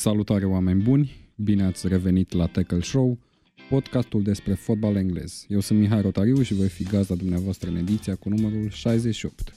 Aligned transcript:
Salutare 0.00 0.44
oameni 0.44 0.82
buni, 0.82 1.16
bine 1.34 1.64
ați 1.64 1.88
revenit 1.88 2.32
la 2.32 2.46
Tackle 2.46 2.80
Show, 2.80 3.18
podcastul 3.68 4.22
despre 4.22 4.54
fotbal 4.54 4.96
englez. 4.96 5.46
Eu 5.48 5.60
sunt 5.60 5.78
Mihai 5.78 6.00
Rotariu 6.00 6.42
și 6.42 6.54
voi 6.54 6.68
fi 6.68 6.82
gazda 6.82 7.14
dumneavoastră 7.14 7.70
în 7.70 7.76
ediția 7.76 8.14
cu 8.14 8.28
numărul 8.28 8.68
68. 8.70 9.54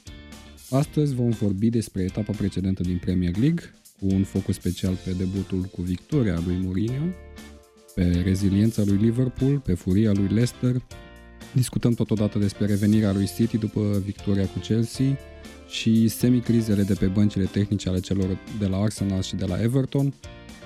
Astăzi 0.70 1.16
vom 1.16 1.30
vorbi 1.30 1.70
despre 1.70 2.02
etapa 2.02 2.34
precedentă 2.38 2.84
din 2.84 2.98
Premier 2.98 3.38
League, 3.38 3.64
cu 4.00 4.06
un 4.06 4.24
focus 4.24 4.56
special 4.56 4.94
pe 5.06 5.12
debutul 5.12 5.62
cu 5.62 5.82
victoria 5.82 6.42
lui 6.46 6.58
Mourinho, 6.62 7.06
pe 7.96 8.22
reziliența 8.24 8.84
lui 8.86 8.98
Liverpool, 8.98 9.60
pe 9.60 9.74
furia 9.74 10.12
lui 10.12 10.28
Leicester. 10.28 10.82
Discutăm 11.54 11.94
totodată 11.94 12.40
despre 12.40 12.66
revenirea 12.66 13.14
lui 13.14 13.30
City 13.36 13.58
după 13.58 14.02
victoria 14.06 14.48
cu 14.48 14.60
Chelsea 14.60 15.18
și 15.72 16.08
semicrizele 16.08 16.84
de 16.84 16.94
pe 16.94 17.06
băncile 17.06 17.46
tehnice 17.46 17.90
ale 17.90 18.00
celor 18.00 18.38
de 18.60 18.66
la 18.66 18.78
Arsenal 18.78 19.22
și 19.22 19.36
de 19.36 19.46
la 19.46 19.62
Everton. 19.62 20.14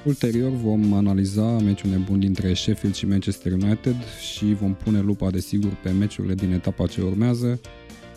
Ulterior 0.05 0.51
vom 0.51 0.93
analiza 0.93 1.57
meciul 1.57 1.89
nebun 1.89 2.19
dintre 2.19 2.53
Sheffield 2.53 2.95
și 2.95 3.05
Manchester 3.05 3.51
United 3.51 3.95
și 4.35 4.53
vom 4.53 4.73
pune 4.73 4.99
lupa 4.99 5.29
desigur 5.29 5.77
pe 5.83 5.89
meciurile 5.89 6.33
din 6.33 6.51
etapa 6.51 6.87
ce 6.87 7.01
urmează, 7.01 7.59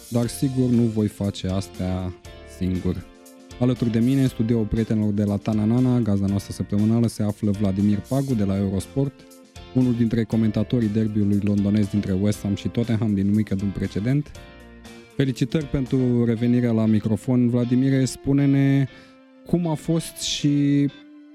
dar 0.09 0.27
sigur 0.27 0.69
nu 0.69 0.83
voi 0.83 1.09
face 1.09 1.49
astea 1.49 2.15
singur. 2.59 3.05
Alături 3.61 3.91
de 3.91 3.99
mine, 3.99 4.23
în 4.23 4.29
studioul 4.29 4.65
prietenilor 4.65 5.13
de 5.13 5.25
la 5.25 5.37
Tananana, 5.37 5.99
gazda 5.99 6.27
noastră 6.27 6.53
săptămânală, 6.53 7.07
se 7.07 7.23
află 7.23 7.51
Vladimir 7.51 7.99
Pagu 8.09 8.35
de 8.35 8.45
la 8.45 8.57
Eurosport, 8.57 9.13
unul 9.75 9.95
dintre 9.95 10.25
comentatorii 10.25 10.89
derbiului 10.89 11.41
londonez 11.43 11.87
dintre 11.87 12.13
West 12.13 12.43
Ham 12.43 12.55
și 12.55 12.69
Tottenham 12.69 13.15
din 13.15 13.35
weekendul 13.35 13.69
precedent. 13.69 14.31
Felicitări 15.19 15.65
pentru 15.65 16.25
revenirea 16.25 16.73
la 16.73 16.87
microfon, 16.87 17.49
Vladimir, 17.49 18.05
spune-ne 18.05 18.89
cum 19.47 19.67
a 19.67 19.75
fost 19.75 20.17
și 20.17 20.87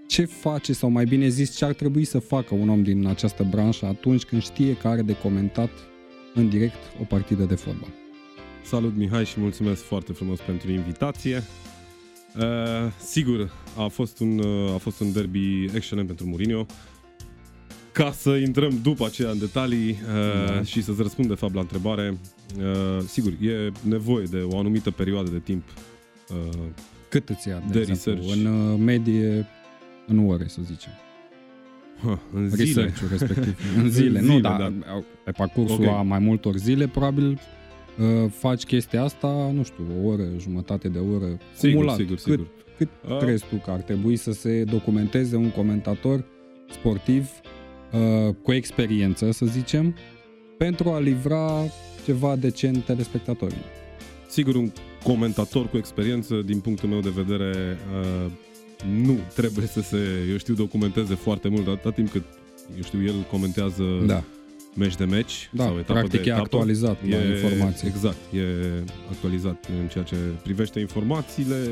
ce 0.08 0.26
face, 0.26 0.74
sau 0.74 0.90
mai 0.90 1.06
bine 1.06 1.28
zis, 1.28 1.56
ce 1.56 1.66
ar 1.66 1.74
trebui 1.74 2.04
să 2.04 2.20
facă 2.20 2.56
un 2.56 2.70
om 2.70 2.84
din 2.84 3.08
această 3.08 3.48
branșă 3.50 3.86
atunci 3.86 4.24
când 4.24 4.42
știe 4.42 4.78
că 4.78 4.88
are 4.88 5.02
de 5.02 5.18
comentat 5.18 5.70
în 6.34 6.50
direct 6.50 6.76
o 7.02 7.04
partidă 7.04 7.44
de 7.44 7.56
fotbal. 7.56 7.90
Salut 8.64 8.96
Mihai 8.96 9.26
și 9.26 9.40
mulțumesc 9.40 9.82
foarte 9.82 10.14
frumos 10.14 10.40
pentru 10.40 10.72
invitație. 10.72 11.44
Uh, 12.38 12.44
sigur, 13.00 13.52
a 13.78 13.88
fost, 13.88 14.20
un, 14.20 14.40
uh, 14.40 14.74
a 14.74 14.78
fost 14.78 15.00
un 15.00 15.12
derby 15.12 15.64
excelent 15.76 16.08
pentru 16.08 16.26
Mourinho. 16.28 16.66
Ca 17.94 18.12
să 18.12 18.30
intrăm 18.30 18.80
după 18.82 19.06
aceea 19.06 19.30
în 19.30 19.40
detalii 19.40 19.90
uh, 19.90 20.56
da. 20.56 20.64
și 20.64 20.84
să-ți 20.84 21.02
răspund 21.02 21.28
de 21.28 21.34
fapt 21.34 21.54
la 21.54 21.60
întrebare, 21.60 22.18
uh, 22.58 23.04
sigur, 23.06 23.32
e 23.32 23.72
nevoie 23.82 24.26
de 24.26 24.38
o 24.38 24.58
anumită 24.58 24.92
perioadă 24.92 25.30
de 25.30 25.40
timp 25.40 25.64
uh, 26.30 26.60
Cât 27.10 27.30
îți 27.30 27.48
ia, 27.48 27.64
de, 27.68 27.80
de 27.80 27.92
exemplu, 27.92 28.24
research? 28.28 28.46
În 28.46 28.72
uh, 28.72 28.80
medie, 28.80 29.48
în 30.08 30.28
ore, 30.30 30.48
să 30.48 30.60
zicem. 30.64 30.92
Ha, 32.04 32.20
în 32.34 32.50
zile. 32.50 32.94
respectiv. 33.10 33.60
În 33.78 33.90
zile, 33.90 34.20
în 34.20 34.26
nu, 34.26 34.32
zile, 34.32 34.42
dar 34.42 34.58
da. 34.60 35.04
pe 35.24 35.32
parcursul 35.32 35.82
okay. 35.82 35.98
a 35.98 36.02
mai 36.02 36.20
multor 36.20 36.56
zile, 36.56 36.88
probabil 36.88 37.40
uh, 38.00 38.32
faci 38.32 38.64
chestia 38.64 39.04
asta, 39.04 39.52
nu 39.54 39.64
știu, 39.64 39.84
o 40.04 40.08
oră, 40.08 40.24
jumătate 40.40 40.88
de 40.88 41.00
oră, 41.00 41.38
sigur, 41.56 41.76
cumulat. 41.76 41.98
Sigur, 41.98 42.16
cât, 42.16 42.24
sigur. 42.24 42.48
cât 42.78 42.90
uh. 43.10 43.18
crezi 43.18 43.46
tu 43.50 43.56
că 43.56 43.72
ar 43.72 43.80
trebui 43.80 44.16
să 44.16 44.32
se 44.32 44.64
documenteze 44.64 45.36
un 45.36 45.52
comentator 45.52 46.26
sportiv 46.70 47.22
uh, 47.24 47.62
cu 48.42 48.54
experiență, 48.54 49.32
să 49.32 49.46
zicem, 49.46 49.96
pentru 50.58 50.90
a 50.90 51.00
livra 51.00 51.64
ceva 52.06 52.36
decent 52.36 52.86
telespectatorii? 52.86 53.64
Sigur, 54.30 54.56
un 54.56 54.72
comentator 55.04 55.70
cu 55.70 55.78
experiență, 55.78 56.42
din 56.46 56.60
punctul 56.60 56.90
meu 56.90 57.00
de 57.00 57.14
vedere, 57.16 57.78
uh, 58.02 58.32
nu 59.04 59.18
trebuie 59.36 59.66
să 59.66 59.82
se, 59.82 59.98
eu 60.30 60.38
știu, 60.38 60.54
documenteze 60.54 61.16
foarte 61.16 61.48
mult, 61.48 61.68
atât 61.68 61.94
timp 61.94 62.12
cât, 62.12 62.24
eu 62.76 62.84
știu, 62.84 63.04
el 63.04 63.26
comentează 63.32 63.84
da 64.06 64.24
meci 64.76 64.96
de 64.96 65.06
meci 65.06 65.50
da, 65.52 65.64
sau 65.64 65.74
etapă 65.74 65.94
practic 65.94 66.22
de 66.22 66.30
etapă. 66.30 66.40
e 66.40 66.44
actualizat 66.44 66.98
e, 67.08 67.10
la 67.10 67.24
informații. 67.24 67.88
Exact, 67.88 68.34
e 68.34 68.44
actualizat 69.10 69.68
în 69.82 69.88
ceea 69.88 70.04
ce 70.04 70.16
privește 70.44 70.80
informațiile 70.80 71.70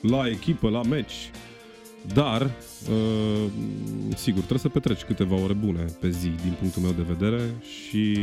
la 0.00 0.28
echipă, 0.28 0.68
la 0.68 0.82
meci. 0.82 1.30
Dar, 2.14 2.42
uh, 2.42 3.50
sigur, 4.14 4.38
trebuie 4.38 4.58
să 4.58 4.68
petreci 4.68 5.02
câteva 5.02 5.34
ore 5.34 5.52
bune 5.52 5.84
pe 6.00 6.10
zi, 6.10 6.28
din 6.28 6.56
punctul 6.58 6.82
meu 6.82 6.92
de 6.92 7.02
vedere 7.02 7.40
și 7.60 8.16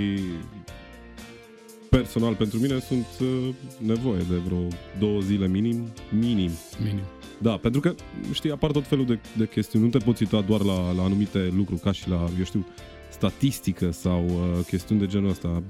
personal 1.89 2.35
pentru 2.35 2.59
mine 2.59 2.79
sunt 2.79 3.05
uh, 3.21 3.53
nevoie 3.77 4.21
de 4.29 4.35
vreo 4.35 4.67
două 4.99 5.19
zile 5.19 5.47
minim, 5.47 5.87
minim. 6.19 6.51
Minim. 6.83 7.03
Da, 7.41 7.57
pentru 7.57 7.81
că, 7.81 7.95
știi, 8.33 8.51
apar 8.51 8.71
tot 8.71 8.87
felul 8.87 9.05
de, 9.05 9.19
de 9.37 9.47
chestiuni. 9.47 9.85
Nu 9.85 9.91
te 9.91 9.97
poți 9.97 10.23
uita 10.23 10.41
doar 10.41 10.61
la, 10.61 10.91
la 10.91 11.03
anumite 11.03 11.53
lucruri, 11.55 11.81
ca 11.81 11.91
și 11.91 12.09
la, 12.09 12.29
eu 12.37 12.43
știu, 12.43 12.65
statistică 13.09 13.91
sau 13.91 14.25
uh, 14.25 14.65
chestiuni 14.65 15.01
de 15.01 15.07
genul 15.07 15.29
ăsta. 15.29 15.63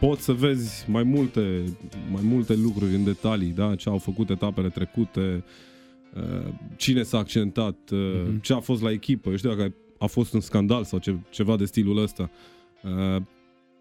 Poți 0.00 0.22
să 0.22 0.32
vezi 0.32 0.84
mai 0.90 1.02
multe, 1.02 1.64
mai 2.12 2.22
multe 2.24 2.54
lucruri 2.54 2.94
în 2.94 3.04
detalii, 3.04 3.48
da? 3.48 3.74
ce 3.74 3.88
au 3.88 3.98
făcut 3.98 4.30
etapele 4.30 4.68
trecute, 4.68 5.20
uh, 5.20 5.42
cine 6.76 7.02
s-a 7.02 7.18
accentat, 7.18 7.90
uh, 7.90 7.98
uh-huh. 7.98 8.40
ce 8.40 8.52
a 8.52 8.60
fost 8.60 8.82
la 8.82 8.90
echipă. 8.90 9.30
Eu 9.30 9.36
știu 9.36 9.54
dacă 9.54 9.74
a 9.98 10.06
fost 10.06 10.32
un 10.32 10.40
scandal 10.40 10.84
sau 10.84 10.98
ce, 10.98 11.16
ceva 11.30 11.56
de 11.56 11.64
stilul 11.64 11.96
ăsta. 11.96 12.30
Uh, 12.82 13.22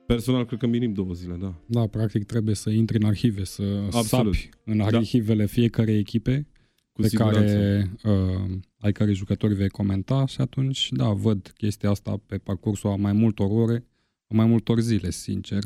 personal, 0.06 0.46
cred 0.46 0.59
că 0.59 0.68
minim 0.68 0.94
două 0.94 1.14
zile, 1.14 1.36
da. 1.42 1.53
Da, 1.66 1.88
practic 1.88 2.25
trebuie 2.25 2.56
să 2.56 2.69
intri 2.69 2.97
în 2.97 3.03
arhive, 3.03 3.44
să 3.44 3.64
Absolut. 3.92 4.36
sapi 4.36 4.50
în 4.66 4.78
da. 4.78 4.86
arhivele 4.86 5.44
da. 5.44 5.50
fiecare 5.52 5.94
echipe 5.94 6.47
Cu 6.92 7.02
pe 7.02 7.08
siguranță. 7.08 7.40
care 7.40 7.92
uh, 8.03 8.58
ai 8.80 8.92
care 8.92 9.13
jucători 9.13 9.53
vei 9.53 9.69
comenta 9.69 10.25
și 10.25 10.42
atunci, 10.42 10.90
da, 10.92 11.09
văd 11.09 11.53
chestia 11.58 11.90
asta 11.90 12.22
pe 12.25 12.38
parcursul 12.38 12.90
a 12.90 12.96
mai 12.96 13.13
multor 13.13 13.48
ore, 13.52 13.86
a 14.28 14.36
mai 14.36 14.46
multor 14.46 14.80
zile, 14.80 15.09
sincer. 15.09 15.63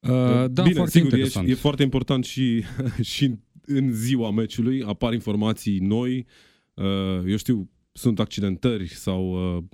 Uh, 0.00 0.10
da, 0.50 0.62
Bine, 0.62 0.74
foarte 0.74 0.98
sigur, 0.98 1.12
interesant. 1.12 1.48
E, 1.48 1.50
e 1.50 1.54
foarte 1.54 1.82
important 1.82 2.24
și, 2.24 2.64
și 3.12 3.34
în 3.66 3.92
ziua 3.92 4.30
meciului 4.30 4.82
apar 4.82 5.12
informații 5.12 5.78
noi, 5.78 6.26
uh, 6.74 7.22
eu 7.26 7.36
știu, 7.36 7.70
sunt 7.92 8.20
accidentări 8.20 8.88
sau 8.88 9.56
uh, 9.56 9.64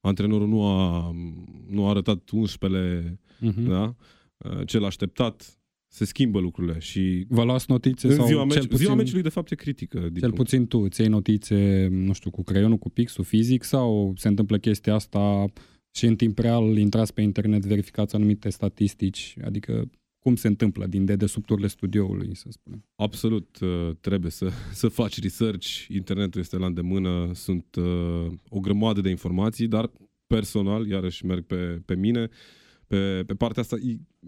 antrenorul 0.00 0.48
nu 0.48 0.62
a, 0.62 1.10
nu 1.68 1.86
a 1.86 1.88
arătat 1.88 2.30
11 2.30 3.18
uh-huh. 3.40 3.66
da? 3.68 3.94
Uh, 4.36 4.66
cel 4.66 4.84
așteptat, 4.84 5.60
se 5.86 6.04
schimbă 6.04 6.40
lucrurile 6.40 6.78
și... 6.78 7.26
Vă 7.28 7.44
luați 7.44 7.64
notițe 7.68 8.06
în 8.06 8.14
sau 8.14 8.26
ziua, 8.26 8.44
meci, 8.44 8.52
cel 8.52 8.66
puțin, 8.66 8.84
ziua 8.84 8.94
meciului 8.94 9.22
de 9.22 9.28
fapt 9.28 9.50
e 9.50 9.54
critică. 9.54 9.98
Cel 9.98 10.10
punct. 10.10 10.36
puțin 10.36 10.66
tu 10.66 10.78
îți 10.78 11.00
iei 11.00 11.08
notițe, 11.08 11.88
nu 11.90 12.12
știu, 12.12 12.30
cu 12.30 12.42
creionul, 12.42 12.78
cu 12.78 12.88
pixul 12.88 13.24
fizic 13.24 13.62
sau 13.62 14.12
se 14.16 14.28
întâmplă 14.28 14.58
chestia 14.58 14.94
asta 14.94 15.52
și 15.90 16.06
în 16.06 16.16
timp 16.16 16.38
real 16.38 16.76
intrați 16.76 17.14
pe 17.14 17.22
internet, 17.22 17.64
verificați 17.64 18.14
anumite 18.14 18.48
statistici, 18.48 19.36
adică 19.44 19.90
cum 20.20 20.36
se 20.36 20.46
întâmplă 20.46 20.86
din 20.86 21.04
dedesubturile 21.04 21.66
studioului, 21.66 22.36
să 22.36 22.46
spunem. 22.50 22.84
Absolut, 22.96 23.58
uh, 23.60 23.90
trebuie 24.00 24.30
să, 24.30 24.50
să 24.72 24.88
faci 24.88 25.20
research, 25.20 25.86
internetul 25.88 26.40
este 26.40 26.56
la 26.56 26.66
îndemână, 26.66 27.30
sunt 27.34 27.76
uh, 27.76 28.32
o 28.48 28.60
grămadă 28.60 29.00
de 29.00 29.08
informații, 29.08 29.68
dar 29.68 29.90
personal, 30.26 30.86
iarăși 30.86 31.26
merg 31.26 31.44
pe, 31.44 31.82
pe 31.84 31.94
mine, 31.94 32.28
pe, 32.86 33.22
pe 33.26 33.34
partea 33.34 33.62
asta, 33.62 33.76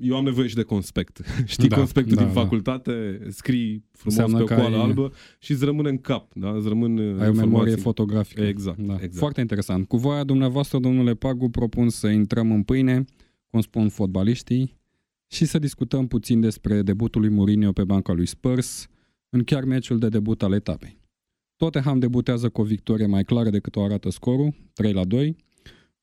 eu 0.01 0.17
am 0.17 0.25
nevoie 0.25 0.49
și 0.49 0.55
de 0.55 0.63
conspect. 0.63 1.21
Știi 1.45 1.69
da, 1.69 1.77
conspectul 1.77 2.15
da, 2.15 2.25
din 2.25 2.33
da. 2.33 2.41
facultate, 2.41 3.21
scrii 3.29 3.85
frumos 3.93 4.19
Înseamnă 4.19 4.45
pe 4.45 4.53
o 4.53 4.57
coală 4.57 4.77
ai... 4.77 4.83
albă 4.83 5.13
și 5.39 5.53
îți 5.53 5.65
rămâne 5.65 5.89
în 5.89 5.99
cap, 5.99 6.35
da? 6.35 6.51
Îți 6.51 6.69
rămân 6.69 7.21
Ai 7.21 7.29
o 7.29 7.33
memorie 7.33 7.75
fotografică. 7.75 8.43
Exact, 8.43 8.79
da. 8.79 8.95
exact. 8.95 9.15
Foarte 9.15 9.41
interesant. 9.41 9.89
Cu 9.89 9.97
voia 9.97 10.25
dumneavoastră, 10.25 10.79
domnule 10.79 11.15
Pagu, 11.15 11.51
propun 11.51 11.89
să 11.89 12.09
intrăm 12.09 12.53
în 12.53 12.63
pâine, 12.63 13.05
cum 13.51 13.61
spun 13.61 13.89
fotbaliștii, 13.89 14.81
și 15.33 15.45
să 15.45 15.59
discutăm 15.59 16.07
puțin 16.07 16.41
despre 16.41 16.83
debutul 16.83 17.21
lui 17.21 17.31
Mourinho 17.31 17.73
pe 17.73 17.85
banca 17.85 18.13
lui 18.13 18.27
Spurs, 18.27 18.87
în 19.29 19.45
chiar 19.45 19.65
meciul 19.65 19.99
de 19.99 20.09
debut 20.09 20.43
al 20.43 20.53
etapei. 20.53 20.99
Tottenham 21.57 21.99
debutează 21.99 22.49
cu 22.49 22.61
o 22.61 22.65
victorie 22.65 23.07
mai 23.07 23.25
clară 23.25 23.51
decât 23.51 23.77
o 23.77 23.83
arată 23.83 24.11
scorul, 24.11 24.55
3 24.73 24.93
la 24.93 25.05
2, 25.05 25.37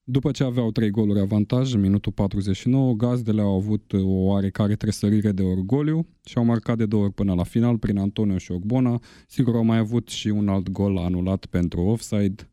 după 0.04 0.32
ce 0.32 0.44
aveau 0.44 0.72
trei 0.72 0.90
goluri 0.90 1.20
avantaj 1.20 1.74
în 1.74 1.80
minutul 1.80 2.12
49, 2.12 2.94
gazdele 2.94 3.42
au 3.42 3.56
avut 3.56 3.94
o 3.94 4.08
oarecare 4.08 4.76
tresărire 4.76 5.32
de 5.32 5.44
orgoliu 5.44 6.08
și 6.26 6.38
au 6.38 6.44
marcat 6.44 6.78
de 6.78 6.86
două 6.86 7.04
ori 7.04 7.14
până 7.14 7.34
la 7.34 7.44
final 7.44 7.78
prin 7.78 7.98
Antonio 7.98 8.38
și 8.38 8.52
Ogbona. 8.52 9.00
Sigur, 9.28 9.56
au 9.56 9.64
mai 9.64 9.78
avut 9.78 10.08
și 10.08 10.28
un 10.28 10.48
alt 10.48 10.70
gol 10.70 10.98
anulat 10.98 11.46
pentru 11.46 11.82
offside, 11.82 12.52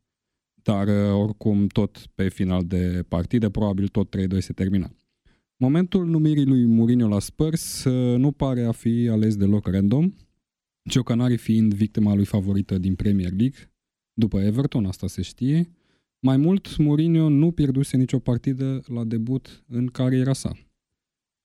dar 0.62 0.88
oricum 1.12 1.66
tot 1.66 2.06
pe 2.14 2.28
final 2.28 2.64
de 2.64 3.04
partidă, 3.08 3.48
probabil 3.48 3.88
tot 3.88 4.16
3-2 4.16 4.38
se 4.38 4.52
termina. 4.52 4.90
Momentul 5.58 6.06
numirii 6.06 6.46
lui 6.46 6.64
Mourinho 6.64 7.08
la 7.08 7.18
Spurs 7.18 7.84
nu 8.16 8.32
pare 8.32 8.64
a 8.64 8.72
fi 8.72 9.08
ales 9.10 9.36
deloc 9.36 9.66
random, 9.66 10.12
Ciocanari 10.90 11.36
fiind 11.36 11.74
victima 11.74 12.14
lui 12.14 12.24
favorită 12.24 12.78
din 12.78 12.94
Premier 12.94 13.32
League, 13.32 13.72
după 14.12 14.40
Everton, 14.40 14.86
asta 14.86 15.06
se 15.06 15.22
știe, 15.22 15.70
mai 16.18 16.36
mult, 16.36 16.76
Mourinho 16.76 17.28
nu 17.28 17.50
pierduse 17.50 17.96
nicio 17.96 18.18
partidă 18.18 18.82
la 18.86 19.04
debut 19.04 19.64
în 19.68 19.86
cariera 19.86 20.32
sa. 20.32 20.48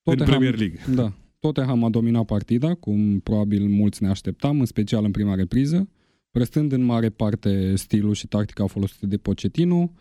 Tottenham, 0.03 0.33
în 0.33 0.39
Premier 0.39 0.57
League. 0.57 0.95
Da. 0.95 1.13
Tottenham 1.39 1.83
a 1.83 1.89
dominat 1.89 2.25
partida, 2.25 2.73
cum 2.73 3.19
probabil 3.19 3.67
mulți 3.67 4.03
ne 4.03 4.09
așteptam, 4.09 4.59
în 4.59 4.65
special 4.65 5.03
în 5.05 5.11
prima 5.11 5.35
repriză. 5.35 5.89
prestând 6.31 6.71
în 6.71 6.83
mare 6.83 7.09
parte 7.09 7.75
stilul 7.75 8.13
și 8.13 8.27
tactica 8.27 8.65
folosite 8.65 9.05
de 9.05 9.17
Pochettino, 9.17 9.91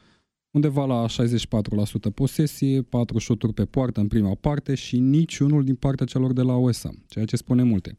undeva 0.51 0.87
la 0.87 1.07
64% 1.07 2.15
posesie, 2.15 2.83
4 2.83 3.19
șuturi 3.19 3.53
pe 3.53 3.65
poartă 3.65 4.01
în 4.01 4.09
prima 4.09 4.35
parte 4.35 4.75
și 4.75 4.99
niciunul 4.99 5.65
din 5.65 5.75
partea 5.75 6.07
celor 6.07 6.33
de 6.33 6.43
la 6.43 6.55
OSA, 6.55 6.91
ceea 7.09 7.25
ce 7.25 7.37
spune 7.37 7.63
multe. 7.63 7.99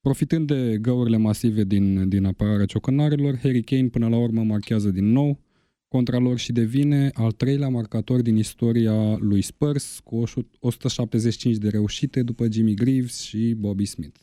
Profitând 0.00 0.46
de 0.46 0.78
găurile 0.80 1.16
masive 1.16 1.64
din, 1.64 2.08
din 2.08 2.24
apărarea 2.24 2.66
ciocănarilor, 2.66 3.38
Harry 3.38 3.62
Kane 3.62 3.88
până 3.88 4.08
la 4.08 4.16
urmă 4.16 4.42
marchează 4.42 4.90
din 4.90 5.04
nou 5.04 5.40
contra 5.88 6.18
lor 6.18 6.38
și 6.38 6.52
devine 6.52 7.10
al 7.14 7.32
treilea 7.32 7.68
marcator 7.68 8.22
din 8.22 8.36
istoria 8.36 9.16
lui 9.16 9.42
Spurs 9.42 10.00
cu 10.04 10.22
175 10.58 11.56
de 11.56 11.68
reușite 11.68 12.22
după 12.22 12.46
Jimmy 12.50 12.74
Greaves 12.74 13.20
și 13.20 13.54
Bobby 13.54 13.84
Smith. 13.84 14.20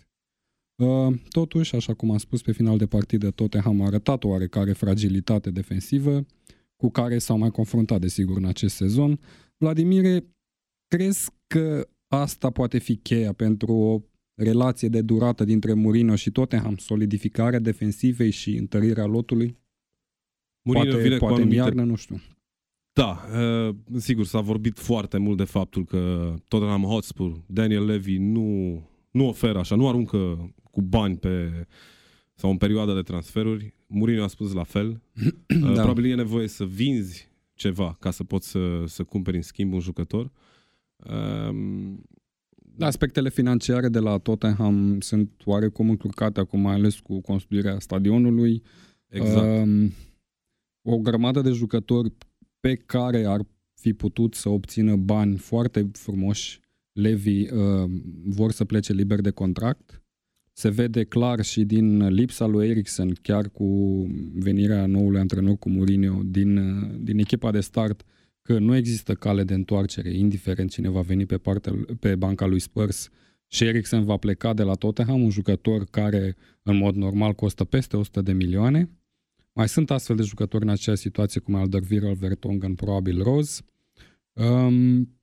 Uh, 0.76 1.16
totuși, 1.30 1.76
așa 1.76 1.94
cum 1.94 2.12
am 2.12 2.18
spus 2.18 2.42
pe 2.42 2.52
final 2.52 2.78
de 2.78 2.86
partidă, 2.86 3.32
Tottenham 3.32 3.82
a 3.82 3.86
arătat 3.86 4.24
o 4.24 4.28
oarecare 4.28 4.74
fragilitate 4.74 5.52
defensivă 5.52 6.26
cu 6.84 6.90
care 6.92 7.18
s-au 7.18 7.38
mai 7.38 7.52
confruntat, 7.52 8.00
desigur, 8.00 8.38
în 8.38 8.46
acest 8.46 8.76
sezon. 8.76 9.20
Vladimire, 9.58 10.26
crezi 10.88 11.30
că 11.48 11.90
asta 12.08 12.50
poate 12.50 12.78
fi 12.78 12.96
cheia 12.96 13.34
pentru 13.34 13.72
o 13.74 14.02
relație 14.36 14.88
de 14.88 15.02
durată 15.02 15.44
dintre 15.44 15.74
Mourinho 15.74 16.16
și 16.16 16.32
Tottenham, 16.32 16.76
solidificarea 16.76 17.60
defensivei 17.60 18.30
și 18.30 18.56
întărirea 18.56 19.06
lotului? 19.06 19.58
Mourinho 20.62 20.92
poate 20.92 21.08
vine 21.08 21.18
poate 21.18 21.34
cu 21.34 21.40
în 21.40 21.46
anumite... 21.48 21.62
iarnă, 21.62 21.84
nu 21.84 21.96
știu. 21.96 22.22
Da, 22.94 23.20
uh, 23.40 23.76
sigur, 23.98 24.26
s-a 24.26 24.40
vorbit 24.40 24.80
foarte 24.80 25.18
mult 25.18 25.38
de 25.38 25.44
faptul 25.44 25.86
că 25.86 26.34
Tottenham 26.48 26.84
Hotspur, 26.84 27.44
Daniel 27.46 27.86
Levy 27.86 28.18
nu, 28.18 28.82
nu 29.12 29.28
oferă 29.28 29.60
așa, 29.60 29.76
nu 29.76 29.88
aruncă 29.88 30.54
cu 30.72 30.82
bani 30.82 31.18
pe 31.18 31.68
sau 32.34 32.50
în 32.50 32.58
perioada 32.58 32.94
de 32.94 33.02
transferuri. 33.02 33.74
Mourinho 33.88 34.24
a 34.24 34.28
spus 34.28 34.54
la 34.54 34.64
fel. 34.64 35.02
da. 35.64 35.72
Probabil 35.72 36.12
e 36.12 36.16
nevoie 36.16 36.48
să 36.48 36.66
vinzi 36.66 37.32
ceva 37.54 37.98
ca 38.00 38.12
să 38.12 38.24
poți 38.24 38.50
să, 38.50 38.84
să 38.86 39.04
cumperi 39.04 39.36
în 39.36 39.42
schimb 39.42 39.74
un 39.74 39.80
jucător. 39.80 40.32
Um, 40.96 42.04
Aspectele 42.80 43.30
financiare 43.30 43.90
de 43.90 44.00
la 44.00 44.18
Tottenham 44.18 45.00
sunt 45.00 45.32
oarecum 45.46 45.90
încurcate 45.90 46.40
acum, 46.40 46.60
mai 46.60 46.74
ales 46.74 47.00
cu 47.00 47.22
construirea 47.22 47.80
stadionului. 47.80 48.64
Exact. 49.08 49.66
Um, 49.66 49.92
o 50.82 50.98
grămadă 50.98 51.42
de 51.42 51.52
jucători 51.52 52.12
pe 52.60 52.76
care 52.76 53.26
ar 53.26 53.42
fi 53.74 53.94
putut 53.94 54.34
să 54.34 54.50
obțină 54.50 54.96
bani 54.96 55.38
foarte 55.38 55.90
frumoși, 55.92 56.60
Levi, 56.92 57.52
uh, 57.52 57.92
vor 58.26 58.52
să 58.52 58.66
plece 58.66 58.94
liber 58.94 59.22
de 59.22 59.32
contract. 59.32 60.03
Se 60.56 60.70
vede 60.70 61.04
clar 61.04 61.42
și 61.42 61.64
din 61.64 62.08
lipsa 62.08 62.46
lui 62.46 62.70
Eriksen, 62.70 63.14
chiar 63.22 63.50
cu 63.50 63.68
venirea 64.34 64.86
noului 64.86 65.20
antrenor 65.20 65.58
cu 65.58 65.70
Mourinho 65.70 66.22
din, 66.26 66.60
din 67.04 67.20
echipa 67.20 67.52
de 67.52 67.60
start, 67.60 68.04
că 68.42 68.60
nu 68.60 68.76
există 68.76 69.14
cale 69.14 69.44
de 69.44 69.54
întoarcere, 69.54 70.14
indiferent 70.14 70.72
cine 70.72 70.90
va 70.90 71.02
veni 71.02 71.26
pe, 71.26 71.38
partea, 71.38 71.74
pe 72.00 72.16
banca 72.16 72.46
lui 72.46 72.60
Spurs 72.60 73.10
și 73.48 73.64
Eriksen 73.64 74.04
va 74.04 74.18
pleca 74.18 74.54
de 74.54 74.64
la 74.64 74.74
Tottenham, 74.74 75.22
un 75.22 75.30
jucător 75.30 75.86
care 75.86 76.36
în 76.64 76.78
mod 76.78 76.96
normal 76.96 77.34
costă 77.34 77.64
peste 77.64 77.98
100 77.98 78.22
de 78.22 78.34
milioane. 78.34 78.90
Mai 79.54 79.68
sunt 79.68 79.92
astfel 79.92 80.16
de 80.16 80.24
jucători 80.24 80.64
în 80.64 80.70
aceeași 80.70 81.02
situație 81.02 81.42
cum 81.42 81.56
Alderweireld, 81.56 82.18
Vertonghen, 82.18 82.76
probabil 82.76 83.24
Rose. 83.24 83.62
Um, 84.34 85.18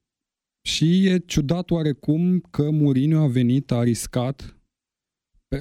și 0.63 1.07
e 1.07 1.19
ciudat 1.19 1.71
oarecum 1.71 2.41
că 2.51 2.71
Mourinho 2.71 3.23
a 3.23 3.27
venit, 3.27 3.71
a 3.71 3.83
riscat 3.83 4.60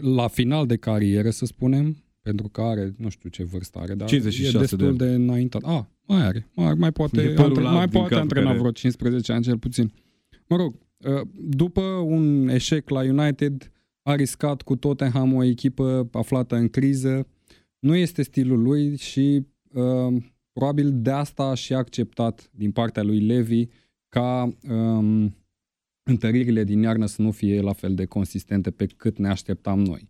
la 0.01 0.27
final 0.27 0.65
de 0.65 0.75
carieră, 0.75 1.30
să 1.30 1.45
spunem, 1.45 2.03
pentru 2.21 2.47
că 2.47 2.62
are, 2.62 2.94
nu 2.97 3.09
știu 3.09 3.30
ce 3.30 3.44
vârstă 3.44 3.80
are, 3.80 3.94
dar 3.94 4.07
56 4.07 4.57
e 4.57 4.59
destul 4.59 4.97
de, 4.97 5.06
de 5.06 5.13
înaintat. 5.13 5.63
Ah, 5.63 5.83
mai 6.06 6.21
are. 6.21 6.50
Mai, 6.53 6.74
mai 6.74 6.91
poate, 6.91 7.33
antre, 7.38 7.62
mai 7.63 7.88
poate 7.88 8.15
antrena 8.15 8.45
care... 8.45 8.59
vreo 8.59 8.71
15 8.71 9.31
ani 9.31 9.44
cel 9.44 9.57
puțin. 9.57 9.91
Mă 10.47 10.56
rog, 10.56 10.75
ă, 11.06 11.21
după 11.39 11.81
un 11.81 12.47
eșec 12.47 12.89
la 12.89 13.00
United, 13.00 13.71
a 14.01 14.15
riscat 14.15 14.62
cu 14.62 14.75
Tottenham 14.75 15.33
o 15.33 15.44
echipă 15.44 16.09
aflată 16.12 16.56
în 16.56 16.68
criză. 16.68 17.27
Nu 17.80 17.95
este 17.95 18.21
stilul 18.21 18.62
lui 18.62 18.97
și 18.97 19.45
uh, 19.74 20.24
probabil 20.51 21.01
de 21.01 21.12
asta 21.12 21.44
a 21.44 21.53
și 21.53 21.74
acceptat 21.74 22.50
din 22.53 22.71
partea 22.71 23.03
lui 23.03 23.19
Levi 23.19 23.68
ca 24.09 24.57
um, 24.69 25.35
întăririle 26.09 26.63
din 26.63 26.81
iarnă 26.81 27.06
să 27.06 27.21
nu 27.21 27.31
fie 27.31 27.61
la 27.61 27.73
fel 27.73 27.95
de 27.95 28.06
consistente 28.06 28.71
pe 28.71 28.85
cât 28.85 29.17
ne 29.17 29.29
așteptam 29.29 29.79
noi. 29.79 30.09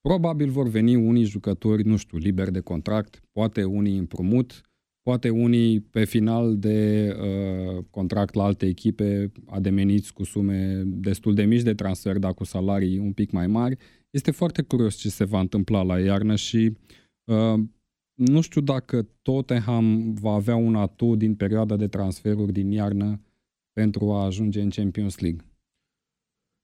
Probabil 0.00 0.50
vor 0.50 0.68
veni 0.68 0.94
unii 0.94 1.24
jucători, 1.24 1.82
nu 1.82 1.96
știu, 1.96 2.18
liberi 2.18 2.52
de 2.52 2.60
contract, 2.60 3.20
poate 3.32 3.64
unii 3.64 3.98
împrumut, 3.98 4.60
poate 5.02 5.30
unii 5.30 5.80
pe 5.80 6.04
final 6.04 6.58
de 6.58 7.08
uh, 7.20 7.84
contract 7.90 8.34
la 8.34 8.44
alte 8.44 8.66
echipe, 8.66 9.32
ademeniți 9.46 10.12
cu 10.12 10.24
sume 10.24 10.82
destul 10.86 11.34
de 11.34 11.44
mici 11.44 11.62
de 11.62 11.74
transfer, 11.74 12.18
dar 12.18 12.34
cu 12.34 12.44
salarii 12.44 12.98
un 12.98 13.12
pic 13.12 13.30
mai 13.30 13.46
mari. 13.46 13.76
Este 14.10 14.30
foarte 14.30 14.62
curios 14.62 14.94
ce 14.94 15.08
se 15.08 15.24
va 15.24 15.40
întâmpla 15.40 15.82
la 15.82 16.00
iarnă 16.00 16.36
și 16.36 16.76
uh, 17.24 17.60
nu 18.14 18.40
știu 18.40 18.60
dacă 18.60 19.08
Tottenham 19.22 20.12
va 20.12 20.32
avea 20.32 20.56
un 20.56 20.74
atu 20.74 21.14
din 21.14 21.34
perioada 21.34 21.76
de 21.76 21.88
transferuri 21.88 22.52
din 22.52 22.70
iarnă 22.70 23.20
pentru 23.78 24.12
a 24.12 24.24
ajunge 24.24 24.60
în 24.60 24.70
Champions 24.70 25.18
League? 25.18 25.44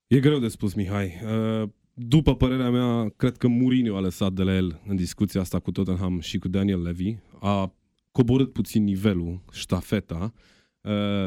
E 0.06 0.20
greu 0.20 0.38
de 0.38 0.48
spus, 0.48 0.74
Mihai. 0.74 1.12
Uh, 1.24 1.68
după 1.92 2.36
părerea 2.36 2.70
mea, 2.70 3.12
cred 3.16 3.36
că 3.36 3.48
Mourinho 3.48 3.96
a 3.96 4.00
lăsat 4.00 4.32
de 4.32 4.42
la 4.42 4.54
el 4.54 4.80
în 4.86 4.96
discuția 4.96 5.40
asta 5.40 5.58
cu 5.58 5.70
Tottenham 5.70 6.20
și 6.20 6.38
cu 6.38 6.48
Daniel 6.48 6.82
Levy. 6.82 7.16
A 7.40 7.74
coborât 8.12 8.52
puțin 8.52 8.84
nivelul, 8.84 9.40
ștafeta. 9.52 10.32
Uh, 10.80 11.26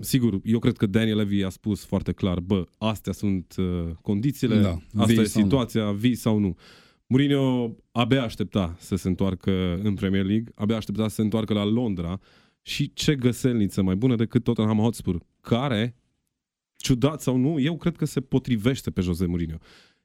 sigur, 0.00 0.40
eu 0.44 0.58
cred 0.58 0.76
că 0.76 0.86
Daniel 0.86 1.16
Levy 1.16 1.42
a 1.42 1.48
spus 1.48 1.84
foarte 1.84 2.12
clar, 2.12 2.40
bă, 2.40 2.64
astea 2.78 3.12
sunt 3.12 3.54
uh, 3.58 3.90
condițiile, 4.02 4.60
da, 4.60 4.78
asta 4.96 5.20
e 5.20 5.24
situația, 5.24 5.84
nu. 5.84 5.92
vii 5.92 6.14
sau 6.14 6.38
nu. 6.38 6.56
Mourinho 7.06 7.76
abia 7.92 8.22
aștepta 8.22 8.76
să 8.78 8.96
se 8.96 9.08
întoarcă 9.08 9.80
în 9.82 9.94
Premier 9.94 10.24
League, 10.24 10.52
abia 10.54 10.76
aștepta 10.76 11.08
să 11.08 11.14
se 11.14 11.22
întoarcă 11.22 11.52
la 11.52 11.64
Londra 11.64 12.20
și 12.68 12.92
ce 12.92 13.14
găselniță 13.14 13.82
mai 13.82 13.96
bună 13.96 14.16
decât 14.16 14.44
Tottenham 14.44 14.78
Hotspur, 14.78 15.20
care, 15.40 15.96
ciudat 16.76 17.20
sau 17.20 17.36
nu, 17.36 17.60
eu 17.60 17.76
cred 17.76 17.96
că 17.96 18.04
se 18.04 18.20
potrivește 18.20 18.90
pe 18.90 19.00
Jose 19.00 19.26
Mourinho. 19.26 19.56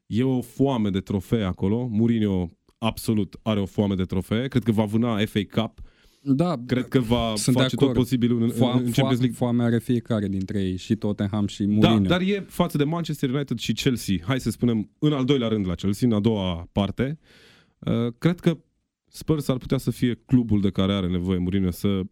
E 0.06 0.22
o 0.22 0.40
foame 0.40 0.90
de 0.90 1.00
trofee 1.00 1.44
acolo, 1.44 1.86
Mourinho 1.86 2.50
absolut 2.78 3.36
are 3.42 3.60
o 3.60 3.66
foame 3.66 3.94
de 3.94 4.02
trofee, 4.02 4.48
cred 4.48 4.62
că 4.62 4.72
va 4.72 4.84
vâna 4.84 5.24
FA 5.24 5.40
Cup, 5.50 5.80
da, 6.26 6.62
cred 6.66 6.88
că 6.88 7.00
va 7.00 7.32
sunt 7.36 7.56
face 7.56 7.76
tot 7.76 7.92
posibilul 7.92 8.42
în, 8.42 8.50
Foa, 8.50 8.72
în 8.72 8.90
Champions 8.90 9.18
League. 9.18 9.36
Foamea 9.36 9.66
are 9.66 9.78
fiecare 9.78 10.28
dintre 10.28 10.62
ei, 10.62 10.76
și 10.76 10.94
Tottenham 10.94 11.46
și 11.46 11.64
Da, 11.64 11.88
Mourinho. 11.88 12.08
dar 12.08 12.20
e 12.20 12.44
față 12.48 12.76
de 12.76 12.84
Manchester 12.84 13.30
United 13.30 13.58
și 13.58 13.72
Chelsea, 13.72 14.16
hai 14.26 14.40
să 14.40 14.50
spunem, 14.50 14.90
în 14.98 15.12
al 15.12 15.24
doilea 15.24 15.48
rând 15.48 15.66
la 15.66 15.74
Chelsea, 15.74 16.08
în 16.08 16.14
a 16.14 16.20
doua 16.20 16.68
parte, 16.72 17.18
uh, 17.78 18.12
cred 18.18 18.40
că 18.40 18.58
Spurs 19.08 19.48
ar 19.48 19.56
putea 19.56 19.78
să 19.78 19.90
fie 19.90 20.14
clubul 20.26 20.60
de 20.60 20.70
care 20.70 20.92
are 20.92 21.08
nevoie 21.08 21.38
Mourinho 21.38 21.70
să 21.70 22.02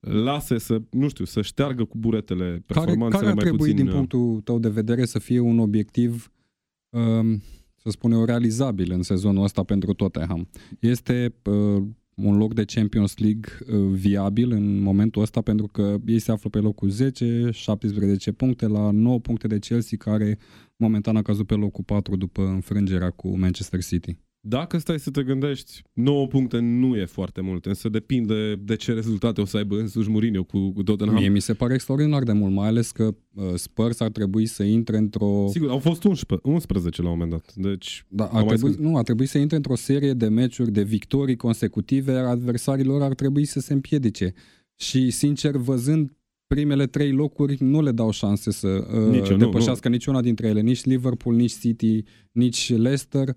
lase 0.00 0.58
să, 0.58 0.82
nu 0.90 1.08
știu, 1.08 1.24
să 1.24 1.42
șteargă 1.42 1.84
cu 1.84 1.98
buretele 1.98 2.62
performanțele 2.66 3.10
care, 3.10 3.10
care 3.10 3.26
ar 3.26 3.34
mai 3.34 3.44
trebui, 3.44 3.58
puțin... 3.58 3.76
din 3.76 3.94
punctul 3.94 4.40
tău 4.40 4.58
de 4.58 4.68
vedere, 4.68 5.04
să 5.04 5.18
fie 5.18 5.40
un 5.40 5.58
obiectiv, 5.58 6.32
um, 6.88 7.42
să 7.76 7.90
spunem, 7.90 8.24
realizabil 8.24 8.92
în 8.92 9.02
sezonul 9.02 9.44
ăsta 9.44 9.62
pentru 9.62 9.92
Tottenham? 9.92 10.48
Este 10.80 11.34
uh, 11.44 11.82
un 12.14 12.36
loc 12.36 12.54
de 12.54 12.64
Champions 12.64 13.18
League 13.18 13.50
uh, 13.72 13.90
viabil 13.92 14.50
în 14.50 14.80
momentul 14.80 15.22
ăsta 15.22 15.40
pentru 15.40 15.66
că 15.66 15.96
ei 16.06 16.18
se 16.18 16.32
află 16.32 16.50
pe 16.50 16.58
locul 16.58 16.88
10, 16.88 17.50
17 17.52 18.32
puncte 18.32 18.66
la 18.66 18.90
9 18.90 19.20
puncte 19.20 19.46
de 19.46 19.58
Chelsea 19.58 19.98
care 19.98 20.38
momentan 20.76 21.16
a 21.16 21.22
căzut 21.22 21.46
pe 21.46 21.54
locul 21.54 21.84
4 21.84 22.16
după 22.16 22.42
înfrângerea 22.42 23.10
cu 23.10 23.38
Manchester 23.38 23.82
City. 23.82 24.18
Dacă 24.40 24.78
stai 24.78 24.98
să 24.98 25.10
te 25.10 25.22
gândești, 25.22 25.82
9 25.92 26.26
puncte 26.26 26.58
nu 26.58 26.96
e 26.96 27.04
foarte 27.04 27.40
mult, 27.40 27.66
însă 27.66 27.88
depinde 27.88 28.54
de 28.54 28.76
ce 28.76 28.92
rezultate 28.92 29.40
o 29.40 29.44
să 29.44 29.56
aibă 29.56 29.78
însuși 29.78 30.08
Mourinho 30.08 30.42
cu, 30.42 30.70
cu 30.72 30.82
Tottenham. 30.82 31.16
Mie 31.16 31.28
mi 31.28 31.40
se 31.40 31.54
pare 31.54 31.74
extraordinar 31.74 32.22
de 32.22 32.32
mult, 32.32 32.54
mai 32.54 32.66
ales 32.66 32.90
că 32.90 33.14
uh, 33.34 33.54
Spurs 33.54 34.00
ar 34.00 34.10
trebui 34.10 34.46
să 34.46 34.62
intre 34.62 34.96
într-o... 34.96 35.46
Sigur, 35.50 35.70
au 35.70 35.78
fost 35.78 36.04
11, 36.04 36.48
11 36.48 37.02
la 37.02 37.08
un 37.08 37.18
moment 37.18 37.30
dat, 37.30 37.54
deci... 37.54 38.04
Da, 38.08 38.24
ar 38.24 38.44
trebui, 38.44 38.74
nu, 38.78 38.96
ar 38.96 39.02
trebui 39.02 39.26
să 39.26 39.38
intre 39.38 39.56
într-o 39.56 39.76
serie 39.76 40.12
de 40.12 40.28
meciuri, 40.28 40.70
de 40.70 40.82
victorii 40.82 41.36
consecutive, 41.36 42.12
iar 42.12 42.24
adversarilor 42.24 43.02
ar 43.02 43.14
trebui 43.14 43.44
să 43.44 43.60
se 43.60 43.72
împiedice. 43.72 44.34
Și, 44.76 45.10
sincer, 45.10 45.56
văzând 45.56 46.12
primele 46.46 46.86
trei 46.86 47.12
locuri, 47.12 47.56
nu 47.60 47.82
le 47.82 47.92
dau 47.92 48.10
șanse 48.10 48.50
să 48.50 48.68
uh, 48.68 49.10
Nici 49.10 49.28
eu, 49.28 49.36
depășească 49.36 49.88
nu, 49.88 49.90
nu. 49.90 49.90
niciuna 49.90 50.20
dintre 50.20 50.48
ele, 50.48 50.60
nici 50.60 50.84
Liverpool, 50.84 51.34
nici 51.34 51.58
City, 51.58 52.02
nici 52.32 52.76
Leicester 52.76 53.36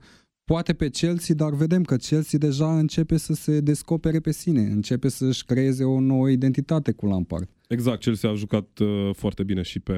poate 0.52 0.74
pe 0.74 0.90
Chelsea, 0.90 1.36
dar 1.36 1.54
vedem 1.54 1.84
că 1.84 1.96
Chelsea 1.96 2.40
deja 2.40 2.78
începe 2.78 3.18
să 3.18 3.34
se 3.34 3.60
descopere 3.60 4.20
pe 4.20 4.32
sine, 4.32 4.62
începe 4.62 5.10
să-și 5.10 5.46
creeze 5.46 5.84
o 5.84 6.00
nouă 6.00 6.30
identitate 6.30 6.92
cu 6.92 7.06
Lampard. 7.06 7.50
Exact, 7.68 8.00
Chelsea 8.00 8.30
a 8.30 8.34
jucat 8.34 8.80
uh, 8.80 9.10
foarte 9.14 9.44
bine 9.44 9.62
și 9.62 9.80
pe, 9.80 9.94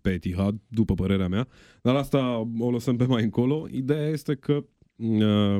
pe 0.00 0.10
Etihad, 0.10 0.60
după 0.68 0.94
părerea 0.94 1.28
mea, 1.28 1.48
dar 1.82 1.94
asta 1.94 2.48
o 2.58 2.70
lăsăm 2.70 2.96
pe 2.96 3.04
mai 3.04 3.22
încolo. 3.22 3.66
Ideea 3.70 4.08
este 4.08 4.34
că 4.34 4.64
uh, 4.96 5.56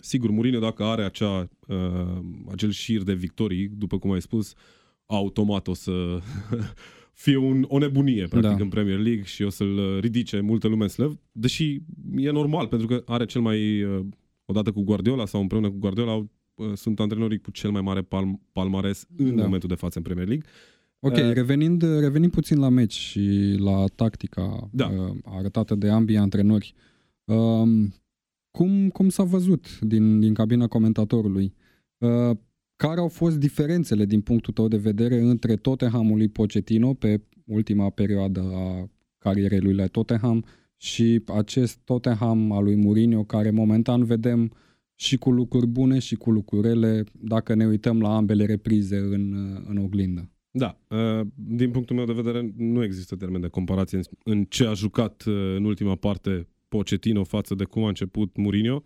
sigur, 0.00 0.30
Mourinho 0.30 0.58
dacă 0.58 0.82
are 0.82 1.04
acea, 1.04 1.48
uh, 1.68 2.20
acel 2.50 2.70
șir 2.70 3.02
de 3.02 3.14
victorii, 3.14 3.68
după 3.68 3.98
cum 3.98 4.10
ai 4.10 4.20
spus, 4.22 4.52
automat 5.06 5.68
o 5.68 5.74
să 5.74 5.92
fie 7.14 7.36
un, 7.36 7.64
o 7.68 7.78
nebunie, 7.78 8.26
practic, 8.26 8.56
Da. 8.56 8.62
în 8.62 8.68
Premier 8.68 8.98
League 8.98 9.22
și 9.22 9.42
o 9.42 9.50
să-l 9.50 9.98
ridice 10.00 10.40
multă 10.40 10.68
lume 10.68 10.82
în 10.82 10.88
slăv, 10.88 11.18
deși 11.32 11.80
e 12.16 12.30
normal, 12.30 12.66
pentru 12.66 12.86
că 12.86 13.02
are 13.06 13.24
cel 13.24 13.40
mai, 13.40 13.82
uh, 13.82 14.00
odată 14.44 14.72
cu 14.72 14.82
Guardiola 14.82 15.26
sau 15.26 15.40
împreună 15.40 15.70
cu 15.70 15.76
Guardiola, 15.78 16.12
au, 16.12 16.30
uh, 16.54 16.72
sunt 16.74 17.00
antrenorii 17.00 17.38
cu 17.38 17.50
cel 17.50 17.70
mai 17.70 17.80
mare 17.80 18.02
palm, 18.02 18.40
palmares 18.52 19.06
în 19.16 19.36
Da. 19.36 19.42
momentul 19.42 19.68
de 19.68 19.74
față 19.74 19.98
în 19.98 20.04
Premier 20.04 20.26
League. 20.26 20.46
Ok, 20.98 21.12
Uh, 21.16 21.32
revenind, 21.32 21.82
revenind 21.82 22.32
puțin 22.32 22.58
la 22.58 22.68
meci 22.68 22.92
și 22.92 23.54
la 23.58 23.84
tactica 23.94 24.68
Da. 24.72 24.86
uh, 24.86 25.16
arătată 25.24 25.74
de 25.74 25.88
ambii 25.88 26.16
antrenori, 26.16 26.74
um, 27.24 27.94
cum, 28.50 28.88
cum 28.88 29.08
s-a 29.08 29.22
văzut 29.22 29.78
din, 29.80 30.20
din 30.20 30.34
cabina 30.34 30.66
comentatorului? 30.66 31.54
Uh, 31.98 32.36
care 32.76 33.00
au 33.00 33.08
fost 33.08 33.38
diferențele 33.38 34.04
din 34.04 34.20
punctul 34.20 34.52
tău 34.52 34.68
de 34.68 34.76
vedere 34.76 35.18
între 35.20 35.56
Tottenhamul 35.56 36.16
lui 36.16 36.28
Pochettino 36.28 36.94
pe 36.94 37.20
ultima 37.44 37.90
perioadă 37.90 38.40
a 38.54 38.90
carierei 39.18 39.60
lui 39.60 39.74
la 39.74 39.86
Tottenham 39.86 40.44
și 40.76 41.22
acest 41.36 41.78
Tottenham 41.84 42.52
al 42.52 42.64
lui 42.64 42.74
Mourinho 42.74 43.24
care 43.24 43.50
momentan 43.50 44.04
vedem 44.04 44.52
și 44.94 45.16
cu 45.16 45.30
lucruri 45.30 45.66
bune 45.66 45.98
și 45.98 46.14
cu 46.14 46.30
lucruri 46.30 46.68
rele 46.68 47.04
dacă 47.12 47.54
ne 47.54 47.66
uităm 47.66 48.00
la 48.00 48.16
ambele 48.16 48.44
reprize 48.44 48.96
în, 48.96 49.32
uh, 49.32 49.62
în 49.68 49.76
oglindă? 49.76 50.28
Da, 50.50 50.80
uh, 50.88 51.26
din 51.34 51.70
punctul 51.70 51.96
meu 51.96 52.04
de 52.04 52.12
vedere 52.12 52.52
nu 52.56 52.82
există 52.84 53.16
termen 53.16 53.40
de 53.40 53.48
comparație 53.48 53.98
în- 53.98 54.04
în 54.24 54.44
ce 54.44 54.66
a 54.66 54.72
jucat 54.72 55.24
uh, 55.26 55.34
în 55.56 55.64
ultima 55.64 55.94
parte 55.94 56.48
Pochettino 56.68 57.24
față 57.24 57.54
de 57.54 57.64
cum 57.64 57.84
a 57.84 57.88
început 57.88 58.36
Mourinho, 58.36 58.82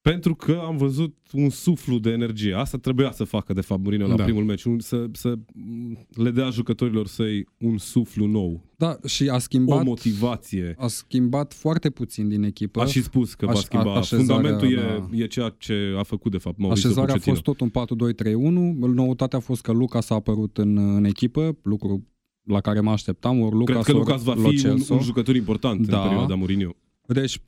pentru 0.00 0.34
că 0.34 0.60
am 0.66 0.76
văzut 0.76 1.16
un 1.32 1.50
suflu 1.50 1.98
de 1.98 2.10
energie. 2.10 2.54
Asta 2.54 2.78
trebuia 2.78 3.10
să 3.12 3.24
facă, 3.24 3.52
de 3.52 3.60
fapt, 3.60 3.80
Mourinho 3.82 4.06
la 4.06 4.14
Da. 4.16 4.24
primul 4.24 4.44
meci, 4.44 4.64
un- 4.64 4.78
să, 4.80 5.06
să 5.12 5.34
mm, 5.54 6.06
le 6.14 6.30
dea 6.30 6.50
jucătorilor 6.50 7.06
săi 7.06 7.46
un 7.58 7.78
suflu 7.78 8.26
nou, 8.26 8.64
Da, 8.76 8.98
și 9.06 9.28
a 9.28 9.34
o 9.34 9.38
schimbat, 9.38 9.84
motivație. 9.84 10.74
a 10.78 10.86
schimbat 10.86 11.52
foarte 11.54 11.90
puțin 11.90 12.28
din 12.28 12.42
echipă. 12.42 12.80
A 12.80 12.84
și 12.86 13.02
spus 13.02 13.34
că 13.34 13.46
va 13.46 13.52
Aș- 13.52 13.58
schimba. 13.58 13.94
așezarea, 13.94 14.34
Fundamentul 14.34 14.74
da. 15.10 15.16
e, 15.16 15.22
e 15.22 15.26
ceea 15.26 15.54
ce 15.58 15.94
a 15.98 16.02
făcut, 16.02 16.30
de 16.32 16.38
fapt, 16.38 16.58
Mauricio 16.58 16.86
Așezarea 16.86 17.14
a 17.14 17.16
Pochettino. 17.18 17.34
fost 17.34 17.44
tot 17.46 17.60
un 17.60 17.68
4-2-3-1. 17.68 18.74
Noutatea 18.94 19.38
a 19.38 19.42
fost 19.42 19.62
că 19.62 19.72
Lucas 19.72 20.10
a 20.10 20.14
apărut 20.14 20.58
în, 20.58 20.76
în 20.96 21.04
echipă, 21.04 21.56
lucru 21.62 22.06
la 22.42 22.60
care 22.60 22.80
mă 22.80 22.90
așteptam. 22.90 23.40
Ori 23.40 23.54
Lucas, 23.54 23.74
Cred 23.84 23.84
că 23.84 23.90
ori 24.00 24.06
Lucas 24.06 24.22
va 24.22 24.34
Lo 24.34 24.40
fi 24.40 24.46
un, 24.46 24.56
Celso. 24.56 24.94
un 24.94 25.00
jucător 25.00 25.34
important 25.36 25.86
Da. 25.86 25.96
în 26.02 26.08
perioada 26.08 26.34
Mourinho. 26.34 26.70
Deci 27.12 27.38
4-2-3-1 27.38 27.42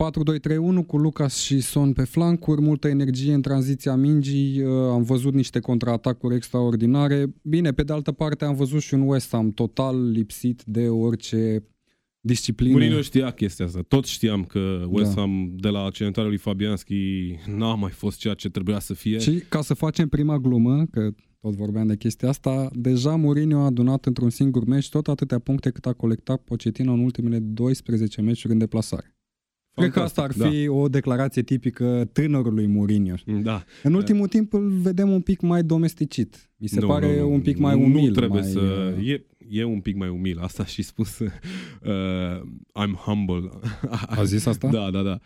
cu 0.87 0.97
Lucas 0.97 1.37
și 1.37 1.61
Son 1.61 1.93
pe 1.93 2.05
flancuri, 2.05 2.61
multă 2.61 2.89
energie 2.89 3.35
în 3.35 3.43
tranziția 3.43 3.95
mingii, 3.95 4.63
uh, 4.63 4.91
am 4.91 5.03
văzut 5.03 5.35
niște 5.35 5.61
contraatacuri 5.61 6.35
extraordinare. 6.35 7.35
Bine, 7.43 7.73
pe 7.73 7.83
de 7.83 7.93
altă 7.93 8.13
parte 8.13 8.45
am 8.45 8.55
văzut 8.55 8.81
și 8.81 8.95
un 8.95 9.01
West 9.01 9.31
Ham 9.31 9.51
total 9.51 10.11
lipsit 10.11 10.63
de 10.67 10.89
orice 10.89 11.65
disciplină. 12.21 12.73
Mourinho 12.73 13.01
știa 13.01 13.31
chestia 13.31 13.65
asta. 13.65 13.81
Tot 13.89 14.05
știam 14.05 14.45
că 14.45 14.85
West 14.89 15.15
Da. 15.15 15.21
Ham, 15.21 15.53
de 15.57 15.69
la 15.69 15.81
accidentarea 15.81 16.29
lui 16.29 16.39
Fabianski, 16.39 17.35
n-a 17.57 17.75
mai 17.75 17.91
fost 17.91 18.19
ceea 18.19 18.35
ce 18.35 18.49
trebuia 18.49 18.79
să 18.79 18.95
fie. 18.95 19.19
Și 19.19 19.43
ca 19.49 19.63
să 19.63 19.75
facem 19.75 20.09
prima 20.09 20.39
glumă, 20.39 20.87
că 20.91 21.11
tot 21.41 21.55
vorbeam 21.55 21.87
de 21.87 21.97
chestia 21.97 22.29
asta, 22.29 22.71
deja 22.73 23.17
Mourinho 23.17 23.59
a 23.59 23.65
adunat 23.65 24.07
într-un 24.07 24.31
singur 24.31 24.65
meci 24.65 24.89
tot 24.89 25.09
atâtea 25.09 25.39
puncte 25.39 25.71
cât 25.71 25.87
a 25.87 25.93
colectat 25.93 26.43
Pochettino 26.43 26.93
în 26.93 27.01
ultimele 27.01 27.39
12 27.39 28.21
meciuri 28.21 28.53
în 28.53 28.59
deplasare. 28.59 29.15
Cred 29.75 29.91
că 29.91 30.01
asta 30.01 30.23
ar 30.23 30.31
Fantastic, 30.33 30.61
fi 30.61 30.69
o 30.69 30.89
declarație 30.89 31.43
tipică 31.43 32.09
tânărului 32.13 32.67
Mourinho. 32.67 33.15
Da. 33.27 33.39
da. 33.39 33.65
În 33.83 33.95
ultimul 33.95 34.29
timp 34.29 34.53
îl 34.53 34.69
vedem 34.69 35.11
un 35.11 35.21
pic 35.21 35.41
mai 35.41 35.63
domesticit. 35.63 36.51
Mi 36.57 36.69
se 36.69 36.81
Nu, 36.81 36.87
pare 36.87 37.17
nu, 37.19 37.21
nu. 37.29 37.33
un 37.33 37.41
pic 37.41 37.59
mai 37.59 37.75
umil. 37.75 38.07
Nu 38.09 38.15
trebuie 38.15 38.41
mai, 38.41 38.51
să... 38.51 38.95
uh, 38.99 39.09
E, 39.09 39.25
e 39.49 39.65
un 39.65 39.81
pic 39.81 39.97
mai 39.97 40.09
umil. 40.09 40.39
Asta 40.39 40.65
și 40.65 40.83
spus. 40.83 41.19
Uh, 41.19 41.29
I'm 42.85 42.93
humble. 43.05 43.51
A 44.07 44.23
zis 44.25 44.47
asta? 44.47 44.69
Da, 44.81 44.91
da, 44.91 45.03
da. 45.03 45.19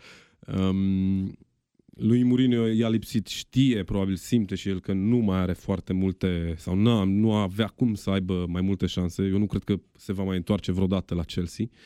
Um, 0.57 1.37
lui 1.89 2.23
Mourinho 2.23 2.67
i-a 2.67 2.89
lipsit, 2.89 3.27
știe, 3.27 3.83
probabil 3.83 4.15
simte 4.15 4.55
și 4.55 4.69
el 4.69 4.79
că 4.79 4.93
nu 4.93 5.17
mai 5.17 5.37
are 5.37 5.53
foarte 5.53 5.93
multe, 5.93 6.53
sau 6.57 6.75
nu, 6.75 7.03
nu 7.05 7.33
avea 7.33 7.67
cum 7.67 7.93
să 7.93 8.09
aibă 8.09 8.45
mai 8.47 8.61
multe 8.61 8.85
șanse. 8.85 9.23
Eu 9.23 9.37
nu 9.37 9.45
cred 9.45 9.63
că 9.63 9.75
se 9.97 10.13
va 10.13 10.23
mai 10.23 10.37
întoarce 10.37 10.71
vreodată 10.71 11.15
la 11.15 11.23
Chelsea. 11.23 11.65
Uh, 11.69 11.77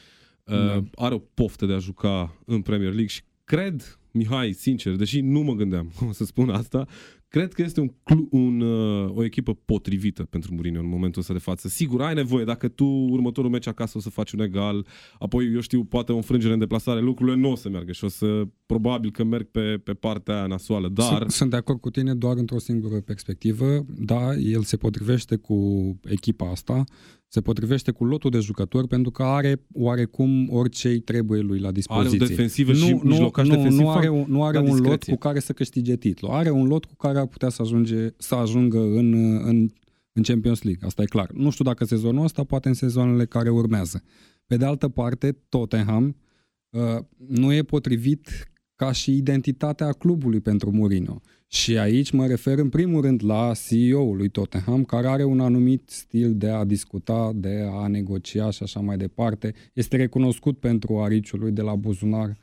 Da. 0.50 0.84
Are 0.96 1.14
o 1.14 1.20
poftă 1.34 1.66
de 1.66 1.74
a 1.74 1.78
juca 1.78 2.36
în 2.46 2.62
Premier 2.62 2.90
League 2.90 3.08
și 3.08 3.22
cred, 3.44 4.00
Mihai, 4.12 4.52
sincer, 4.52 4.96
deși 4.96 5.22
nu 5.22 5.40
mă 5.40 5.54
gândeam 5.54 5.92
cum 5.98 6.12
să 6.12 6.26
spun 6.26 6.50
asta, 6.50 6.88
cred 7.28 7.54
că 7.54 7.62
este 7.62 7.80
un, 7.80 7.92
clu- 8.04 8.28
un, 8.32 8.62
uh, 8.62 9.12
o 9.16 9.24
echipă 9.24 9.54
potrivită 9.66 10.24
pentru 10.24 10.54
Mourinho 10.54 10.80
în 10.80 10.90
momentul 10.90 11.22
ăsta 11.22 11.34
de 11.34 11.40
față. 11.40 11.68
Sigur, 11.68 12.02
ai 12.02 12.14
nevoie, 12.14 12.46
dacă 12.46 12.68
tu 12.68 12.86
următorul 12.86 13.50
meci 13.50 13.68
acasă 13.68 13.98
o 13.98 14.02
să 14.02 14.10
faci 14.10 14.32
un 14.32 14.40
egal, 14.40 14.86
apoi, 15.20 15.54
eu 15.54 15.60
știu, 15.60 15.84
poate 15.84 16.12
o 16.12 16.16
înfrângere 16.16 16.54
în 16.54 16.60
deplasare, 16.60 17.00
lucrurile 17.00 17.36
nu 17.36 17.52
o 17.52 17.56
să 17.56 17.70
meargă 17.70 17.92
și 17.92 18.04
o 18.04 18.08
să, 18.08 18.44
probabil 18.66 19.12
că 19.12 19.24
merg 19.24 19.48
pe, 19.48 19.82
pe 19.84 19.94
partea 19.94 20.36
aia 20.36 20.48
nasoală, 20.48 20.90
dar... 20.90 21.18
Sunt, 21.18 21.32
sunt 21.32 21.50
de 21.50 21.56
acord 21.56 21.80
cu 21.80 21.90
tine 21.90 22.14
doar 22.14 22.38
într-o 22.38 22.60
singură 22.60 23.02
perspectivă. 23.02 23.86
Da, 23.98 24.36
el 24.36 24.64
se 24.64 24.78
potrivește 24.78 25.36
cu 25.36 25.56
echipa 26.04 26.50
asta, 26.50 26.84
se 27.32 27.42
potrivește 27.42 27.92
cu 27.92 28.06
lotul 28.06 28.30
de 28.30 28.40
jucători 28.40 28.88
pentru 28.88 29.12
că 29.12 29.24
are 29.24 29.66
oarecum 29.74 30.50
orice 30.52 30.88
îi 30.88 31.00
trebuie 31.00 31.42
lui 31.42 31.60
la 31.60 31.68
Are 31.68 31.76
dispoziție. 31.76 32.24
o 32.24 32.28
defensivă 32.28 32.74
și 32.74 32.92
nu, 32.92 33.02
mijlocaș 33.04 33.48
nu, 33.48 33.56
defensiv. 33.56 33.80
nu 33.80 33.90
are, 33.90 34.08
fac 34.08 34.16
un, 34.16 34.26
nu 34.28 34.44
are 34.44 34.58
la 34.58 34.64
un 34.64 34.68
lot 34.70 34.76
discreție. 34.78 35.14
cu 35.14 35.20
care 35.20 35.40
să 35.40 35.54
câștige 35.54 35.98
titlul. 35.98 36.32
Are 36.32 36.50
un 36.50 36.68
lot 36.68 36.86
cu 36.86 36.96
care 36.96 37.20
ar 37.20 37.28
putea 37.28 37.50
să, 37.50 37.62
ajunge, 37.62 38.08
să 38.18 38.36
ajungă 38.36 38.80
în, 38.80 39.14
în, 39.46 39.70
în 40.14 40.24
Champions 40.24 40.62
League. 40.62 40.88
Asta 40.88 41.02
e 41.02 41.06
clar. 41.06 41.32
Nu 41.34 41.50
știu 41.50 41.64
dacă 41.64 41.86
sezonul 41.86 42.24
ăsta, 42.24 42.44
poate 42.44 42.68
în 42.68 42.74
sezoanele 42.74 43.26
care 43.26 43.50
urmează. 43.50 44.04
Pe 44.48 44.58
de 44.58 44.66
altă 44.66 44.88
parte, 44.88 45.38
Tottenham 45.50 46.16
uh, 46.70 46.82
nu 47.28 47.54
e 47.54 47.64
potrivit 47.64 48.52
ca 48.76 48.92
și 48.92 49.16
identitatea 49.16 49.92
clubului 49.92 50.40
pentru 50.40 50.72
Mourinho. 50.72 51.22
Și 51.52 51.78
aici 51.78 52.12
mă 52.12 52.28
refer 52.28 52.58
în 52.58 52.70
primul 52.70 53.02
rând 53.02 53.24
la 53.26 53.52
CEO-ul 53.68 54.18
lui 54.18 54.30
Tottenham, 54.30 54.84
care 54.84 55.08
are 55.08 55.24
un 55.24 55.40
anumit 55.40 55.90
stil 55.90 56.36
de 56.36 56.50
a 56.50 56.64
discuta, 56.64 57.32
de 57.36 57.68
a 57.72 57.88
negocia 57.88 58.50
și 58.50 58.64
așa 58.64 58.80
mai 58.80 58.98
departe. 58.98 59.54
Este 59.74 59.96
recunoscut 59.96 60.60
pentru 60.60 61.00
ariciul 61.00 61.40
lui 61.40 61.52
de 61.52 61.62
la 61.62 61.76
buzunar. 61.76 62.38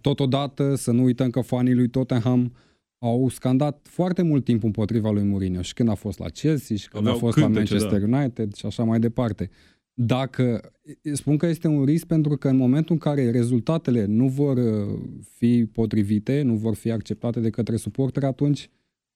Totodată, 0.00 0.74
să 0.74 0.90
nu 0.90 1.02
uităm 1.02 1.30
că 1.30 1.40
fanii 1.40 1.74
lui 1.74 1.88
Tottenham 1.88 2.52
au 2.98 3.28
scandat 3.28 3.86
foarte 3.90 4.22
mult 4.22 4.44
timp 4.44 4.64
împotriva 4.64 5.10
lui 5.10 5.22
Mourinho 5.22 5.62
și 5.62 5.74
când 5.74 5.88
a 5.88 5.94
fost 5.94 6.18
la 6.18 6.28
Chelsea 6.28 6.76
și 6.76 6.88
când 6.88 7.06
Aveau 7.06 7.16
a 7.16 7.18
fost 7.18 7.36
cântece, 7.36 7.74
la 7.74 7.80
Manchester 7.80 8.08
United 8.08 8.54
și 8.54 8.66
așa 8.66 8.84
mai 8.84 8.98
departe. 8.98 9.50
Dacă 9.96 10.72
spun 11.12 11.36
că 11.36 11.46
este 11.46 11.68
un 11.68 11.84
risc 11.84 12.06
pentru 12.06 12.36
că 12.36 12.48
în 12.48 12.56
momentul 12.56 12.92
în 12.94 12.98
care 12.98 13.30
rezultatele 13.30 14.04
nu 14.04 14.28
vor 14.28 14.56
uh, 14.56 14.98
fi 15.36 15.66
potrivite, 15.72 16.42
nu 16.42 16.54
vor 16.54 16.74
fi 16.74 16.90
acceptate 16.90 17.40
de 17.40 17.50
către 17.50 17.76
suporteri, 17.76 18.24
atunci 18.26 18.70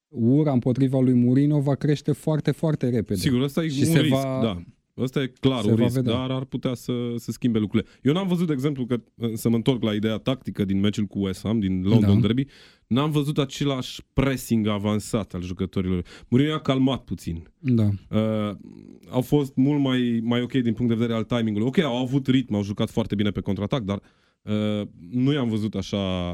ura 0.09 0.53
împotriva 0.53 1.01
lui 1.01 1.15
Mourinho 1.15 1.61
va 1.61 1.75
crește 1.75 2.13
foarte, 2.13 2.51
foarte 2.51 2.89
repede. 2.89 3.21
Sigur, 3.21 3.41
ăsta 3.41 3.65
e 3.65 3.69
Și 3.69 3.81
un 3.87 3.93
se 3.93 4.01
risc, 4.01 4.15
va- 4.15 4.41
da. 4.43 4.63
Ăsta 4.99 5.23
e 5.23 5.33
clar 5.41 5.63
se 5.63 5.69
un 5.69 5.75
va 5.75 5.83
risc, 5.83 5.95
vedea. 5.95 6.13
dar 6.13 6.31
ar 6.31 6.45
putea 6.45 6.75
să, 6.75 6.93
să 7.17 7.33
schimbe 7.33 7.59
lucrurile. 7.59 7.89
Eu 8.03 8.13
n-am 8.13 8.27
văzut, 8.29 8.47
de 8.47 8.53
exemplu, 8.53 8.87
că 8.87 9.01
să 9.35 9.49
mă 9.49 9.57
întorc 9.57 9.83
la 9.83 9.95
ideea 9.95 10.17
tactică 10.17 10.65
din 10.65 10.81
meciul 10.81 11.05
cu 11.05 11.19
West 11.25 11.43
Ham, 11.43 11.61
din 11.61 11.83
London 11.83 12.15
Da. 12.15 12.21
Derby, 12.27 12.45
n-am 12.87 13.11
văzut 13.11 13.39
același 13.39 14.03
pressing 14.13 14.67
avansat 14.67 15.33
al 15.35 15.43
jucătorilor. 15.43 16.05
Mourinho 16.29 16.55
a 16.55 16.61
calmat 16.61 17.05
puțin. 17.05 17.49
Da. 17.59 17.89
Uh, 18.11 18.57
au 19.11 19.21
fost 19.21 19.57
mult 19.57 19.81
mai, 19.81 20.21
mai 20.23 20.43
ok 20.43 20.53
din 20.53 20.73
punct 20.73 20.93
de 20.93 20.99
vedere 20.99 21.19
al 21.19 21.25
timingului. 21.25 21.67
Ok, 21.67 21.79
au 21.79 21.97
avut 21.97 22.27
ritm, 22.27 22.55
au 22.55 22.63
jucat 22.63 22.91
foarte 22.91 23.15
bine 23.15 23.31
pe 23.31 23.41
contraatac, 23.41 23.83
dar 23.83 24.01
uh, 24.43 24.89
nu 25.11 25.33
i-am 25.33 25.49
văzut 25.49 25.75
așa... 25.75 26.33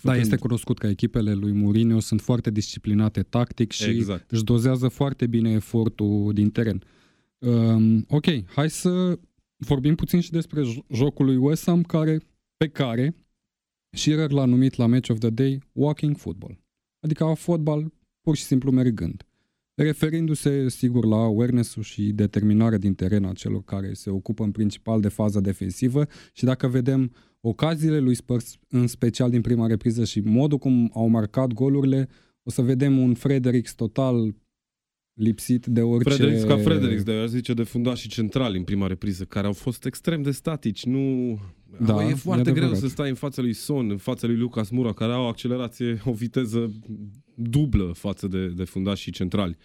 Da, 0.00 0.10
făcând- 0.10 0.20
este 0.24 0.36
cunoscut 0.36 0.78
că 0.78 0.86
echipele 0.86 1.34
lui 1.34 1.52
Mourinho 1.52 2.00
sunt 2.00 2.20
foarte 2.20 2.50
disciplinate 2.50 3.22
tactic 3.22 3.70
și 3.72 3.90
Exact. 3.90 4.30
își 4.30 4.44
dozează 4.44 4.88
foarte 4.88 5.26
bine 5.26 5.50
efortul 5.52 6.30
din 6.34 6.50
teren. 6.50 6.82
Um, 7.38 8.04
ok, 8.08 8.24
hai 8.46 8.70
să 8.70 9.18
vorbim 9.56 9.94
puțin 9.94 10.20
și 10.20 10.30
despre 10.30 10.62
jo- 10.62 10.86
jocul 10.92 11.24
lui 11.24 11.36
West 11.36 11.64
Ham, 11.64 11.82
care, 11.82 12.20
pe 12.56 12.68
care 12.68 13.14
Shearer 13.96 14.30
l-a 14.30 14.44
numit 14.44 14.76
la 14.76 14.86
Match 14.86 15.10
of 15.10 15.18
the 15.18 15.30
Day 15.30 15.62
Walking 15.72 16.16
Football. 16.16 16.58
Adică 17.00 17.32
fotbal 17.36 17.92
pur 18.20 18.36
și 18.36 18.42
simplu 18.42 18.70
mergând. 18.70 19.24
Referindu-se, 19.74 20.68
sigur, 20.68 21.04
la 21.04 21.16
awareness-ul 21.16 21.82
și 21.82 22.12
determinarea 22.12 22.78
din 22.78 22.94
teren 22.94 23.24
a 23.24 23.32
celor 23.32 23.62
care 23.62 23.92
se 23.92 24.10
ocupă 24.10 24.44
în 24.44 24.50
principal 24.50 25.00
de 25.00 25.08
faza 25.08 25.40
defensivă 25.40 26.06
și 26.32 26.44
dacă 26.44 26.68
vedem 26.68 27.12
ocaziile 27.40 27.98
lui 27.98 28.14
Spurs, 28.14 28.58
în 28.68 28.86
special 28.86 29.30
din 29.30 29.40
prima 29.40 29.66
repriză 29.66 30.04
și 30.04 30.20
modul 30.20 30.58
cum 30.58 30.90
au 30.94 31.08
marcat 31.08 31.52
golurile, 31.52 32.08
o 32.42 32.50
să 32.50 32.62
vedem 32.62 32.98
un 32.98 33.14
Fredericks 33.14 33.74
total 33.74 34.34
lipsit 35.14 35.66
de 35.66 35.80
orice... 35.80 36.10
Fredericks 36.10 36.44
ca 36.44 36.56
Fredericks, 36.56 37.02
de 37.02 37.12
aș 37.12 37.28
zice 37.28 37.54
de 37.54 37.62
fundașii 37.62 38.08
centrali 38.08 38.56
în 38.56 38.64
prima 38.64 38.86
repriză, 38.86 39.24
care 39.24 39.46
au 39.46 39.52
fost 39.52 39.84
extrem 39.84 40.22
de 40.22 40.30
statici. 40.30 40.84
Nu... 40.84 41.38
Da, 41.80 42.08
e 42.08 42.14
foarte 42.14 42.50
e 42.50 42.52
greu 42.52 42.64
adevărat. 42.64 42.76
să 42.76 42.88
stai 42.88 43.08
în 43.08 43.14
fața 43.14 43.42
lui 43.42 43.52
Son, 43.52 43.90
în 43.90 43.96
fața 43.96 44.26
lui 44.26 44.36
Lucas 44.36 44.70
Mura, 44.70 44.92
care 44.92 45.12
au 45.12 45.24
o 45.24 45.26
accelerație, 45.26 46.00
o 46.04 46.12
viteză 46.12 46.72
dublă 47.34 47.92
față 47.94 48.28
de, 48.28 48.46
de 48.46 48.64
fundașii 48.64 49.12
centrali. 49.12 49.56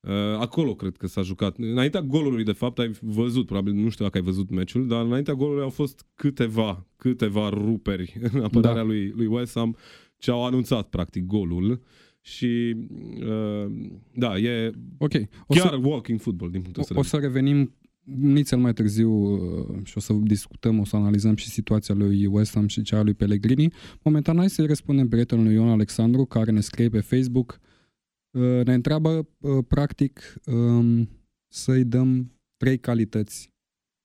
Uh, 0.00 0.12
acolo 0.38 0.74
cred 0.74 0.96
că 0.96 1.06
s-a 1.06 1.22
jucat. 1.22 1.56
Înaintea 1.58 2.00
golului, 2.00 2.44
de 2.44 2.52
fapt, 2.52 2.78
ai 2.78 2.90
văzut, 3.00 3.46
probabil 3.46 3.72
nu 3.72 3.88
știu 3.88 4.04
dacă 4.04 4.18
ai 4.18 4.24
văzut 4.24 4.50
meciul, 4.50 4.86
dar 4.86 5.04
înaintea 5.04 5.34
golului 5.34 5.62
au 5.62 5.70
fost 5.70 6.06
câteva, 6.14 6.86
câteva 6.96 7.48
ruperi 7.48 8.18
în 8.32 8.42
apărarea 8.42 8.82
Da. 8.82 8.88
lui, 8.88 9.12
lui 9.16 9.26
West 9.26 9.54
Ham 9.54 9.76
ce 10.18 10.30
au 10.30 10.44
anunțat, 10.44 10.88
practic, 10.88 11.26
golul. 11.26 11.80
Și, 12.30 12.76
uh, 13.20 13.90
da, 14.14 14.38
e 14.38 14.72
Ok, 14.98 15.12
o 15.46 15.54
chiar 15.54 15.68
să, 15.68 15.78
walking 15.82 16.20
football 16.20 16.50
din 16.50 16.60
punctul 16.60 16.82
o, 16.82 16.82
ăsta 16.82 16.94
de 16.94 17.00
o 17.00 17.02
să 17.02 17.16
revenim 17.16 17.74
nițel 18.18 18.58
mai 18.58 18.72
târziu 18.72 19.10
uh, 19.10 19.84
și 19.84 19.96
o 19.96 20.00
să 20.00 20.12
discutăm, 20.12 20.78
o 20.78 20.84
să 20.84 20.96
analizăm 20.96 21.36
și 21.36 21.48
situația 21.48 21.94
lui 21.94 22.26
West 22.26 22.54
Ham 22.54 22.66
și 22.66 22.82
cea 22.82 22.98
a 22.98 23.02
lui 23.02 23.14
Pellegrini. 23.14 23.72
Momentan 24.02 24.36
hai 24.36 24.50
să-i 24.50 24.66
răspundem 24.66 25.08
prietenului 25.08 25.54
Ion 25.54 25.68
Alexandru, 25.68 26.24
care 26.24 26.50
ne 26.50 26.60
scrie 26.60 26.88
pe 26.88 27.00
Facebook, 27.00 27.60
uh, 28.30 28.64
ne 28.64 28.74
întreabă, 28.74 29.28
uh, 29.38 29.64
practic, 29.68 30.34
um, 30.46 31.08
să-i 31.48 31.84
dăm 31.84 32.32
trei 32.56 32.78
calități 32.78 33.52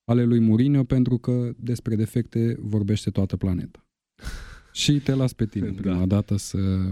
ale 0.04 0.24
lui 0.24 0.40
Mourinho, 0.40 0.84
pentru 0.84 1.18
că 1.18 1.54
despre 1.58 1.96
defecte 1.96 2.58
vorbește 2.60 3.10
toată 3.10 3.38
planeta. 3.38 3.88
și 4.72 5.00
te 5.00 5.14
las 5.14 5.34
pe 5.34 5.46
tine 5.46 5.70
Da. 5.70 5.82
prima 5.82 6.06
dată 6.06 6.38
să, 6.38 6.92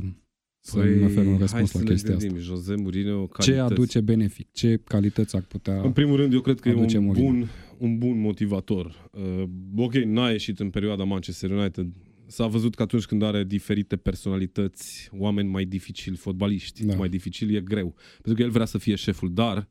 să 0.66 0.78
mi 0.84 1.04
oferi 1.04 1.28
un 1.28 1.32
hai 1.32 1.38
răspuns 1.40 1.70
să 1.70 1.78
la 1.78 1.84
ne 1.84 1.90
chestia 1.90 2.14
asta. 2.16 2.26
gândim, 2.28 2.44
Jose 2.44 2.76
Mourinho, 2.76 3.22
Ce 3.40 3.52
calități. 3.52 3.72
aduce 3.72 4.02
benefic? 4.02 4.48
Ce 4.52 4.80
calități 4.84 5.36
ar 5.36 5.42
putea... 5.42 5.82
În 5.82 5.92
primul 5.92 6.16
rând, 6.16 6.34
eu 6.34 6.42
cred 6.42 6.60
că 6.60 6.70
e 6.70 6.72
aduce 6.72 6.98
un 6.98 7.04
Mourinho? 7.06 7.30
bun, 7.30 7.48
un 7.78 7.98
bun 7.98 8.20
motivator. 8.20 9.10
Uh, 9.12 9.44
ok, 9.76 9.94
n-a 9.94 10.30
ieșit 10.30 10.60
în 10.60 10.70
perioada 10.70 11.04
Manchester 11.04 11.50
United. 11.52 11.88
S-a 12.26 12.48
văzut 12.48 12.76
că 12.76 12.82
atunci 12.82 13.06
când 13.06 13.22
are 13.22 13.44
diferite 13.44 13.96
personalități, 13.96 15.10
oameni 15.18 15.50
mai 15.50 15.66
dificili, 15.66 16.16
fotbaliști, 16.16 16.86
Da. 16.86 16.96
mai 16.96 17.10
dificil, 17.10 17.56
e 17.56 17.62
greu. 17.62 17.96
Pentru 18.14 18.34
că 18.34 18.42
el 18.42 18.50
vrea 18.50 18.66
să 18.66 18.78
fie 18.78 18.96
șeful, 18.96 19.34
dar 19.34 19.68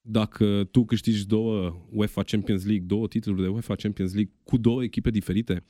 dacă 0.00 0.68
tu 0.70 0.84
câștigi 0.84 1.26
două 1.26 1.76
UEFA 1.92 2.22
Champions 2.22 2.64
League, 2.64 2.84
două 2.86 3.06
titluri 3.08 3.42
de 3.42 3.48
UEFA 3.48 3.74
Champions 3.74 4.14
League 4.14 4.32
cu 4.44 4.56
două 4.56 4.82
echipe 4.82 5.10
diferite, 5.10 5.64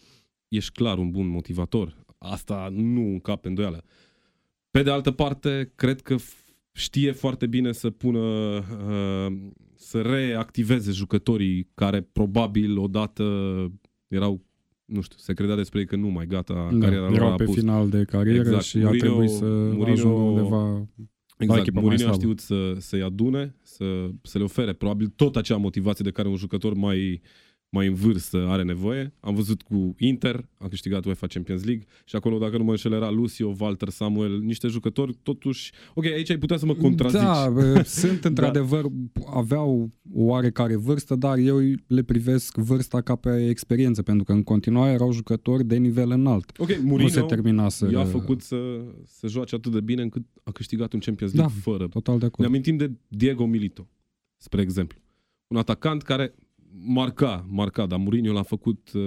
ești 0.49 0.73
clar 0.73 0.99
un 0.99 1.11
bun 1.11 1.26
motivator. 1.26 2.04
Asta 2.18 2.68
nu 2.73 3.00
încap 3.00 3.44
în 3.44 3.50
îndoială. 3.50 3.85
Pe 4.76 4.83
de 4.83 4.90
altă 4.90 5.11
parte, 5.11 5.73
cred 5.75 6.00
că 6.00 6.14
f- 6.14 6.54
știe 6.73 7.12
foarte 7.12 7.47
bine 7.47 7.73
să 7.73 7.90
pună, 7.90 8.18
uh, 8.18 9.37
să 9.75 10.00
reactiveze 10.00 10.92
jucătorii 10.92 11.68
care 11.75 12.00
probabil 12.00 12.78
odată 12.78 13.25
erau, 14.09 14.45
nu 14.85 15.00
știu, 15.00 15.16
se 15.18 15.33
credea 15.33 15.56
despre 15.56 15.78
ei 15.78 15.87
că 15.87 15.97
nu 15.97 16.09
mai 16.09 16.26
gata, 16.26 16.54
Da, 16.73 16.78
cariera 16.78 17.06
lor 17.06 17.14
erau 17.16 17.33
a 17.33 17.35
pe 17.35 17.45
pus. 17.45 17.54
final 17.54 17.88
de 17.88 18.04
carieră 18.04 18.38
Exact. 18.38 18.62
și 18.64 18.76
a 18.76 18.80
Mourinho- 18.90 18.99
trebuit 18.99 19.30
să 19.30 19.45
Mourinho- 19.45 19.90
ajungă 19.90 20.21
undeva... 20.21 20.87
Exact, 21.38 21.61
echipa 21.61 21.80
mai 21.80 21.83
Mourinho 21.83 22.09
a 22.11 22.12
slabă. 22.12 22.16
știut 22.23 22.38
să, 22.40 22.75
să-i 22.78 23.02
adune, 23.02 23.54
să, 23.62 24.09
să 24.23 24.38
le 24.38 24.45
ofere 24.45 24.73
probabil 24.73 25.12
tot 25.16 25.37
acea 25.37 25.56
motivație 25.56 26.04
de 26.04 26.11
care 26.11 26.28
un 26.28 26.37
jucător 26.37 26.75
mai, 26.75 27.21
mai 27.76 27.87
în 27.87 27.95
vârstă 27.95 28.47
are 28.49 28.62
nevoie. 28.62 29.12
Am 29.21 29.35
văzut 29.35 29.62
cu 29.62 29.95
Inter, 29.99 30.49
a 30.59 30.68
câștigat 30.68 31.04
UEFA 31.04 31.26
Champions 31.26 31.64
League 31.64 31.85
și 32.04 32.16
acolo, 32.16 32.38
dacă 32.38 32.56
nu 32.56 32.64
mă 32.64 32.71
înșel, 32.71 32.92
era 32.92 33.11
Lucio, 33.11 33.54
Walter, 33.59 33.88
Samuel, 33.88 34.40
niște 34.40 34.68
jucători 34.68 35.18
totuși... 35.23 35.73
Ok, 35.95 36.04
aici 36.04 36.30
ai 36.30 36.38
putea 36.38 36.56
să 36.56 36.66
mă 36.66 36.75
contrazici. 36.75 37.21
Da, 37.21 37.50
bă, 37.52 37.83
sunt 37.87 38.25
într-adevăr, 38.30 38.85
aveau 39.35 39.90
o 40.12 40.23
oarecare 40.23 40.76
vârstă, 40.76 41.14
dar 41.14 41.38
eu 41.38 41.59
le 41.87 42.02
privesc 42.02 42.56
vârsta 42.56 43.00
ca 43.00 43.14
pe 43.14 43.49
experiență, 43.49 44.02
pentru 44.02 44.25
că 44.25 44.33
în 44.33 44.42
continuare 44.42 44.92
erau 44.92 45.12
jucători 45.12 45.64
de 45.64 45.76
nivel 45.76 46.11
înalt. 46.11 46.52
Ok, 46.59 46.68
nu 46.68 46.75
se 46.75 46.83
Mourinho 46.83 47.26
terminase. 47.26 47.88
i-a 47.92 48.04
făcut 48.04 48.40
să, 48.42 48.56
să 49.04 49.26
joace 49.26 49.54
atât 49.54 49.73
de 49.73 49.80
bine 49.80 50.02
încât 50.02 50.23
a 50.42 50.50
câștigat 50.50 50.92
un 50.92 51.00
Champions 51.00 51.33
League 51.33 51.52
Da, 51.54 51.71
fără 51.71 51.88
Total 51.88 52.14
de 52.14 52.21
Ne 52.21 52.26
acord. 52.26 52.49
amintim 52.49 52.76
de 52.76 52.92
Diego 53.09 53.47
Milito, 53.47 53.89
spre 54.36 54.60
exemplu. 54.60 54.99
Un 55.47 55.56
atacant 55.56 56.02
care 56.02 56.34
marca, 56.84 57.47
marca, 57.49 57.86
dar 57.86 57.99
Mourinho 57.99 58.32
l-a 58.32 58.43
făcut 58.43 58.93
uh, 58.93 59.02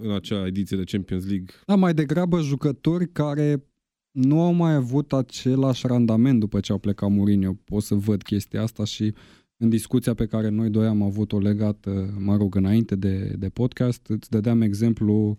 în 0.00 0.10
acea 0.10 0.46
ediție 0.46 0.76
de 0.76 0.84
Champions 0.84 1.26
League. 1.26 1.46
Da, 1.66 1.74
mai 1.74 1.94
degrabă 1.94 2.40
jucători 2.40 3.12
care 3.12 3.64
nu 4.10 4.40
au 4.40 4.52
mai 4.52 4.74
avut 4.74 5.12
același 5.12 5.86
randament 5.86 6.40
după 6.40 6.60
ce 6.60 6.72
au 6.72 6.78
plecat 6.78 7.10
Mourinho. 7.10 7.52
Pot 7.64 7.82
să 7.82 7.94
văd 7.94 8.22
chestia 8.22 8.62
asta 8.62 8.84
și 8.84 9.14
în 9.56 9.68
discuția 9.68 10.14
pe 10.14 10.26
care 10.26 10.48
noi 10.48 10.70
doi 10.70 10.86
am 10.86 11.02
avut-o 11.02 11.38
legată, 11.38 12.14
mă 12.18 12.36
rog, 12.36 12.54
înainte 12.54 12.96
de, 12.96 13.34
de 13.38 13.48
podcast, 13.48 14.06
îți 14.06 14.30
dădeam 14.30 14.60
exemplu 14.60 15.36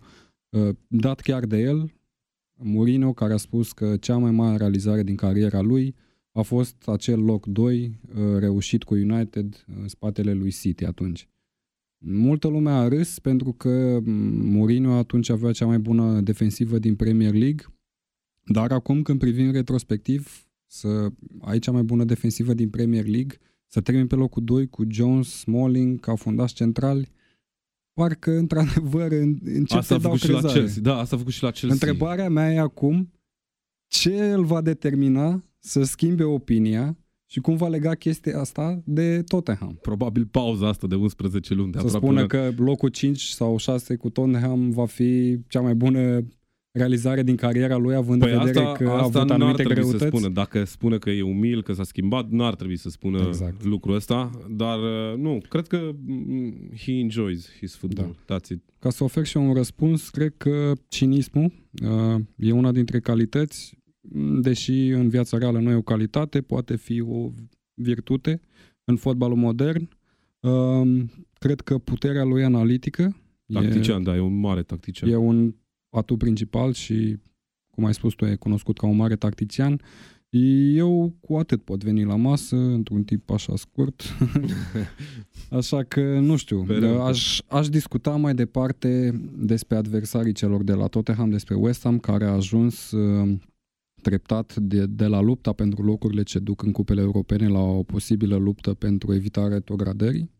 uh, 0.48 0.68
dat 0.86 1.20
chiar 1.20 1.46
de 1.46 1.58
el, 1.58 1.92
Mourinho, 2.54 3.12
care 3.12 3.32
a 3.32 3.36
spus 3.36 3.72
că 3.72 3.96
cea 3.96 4.16
mai 4.16 4.30
mare 4.30 4.56
realizare 4.56 5.02
din 5.02 5.16
cariera 5.16 5.60
lui 5.60 5.94
a 6.32 6.42
fost 6.42 6.88
acel 6.88 7.20
loc 7.20 7.46
2 7.46 7.84
uh, 7.84 8.38
reușit 8.38 8.82
cu 8.82 8.94
United 8.94 9.64
în 9.80 9.88
spatele 9.88 10.32
lui 10.32 10.50
City 10.50 10.84
atunci. 10.84 11.28
Multă 12.04 12.48
lume 12.48 12.70
a 12.70 12.88
râs 12.88 13.18
pentru 13.18 13.52
că 13.52 13.98
m, 14.04 14.10
Mourinho 14.50 14.92
atunci 14.92 15.28
avea 15.28 15.52
cea 15.52 15.66
mai 15.66 15.78
bună 15.78 16.20
defensivă 16.20 16.78
din 16.78 16.94
Premier 16.96 17.32
League, 17.34 17.64
dar 18.44 18.72
acum 18.72 19.02
când 19.02 19.18
privim 19.18 19.50
retrospectiv, 19.50 20.46
să 20.66 21.08
ai 21.40 21.58
cea 21.58 21.72
mai 21.72 21.82
bună 21.82 22.04
defensivă 22.04 22.54
din 22.54 22.70
Premier 22.70 23.06
League, 23.06 23.36
să 23.66 23.80
termini 23.80 24.06
pe 24.06 24.14
locul 24.14 24.44
2 24.44 24.68
cu 24.68 24.84
Jones, 24.90 25.28
Smalling 25.28 26.00
ca 26.00 26.14
fundași 26.14 26.54
centrali, 26.54 27.10
parcă 27.92 28.30
într-adevăr 28.42 29.10
în- 29.12 29.38
încep 29.44 29.78
Asta 29.78 29.82
să 29.82 29.94
a 29.94 29.98
dau 29.98 30.10
făcut 30.12 30.20
și 30.20 30.30
la 30.30 30.38
crezare. 30.38 30.58
Chelsea. 30.58 30.82
Da, 30.82 30.96
asta 30.98 31.14
a 31.14 31.18
făcut 31.18 31.32
și 31.32 31.42
la 31.42 31.50
Chelsea. 31.50 31.68
Întrebarea 31.72 32.28
mea 32.28 32.52
e 32.52 32.58
acum, 32.58 33.12
ce 33.86 34.30
îl 34.32 34.44
va 34.44 34.60
determina 34.60 35.42
să 35.58 35.82
schimbe 35.82 36.22
opinia 36.24 36.96
și 37.32 37.40
cum 37.40 37.56
va 37.56 37.68
lega 37.68 37.94
chestia 37.94 38.38
asta 38.38 38.82
de 38.84 39.22
Tottenham? 39.22 39.78
Probabil 39.82 40.26
pauza 40.30 40.68
asta 40.68 40.86
de 40.86 40.94
11 40.94 41.54
luni. 41.54 41.72
De 41.72 41.78
Să 41.78 41.84
aproape 41.84 42.06
spună 42.06 42.20
un 42.20 42.28
an. 42.30 42.54
că 42.54 42.62
locul 42.62 42.88
5 42.88 43.20
sau 43.20 43.56
6 43.56 43.96
cu 43.96 44.10
Tottenham 44.10 44.70
va 44.70 44.86
fi 44.86 45.38
cea 45.48 45.60
mai 45.60 45.74
bună 45.74 46.24
realizare 46.74 47.22
din 47.22 47.36
cariera 47.36 47.76
lui, 47.76 47.94
având 47.94 48.20
Păi 48.20 48.32
în 48.32 48.38
vedere 48.44 48.64
asta, 48.64 48.72
că 48.84 48.88
a 48.88 48.92
asta 48.92 49.18
avut 49.18 49.28
n-ar 49.28 49.40
anumite 49.40 49.62
trebui 49.62 49.74
greutăți. 49.82 50.02
să 50.02 50.08
spună. 50.08 50.28
Dacă 50.28 50.64
spune 50.64 50.98
că 50.98 51.10
e 51.10 51.22
umil, 51.22 51.62
că 51.62 51.72
s-a 51.72 51.82
schimbat, 51.84 52.28
n-ar 52.30 52.54
trebui 52.54 52.76
să 52.76 52.88
spună 52.88 53.24
Exact. 53.26 53.64
lucrul 53.64 53.94
ăsta. 53.94 54.30
Dar 54.50 54.78
uh, 54.78 55.18
nu, 55.18 55.40
cred 55.48 55.66
că 55.66 55.90
mm, 56.06 56.54
he 56.76 56.92
enjoys 56.92 57.50
his 57.58 57.76
football. 57.76 58.16
Da. 58.26 58.36
That's 58.36 58.48
it. 58.50 58.62
Ca 58.78 58.90
să 58.90 59.04
ofer 59.04 59.24
și 59.26 59.36
eu 59.36 59.46
un 59.48 59.54
răspuns, 59.54 60.08
cred 60.10 60.34
că 60.36 60.72
cinismul 60.88 61.52
uh, 61.82 62.20
e 62.36 62.52
una 62.52 62.72
dintre 62.72 63.00
calități, 63.00 63.74
m, 63.81 63.81
deși 64.40 64.88
în 64.88 65.08
viața 65.08 65.38
reală 65.38 65.58
nu 65.60 65.70
e 65.70 65.74
o 65.74 65.82
calitate, 65.82 66.40
poate 66.40 66.76
fi 66.76 67.00
o 67.00 67.30
virtute 67.74 68.40
în 68.84 68.96
fotbalul 68.96 69.36
modern. 69.36 69.88
Uh, 70.40 71.04
cred 71.38 71.60
că 71.60 71.78
puterea 71.78 72.24
lui 72.24 72.44
analitică 72.44 73.16
Tactician, 73.52 74.02
da, 74.02 74.16
e 74.16 74.20
un 74.20 74.40
mare 74.40 74.62
tactician. 74.62 75.10
e 75.10 75.16
un 75.16 75.54
atu 75.90 76.16
principal 76.16 76.72
și, 76.72 77.16
cum 77.70 77.84
ai 77.84 77.94
spus 77.94 78.14
tu, 78.14 78.24
e 78.24 78.34
cunoscut 78.34 78.78
ca 78.78 78.86
un 78.86 78.96
mare 78.96 79.16
tactician. 79.16 79.80
Eu 80.74 81.16
cu 81.20 81.36
atât 81.36 81.62
pot 81.62 81.84
veni 81.84 82.04
la 82.04 82.16
masă, 82.16 82.56
într-un 82.56 83.04
tip 83.04 83.30
așa 83.30 83.56
scurt. 83.56 84.02
așa 85.50 85.82
că, 85.82 86.18
nu 86.18 86.36
știu, 86.36 86.62
Sperăm 86.64 86.96
că- 86.96 87.02
aș, 87.02 87.40
aș 87.48 87.68
discuta 87.68 88.16
mai 88.16 88.34
departe 88.34 89.20
despre 89.36 89.76
adversarii 89.76 90.32
celor 90.32 90.62
de 90.62 90.72
la 90.72 90.86
Tottenham, 90.86 91.30
despre 91.30 91.54
West 91.54 91.82
Ham, 91.82 91.98
care 91.98 92.24
a 92.24 92.30
ajuns 92.32 92.90
uh, 92.90 93.38
treptat 94.02 94.56
de, 94.56 94.86
de 94.86 95.06
la 95.06 95.20
lupta 95.20 95.52
pentru 95.52 95.82
locurile 95.82 96.22
ce 96.22 96.38
duc 96.38 96.62
în 96.62 96.72
cupele 96.72 97.00
europene 97.00 97.48
la 97.48 97.60
o 97.60 97.82
posibilă 97.82 98.36
luptă 98.36 98.74
pentru 98.74 99.14
evitarea 99.14 99.48
retrogradării. 99.48 100.30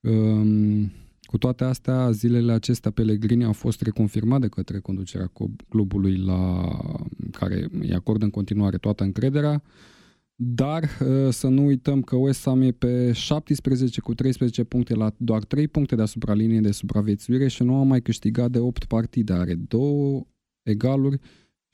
Um, 0.00 0.92
cu 1.22 1.38
toate 1.38 1.64
astea, 1.64 2.10
zilele 2.10 2.52
acestea 2.52 2.90
Pellegrini 2.90 3.44
a 3.44 3.52
fost 3.52 3.82
reconfirmat 3.82 4.40
de 4.40 4.48
către 4.48 4.78
conducerea 4.78 5.26
club- 5.26 5.62
clubului 5.68 6.16
la 6.16 6.68
care 7.30 7.68
îi 7.80 7.92
acordă 7.92 8.24
în 8.24 8.30
continuare 8.30 8.76
toată 8.76 9.04
încrederea, 9.04 9.62
dar 10.34 10.82
uh, 10.82 11.28
să 11.30 11.48
nu 11.48 11.64
uităm 11.64 12.02
că 12.02 12.16
West 12.16 12.44
Ham 12.44 12.62
e 12.62 12.70
pe 12.70 13.12
17 13.12 14.00
cu 14.00 14.14
13 14.14 14.64
puncte 14.64 14.94
la 14.94 15.12
doar 15.16 15.44
3 15.44 15.68
puncte 15.68 15.94
deasupra 15.94 16.34
liniei 16.34 16.60
de 16.60 16.72
supraviețuire 16.72 17.48
și 17.48 17.62
nu 17.62 17.74
a 17.74 17.82
mai 17.82 18.02
câștigat 18.02 18.50
de 18.50 18.58
8 18.58 18.84
partide. 18.84 19.32
Are 19.32 19.54
două 19.54 20.26
egaluri, 20.62 21.20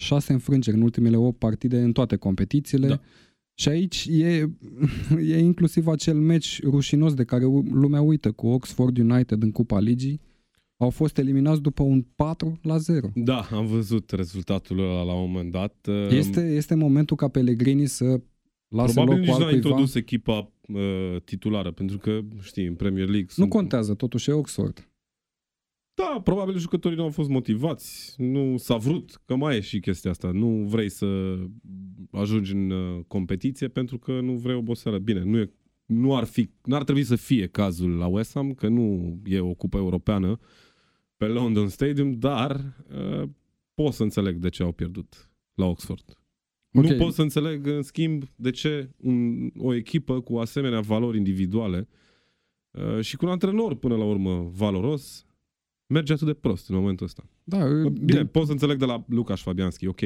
6 0.01 0.33
înfrângeri 0.33 0.77
în 0.77 0.83
ultimele 0.83 1.17
8 1.17 1.39
partide 1.39 1.81
în 1.81 1.93
toate 1.93 2.17
competițiile. 2.17 2.87
Da. 2.89 3.01
Și 3.55 3.69
aici 3.69 4.07
e, 4.11 4.51
e 5.21 5.39
inclusiv 5.39 5.87
acel 5.87 6.15
meci 6.15 6.63
rușinos 6.63 7.15
de 7.15 7.25
care 7.25 7.45
u- 7.45 7.61
lumea 7.73 8.01
uită 8.01 8.33
cu 8.33 8.47
Oxford 8.47 8.99
United 8.99 9.43
în 9.43 9.51
Cupa 9.53 9.81
Ligii. 9.81 10.21
Au 10.77 10.91
fost 10.91 11.19
eliminați 11.19 11.63
după 11.63 11.83
un 11.83 12.03
4 12.15 12.59
la 12.63 12.77
0. 12.77 13.11
Da, 13.15 13.41
am 13.53 13.67
văzut 13.67 14.11
rezultatul 14.11 14.79
ăla 14.79 15.03
la 15.03 15.13
un 15.15 15.31
moment 15.31 15.53
dat. 15.53 15.87
Uh, 15.89 16.09
Este, 16.11 16.41
este 16.41 16.75
momentul 16.75 17.17
ca 17.17 17.29
Pellegrini 17.29 17.87
să 17.87 18.21
Lasă 18.69 18.93
Probabil 18.93 19.19
locul 19.19 19.19
nici 19.19 19.29
n-a 19.29 19.35
altcuiva. 19.35 19.69
introdus 19.69 19.95
echipa 19.95 20.53
uh, 20.69 21.17
titulară, 21.25 21.71
pentru 21.71 21.99
că, 21.99 22.21
știi, 22.43 22.67
în 22.67 22.75
Premier 22.75 23.05
League 23.05 23.23
Nu 23.29 23.33
sunt... 23.35 23.49
contează, 23.49 23.95
totuși 23.95 24.31
e 24.31 24.33
Oxford. 24.33 24.89
Da, 25.99 26.21
probabil 26.25 26.59
jucătorii 26.59 26.97
nu 26.97 27.03
au 27.03 27.11
fost 27.11 27.29
motivați, 27.29 28.15
nu 28.19 28.57
s-a 28.57 28.77
vrut, 28.77 29.21
că 29.25 29.37
mai 29.37 29.57
e 29.57 29.61
și 29.61 29.81
chestia 29.81 30.11
asta. 30.11 30.31
Nu 30.31 30.67
vrei 30.67 30.89
să 30.89 31.37
ajungi 32.11 32.53
în 32.53 32.71
uh, 32.71 33.05
competiție 33.07 33.69
pentru 33.69 33.99
că 33.99 34.21
nu 34.21 34.33
vrei 34.33 34.55
oboseală. 34.55 34.99
Bine, 34.99 35.23
nu, 35.25 35.39
e, 35.39 35.53
nu 35.87 36.17
ar 36.17 36.25
fi, 36.25 36.51
n-ar 36.65 36.85
trebui 36.85 37.03
să 37.03 37.17
fie 37.17 37.47
cazul 37.47 37.91
la 37.91 38.07
West 38.07 38.33
Ham, 38.35 38.53
că 38.53 38.69
nu 38.69 39.17
e 39.25 39.41
o 39.41 39.55
cupă 39.55 39.77
europeană 39.77 40.39
pe 41.17 41.27
London 41.27 41.69
Stadium, 41.69 42.13
dar 42.13 42.85
uh, 43.21 43.29
pot 43.75 43.93
să 43.93 44.03
înțeleg 44.03 44.37
de 44.37 44.49
ce 44.49 44.63
au 44.63 44.73
pierdut 44.73 45.31
la 45.55 45.67
Oxford. 45.67 46.19
Ok. 46.73 46.85
Nu 46.85 46.97
pot 46.97 47.13
să 47.13 47.23
înțeleg, 47.23 47.67
în 47.67 47.83
schimb, 47.83 48.25
de 48.37 48.51
ce 48.51 48.91
un, 48.97 49.51
o 49.57 49.75
echipă 49.75 50.21
cu 50.21 50.37
asemenea 50.37 50.81
valori 50.81 51.17
individuale 51.17 51.89
uh, 52.71 53.01
și 53.01 53.17
cu 53.17 53.25
un 53.25 53.31
antrenor, 53.31 53.75
până 53.75 53.97
la 53.97 54.05
urmă, 54.05 54.51
valoros, 54.55 55.28
merge 55.89 56.13
atât 56.13 56.27
de 56.27 56.35
prost 56.35 56.69
în 56.69 56.77
momentul 56.77 57.07
ăsta. 57.07 57.23
Da, 57.45 57.67
Bine, 58.05 58.27
pot 58.27 58.47
să 58.47 58.53
înțeleg 58.53 58.79
de 58.79 58.85
la 58.85 59.05
Lucas 59.09 59.41
Fabianski, 59.41 59.87
ok. 59.87 60.01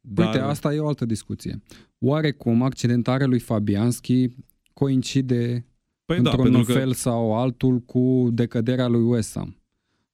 Dar, 0.00 0.26
Uite, 0.26 0.38
asta 0.38 0.74
e 0.74 0.78
o 0.78 0.88
altă 0.88 1.04
discuție. 1.04 1.62
Oarecum 1.98 2.62
accidentarea 2.62 3.26
lui 3.26 3.38
Fabianski 3.38 4.28
coincide 4.72 5.66
păi 6.04 6.20
da, 6.20 6.30
într-un 6.30 6.52
pentru 6.52 6.72
că 6.72 6.78
fel 6.78 6.92
sau 6.92 7.34
altul 7.36 7.78
cu 7.78 8.28
decăderea 8.32 8.88
lui 8.88 9.02
West 9.02 9.34
Ham. 9.34 9.58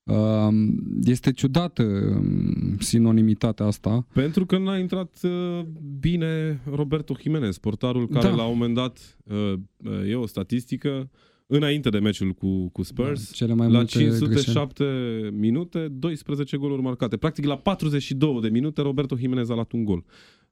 Um, 0.04 0.78
Este 1.02 1.32
ciudată 1.32 1.82
um, 1.82 2.78
sinonimitatea 2.78 3.66
asta. 3.66 4.06
Pentru 4.12 4.46
că 4.46 4.58
n-a 4.58 4.78
intrat 4.78 5.20
uh, 5.22 5.60
bine 6.00 6.60
Roberto 6.70 7.14
Jimenez, 7.20 7.58
portarul 7.58 8.08
care 8.08 8.28
Da. 8.28 8.34
la 8.34 8.44
un 8.44 8.52
moment 8.52 8.74
dat, 8.74 9.18
uh, 9.24 9.52
uh, 9.76 10.10
e 10.10 10.14
o 10.14 10.26
statistică, 10.26 11.10
înainte 11.46 11.88
de 11.88 11.98
meciul 11.98 12.32
cu, 12.32 12.68
cu 12.68 12.82
Spurs, 12.82 13.26
Da, 13.30 13.34
cele 13.34 13.54
mai 13.54 13.70
la 13.70 13.76
multe 13.76 13.98
greșeli. 13.98 14.18
507 14.18 14.84
minute, 15.32 15.88
12 15.88 16.56
goluri 16.56 16.82
marcate. 16.82 17.16
Practic 17.16 17.44
la 17.44 17.56
42 17.58 18.38
de 18.40 18.48
minute 18.48 18.82
Roberto 18.82 19.16
Jimenez 19.16 19.50
a 19.50 19.54
luat 19.54 19.72
un 19.72 19.84
gol. 19.84 20.04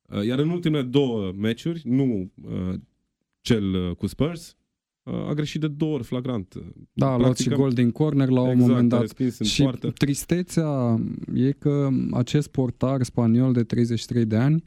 Uh, 0.09 0.24
Iar 0.26 0.38
în 0.38 0.48
ultimele 0.48 0.83
două 0.83 1.33
meciuri, 1.37 1.83
nu 1.85 2.31
uh, 2.44 2.74
cel 3.40 3.74
uh, 3.74 3.96
cu 3.96 4.07
Spurs, 4.07 4.57
uh, 5.02 5.14
a 5.28 5.33
greșit 5.35 5.61
de 5.61 5.68
două 5.68 5.94
ori 5.94 6.02
flagrant. 6.05 6.55
Da, 6.92 7.07
a 7.12 7.16
luat 7.16 7.37
și 7.37 7.44
Practic, 7.44 7.64
gol 7.64 7.72
din 7.72 7.90
corner 7.90 8.28
la 8.28 8.40
un 8.40 8.48
exact, 8.50 8.68
moment 8.68 8.92
a 8.92 8.96
dat. 8.96 9.00
respins 9.00 9.38
în 9.38 9.46
Și 9.46 9.62
poartă. 9.62 9.90
tristețea 9.90 11.00
e 11.35 11.50
că 11.52 11.88
acest 12.12 12.48
portar 12.48 13.02
spaniol 13.02 13.52
de 13.52 13.62
33 13.62 14.24
de 14.24 14.37
ani 14.37 14.64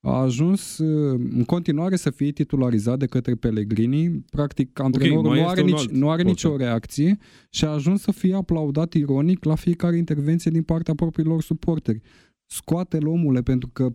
a 0.00 0.20
ajuns 0.20 0.78
uh, 0.78 1.20
în 1.32 1.44
continuare 1.44 1.96
să 1.96 2.10
fie 2.10 2.30
titularizat 2.32 2.98
de 2.98 3.06
către 3.06 3.34
Pellegrini. 3.34 4.24
Practic, 4.30 4.80
antrenorul 4.80 5.22
mai 5.22 5.40
nu 5.40 5.46
este 5.46 5.50
are, 5.50 5.60
un 5.60 5.66
nici, 5.66 5.78
alt 5.78 5.90
nu 5.90 6.10
are 6.10 6.22
portar. 6.22 6.50
nicio 6.50 6.56
reacție 6.56 7.18
și 7.50 7.64
a 7.64 7.68
ajuns 7.68 8.00
să 8.02 8.12
fie 8.12 8.34
aplaudat 8.34 8.94
ironic 8.94 9.44
la 9.44 9.54
fiecare 9.54 9.96
intervenție 9.96 10.50
din 10.50 10.62
partea 10.62 10.94
propriilor 10.94 11.42
suporteri. 11.42 12.00
Scoate-l 12.46 13.06
omule 13.06 13.42
pentru 13.42 13.68
că 13.72 13.92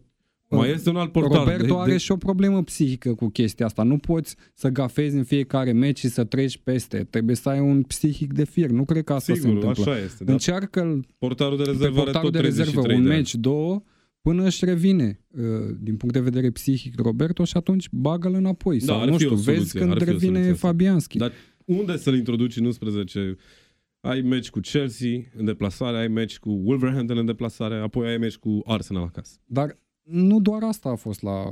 Mai 0.50 0.72
este 0.72 0.90
un 0.90 0.96
alt 0.96 1.12
portar. 1.12 1.38
Roberto 1.40 1.74
de, 1.74 1.80
are 1.80 1.92
de, 1.92 1.98
și 1.98 2.12
o 2.12 2.18
problemă 2.18 2.64
psihică 2.64 3.14
cu 3.14 3.28
chestia 3.30 3.66
asta. 3.66 3.84
Nu 3.84 3.98
poți 3.98 4.36
să 4.54 4.70
gafezi 4.70 5.16
în 5.16 5.24
fiecare 5.24 5.72
meci 5.72 5.98
și 6.00 6.08
să 6.08 6.24
treci 6.24 6.58
peste. 6.58 7.08
Trebuie 7.10 7.36
să 7.36 7.50
ai 7.50 7.60
un 7.60 7.84
psihic 7.84 8.34
de 8.34 8.46
fier. 8.46 8.70
Nu 8.70 8.86
cred 8.86 9.04
că 9.04 9.14
asta 9.14 9.34
se 9.34 9.40
Sigur, 9.40 9.56
întâmplă. 9.56 9.92
așa 9.92 10.04
este. 10.04 10.24
Da. 10.24 10.32
Încearcă 10.32 11.00
Portarul 11.18 11.58
de 11.58 11.64
pe 11.64 11.70
rezervă 11.70 11.96
are 11.96 12.04
portarul 12.04 12.30
tot 12.32 12.42
de 12.42 12.48
rezervă 12.48 12.72
33 12.72 12.98
un 12.98 13.04
de 13.04 13.10
ani. 13.10 13.18
meci, 13.18 13.36
două, 13.36 13.84
până 14.24 14.46
își 14.46 14.66
revine 14.66 15.20
uh, 15.32 15.44
din 15.80 15.98
punct 15.98 16.14
de 16.14 16.22
vedere 16.22 16.50
psihic 16.50 17.00
Roberto 17.00 17.44
și 17.44 17.58
atunci 17.58 17.88
bagă-l 17.92 18.34
înapoi. 18.34 18.80
Da, 18.80 18.86
Sau 18.86 19.02
ar 19.02 19.08
nu 19.08 19.18
fi 19.18 19.26
o 19.26 19.36
știu, 19.36 19.36
vezi 19.36 19.58
soluție, 19.58 19.80
când 19.80 19.92
ar 19.92 19.98
fi 19.98 20.04
o 20.04 20.06
revine 20.06 20.32
soluție 20.32 20.52
asta. 20.52 20.68
Fabianski. 20.68 21.18
Dar 21.18 21.32
unde 21.66 21.98
să-l 21.98 22.16
introduci 22.16 22.58
în 22.58 22.66
11? 22.66 23.36
Ai 24.00 24.22
meci 24.22 24.50
cu 24.50 24.60
Chelsea 24.60 25.20
în 25.38 25.46
deplasare, 25.46 25.98
ai 25.98 26.08
meci 26.08 26.40
cu 26.40 26.50
Wolverhampton 26.50 27.18
în 27.18 27.26
deplasare, 27.26 27.76
apoi 27.76 28.10
ai 28.10 28.18
meci 28.18 28.36
cu 28.36 28.62
Arsenal 28.66 29.04
acasă. 29.04 29.36
Dar 29.46 29.78
nu 30.04 30.42
doar 30.42 30.64
asta 30.64 30.90
a 30.90 30.96
fost 30.96 31.22
la, 31.22 31.52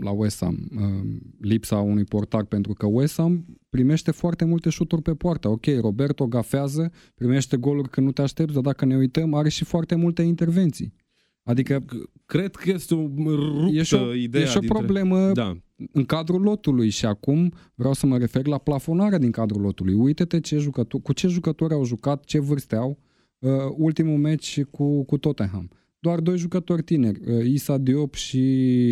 la 0.00 0.10
West 0.10 0.40
Ham, 0.44 0.68
uh, 0.76 1.18
lipsa 1.40 1.78
unui 1.78 2.04
portar, 2.04 2.44
pentru 2.44 2.72
că 2.72 2.86
West 2.86 3.16
Ham 3.16 3.46
primește 3.68 4.10
foarte 4.10 4.44
multe 4.44 4.70
șuturi 4.70 5.02
pe 5.02 5.14
poartă. 5.14 5.48
Ok, 5.48 5.64
Roberto 5.80 6.26
gafează, 6.26 6.92
primește 7.14 7.56
goluri 7.56 7.88
când 7.88 8.06
nu 8.06 8.12
te 8.12 8.22
aștepți, 8.22 8.54
dar 8.54 8.62
dacă 8.62 8.84
ne 8.84 8.96
uităm, 8.96 9.34
are 9.34 9.48
și 9.48 9.64
foarte 9.64 9.94
multe 9.94 10.22
intervenții. 10.22 10.92
Adică 11.46 11.84
Cred 12.26 12.56
că 12.56 12.70
este 12.70 12.94
o 12.94 13.10
ruptă 13.24 13.70
e 13.72 13.82
și 13.82 13.94
o, 13.94 14.14
ideea 14.14 14.44
e 14.44 14.46
și 14.46 14.56
o 14.56 14.60
dintre... 14.60 14.78
problemă 14.78 15.32
Da, 15.32 15.56
în 15.92 16.04
cadrul 16.04 16.42
lotului 16.42 16.88
și 16.88 17.06
acum 17.06 17.52
vreau 17.74 17.92
să 17.92 18.06
mă 18.06 18.18
refer 18.18 18.46
la 18.46 18.58
plafonarea 18.58 19.18
din 19.18 19.30
cadrul 19.30 19.60
lotului. 19.60 19.94
Uite-te 19.94 20.40
ce 20.40 20.58
jucători, 20.58 21.02
cu 21.02 21.12
ce 21.12 21.28
jucători 21.28 21.74
au 21.74 21.84
jucat, 21.84 22.24
ce 22.24 22.40
vârste 22.40 22.76
au. 22.76 22.98
Uh, 23.38 23.50
ultimul 23.76 24.18
meci 24.18 24.62
cu, 24.64 25.04
cu 25.04 25.18
Tottenham. 25.18 25.70
Doar 25.98 26.20
doi 26.20 26.36
jucători 26.36 26.82
tineri, 26.82 27.20
uh, 27.26 27.44
Isa 27.44 27.78
Diop 27.78 28.14
și 28.14 28.38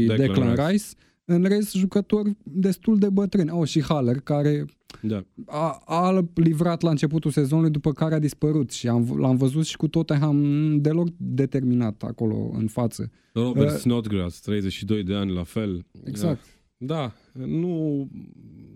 Declan 0.06 0.26
Declan, 0.26 0.50
Rice. 0.50 0.70
Rice. 0.70 0.84
În 1.24 1.42
rest, 1.42 1.74
jucători 1.74 2.36
destul 2.42 2.98
de 2.98 3.10
bătrâni. 3.10 3.50
Au 3.50 3.64
și 3.64 3.82
Haller, 3.82 4.20
care 4.20 4.64
da. 5.02 5.24
a, 5.46 5.82
a 5.84 6.24
livrat 6.34 6.82
la 6.82 6.90
începutul 6.90 7.30
sezonului, 7.30 7.70
după 7.70 7.92
care 7.92 8.14
a 8.14 8.18
dispărut 8.18 8.70
și 8.70 8.88
am, 8.88 9.16
l-am 9.18 9.36
văzut 9.36 9.64
și 9.64 9.76
cu 9.76 9.88
Tottenham 9.88 10.78
deloc 10.80 11.08
determinat 11.16 12.02
acolo 12.02 12.50
în 12.52 12.66
față. 12.66 13.10
Robert 13.32 13.70
Uh, 13.70 13.76
Snodgrass, 13.76 14.40
32 14.40 15.02
de 15.02 15.14
ani, 15.14 15.32
la 15.32 15.44
fel. 15.44 15.86
Exact. 16.04 16.44
Da, 16.76 17.12
nu... 17.32 18.08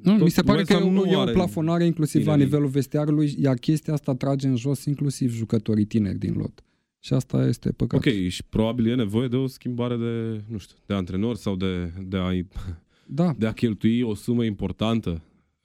Nu, 0.02 0.12
tot 0.12 0.22
mi 0.22 0.30
se 0.30 0.42
pare 0.42 0.58
West 0.58 0.70
că 0.70 0.76
Ham 0.76 0.86
e 0.86 0.88
o, 0.88 0.92
nu 0.92 1.04
e 1.04 1.16
o 1.16 1.20
are 1.20 1.32
plafonare 1.32 1.84
inclusiv 1.84 2.26
la 2.26 2.32
tineri. 2.32 2.50
nivelul 2.50 2.68
vestiarului, 2.68 3.34
iar 3.38 3.56
chestia 3.56 3.92
asta 3.92 4.14
trage 4.14 4.46
în 4.46 4.56
jos 4.56 4.84
inclusiv 4.84 5.34
jucătorii 5.34 5.84
tineri 5.84 6.18
din 6.18 6.34
lot. 6.36 6.62
Și 6.98 7.12
asta 7.12 7.46
este 7.46 7.72
păcat. 7.72 8.06
Ok, 8.06 8.12
și 8.28 8.44
probabil 8.44 8.86
e 8.86 8.94
nevoie 8.94 9.28
de 9.28 9.36
o 9.36 9.46
schimbare 9.46 9.96
de, 9.96 10.44
nu 10.48 10.58
știu, 10.58 10.76
de 10.86 10.94
antrenor 10.94 11.36
sau 11.36 11.56
de, 11.56 11.92
de, 12.02 12.16
a, 12.16 12.30
Da, 13.06 13.34
de 13.38 13.46
a 13.46 13.52
cheltui 13.52 14.02
o 14.02 14.14
sumă 14.14 14.44
importantă. 14.44 15.22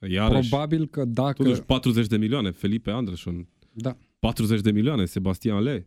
Iarăși, 0.08 0.48
probabil 0.48 0.86
că 0.86 1.04
dacă... 1.04 1.42
totuși 1.42 1.62
40 1.62 2.06
de 2.06 2.16
milioane, 2.16 2.50
Felipe 2.50 2.90
Anderson, 2.90 3.48
Da. 3.72 3.96
40 4.18 4.60
de 4.60 4.70
milioane, 4.70 5.04
Sebastian 5.04 5.62
Le. 5.62 5.86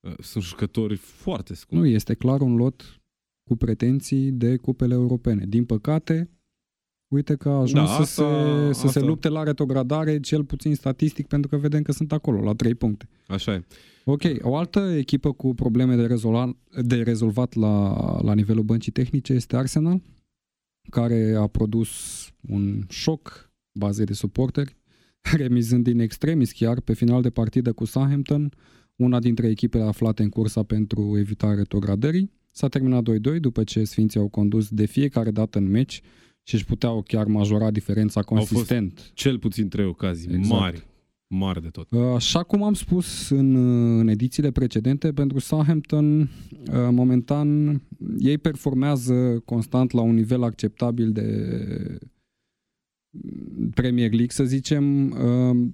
Uh, 0.00 0.12
Sunt 0.18 0.44
jucători 0.44 0.96
foarte 0.96 1.54
scumpi. 1.54 1.84
Nu, 1.84 1.90
este 1.90 2.14
clar 2.14 2.40
un 2.40 2.56
lot 2.56 3.00
cu 3.44 3.56
pretenții 3.56 4.30
de 4.30 4.56
cupele 4.56 4.94
europene. 4.94 5.44
Din 5.46 5.64
păcate, 5.64 6.30
uite 7.08 7.34
că 7.34 7.48
a 7.48 7.52
ajuns 7.60 7.88
Da, 7.88 7.94
să, 7.94 8.00
asta- 8.02 8.66
se, 8.66 8.72
să 8.72 8.80
se 8.80 8.86
asta- 8.86 9.00
lupte 9.00 9.28
la 9.28 9.42
retrogradare, 9.42 10.20
cel 10.20 10.44
puțin 10.44 10.74
statistic, 10.74 11.26
pentru 11.26 11.48
că 11.48 11.56
vedem 11.56 11.82
că 11.82 11.92
sunt 11.92 12.12
acolo, 12.12 12.40
la 12.42 12.52
3 12.54 12.74
puncte. 12.74 13.08
Așa 13.26 13.52
e. 13.54 13.64
Ok, 14.04 14.22
o 14.40 14.56
altă 14.56 14.80
echipă 14.80 15.32
cu 15.32 15.54
probleme 15.54 15.96
de, 15.96 16.06
rezolva, 16.06 16.56
de 16.82 17.02
rezolvat 17.02 17.54
la, 17.54 17.94
la 18.22 18.34
nivelul 18.34 18.62
băncii 18.62 18.92
tehnice 18.92 19.32
este 19.32 19.56
Arsenal, 19.56 20.02
care 20.90 21.34
a 21.38 21.46
produs 21.46 21.90
un 22.48 22.82
șoc 22.88 23.50
bazei 23.78 24.04
de 24.04 24.12
suporteri, 24.12 24.76
remizând 25.36 25.84
din 25.84 25.98
extremis 25.98 26.52
chiar 26.52 26.80
pe 26.80 26.92
final 26.94 27.22
de 27.22 27.30
partidă 27.30 27.72
cu 27.72 27.84
Southampton, 27.84 28.52
una 28.96 29.18
dintre 29.18 29.48
echipele 29.48 29.84
aflate 29.84 30.22
în 30.22 30.28
cursa 30.28 30.62
pentru 30.62 31.18
evitarea 31.18 31.56
retrogradării. 31.56 32.30
S-a 32.50 32.68
terminat 32.68 33.02
2-2 33.36 33.40
după 33.40 33.64
ce 33.64 33.84
Sfinții 33.84 34.20
au 34.20 34.28
condus 34.28 34.68
de 34.68 34.84
fiecare 34.86 35.30
dată 35.30 35.58
în 35.58 35.68
meci 35.70 36.02
și 36.46 36.54
își 36.54 36.64
puteau 36.64 37.02
chiar 37.02 37.26
majora 37.26 37.70
diferența 37.70 38.22
fost 38.22 38.48
consistent. 38.52 39.10
Cel 39.14 39.38
puțin 39.38 39.68
trei 39.68 39.86
ocazii 39.86 40.28
Exact. 40.34 40.60
mari. 40.60 40.86
Mari 41.26 41.62
de 41.62 41.68
tot. 41.68 41.92
Așa 42.14 42.42
cum 42.42 42.62
am 42.62 42.74
spus 42.74 43.28
în, 43.28 43.54
în 43.98 44.08
edițiile 44.08 44.50
precedente, 44.50 45.12
pentru 45.12 45.38
Southampton, 45.38 46.20
uh, 46.20 46.28
momentan, 46.90 47.80
ei 48.18 48.38
performează 48.38 49.42
constant 49.44 49.90
la 49.90 50.00
un 50.00 50.14
nivel 50.14 50.42
acceptabil 50.42 51.12
de 51.12 51.28
Premier 53.74 54.08
League, 54.08 54.30
să 54.30 54.44
zicem, 54.44 55.10
uh, 55.10 55.68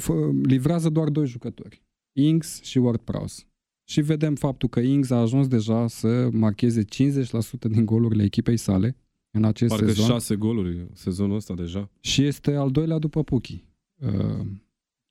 f- 0.00 0.42
livrează 0.42 0.88
doar 0.88 1.08
doi 1.08 1.26
jucători, 1.26 1.82
Ings 2.12 2.62
și 2.62 2.78
Ward-Prowse. 2.78 3.42
Și 3.84 4.00
vedem 4.00 4.34
faptul 4.34 4.68
că 4.68 4.80
Ings 4.80 5.10
a 5.10 5.16
ajuns 5.20 5.46
deja 5.46 5.86
să 5.86 6.28
marcheze 6.32 6.82
50% 6.84 7.68
din 7.68 7.84
golurile 7.84 8.22
echipei 8.22 8.56
sale 8.56 8.96
în 9.38 9.44
acest 9.44 9.70
Parcă 9.70 9.86
sezon 9.86 10.06
șase 10.06 10.36
goluri 10.36 10.86
sezonul 10.92 11.36
ăsta 11.36 11.54
deja. 11.54 11.90
și 12.00 12.24
este 12.24 12.54
al 12.54 12.70
doilea 12.70 12.98
după 12.98 13.22
Puchi. 13.22 13.64
Uh, 13.98 14.46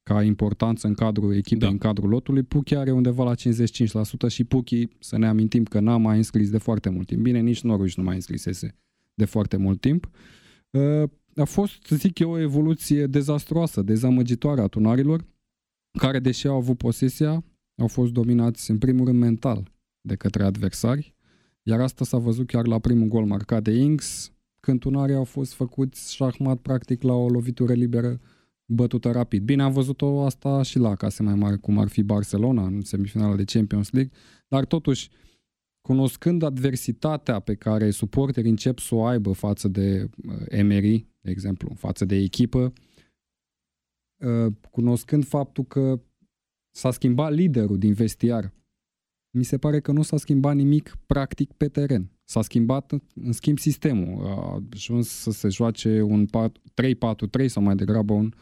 ca 0.04 0.24
importanță 0.24 0.88
în 0.88 0.94
cadrul 0.94 1.36
echipei, 1.36 1.58
Da. 1.60 1.66
da. 1.66 1.72
în 1.72 1.78
cadrul 1.78 2.10
lotului, 2.10 2.44
Puchi 2.44 2.76
are 2.76 2.92
undeva 2.92 3.24
la 3.24 3.34
55% 3.36 4.28
și 4.28 4.44
Puchi, 4.44 4.88
să 5.00 5.18
ne 5.18 5.28
amintim 5.28 5.63
că 5.63 5.80
n-a 5.80 5.98
mai 5.98 6.18
înscris 6.18 6.50
de 6.50 6.58
foarte 6.58 6.90
mult 6.90 7.08
timp. 7.08 7.22
Bine, 7.22 7.40
nici 7.40 7.62
Norwich 7.62 7.94
nu 7.96 8.04
mai 8.04 8.16
înscrisese 8.16 8.76
de 9.13 9.26
foarte 9.26 9.58
mult 9.58 9.82
timp. 9.82 10.10
Uh, 10.70 11.04
a 11.36 11.44
fost, 11.44 11.88
zic 11.90 12.20
eu, 12.20 12.32
o 12.32 12.40
evoluție 12.40 13.08
dezastroasă, 13.08 13.82
dezamăgitoare 13.82 14.62
a 14.62 14.68
tunarilor, 14.68 15.26
care, 16.00 16.20
deși 16.20 16.48
au 16.48 16.56
avut 16.56 16.78
posesia, 16.78 17.44
au 17.78 17.88
fost 17.88 18.12
dominați 18.12 18.72
în 18.72 18.78
primul 18.78 19.06
rând 19.06 19.20
mental 19.20 19.72
de 20.02 20.16
către 20.16 20.44
adversari, 20.44 21.16
iar 21.67 21.82
asta 21.82 22.06
s-a 22.06 22.17
văzut 22.17 22.47
chiar 22.47 22.67
la 22.67 22.80
primul 22.80 23.08
gol 23.08 23.25
marcat 23.25 23.63
de 23.63 23.71
Ings, 23.71 24.34
scântunarii 24.58 25.15
au 25.15 25.23
fost 25.23 25.53
făcuți 25.53 26.15
șahmat 26.15 26.58
practic 26.58 27.01
la 27.01 27.13
o 27.13 27.30
lovitură 27.30 27.73
liberă 27.73 28.19
bătută 28.65 29.12
rapid. 29.12 29.43
Bine, 29.43 29.63
am 29.63 29.71
văzut-o 29.71 30.25
asta 30.25 30.62
și 30.62 30.80
la 30.80 30.95
case 30.95 31.23
mai 31.23 31.36
mari, 31.36 31.60
cum 31.60 31.77
ar 31.77 31.88
fi 31.88 32.03
Barcelona 32.03 32.65
în 32.65 32.82
semifinala 32.82 33.36
de 33.36 33.43
Champions 33.43 33.91
League, 33.91 34.12
dar 34.47 34.65
totuși, 34.65 35.10
cunoscând 35.82 36.43
adversitatea 36.43 37.39
pe 37.39 37.56
care 37.56 37.89
suporterii 37.89 38.49
încep 38.49 38.80
să 38.80 38.95
o 38.95 39.06
aibă 39.06 39.32
față 39.32 39.67
de 39.67 40.10
uh, 40.27 40.36
Emery, 40.47 41.08
de 41.21 41.32
exemplu, 41.32 41.73
față 41.75 42.06
de 42.06 42.15
echipă, 42.15 42.73
uh, 44.17 44.53
cunoscând 44.71 45.25
faptul 45.25 45.63
că 45.63 45.99
s-a 46.71 46.91
schimbat 46.91 47.34
liderul 47.34 47.77
din 47.77 47.93
vestiar, 47.93 48.53
mi 49.38 49.43
se 49.43 49.58
pare 49.58 49.80
că 49.80 49.91
nu 49.91 50.02
s-a 50.02 50.17
schimbat 50.17 50.56
nimic 50.56 50.97
practic 51.06 51.52
pe 51.52 51.67
teren. 51.67 52.12
S-a 52.23 52.41
schimbat, 52.41 52.91
în 53.15 53.32
schimb, 53.32 53.60
sistemul. 53.60 54.26
A 54.26 54.63
ajuns 54.73 55.08
să 55.08 55.32
se 55.32 55.50
joace 55.50 56.02
un 56.02 56.26
3-4-3 56.26 57.45
sau 57.45 57.63
mai 57.63 57.76
degrabă 57.76 58.13
un 58.13 58.34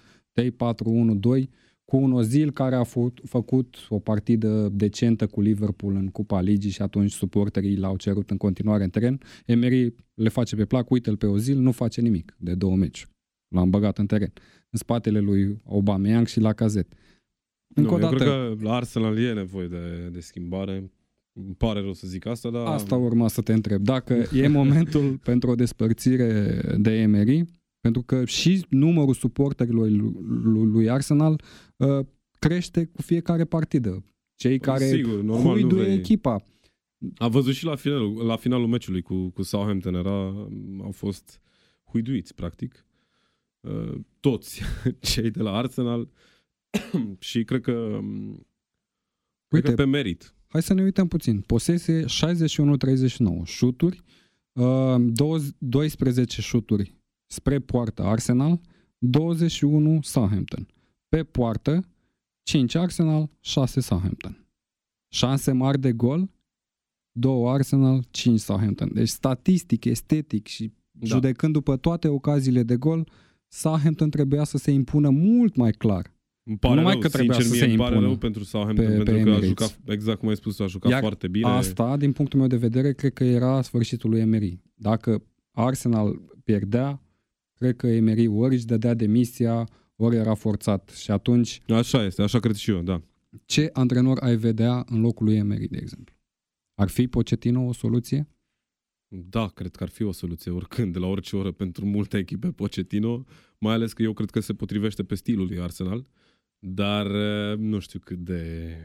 3-4-1-2 0.42 1.50
cu 1.86 1.98
un 1.98 2.12
Ozil 2.12 2.52
care 2.52 2.76
a 2.76 2.84
făcut, 2.84 3.22
făcut 3.24 3.78
o 3.90 4.00
partidă 4.00 4.70
decentă 4.74 5.28
cu 5.28 5.42
Liverpool 5.42 5.96
în 5.96 6.08
Cupa 6.08 6.42
Ligii 6.42 6.72
și 6.72 6.82
atunci 6.82 7.12
suporterii 7.12 7.78
l-au 7.78 7.96
cerut 7.96 8.30
în 8.30 8.38
continuare 8.38 8.84
în 8.84 8.90
teren. 8.90 9.20
Emery 9.46 9.96
le 10.14 10.30
face 10.30 10.56
pe 10.56 10.66
plac, 10.66 10.90
uite-l 10.90 11.18
pe 11.18 11.26
Ozil, 11.26 11.60
nu 11.60 11.72
face 11.72 12.02
nimic 12.02 12.36
de 12.38 12.56
două 12.56 12.76
meci. 12.76 13.08
L-am 13.48 13.70
băgat 13.70 13.98
în 13.98 14.06
teren. 14.06 14.34
În 14.70 14.80
spatele 14.80 15.20
lui 15.20 15.62
Aubameyang 15.66 16.28
și 16.28 16.40
la 16.40 16.54
cazet. 16.54 16.94
Încă 17.76 17.90
nu, 17.90 17.96
o 17.96 18.00
dată, 18.00 18.14
eu 18.14 18.18
cred 18.18 18.58
că 18.58 18.64
la 18.64 18.76
Arsenal 18.76 19.20
e 19.20 19.34
nevoie 19.34 19.68
de, 19.68 20.10
de 20.12 20.20
schimbare. 20.20 20.92
Îmi 21.34 21.56
pare 21.58 21.80
rău 21.80 21.94
să 21.94 22.08
zic 22.08 22.26
asta, 22.26 22.50
dar... 22.50 22.66
Asta 22.66 22.96
urma 22.96 23.28
să 23.28 23.42
te 23.42 23.54
întreb. 23.54 23.82
Dacă 23.82 24.26
e 24.34 24.48
momentul 24.48 25.18
pentru 25.30 25.50
o 25.50 25.56
despărțire 25.56 26.62
de 26.78 26.92
Emery, 26.92 27.46
pentru 27.80 28.02
că 28.02 28.26
și 28.26 28.66
numărul 28.70 29.14
suporterilor 29.14 29.90
lui, 29.90 30.66
lui 30.66 30.90
Arsenal 30.90 31.42
uh, 31.78 32.06
crește 32.40 32.86
cu 32.86 33.02
fiecare 33.02 33.46
partidă. 33.46 34.04
Cei 34.36 34.60
păi, 34.60 34.74
care 34.74 34.86
Sigur, 34.86 35.22
normal, 35.22 35.54
huiduie 35.54 35.94
echipa. 35.94 36.46
A 37.18 37.28
văzut 37.28 37.54
și 37.54 37.66
la 37.66 37.76
finalul, 37.76 38.26
la 38.26 38.36
finalul 38.36 38.68
meciului 38.68 39.02
cu, 39.02 39.30
cu 39.30 39.42
Southampton, 39.42 39.96
era, 39.96 40.26
au 40.84 40.92
fost 40.92 41.42
huiduiți, 41.84 42.36
practic. 42.36 42.86
Uh, 43.60 43.94
toți 44.20 44.62
cei 45.12 45.32
de 45.32 45.42
la 45.42 45.52
Arsenal 45.52 46.10
și 47.20 47.44
cred 47.44 47.62
că, 47.62 47.72
Uite, 47.72 49.62
cred 49.62 49.64
că 49.64 49.74
pe 49.74 49.86
merit. 49.86 50.36
Hai 50.48 50.64
să 50.64 50.74
ne 50.74 50.82
uităm 50.82 51.08
puțin. 51.08 51.42
Posese 51.42 52.06
61-39, 52.06 52.06
șuturi, 53.44 54.04
uh, 54.54 54.96
12 55.60 56.42
șuturi 56.42 56.96
spre 57.26 57.60
poartă 57.60 58.04
Arsenal, 58.04 58.62
21 58.98 60.00
Southampton. 60.02 60.68
Pe 61.10 61.24
poartă, 61.24 61.88
5 62.44 62.76
Arsenal, 62.76 63.30
6 63.40 63.80
Southampton. 63.80 64.48
Șanse 65.14 65.52
mari 65.52 65.80
de 65.80 65.94
gol, 65.94 66.30
2 67.12 67.50
Arsenal, 67.50 68.04
5 68.12 68.40
Southampton. 68.40 68.90
Deci 68.94 69.10
statistic, 69.10 69.86
estetic 69.86 70.48
și 70.48 70.72
da. 70.92 71.06
judecând 71.06 71.54
după 71.54 71.78
toate 71.78 72.08
ocaziile 72.08 72.64
de 72.64 72.78
gol, 72.78 73.10
Southampton 73.48 74.10
trebuia 74.10 74.44
să 74.44 74.58
se 74.58 74.72
impună 74.72 75.10
mult 75.10 75.56
mai 75.56 75.72
clar. 75.72 76.14
Îmi 76.48 76.58
pare 76.58 76.76
Numai 76.76 76.92
rău, 76.92 77.02
că 77.02 77.08
trebuia 77.08 77.40
sincer, 77.40 77.58
să 77.58 77.64
se 77.64 77.70
impună. 77.70 77.90
pare 77.90 78.02
rău 78.02 78.18
pentru 78.18 78.44
Southampton, 78.44 78.86
pe, 78.86 78.94
pentru 78.94 79.14
pe 79.14 79.24
că 79.24 79.30
a 79.30 79.40
jucat, 79.40 79.80
exact 79.86 80.20
cum 80.20 80.30
ai 80.30 80.36
spus, 80.36 80.60
a 80.60 80.66
jucat 80.68 80.92
Iar 80.92 81.00
foarte 81.00 81.28
bine. 81.28 81.48
asta, 81.48 81.98
din 81.98 82.12
punctul 82.12 82.40
meu 82.40 82.48
de 82.48 82.56
vedere, 82.58 82.94
cred 82.94 83.14
că 83.14 83.24
era 83.24 83.62
sfârșitul 83.62 84.10
lui 84.10 84.20
Emery. 84.20 84.60
Dacă 84.74 85.24
Arsenal 85.52 86.22
pierdea, 86.44 87.02
cred 87.54 87.76
că 87.76 87.88
Emery 87.88 88.28
ori 88.28 88.56
își 88.56 88.66
dădea 88.66 88.94
demisia, 88.94 89.70
ori 89.96 90.16
era 90.16 90.34
forțat. 90.34 90.90
Și 90.90 91.12
atunci... 91.12 91.62
Așa 91.68 92.06
este, 92.06 92.22
așa 92.22 92.40
cred 92.40 92.56
și 92.56 92.72
eu, 92.72 92.82
da. 92.82 93.02
Ce 93.46 93.70
antrenor 93.74 94.18
ai 94.20 94.36
vedea 94.36 94.86
în 94.90 95.02
locul 95.02 95.26
lui 95.26 95.36
Emery, 95.36 95.68
de 95.68 95.78
exemplu? 95.82 96.16
Ar 96.76 96.90
fi 96.90 97.08
Pochettino 97.08 97.68
o 97.68 97.74
soluție? 97.74 98.30
Da, 99.08 99.48
cred 99.48 99.76
că 99.76 99.84
ar 99.84 99.90
fi 99.90 100.04
o 100.04 100.12
soluție 100.12 100.52
oricând, 100.52 100.94
de 100.94 101.00
la 101.00 101.08
orice 101.08 101.36
oră 101.36 101.52
pentru 101.52 101.86
multe 101.86 102.18
echipe 102.18 102.52
Pochettino, 102.52 103.26
mai 103.58 103.74
ales 103.74 103.94
că 103.94 104.02
eu 104.02 104.14
cred 104.14 104.30
că 104.30 104.40
se 104.40 104.54
potrivește 104.54 105.04
pe 105.04 105.16
stilul 105.16 105.46
lui 105.46 105.60
Arsenal, 105.60 106.06
dar 106.60 107.08
nu 107.56 107.80
știu 107.80 108.00
cât 108.00 108.18
de 108.18 108.76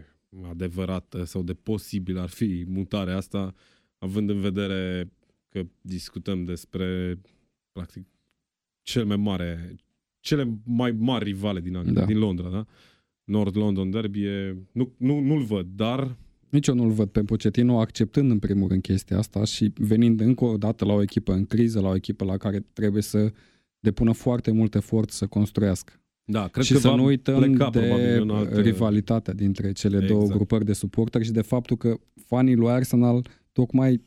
adevărată 0.49 1.25
sau 1.25 1.43
de 1.43 1.55
posibil 1.55 2.19
ar 2.19 2.29
fi 2.29 2.65
mutarea 2.69 3.17
asta, 3.17 3.55
având 3.99 4.31
în 4.31 4.41
vedere 4.41 5.11
că 5.49 5.63
discutăm 5.81 6.45
despre 6.45 7.19
practic 7.73 8.07
cel 8.83 9.05
mai 9.05 9.17
mare, 9.17 9.77
cele 10.21 10.61
mai 10.65 10.93
mari 10.93 11.25
rivale 11.25 11.61
din, 11.61 11.77
Anglia, 11.77 11.93
da. 11.93 12.05
din 12.05 12.19
Londra, 12.19 12.49
da? 12.49 12.67
North 13.25 13.57
London 13.57 13.91
Derby 13.91 14.25
e, 14.25 14.57
nu, 14.73 14.95
nu, 14.97 15.21
nu-l 15.21 15.43
văd, 15.43 15.67
dar... 15.75 16.17
Nici 16.49 16.67
eu 16.67 16.75
nu-l 16.75 16.91
văd 16.91 17.09
pe 17.09 17.23
Pochettino 17.23 17.81
acceptând 17.81 18.31
în 18.31 18.39
primul 18.39 18.69
rând 18.69 18.83
chestia 18.83 19.19
asta 19.19 19.45
și 19.45 19.73
venind 19.77 20.21
încă 20.21 20.45
o 20.45 20.57
dată 20.57 20.85
la 20.85 20.93
o 20.93 21.03
echipă 21.03 21.33
în 21.33 21.47
criză, 21.47 21.81
la 21.81 21.89
o 21.89 21.95
echipă 21.95 22.25
la 22.25 22.37
care 22.37 22.67
trebuie 22.73 23.03
să 23.03 23.33
depună 23.81 24.13
foarte 24.13 24.51
mult 24.51 24.75
efort 24.75 25.11
să 25.11 25.27
construiască. 25.27 26.00
Da, 26.31 26.49
cred 26.49 26.65
și 26.65 26.73
că 26.73 26.79
să 26.79 26.91
nu 26.91 27.05
uităm 27.05 27.55
de 27.55 27.91
altă... 28.29 28.61
rivalitatea 28.61 29.35
dintre 29.35 29.73
cele 29.73 29.97
exact. 29.97 30.13
două 30.13 30.27
grupări 30.27 30.65
de 30.65 30.73
suporteri 30.73 31.25
și 31.25 31.33
de 31.33 31.43
faptul 31.43 31.77
că 31.77 31.97
fanii 32.27 32.55
lui 32.55 32.71
Arsenal 32.71 33.27
tocmai 33.53 34.01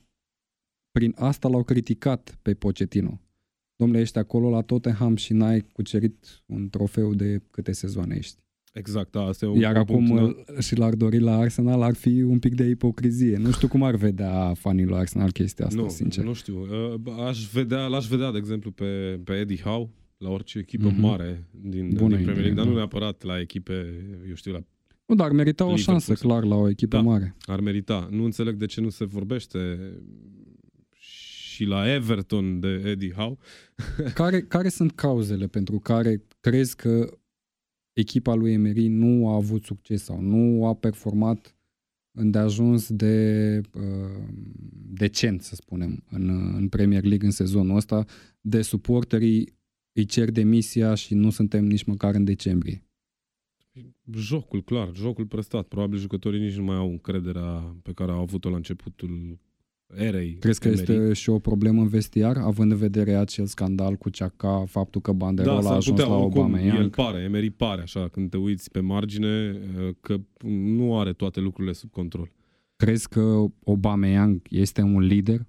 prin 0.92 1.14
asta 1.18 1.48
l-au 1.48 1.64
criticat 1.64 2.38
pe 2.42 2.54
Pochettino 2.54 3.24
domnule, 3.76 4.02
ești 4.02 4.18
acolo 4.18 4.50
la 4.50 4.62
Tottenham 4.62 5.16
și 5.16 5.34
n-ai 5.34 5.62
cucerit 5.62 6.44
un 6.46 6.70
trofeu 6.70 7.14
de 7.14 7.42
câte 7.52 7.72
sezoane 7.72 8.16
ești. 8.18 8.42
Exact, 8.74 9.12
da, 9.12 9.22
asta 9.22 9.46
e 9.46 9.48
un 9.48 9.60
Iar 9.60 9.76
acum 9.76 10.06
punct, 10.06 10.46
da. 10.54 10.60
și 10.60 10.76
l-ar 10.76 10.96
dori 10.96 11.20
la 11.20 11.38
Arsenal 11.38 11.82
ar 11.82 11.94
fi 11.94 12.22
un 12.22 12.40
pic 12.40 12.56
de 12.56 12.64
ipocrizie. 12.64 13.38
Nu 13.38 13.52
știu 13.52 13.68
cum 13.68 13.84
ar 13.84 13.96
vedea 13.96 14.54
fanii 14.54 14.86
lui 14.86 14.98
Arsenal 14.98 15.32
chestia 15.32 15.66
asta, 15.66 15.82
nu, 15.82 15.90
sincer. 15.90 16.24
Nu 16.24 16.34
știu. 16.34 16.60
Uh, 17.06 17.28
aș 17.28 17.50
vedea, 17.52 17.88
l-aș 17.88 18.08
vedea, 18.08 18.32
de 18.32 18.38
exemplu, 18.38 18.72
pe, 18.72 19.20
pe 19.24 19.34
Eddie 19.34 19.60
Howe 19.64 19.90
la 20.24 20.30
orice 20.30 20.60
echipă 20.60 20.92
mm-hmm. 20.92 21.00
mare 21.00 21.48
din, 21.52 21.90
din 21.90 21.96
Premier 21.96 22.26
League, 22.26 22.54
dar 22.54 22.64
da. 22.64 22.70
nu 22.70 22.76
neapărat 22.76 23.24
la 23.24 23.40
echipe, 23.40 23.74
eu 24.28 24.36
știu, 24.36 24.52
la 24.52 24.64
nu, 25.06 25.16
dar 25.16 25.32
merita 25.32 25.66
o 25.66 25.76
șansă, 25.76 26.14
clar, 26.14 26.44
la 26.44 26.56
o 26.56 26.70
echipă 26.70 26.96
da, 26.96 27.02
mare. 27.02 27.36
ar 27.42 27.60
merita. 27.60 28.08
Nu 28.12 28.24
înțeleg 28.24 28.56
de 28.56 28.66
ce 28.66 28.82
nu 28.82 28.90
se 28.90 29.06
vorbește 29.06 29.80
și 31.54 31.64
la 31.64 31.94
Everton 31.94 32.60
de 32.60 32.82
Eddie 32.86 33.12
Howe. 33.12 33.38
care, 34.14 34.42
care 34.42 34.70
sunt 34.70 34.92
cauzele 34.92 35.48
pentru 35.48 35.80
care 35.80 36.24
crezi 36.40 36.76
că 36.76 37.18
echipa 37.94 38.34
lui 38.34 38.52
Emery 38.52 38.88
nu 38.88 39.30
a 39.30 39.36
avut 39.36 39.64
succes 39.64 40.04
sau 40.04 40.22
nu 40.22 40.68
a 40.68 40.74
performat 40.74 41.56
îndeajuns 42.12 42.92
de 42.92 43.62
uh, 43.74 44.28
decent, 44.74 45.42
să 45.42 45.56
spunem, 45.56 46.04
în, 46.10 46.54
în 46.56 46.68
Premier 46.68 47.04
League 47.04 47.26
în 47.26 47.32
sezonul 47.32 47.76
ăsta, 47.76 48.06
de 48.42 48.62
suporterii 48.62 49.54
îi 49.94 50.06
cer 50.06 50.32
demisia 50.32 50.96
și 50.96 51.14
nu 51.14 51.30
suntem 51.30 51.66
nici 51.66 51.84
măcar 51.84 52.16
în 52.16 52.24
decembrie. 52.24 52.84
Jocul, 54.16 54.64
clar, 54.64 54.92
jocul 54.96 55.26
prestat. 55.26 55.68
Probabil 55.68 56.00
jucătorii 56.00 56.40
nici 56.40 56.56
nu 56.56 56.64
mai 56.64 56.76
au 56.76 56.90
încrederea 56.90 57.76
pe 57.84 57.92
care 57.94 58.12
au 58.12 58.20
avut-o 58.20 58.50
la 58.50 58.56
începutul 58.56 59.40
erei. 59.96 60.34
Crezi 60.34 60.60
că 60.60 60.68
este 60.68 61.14
și 61.14 61.30
o 61.30 61.40
problemă 61.40 61.82
în 61.82 61.88
vestiar, 61.88 62.38
având 62.38 62.72
în 62.72 62.78
vedere 62.78 63.16
acel 63.16 63.46
scandal 63.46 63.96
cu 63.96 64.10
Ceaca, 64.10 64.64
faptul 64.68 65.02
că 65.02 65.12
Banderola 65.12 65.62
da, 65.62 65.70
a 65.70 65.76
ajuns 65.76 66.00
putea, 66.00 66.16
la 66.16 66.20
Obama? 66.24 66.62
El 66.62 66.90
pare, 66.90 67.22
Emery 67.22 67.50
pare 67.50 67.82
așa, 67.82 68.08
când 68.08 68.30
te 68.30 68.38
uiți 68.38 68.72
pe 68.72 68.80
margine, 68.80 69.60
că 70.02 70.18
nu 70.48 71.00
are 71.00 71.14
toate 71.14 71.40
lucrurile 71.40 71.74
sub 71.74 71.90
control. 71.92 72.32
Crezi 72.76 73.10
că 73.10 73.46
Obama 73.64 74.38
este 74.50 74.82
un 74.82 75.00
lider? 75.00 75.40
100%. 75.40 75.46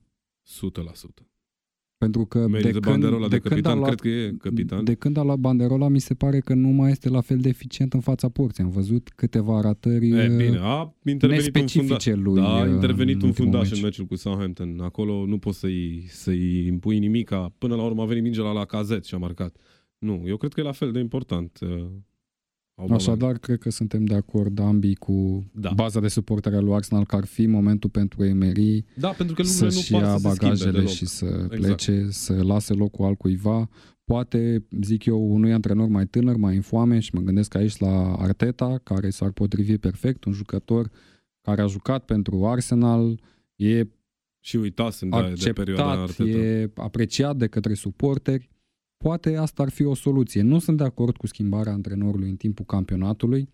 Pentru 2.04 2.24
că 2.24 2.46
de, 2.50 2.60
de 2.60 2.70
când, 2.80 3.00
de, 3.00 3.26
de 3.28 3.38
capitan, 3.38 3.52
când 3.52 3.66
a 3.66 3.74
luat, 3.74 3.94
cred 3.94 4.00
că 4.00 4.08
e 4.08 4.34
capitan. 4.38 4.84
De 4.84 4.94
când 4.94 5.16
a 5.16 5.22
luat 5.22 5.38
banderola, 5.38 5.88
mi 5.88 5.98
se 5.98 6.14
pare 6.14 6.40
că 6.40 6.54
nu 6.54 6.68
mai 6.68 6.90
este 6.90 7.08
la 7.08 7.20
fel 7.20 7.38
de 7.38 7.48
eficient 7.48 7.92
în 7.92 8.00
fața 8.00 8.28
porții. 8.28 8.62
Am 8.64 8.70
văzut 8.70 9.08
câteva 9.16 9.60
ratări 9.60 10.10
e, 10.10 10.34
bine, 10.36 10.58
a 10.60 10.94
intervenit 11.04 11.56
un 11.56 11.66
fundaș. 11.66 12.06
lui. 12.06 12.34
Da, 12.34 12.54
a 12.54 12.66
intervenit 12.68 13.22
un 13.22 13.32
fundaș 13.32 13.70
în 13.70 13.80
meciul 13.82 14.04
cu 14.04 14.16
Southampton. 14.16 14.80
Acolo 14.80 15.26
nu 15.26 15.38
poți 15.38 15.58
să-i, 15.58 16.04
să-i 16.08 16.66
impui 16.66 16.98
nimica. 16.98 17.52
Până 17.58 17.74
la 17.74 17.82
urmă 17.82 18.02
a 18.02 18.06
venit 18.06 18.22
mingea 18.22 18.42
la 18.42 18.64
cazet 18.64 19.04
și 19.04 19.14
a 19.14 19.18
marcat. 19.18 19.56
Nu, 19.98 20.22
eu 20.26 20.36
cred 20.36 20.52
că 20.52 20.60
e 20.60 20.62
la 20.62 20.72
fel 20.72 20.92
de 20.92 20.98
important. 20.98 21.58
Uh, 22.74 22.90
Așadar, 22.90 23.38
cred 23.38 23.58
că 23.58 23.70
suntem 23.70 24.04
de 24.04 24.14
acord 24.14 24.58
ambii 24.58 24.94
cu 24.94 25.44
da. 25.52 25.70
baza 25.74 26.00
de 26.00 26.08
suportare 26.08 26.56
a 26.56 26.60
lui 26.60 26.74
Arsenal 26.74 27.04
că 27.04 27.16
ar 27.16 27.24
fi 27.24 27.46
momentul 27.46 27.90
pentru 27.90 28.24
Emery 28.24 28.84
da, 28.96 29.08
pentru 29.08 29.34
că 29.34 29.42
să-și 29.42 29.92
nu 29.92 29.98
ia 29.98 30.16
bagajele 30.22 30.87
și 30.87 31.06
să 31.06 31.24
exact. 31.24 31.60
plece, 31.60 32.06
să 32.10 32.42
lase 32.42 32.72
locul 32.72 33.04
altcuiva. 33.04 33.68
Poate, 34.04 34.66
zic 34.80 35.04
eu, 35.04 35.32
unui 35.32 35.52
antrenor 35.52 35.88
mai 35.88 36.06
tânăr, 36.06 36.37
mai 36.37 36.54
infoame 36.54 36.98
și 36.98 37.14
mă 37.14 37.20
gândesc 37.20 37.54
aici 37.54 37.76
la 37.76 38.14
Arteta, 38.14 38.80
care 38.82 39.10
s-ar 39.10 39.30
potrivi 39.30 39.78
perfect, 39.78 40.24
un 40.24 40.32
jucător 40.32 40.90
care 41.40 41.62
a 41.62 41.66
jucat 41.66 42.04
pentru 42.04 42.46
Arsenal, 42.46 43.20
e 43.56 43.87
Și 44.40 44.56
uitasem 44.56 45.08
de, 45.08 45.32
de 45.42 45.52
perioada 45.52 46.00
acceptat, 46.00 46.34
e 46.34 46.70
apreciat 46.74 47.37
de 47.37 47.46
către 47.46 47.74
suporteri. 47.74 48.50
Poate 48.96 49.37
asta 49.37 49.62
ar 49.62 49.68
fi 49.68 49.85
o 49.85 49.94
soluție. 49.94 50.42
Nu 50.42 50.59
sunt 50.59 50.76
de 50.76 50.85
acord 50.85 51.16
cu 51.16 51.26
schimbarea 51.26 51.72
antrenorului 51.72 52.28
în 52.28 52.37
timpul 52.37 52.64
campionatului. 52.64 53.48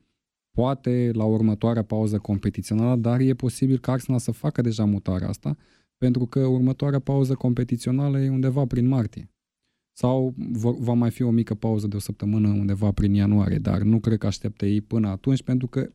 Poate 0.50 1.10
la 1.12 1.24
următoarea 1.24 1.84
pauză 1.84 2.18
competițională, 2.18 3.00
dar 3.00 3.20
e 3.20 3.34
posibil 3.34 3.78
ca 3.78 3.92
Arsenal 3.92 4.20
să 4.20 4.30
facă 4.30 4.60
deja 4.60 4.84
mutarea 4.84 5.28
asta, 5.28 5.56
pentru 5.96 6.26
că 6.26 6.46
următoarea 6.46 6.98
pauză 6.98 7.34
competițională 7.34 8.20
e 8.20 8.28
undeva 8.30 8.66
prin 8.66 8.86
martie. 8.86 9.30
Sau 9.92 10.34
va 10.78 10.92
mai 10.92 11.10
fi 11.10 11.22
o 11.22 11.30
mică 11.30 11.54
pauză 11.54 11.86
de 11.86 11.96
o 11.96 11.98
săptămână 11.98 12.48
undeva 12.48 12.92
prin 12.92 13.14
ianuarie, 13.14 13.58
dar 13.58 13.82
nu 13.82 14.00
cred 14.00 14.18
că 14.18 14.26
aștepte 14.26 14.66
ei 14.66 14.80
până 14.80 15.08
atunci, 15.08 15.42
pentru 15.42 15.66
că 15.66 15.92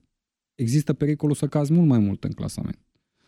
există 0.56 0.94
pericolul 0.94 1.36
să 1.36 1.48
cazi 1.48 1.74
mult 1.74 1.88
mai 1.88 2.00
mult 2.00 2.24
în 2.24 2.32
clasament. 2.32 2.85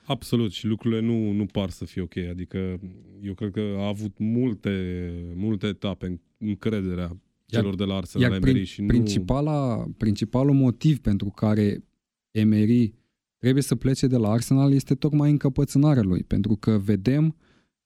Absolut 0.08 0.52
și 0.52 0.66
lucrurile 0.66 1.02
nu, 1.02 1.32
nu 1.32 1.46
par 1.46 1.70
să 1.70 1.86
fie 1.86 2.02
ok. 2.02 2.18
Adică 2.18 2.80
eu 3.22 3.34
cred 3.34 3.52
că 3.52 3.76
a 3.78 3.88
avut 3.88 4.18
multe, 4.18 5.12
multe 5.36 5.68
etape 5.68 6.06
în 6.06 6.20
încrederea 6.38 7.18
celor 7.46 7.76
de 7.76 7.84
la 7.84 7.96
Arsenal 7.96 8.32
iar 8.32 8.40
la 8.40 8.50
Emery 8.50 8.66
și 8.66 8.82
nu... 8.82 8.88
principala, 8.88 9.86
principalul 9.98 10.54
motiv 10.54 11.00
pentru 11.00 11.30
care 11.30 11.84
Emery 12.32 12.94
trebuie 13.38 13.64
să 13.64 13.76
plece 13.76 14.08
de 14.08 14.18
la 14.18 14.30
Arsenal 14.30 14.74
este 14.74 14.96
tocmai 14.96 15.30
încăpățânarea 15.30 16.04
lui, 16.04 16.24
pentru 16.24 16.56
că 16.56 16.78
vedem 16.78 17.36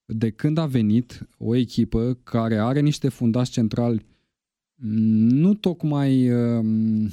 de 0.05 0.29
când 0.29 0.57
a 0.57 0.65
venit 0.65 1.27
o 1.37 1.55
echipă 1.55 2.19
care 2.23 2.57
are 2.57 2.79
niște 2.79 3.09
fundași 3.09 3.51
centrali 3.51 4.05
nu 4.83 5.53
tocmai, 5.53 6.31
um, 6.31 7.09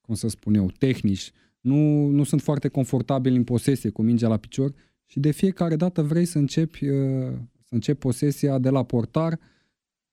cum 0.00 0.14
să 0.14 0.28
spun 0.28 0.54
eu, 0.54 0.70
tehnici, 0.78 1.32
nu, 1.64 2.06
nu 2.06 2.24
sunt 2.24 2.42
foarte 2.42 2.68
confortabili 2.68 3.36
în 3.36 3.44
posesie 3.44 3.90
cu 3.90 4.02
mingea 4.02 4.28
la 4.28 4.36
picior 4.36 4.74
și 5.04 5.20
de 5.20 5.30
fiecare 5.30 5.76
dată 5.76 6.02
vrei 6.02 6.24
să 6.24 6.38
începi, 6.38 6.88
uh, 6.88 7.32
să 7.64 7.74
începi 7.74 7.98
posesia 7.98 8.58
de 8.58 8.68
la 8.68 8.82
portar, 8.82 9.38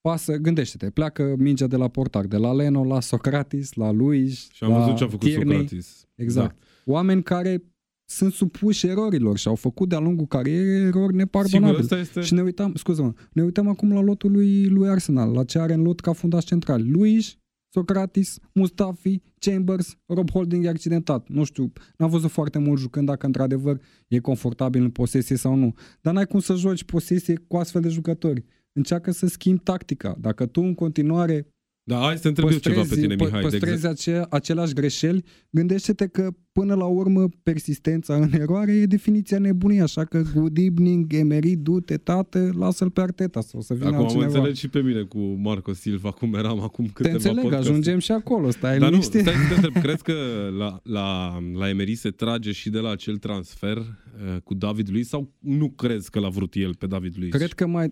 pasă, 0.02 0.38
gândește-te, 0.38 0.90
pleacă 0.90 1.36
mingea 1.38 1.68
de 1.68 1.76
la 1.76 1.88
portar, 1.88 2.26
de 2.26 2.38
la 2.38 2.54
Leno 2.54 2.84
la 2.84 3.00
Socrates, 3.00 3.74
la 3.74 3.92
Luis, 3.92 4.50
Și 4.52 4.64
am 4.64 4.72
la 4.72 4.80
văzut 4.80 4.96
ce 4.96 5.04
a 5.04 5.08
făcut 5.08 5.28
Tierney. 5.28 5.58
Socrates. 5.58 6.08
Exact. 6.16 6.58
Da. 6.60 6.92
Oameni 6.92 7.24
care 7.24 7.64
sunt 8.06 8.34
supuși 8.34 8.88
erorilor 8.88 9.38
și 9.38 9.48
au 9.48 9.56
făcut 9.56 9.90
de-a 9.90 10.00
lungul 10.00 10.26
carierei 10.26 10.82
erori 10.82 10.92
Sigur, 10.94 11.12
nepardonabile. 11.12 11.82
asta 11.82 11.98
este... 11.98 12.22
Și 12.22 12.34
ne 12.34 12.42
uităm, 12.42 12.74
scuză-mă, 12.76 13.14
ne 13.32 13.44
uităm 13.44 13.68
acum 13.68 13.94
la 13.94 14.02
lotul 14.02 14.32
lui, 14.32 14.66
lui 14.66 14.90
Arsenal, 14.90 15.32
la 15.32 15.44
ce 15.44 15.60
are 15.60 15.74
în 15.74 15.82
lot 15.82 16.00
ca 16.00 16.14
fundaș 16.14 16.44
central. 16.44 16.92
Luis, 16.92 17.38
Socrates, 17.74 18.40
Mustafi, 18.54 19.22
Chambers, 19.40 19.98
Rob 20.06 20.30
Holding 20.32 20.66
e 20.66 20.70
accidentat. 20.70 21.28
Nu 21.28 21.44
știu, 21.44 21.72
n-am 21.98 22.10
văzut 22.10 22.30
foarte 22.30 22.58
mult 22.58 22.80
jucând 22.80 23.06
dacă 23.06 23.26
într-adevăr 23.26 23.82
e 24.08 24.20
confortabil 24.20 24.82
în 24.82 24.90
posesie 24.90 25.36
sau 25.36 25.56
nu. 25.56 25.74
Dar 26.02 26.14
n-ai 26.14 26.26
cum 26.26 26.40
să 26.40 26.56
joci 26.56 26.84
posesie 26.84 27.44
cu 27.48 27.58
astfel 27.58 27.82
de 27.82 27.90
jucători. 27.90 28.46
Încearcă 28.74 29.12
să 29.12 29.28
schimbi 29.28 29.64
tactica. 29.64 30.16
Dacă 30.20 30.46
tu 30.46 30.62
în 30.62 30.74
continuare 30.74 31.48
Da, 31.84 31.98
hai 32.00 32.16
să 32.16 32.22
te 32.22 32.28
întreb 32.28 32.50
eu 32.52 32.58
ceva 32.58 32.82
pe 32.90 32.96
tine, 32.96 33.16
pă- 33.16 33.18
Mihai. 33.18 33.42
De 33.42 33.48
păstrezi 33.48 33.74
exemplu. 33.86 33.90
ace- 34.22 34.26
aceleași 34.30 34.74
greșeli, 34.74 35.24
gândește-te 35.50 36.08
că 36.08 36.30
până 36.52 36.74
la 36.76 36.86
urmă 36.86 37.28
persistența 37.44 38.16
în 38.16 38.34
eroare 38.34 38.72
e 38.74 38.86
definiția 38.86 39.40
nebuniei, 39.40 39.82
așa 39.82 40.06
că 40.06 40.22
good 40.36 40.58
evening, 40.58 41.14
Emery, 41.14 41.56
du-te, 41.56 41.98
tată, 41.98 42.50
lasă-l 42.58 42.90
pe 42.90 43.02
Arteta 43.02 43.42
sau 43.42 43.62
să 43.62 43.74
vină 43.74 43.86
Acum 43.86 43.98
am 43.98 44.04
altcineva. 44.04 44.28
înțeles 44.38 44.58
și 44.58 44.68
pe 44.70 44.82
mine 44.82 45.02
cu 45.02 45.20
Marco 45.20 45.74
Silva, 45.74 46.12
cum 46.12 46.34
eram 46.34 46.60
acum 46.62 46.86
Te 46.86 46.92
câteva 46.94 47.14
înțeleg, 47.16 47.42
podcasturi. 47.42 47.70
ajungem 47.72 48.00
și 48.00 48.12
acolo, 48.12 48.50
stai 48.50 48.78
Dar 48.78 48.90
nu, 48.90 48.96
liniștit. 48.96 49.22
stai 49.22 49.34
să 49.34 49.48
te 49.48 49.54
întreb, 49.68 49.82
crezi 49.84 50.04
că 50.04 50.14
la, 50.58 50.80
la, 50.84 51.38
la 51.54 51.70
Emery 51.70 51.96
se 51.96 52.10
trage 52.10 52.52
și 52.52 52.70
de 52.70 52.80
la 52.80 52.90
acel 52.92 53.18
transfer 53.18 53.78
uh, 53.78 54.42
cu 54.44 54.54
David 54.54 54.90
Luiz 54.90 55.08
sau 55.08 55.34
nu 55.40 55.70
crezi 55.70 56.10
că 56.10 56.20
l-a 56.20 56.30
vrut 56.30 56.54
el 56.56 56.76
pe 56.76 56.88
David 56.88 57.14
Luiz? 57.18 57.32
Cred 57.32 57.52
că 57.54 57.68
mai, 57.68 57.86
uh, 57.86 57.92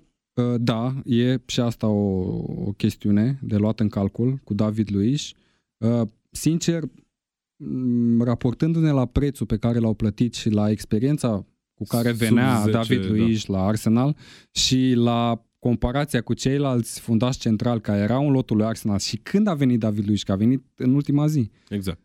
da, 0.60 1.02
e 1.06 1.38
și 1.46 1.60
asta 1.60 1.88
o, 1.88 2.28
o 2.66 2.72
chestiune 2.78 3.40
de 3.42 3.56
luat 3.56 3.80
în 3.80 3.90
calcul 3.90 4.40
cu 4.44 4.54
David 4.54 4.92
Luiz. 4.92 5.32
Uh, 5.78 6.02
Sincer, 6.32 6.84
m, 7.56 8.22
raportându-ne 8.22 8.92
la 8.92 9.06
prețul 9.06 9.46
pe 9.46 9.58
care 9.58 9.80
l-au 9.80 9.94
plătit 9.94 10.34
și 10.34 10.50
la 10.50 10.70
experiența 10.70 11.46
cu 11.74 11.84
care 11.84 12.10
Sub 12.10 12.18
venea 12.18 12.60
10, 12.60 12.72
David 12.72 13.02
da. 13.02 13.08
Luiz 13.08 13.46
la 13.46 13.66
Arsenal 13.66 14.16
și 14.52 14.94
la 14.96 15.46
comparația 15.60 16.22
cu 16.22 16.34
ceilalți 16.34 17.00
fundași 17.00 17.40
centrali 17.40 17.82
care 17.82 18.00
erau 18.00 18.28
în 18.28 18.32
lotul 18.32 18.58
lui 18.58 18.66
Arsenal 18.66 19.00
și 19.00 19.18
când 19.18 19.48
a 19.48 19.54
venit 19.54 19.80
David 19.80 20.06
Luiz, 20.08 20.22
că 20.22 20.32
a 20.32 20.36
venit 20.36 20.64
în 20.76 20.94
ultima 20.94 21.28
zi, 21.28 21.52
Exact. 21.70 22.00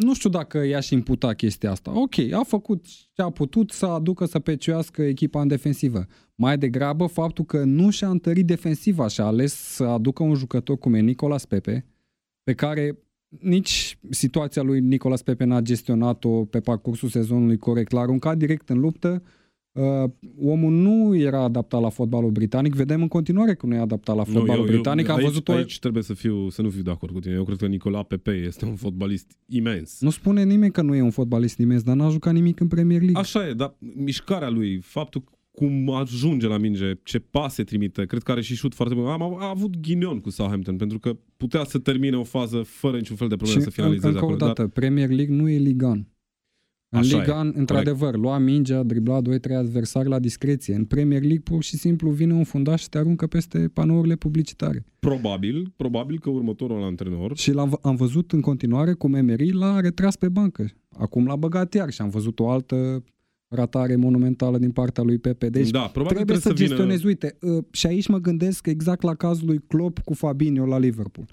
Uh, 0.00 0.06
nu 0.06 0.14
știu 0.14 0.30
dacă 0.30 0.66
i-aș 0.66 0.90
imputa 0.90 1.32
chestia 1.34 1.70
asta. 1.70 2.00
Ok, 2.00 2.18
a 2.32 2.42
făcut 2.42 2.84
ce 2.86 3.22
a 3.22 3.30
putut 3.30 3.70
să 3.70 3.86
aducă 3.86 4.24
să 4.24 4.38
peciuiască 4.38 5.02
echipa 5.02 5.40
în 5.40 5.48
defensivă. 5.48 6.06
Mai 6.34 6.58
degrabă 6.58 7.06
faptul 7.06 7.44
că 7.44 7.64
nu 7.64 7.90
și-a 7.90 8.08
întărit 8.08 8.46
defensiva 8.46 9.08
și 9.08 9.20
a 9.20 9.24
ales 9.24 9.54
să 9.54 9.84
aducă 9.84 10.22
un 10.22 10.34
jucător 10.34 10.78
cum 10.78 10.94
e 10.94 11.00
Nicolas 11.00 11.44
Pepe, 11.44 11.86
pe 12.42 12.52
care 12.52 12.98
nici 13.40 13.98
situația 14.10 14.62
lui 14.62 14.80
Nicolas 14.80 15.22
Pepe 15.22 15.44
n-a 15.44 15.60
gestionat-o 15.60 16.44
pe 16.44 16.60
parcursul 16.60 17.08
sezonului 17.08 17.58
corect. 17.58 17.92
L-a 17.92 18.00
aruncat 18.00 18.36
direct 18.36 18.68
în 18.68 18.78
luptă. 18.78 19.22
Uh, 19.72 20.10
omul 20.40 20.72
nu 20.72 21.16
era 21.16 21.42
adaptat 21.42 21.80
la 21.80 21.88
fotbalul 21.88 22.30
britanic. 22.30 22.74
Vedem 22.74 23.02
în 23.02 23.08
continuare 23.08 23.54
că 23.54 23.66
nu 23.66 23.74
e 23.74 23.78
adaptat 23.78 24.16
la 24.16 24.24
fotbalul 24.24 24.66
britanic. 24.66 25.08
Am 25.08 25.16
aici, 25.16 25.26
văzut 25.26 25.48
o... 25.48 25.52
aici 25.52 25.78
trebuie 25.78 26.02
să, 26.02 26.14
fiu, 26.14 26.48
să 26.48 26.62
nu 26.62 26.70
fiu 26.70 26.82
de 26.82 26.90
acord 26.90 27.12
cu 27.12 27.18
tine. 27.18 27.34
Eu 27.34 27.44
cred 27.44 27.58
că 27.58 27.66
Nicola 27.66 28.02
Pepe 28.02 28.30
este 28.30 28.64
un 28.64 28.74
fotbalist 28.74 29.36
imens. 29.46 30.00
Nu 30.00 30.10
spune 30.10 30.44
nimeni 30.44 30.72
că 30.72 30.82
nu 30.82 30.94
e 30.94 31.02
un 31.02 31.10
fotbalist 31.10 31.58
imens, 31.58 31.82
dar 31.82 31.96
n-a 31.96 32.08
jucat 32.08 32.32
nimic 32.32 32.60
în 32.60 32.68
Premier 32.68 33.00
League. 33.00 33.20
Așa 33.20 33.48
e, 33.48 33.52
dar 33.52 33.74
mișcarea 33.94 34.48
lui, 34.48 34.80
faptul 34.80 35.24
cum 35.50 35.90
ajunge 35.90 36.46
la 36.46 36.58
minge, 36.58 36.92
ce 37.02 37.18
pase 37.18 37.64
trimite, 37.64 38.06
cred 38.06 38.22
că 38.22 38.30
are 38.30 38.40
și 38.40 38.54
șut 38.54 38.74
foarte 38.74 38.94
bun. 38.94 39.06
Am, 39.06 39.22
a 39.22 39.48
avut 39.48 39.80
ghinion 39.80 40.20
cu 40.20 40.30
Southampton, 40.30 40.76
pentru 40.76 40.98
că 40.98 41.16
putea 41.36 41.64
să 41.64 41.78
termine 41.78 42.16
o 42.16 42.24
fază 42.24 42.62
fără 42.62 42.96
niciun 42.96 43.16
fel 43.16 43.28
de 43.28 43.36
problemă 43.36 43.60
și 43.60 43.68
să 43.68 43.72
finalizeze 43.74 44.06
încă 44.06 44.18
acolo. 44.18 44.34
o 44.34 44.36
dată, 44.36 44.66
Premier 44.66 45.08
League 45.08 45.34
nu 45.34 45.48
e 45.48 45.58
Ligan. 45.58 46.08
În 46.92 46.98
Așa 46.98 47.16
e, 47.16 47.20
Ligan, 47.20 47.52
într-adevăr, 47.56 48.16
lua 48.16 48.38
mingea, 48.38 48.82
dribla 48.82 49.20
2-3 49.20 49.22
adversari 49.56 50.08
la 50.08 50.18
discreție. 50.18 50.74
În 50.74 50.84
Premier 50.84 51.20
League, 51.20 51.40
pur 51.44 51.62
și 51.62 51.76
simplu, 51.76 52.10
vine 52.10 52.32
un 52.32 52.44
fundaș 52.44 52.80
și 52.80 52.88
te 52.88 52.98
aruncă 52.98 53.26
peste 53.26 53.58
panourile 53.72 54.14
publicitare. 54.16 54.84
Probabil, 54.98 55.72
probabil 55.76 56.18
că 56.18 56.30
următorul 56.30 56.82
antrenor 56.82 57.36
Și 57.36 57.52
l-am, 57.52 57.78
am 57.82 57.96
văzut 57.96 58.32
în 58.32 58.40
continuare 58.40 58.92
cum 58.92 59.14
Emery 59.14 59.52
l-a 59.52 59.80
retras 59.80 60.16
pe 60.16 60.28
bancă. 60.28 60.66
Acum 60.98 61.26
l-a 61.26 61.36
băgat 61.36 61.74
iar 61.74 61.90
și 61.90 62.02
am 62.02 62.08
văzut 62.08 62.40
o 62.40 62.48
altă 62.50 63.04
ratare 63.48 63.96
monumentală 63.96 64.58
din 64.58 64.70
partea 64.70 65.02
lui 65.02 65.18
Pepe. 65.18 65.48
Deci 65.48 65.70
da, 65.70 65.80
probabil 65.80 66.16
trebuie, 66.16 66.36
să, 66.36 66.42
să 66.48 66.54
vină- 66.54 66.66
gestionezi. 66.68 67.06
Uite, 67.06 67.36
uh, 67.40 67.64
și 67.70 67.86
aici 67.86 68.08
mă 68.08 68.18
gândesc 68.18 68.66
exact 68.66 69.02
la 69.02 69.14
cazul 69.14 69.46
lui 69.46 69.58
Klopp 69.66 69.98
cu 69.98 70.14
Fabinho 70.14 70.66
la 70.66 70.78
Liverpool. 70.78 71.26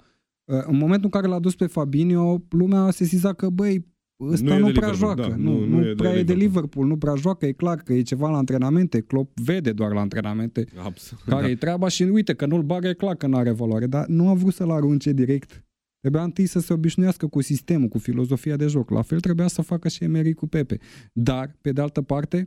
Uh, 0.44 0.56
În 0.66 0.76
momentul 0.76 1.04
în 1.04 1.20
care 1.20 1.26
l-a 1.32 1.38
dus 1.38 1.54
pe 1.54 1.66
Fabinho, 1.66 2.42
lumea 2.48 2.80
a 2.80 2.90
sesizat 2.90 3.36
că, 3.36 3.48
băi, 3.48 3.86
ăsta 4.20 4.44
Nu 4.46 4.52
e 4.54 4.58
nu, 4.58 4.66
de 4.66 4.72
prea 4.72 4.90
Liverpool, 4.90 5.16
joacă. 5.16 5.30
da, 5.30 5.36
nu, 5.36 5.52
nu- 5.58 5.64
nu, 5.64 5.76
nu 5.78 5.84
e 5.84 5.88
de 5.88 5.94
prea 5.94 6.10
e 6.10 6.22
de 6.22 6.32
Liverpool. 6.32 6.38
Liverpool, 6.48 6.86
nu 6.86 6.96
prea 6.96 7.14
joacă, 7.14 7.46
e 7.46 7.52
clar 7.52 7.76
că 7.76 7.92
e 7.92 8.02
ceva 8.02 8.30
la 8.30 8.36
antrenamente. 8.36 9.00
Klopp 9.00 9.38
vede 9.40 9.72
doar 9.72 9.92
la 9.92 10.00
antrenamente 10.00 10.64
Absolut. 10.84 11.24
care 11.24 11.42
da. 11.42 11.48
e 11.50 11.54
treaba 11.56 11.88
și 11.88 12.02
uite 12.02 12.34
că 12.34 12.46
nu-l 12.46 12.62
bagă, 12.62 12.88
e 12.88 12.92
clar 12.94 13.14
că 13.14 13.26
nu 13.26 13.36
are 13.36 13.50
valoare, 13.50 13.86
dar 13.86 14.06
nu 14.06 14.28
a 14.28 14.34
vrut 14.34 14.54
să-l 14.54 14.70
arunce 14.70 15.12
direct. 15.12 15.62
Trebuia 16.00 16.22
întâi 16.22 16.46
să 16.46 16.60
se 16.60 16.72
obișnuiască 16.72 17.26
cu 17.26 17.40
sistemul, 17.40 17.88
cu 17.88 17.98
filozofia 17.98 18.56
de 18.56 18.66
joc. 18.66 18.90
La 18.90 19.02
fel 19.02 19.20
trebuia 19.20 19.46
să 19.46 19.62
facă 19.62 19.88
și 19.88 20.04
Emery 20.04 20.32
cu 20.32 20.46
Pepe. 20.46 20.78
Dar, 21.12 21.56
pe 21.60 21.72
de 21.72 21.80
altă 21.80 22.02
parte, 22.02 22.46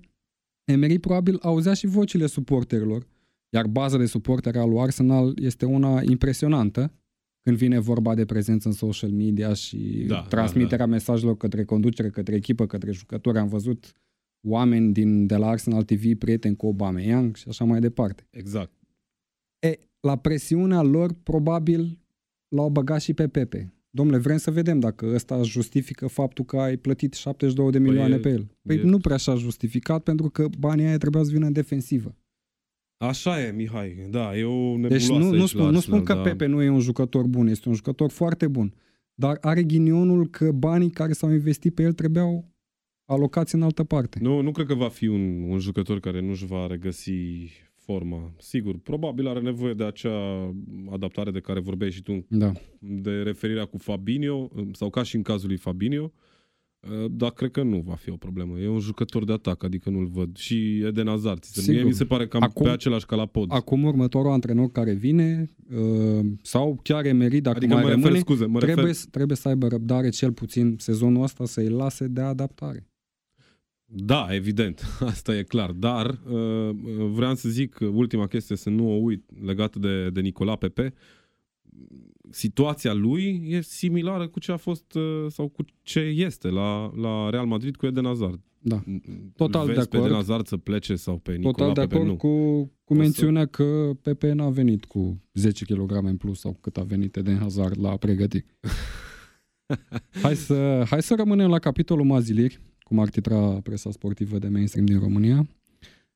Emery 0.71 0.99
probabil 0.99 1.37
auzea 1.41 1.73
și 1.73 1.87
vocile 1.87 2.25
suporterilor, 2.25 3.07
iar 3.49 3.67
baza 3.67 3.97
de 3.97 4.05
suporteri 4.05 4.57
al 4.57 4.69
lui 4.69 4.79
Arsenal 4.79 5.33
este 5.41 5.65
una 5.65 6.01
impresionantă 6.03 6.93
când 7.41 7.57
vine 7.57 7.79
vorba 7.79 8.15
de 8.15 8.25
prezență 8.25 8.67
în 8.67 8.73
social 8.73 9.09
media 9.09 9.53
și 9.53 10.05
Da, 10.07 10.15
da, 10.15 10.21
transmiterea 10.21 10.77
da, 10.77 10.85
da, 10.85 10.91
mesajelor 10.91 11.37
către 11.37 11.63
conducere, 11.63 12.09
către 12.09 12.35
echipă, 12.35 12.65
către 12.65 12.91
jucători. 12.91 13.37
Am 13.37 13.47
văzut 13.47 13.93
oameni 14.47 14.93
din, 14.93 15.25
de 15.25 15.35
la 15.35 15.47
Arsenal 15.47 15.83
TV, 15.83 16.17
prieteni 16.17 16.55
cu 16.55 16.65
Aubameyang 16.65 17.35
și 17.35 17.45
așa 17.47 17.63
mai 17.63 17.79
departe. 17.79 18.27
Exact. 18.29 18.71
E, 19.59 19.77
la 19.99 20.17
presiunea 20.17 20.81
lor, 20.81 21.13
probabil 21.23 21.99
l-au 22.47 22.69
băgat 22.69 23.01
și 23.01 23.13
pe 23.13 23.27
Pepe. 23.27 23.73
Domnule, 23.89 24.17
vrem 24.17 24.37
să 24.37 24.51
vedem 24.51 24.79
dacă 24.79 25.11
ăsta 25.13 25.41
justifică 25.41 26.07
faptul 26.07 26.45
că 26.45 26.57
ai 26.57 26.77
plătit 26.77 27.13
72 27.13 27.71
de 27.71 27.79
milioane 27.79 28.15
e- 28.15 28.19
pe 28.19 28.29
el. 28.29 28.51
Păi 28.61 28.77
e- 28.77 28.83
nu 28.83 28.97
prea 28.97 29.15
așa 29.15 29.35
justificat, 29.35 30.03
pentru 30.03 30.29
că 30.29 30.47
banii 30.59 30.85
aia 30.85 30.97
trebuia 30.97 31.23
să 31.23 31.31
vină 31.31 31.45
în 31.45 31.53
defensivă. 31.53 32.15
Așa 33.01 33.41
e, 33.41 33.51
Mihai. 33.51 34.07
Da, 34.09 34.37
e 34.37 34.43
o 34.43 34.77
nebuloasă 34.77 34.87
Deci 34.87 35.07
nu, 35.07 35.17
nu, 35.17 35.31
aici 35.31 35.49
spun, 35.49 35.61
la 35.61 35.69
nu 35.69 35.77
Arsenal, 35.77 35.81
spun 35.81 36.03
că 36.03 36.13
da. 36.13 36.21
Pepe 36.21 36.45
nu 36.45 36.61
e 36.61 36.69
un 36.69 36.79
jucător 36.79 37.27
bun, 37.27 37.47
este 37.47 37.69
un 37.69 37.75
jucător 37.75 38.09
foarte 38.09 38.47
bun. 38.47 38.73
Dar 39.13 39.37
are 39.41 39.63
ghinionul 39.63 40.27
că 40.27 40.51
banii 40.51 40.89
care 40.89 41.13
s-au 41.13 41.31
investit 41.31 41.73
pe 41.75 41.81
el 41.83 41.93
trebuiau 41.93 42.49
alocați 43.05 43.55
în 43.55 43.61
altă 43.61 43.83
parte. 43.83 44.19
Nu, 44.21 44.41
nu 44.41 44.51
cred 44.51 44.65
că 44.65 44.73
va 44.73 44.89
fi 44.89 45.07
un, 45.07 45.43
un 45.49 45.59
jucător 45.59 45.99
care 45.99 46.21
nu-și 46.21 46.45
va 46.45 46.67
regăsi 46.67 47.11
forma. 47.75 48.33
Sigur, 48.37 48.77
probabil 48.77 49.27
are 49.27 49.39
nevoie 49.39 49.73
de 49.73 49.83
acea 49.83 50.53
adaptare 50.91 51.31
de 51.31 51.39
care 51.39 51.59
vorbeai 51.59 51.91
și 51.91 52.01
tu, 52.01 52.25
Da. 52.29 52.51
de 52.79 53.11
referirea 53.11 53.65
cu 53.65 53.77
Fabinho, 53.77 54.49
sau 54.71 54.89
ca 54.89 55.03
și 55.03 55.15
în 55.15 55.21
cazul 55.21 55.47
lui 55.47 55.57
Fabinho. 55.57 56.03
Uh, 56.03 56.30
Dar 57.11 57.31
cred 57.31 57.51
că 57.51 57.63
nu 57.63 57.83
va 57.85 57.95
fi 57.95 58.09
o 58.09 58.15
problemă. 58.15 58.59
E 58.59 58.67
un 58.67 58.79
jucător 58.79 59.25
de 59.25 59.31
atac, 59.31 59.63
adică 59.63 59.89
nu-l 59.89 60.07
văd. 60.07 60.37
Și 60.37 60.83
Eden 60.85 61.07
Hazard. 61.07 61.43
Sigur. 61.43 61.73
Mie 61.73 61.83
mi 61.83 61.93
se 61.93 62.05
pare 62.05 62.27
cam 62.27 62.41
Acum- 62.43 62.63
pe 62.63 62.69
același 62.69 63.05
ca 63.05 63.15
la 63.15 63.25
pod. 63.25 63.47
Acum 63.51 63.83
următorul 63.83 64.31
antrenor 64.31 64.71
care 64.71 64.93
vine 64.93 65.51
uh, 65.75 66.25
sau 66.41 66.79
chiar 66.83 67.05
Emery, 67.05 67.41
dacă 67.41 67.57
adică 67.57 67.73
mai 67.73 67.81
mă 67.83 67.87
refer, 67.87 68.03
rămâne, 68.03 68.19
scuze, 68.19 68.45
mă 68.45 68.57
trebuie, 68.59 68.85
refer... 68.85 68.99
să- 68.99 69.07
trebuie 69.11 69.37
să 69.37 69.47
aibă 69.47 69.67
răbdare 69.67 70.09
cel 70.09 70.31
puțin 70.31 70.75
sezonul 70.79 71.23
ăsta 71.23 71.45
să-i 71.45 71.69
lase 71.69 72.07
de 72.07 72.21
adaptare. 72.21 72.85
Da, 73.85 74.27
evident, 74.29 74.81
asta 75.13 75.35
e 75.37 75.43
clar. 75.43 75.71
Dar 75.71 76.05
uh, 76.29 76.69
vreau 77.11 77.35
să 77.35 77.49
zic 77.49 77.73
că 77.73 77.85
ultima 77.85 78.27
chestie, 78.27 78.55
să 78.55 78.69
nu 78.69 78.89
o 78.89 78.93
uit, 79.01 79.23
legată 79.45 79.79
de, 79.79 80.09
de 80.09 80.21
Nicola 80.21 80.55
Pepe, 80.55 80.93
situația 82.29 82.93
lui 82.93 83.41
e 83.47 83.61
similară 83.61 84.27
cu 84.27 84.39
ce 84.39 84.51
a 84.51 84.57
fost 84.57 84.93
uh, 84.93 85.25
sau 85.27 85.47
cu 85.47 85.65
ce 85.81 85.99
este 85.99 86.47
la, 86.47 86.91
la 86.95 87.29
Real 87.29 87.45
Madrid 87.45 87.75
cu 87.75 87.85
Eden 87.85 88.03
Hazard. 88.05 88.39
Da. 88.63 88.83
Total 89.35 89.65
Vezi 89.65 89.79
de 89.79 89.85
pe 89.85 89.95
acord. 89.95 90.09
Eden 90.11 90.21
Hazard 90.21 90.47
să 90.47 90.57
plece 90.57 90.95
sau 90.95 91.17
pe 91.17 91.35
Nicola 91.35 91.51
Total 91.51 91.73
de 91.73 91.79
Pepe 91.79 91.93
acord 91.93 92.07
nu. 92.09 92.15
cu, 92.15 92.63
cu 92.83 92.93
să- 92.93 92.99
mențiunea 92.99 93.45
că 93.45 93.91
Pepe 94.01 94.31
n-a 94.31 94.49
venit 94.49 94.85
cu 94.85 95.21
10 95.33 95.65
kg 95.65 95.91
în 95.91 96.17
plus 96.17 96.39
sau 96.39 96.57
cât 96.61 96.77
a 96.77 96.83
venit 96.83 97.15
Eden 97.15 97.37
Hazard 97.37 97.79
la 97.81 97.97
pregătiri. 97.97 98.45
hai, 100.23 100.35
să, 100.35 100.83
hai 100.89 101.01
să 101.01 101.15
rămânem 101.15 101.49
la 101.49 101.59
capitolul 101.59 102.05
maziliri, 102.05 102.59
cum 102.83 102.99
ar 102.99 103.09
titra 103.09 103.39
presa 103.39 103.91
sportivă 103.91 104.37
de 104.39 104.47
mainstream 104.47 104.85
din 104.85 104.99
România 104.99 105.47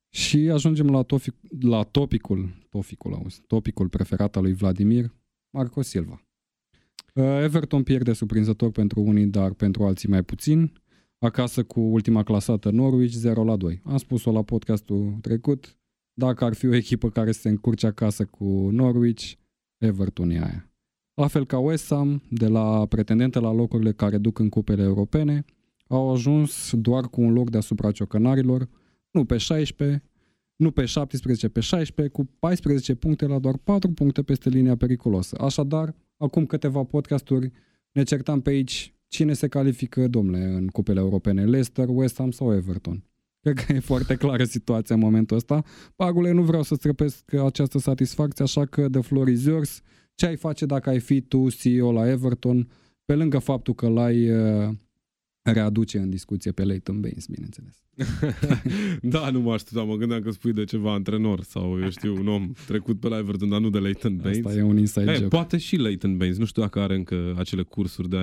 și 0.09 0.37
ajungem 0.37 0.89
la, 0.89 1.01
tofic, 1.01 1.33
la 1.59 1.83
topicul, 1.83 2.49
topicul, 2.69 3.13
auzi, 3.13 3.41
topicul 3.47 3.89
preferat 3.89 4.35
al 4.35 4.41
lui 4.43 4.53
Vladimir, 4.53 5.13
Marco 5.55 5.81
Silva. 5.81 6.21
Uh, 7.13 7.23
Everton 7.43 7.83
pierde 7.83 8.13
surprinzător 8.13 8.71
pentru 8.71 9.01
unii, 9.01 9.25
dar 9.25 9.53
pentru 9.53 9.83
alții 9.83 10.09
mai 10.09 10.23
puțin. 10.23 10.71
Acasă 11.17 11.63
cu 11.63 11.79
ultima 11.79 12.23
clasată 12.23 12.69
Norwich 12.69 13.13
0 13.13 13.43
la 13.43 13.55
2. 13.55 13.81
Am 13.83 13.97
spus-o 13.97 14.31
la 14.31 14.43
podcastul 14.43 15.17
trecut. 15.21 15.77
Dacă 16.13 16.45
ar 16.45 16.53
fi 16.53 16.67
o 16.67 16.75
echipă 16.75 17.09
care 17.09 17.31
se 17.31 17.49
încurce 17.49 17.87
acasă 17.87 18.25
cu 18.25 18.69
Norwich, 18.71 19.31
Everton 19.77 20.29
e 20.29 20.39
aia. 20.39 20.69
La 21.13 21.27
fel 21.27 21.45
ca 21.45 21.57
West 21.57 21.87
Ham, 21.93 22.21
de 22.29 22.47
la 22.47 22.85
pretendente 22.85 23.39
la 23.39 23.51
locurile 23.51 23.91
care 23.91 24.17
duc 24.17 24.39
în 24.39 24.49
cupele 24.49 24.83
europene, 24.83 25.45
au 25.87 26.11
ajuns 26.11 26.73
doar 26.73 27.09
cu 27.09 27.21
un 27.21 27.33
loc 27.33 27.49
deasupra 27.49 27.91
ciocănarilor, 27.91 28.69
nu 29.11 29.25
pe 29.25 29.37
16, 29.37 30.03
nu 30.55 30.71
pe 30.71 30.85
17, 30.85 31.49
pe 31.49 31.59
16, 31.59 32.15
cu 32.15 32.29
14 32.39 32.95
puncte 32.95 33.25
la 33.25 33.39
doar 33.39 33.57
4 33.57 33.91
puncte 33.91 34.23
peste 34.23 34.49
linia 34.49 34.75
periculoasă. 34.75 35.37
Așadar, 35.39 35.95
acum 36.17 36.45
câteva 36.45 36.83
podcasturi 36.83 37.51
ne 37.91 38.03
certam 38.03 38.41
pe 38.41 38.49
aici 38.49 38.95
cine 39.07 39.33
se 39.33 39.47
califică, 39.47 40.07
domnule, 40.07 40.43
în 40.43 40.67
cupele 40.67 40.99
europene, 40.99 41.45
Leicester, 41.45 41.85
West 41.89 42.17
Ham 42.17 42.31
sau 42.31 42.55
Everton. 42.55 43.03
Cred 43.39 43.65
că 43.65 43.73
e 43.73 43.79
foarte 43.79 44.15
clară 44.23 44.43
situația 44.43 44.95
în 44.95 45.01
momentul 45.01 45.37
ăsta. 45.37 45.63
Pagule, 45.95 46.31
nu 46.31 46.43
vreau 46.43 46.63
să-ți 46.63 46.87
răpesc 46.87 47.33
această 47.33 47.79
satisfacție, 47.79 48.43
așa 48.43 48.65
că 48.65 48.89
the 48.89 49.01
floor 49.01 49.27
is 49.27 49.45
yours. 49.45 49.81
Ce 50.15 50.25
ai 50.25 50.35
face 50.35 50.65
dacă 50.65 50.89
ai 50.89 50.99
fi 50.99 51.21
tu 51.21 51.49
CEO 51.49 51.91
la 51.91 52.09
Everton, 52.09 52.67
pe 53.05 53.15
lângă 53.15 53.37
faptul 53.37 53.73
că 53.73 53.87
l-ai 53.87 54.29
uh, 54.29 54.69
readuce 55.51 55.97
în 55.97 56.09
discuție 56.09 56.51
pe 56.51 56.63
Leighton 56.63 57.01
Baines, 57.01 57.27
bineînțeles. 57.27 57.83
da, 59.01 59.29
nu 59.29 59.39
mă 59.39 59.53
așteptam, 59.53 59.87
mă 59.87 59.95
gândeam 59.95 60.21
că 60.21 60.31
spui 60.31 60.53
de 60.53 60.63
ceva 60.63 60.93
antrenor 60.93 61.41
sau, 61.41 61.81
eu 61.81 61.89
știu, 61.89 62.15
un 62.19 62.27
om 62.27 62.51
trecut 62.67 62.99
pe 62.99 63.07
la 63.07 63.17
Everton, 63.17 63.49
dar 63.49 63.59
nu 63.59 63.69
de 63.69 63.79
Leighton 63.79 64.17
Baines. 64.17 64.45
Asta 64.45 64.57
e 64.57 64.61
un 64.61 64.77
inside 64.77 65.05
Hey, 65.05 65.15
joke. 65.15 65.27
poate 65.27 65.57
și 65.57 65.75
Leighton 65.75 66.17
Baines, 66.17 66.37
nu 66.37 66.45
știu 66.45 66.61
dacă 66.61 66.79
are 66.79 66.95
încă 66.95 67.35
acele 67.37 67.63
cursuri 67.63 68.09
de, 68.09 68.17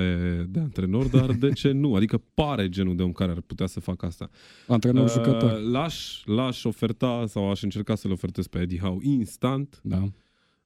de 0.48 0.60
antrenor, 0.60 1.06
dar 1.06 1.32
de 1.32 1.50
ce 1.52 1.70
nu? 1.70 1.94
Adică 1.94 2.22
pare 2.34 2.68
genul 2.68 2.96
de 2.96 3.02
om 3.02 3.12
care 3.12 3.30
ar 3.30 3.40
putea 3.40 3.66
să 3.66 3.80
facă 3.80 4.06
asta. 4.06 4.30
Antrenor 4.66 5.10
jucător. 5.10 5.52
Uh, 5.52 5.70
l-aș, 5.70 6.22
l-aș 6.24 6.64
oferta 6.64 7.24
sau 7.28 7.50
aș 7.50 7.62
încerca 7.62 7.94
să-l 7.94 8.10
ofertez 8.10 8.46
pe 8.46 8.58
Eddie 8.60 8.78
Howe 8.78 8.98
instant. 9.02 9.80
Da. 9.82 10.08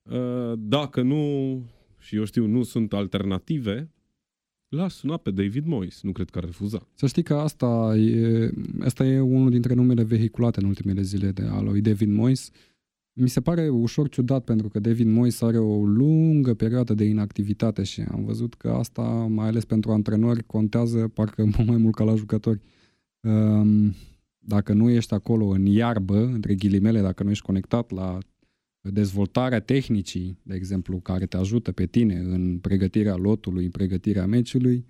Uh, 0.02 0.52
dacă 0.58 1.02
nu, 1.02 1.62
și 1.98 2.16
eu 2.16 2.24
știu, 2.24 2.46
nu 2.46 2.62
sunt 2.62 2.92
alternative, 2.92 3.90
l-aș 4.68 4.92
suna 4.92 5.16
pe 5.16 5.30
David 5.30 5.66
Moyes. 5.66 6.02
Nu 6.02 6.12
cred 6.12 6.30
că 6.30 6.38
ar 6.38 6.44
refuza. 6.44 6.88
Să 6.94 7.06
știi 7.06 7.22
că 7.22 7.34
asta 7.34 7.96
e, 7.96 8.50
asta 8.80 9.04
e 9.04 9.20
unul 9.20 9.50
dintre 9.50 9.74
numele 9.74 10.02
vehiculate 10.02 10.60
în 10.60 10.66
ultimele 10.66 11.02
zile 11.02 11.30
de 11.30 11.42
al 11.42 11.64
lui 11.64 11.80
David 11.80 12.08
Moyes. 12.08 12.50
Mi 13.12 13.28
se 13.28 13.40
pare 13.40 13.68
ușor 13.68 14.08
ciudat 14.08 14.44
pentru 14.44 14.68
că 14.68 14.80
David 14.80 15.06
Moyes 15.06 15.40
are 15.40 15.58
o 15.58 15.86
lungă 15.86 16.54
perioadă 16.54 16.94
de 16.94 17.04
inactivitate 17.04 17.82
și 17.82 18.00
am 18.00 18.24
văzut 18.24 18.54
că 18.54 18.68
asta, 18.68 19.02
mai 19.28 19.46
ales 19.46 19.64
pentru 19.64 19.92
antrenori, 19.92 20.44
contează 20.44 21.08
parcă 21.08 21.44
mult 21.56 21.68
mai 21.68 21.76
mult 21.76 21.94
ca 21.94 22.04
la 22.04 22.14
jucători. 22.14 22.60
Um, 23.20 23.94
Dacă 24.38 24.72
nu 24.72 24.90
ești 24.90 25.14
acolo 25.14 25.46
în 25.46 25.66
iarbă, 25.66 26.24
între 26.24 26.54
ghilimele, 26.54 27.00
dacă 27.00 27.22
nu 27.22 27.30
ești 27.30 27.44
conectat 27.44 27.90
la 27.90 28.18
dezvoltarea 28.90 29.60
tehnicii, 29.60 30.38
de 30.42 30.54
exemplu, 30.54 31.00
care 31.00 31.26
te 31.26 31.36
ajută 31.36 31.72
pe 31.72 31.86
tine 31.86 32.14
în 32.14 32.58
pregătirea 32.58 33.14
lotului, 33.14 33.64
în 33.64 33.70
pregătirea 33.70 34.26
meciului, 34.26 34.86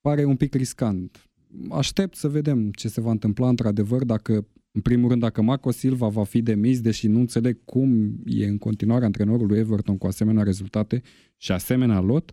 pare 0.00 0.24
un 0.24 0.36
pic 0.36 0.54
riscant. 0.54 1.30
Aștept 1.70 2.14
să 2.14 2.28
vedem 2.28 2.70
ce 2.70 2.88
se 2.88 3.00
va 3.00 3.10
întâmpla 3.10 3.48
într-adevăr 3.48 4.04
dacă, 4.04 4.46
în 4.70 4.80
primul 4.80 5.08
rând, 5.08 5.20
dacă 5.20 5.42
Marco 5.42 5.70
Silva 5.70 6.08
va 6.08 6.24
fi 6.24 6.42
demis, 6.42 6.80
deși 6.80 7.06
nu 7.06 7.18
înțeleg 7.18 7.64
cum 7.64 8.18
e 8.24 8.46
în 8.46 8.58
continuare 8.58 9.04
antrenorul 9.04 9.46
lui 9.46 9.58
Everton 9.58 9.98
cu 9.98 10.06
asemenea 10.06 10.42
rezultate 10.42 11.02
și 11.36 11.52
asemenea 11.52 12.00
lot, 12.00 12.32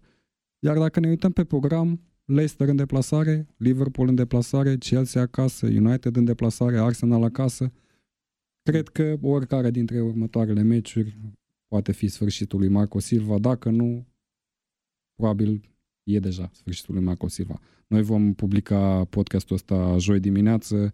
iar 0.59 0.77
dacă 0.77 0.99
ne 0.99 1.09
uităm 1.09 1.31
pe 1.31 1.43
program, 1.43 2.01
Leicester 2.25 2.67
în 2.67 2.75
deplasare, 2.75 3.47
Liverpool 3.57 4.07
în 4.07 4.15
deplasare, 4.15 4.77
Chelsea 4.77 5.21
acasă, 5.21 5.65
United 5.65 6.15
în 6.15 6.25
deplasare, 6.25 6.79
Arsenal 6.79 7.23
acasă, 7.23 7.71
cred 8.63 8.87
că 8.87 9.17
oricare 9.21 9.71
dintre 9.71 10.01
următoarele 10.01 10.61
meciuri 10.61 11.17
poate 11.67 11.91
fi 11.91 12.07
sfârșitul 12.07 12.59
lui 12.59 12.67
Marco 12.67 12.99
Silva, 12.99 13.39
dacă 13.39 13.69
nu, 13.69 14.07
probabil 15.15 15.69
e 16.03 16.19
deja 16.19 16.49
sfârșitul 16.53 16.93
lui 16.93 17.03
Marco 17.03 17.27
Silva. 17.27 17.59
Noi 17.87 18.01
vom 18.01 18.33
publica 18.33 19.05
podcastul 19.05 19.55
ăsta 19.55 19.97
joi 19.97 20.19
dimineață, 20.19 20.91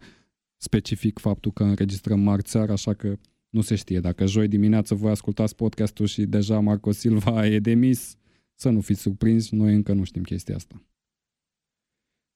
specific 0.57 1.19
faptul 1.19 1.51
că 1.51 1.63
înregistrăm 1.63 2.19
marți 2.19 2.51
seara, 2.51 2.73
așa 2.73 2.93
că 2.93 3.17
nu 3.49 3.61
se 3.61 3.75
știe. 3.75 3.99
Dacă 3.99 4.25
joi 4.25 4.47
dimineață 4.47 4.95
voi 4.95 5.11
ascultați 5.11 5.55
podcastul 5.55 6.05
și 6.05 6.25
deja 6.25 6.59
Marco 6.59 6.91
Silva 6.91 7.45
e 7.55 7.59
demis, 7.59 8.15
să 8.53 8.69
nu 8.69 8.81
fiți 8.81 9.01
surprinși, 9.01 9.55
noi 9.55 9.73
încă 9.73 9.93
nu 9.93 10.03
știm 10.03 10.23
chestia 10.23 10.55
asta. 10.55 10.83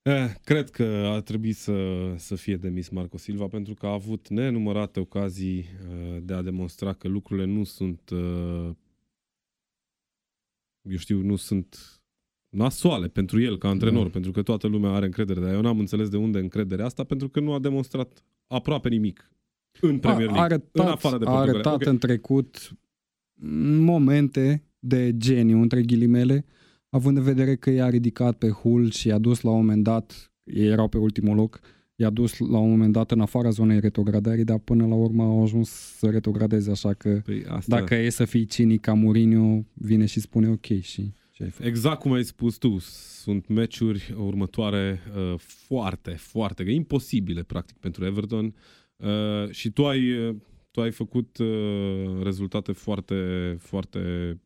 Eh, 0.04 0.34
cred 0.44 0.70
că 0.70 0.84
ar 1.14 1.22
trebui 1.22 1.52
să, 1.52 1.74
să 2.18 2.36
fie 2.36 2.58
demis 2.58 2.90
Marco 2.90 3.18
Silva 3.18 3.48
pentru 3.48 3.74
că 3.74 3.86
a 3.86 3.92
avut 3.94 4.30
nenumărate 4.30 5.00
ocazii 5.00 5.58
uh, 5.58 6.18
de 6.22 6.34
a 6.34 6.42
demonstra 6.42 6.94
că 6.94 7.08
lucrurile 7.08 7.46
nu 7.46 7.64
sunt, 7.64 8.10
uh, 8.10 8.70
eu 10.82 10.98
știu, 10.98 11.22
nu 11.22 11.36
sunt 11.36 12.02
nasoale 12.50 13.08
pentru 13.08 13.42
el 13.42 13.58
ca 13.58 13.68
antrenor, 13.70 14.04
Da. 14.04 14.10
pentru 14.10 14.32
că 14.32 14.42
toată 14.42 14.68
lumea 14.68 14.92
are 14.92 15.06
încredere, 15.06 15.40
dar 15.40 15.54
eu 15.54 15.62
n-am 15.62 15.80
înțeles 15.80 16.10
de 16.10 16.18
unde 16.18 16.40
încrederea 16.40 16.86
asta 16.86 17.04
pentru 17.04 17.30
că 17.30 17.40
nu 17.40 17.54
a 17.54 17.60
demonstrat 17.60 18.24
aproape 18.48 18.90
nimic 18.90 19.32
în 19.82 20.00
Premier 20.00 20.26
League, 20.32 20.40
a 20.40 20.44
arătat, 20.44 20.86
în 20.86 20.92
afară 20.92 21.18
de 21.18 21.26
a 21.26 21.28
Portugalia. 21.28 21.54
arătat 21.54 21.74
Ok. 21.74 21.86
în 21.86 21.98
trecut 21.98 22.78
momente 23.80 24.64
de 24.80 25.18
geniu, 25.18 25.62
între 25.62 25.82
ghilimele, 25.82 26.46
având 26.94 27.18
în 27.18 27.24
vedere 27.24 27.56
că 27.56 27.70
i-a 27.70 27.90
ridicat 27.90 28.38
pe 28.38 28.50
Hull 28.50 28.92
și 28.92 29.08
i-a 29.08 29.18
dus 29.18 29.42
la 29.42 29.50
un 29.50 29.56
moment 29.56 29.84
dat, 29.84 30.32
ei 30.44 30.68
erau 30.68 30.88
pe 30.88 30.98
ultimul 30.98 31.36
loc, 31.36 31.60
i-a 31.96 32.10
dus 32.10 32.38
la 32.38 32.58
un 32.58 32.70
moment 32.70 32.94
dat 32.94 33.12
în 33.12 33.20
afara 33.20 33.50
zonei 33.50 33.80
retrogradării, 33.80 34.44
dar 34.44 34.58
până 34.58 34.86
la 34.88 34.96
urmă 34.96 35.24
au 35.24 35.44
ajuns 35.44 35.70
să 35.70 36.10
retrogradeze, 36.10 36.72
așa 36.72 36.94
că 36.94 37.22
Păi 37.26 37.44
asta... 37.48 37.80
dacă 37.80 37.96
e 37.96 38.10
să 38.10 38.26
fii 38.26 38.46
cinic 38.46 38.82
ca 38.82 38.94
Mourinho, 38.94 39.66
vine 39.74 40.06
și 40.06 40.20
spune 40.20 40.50
ok 40.50 40.66
și 40.66 41.14
ce 41.32 41.44
ai 41.44 41.50
făcut. 41.50 41.66
Exact 41.66 42.00
cum 42.00 42.12
ai 42.12 42.24
spus 42.24 42.58
tu, 42.58 42.78
sunt 43.22 43.48
meciuri 43.48 44.16
următoare 44.18 45.00
uh, 45.16 45.34
foarte, 45.38 46.12
foarte, 46.12 46.64
imposibile 46.72 47.44
practic 47.44 47.78
pentru 47.78 48.06
Everton 48.06 48.56
uh, 48.96 49.50
și 49.50 49.70
tu 49.70 49.88
ai, 49.88 50.28
uh, 50.28 50.36
tu 50.74 50.82
ai 50.82 50.92
făcut 50.92 51.38
uh, 51.38 52.24
rezultate 52.24 52.72
foarte, 52.72 53.56
foarte 53.60 54.00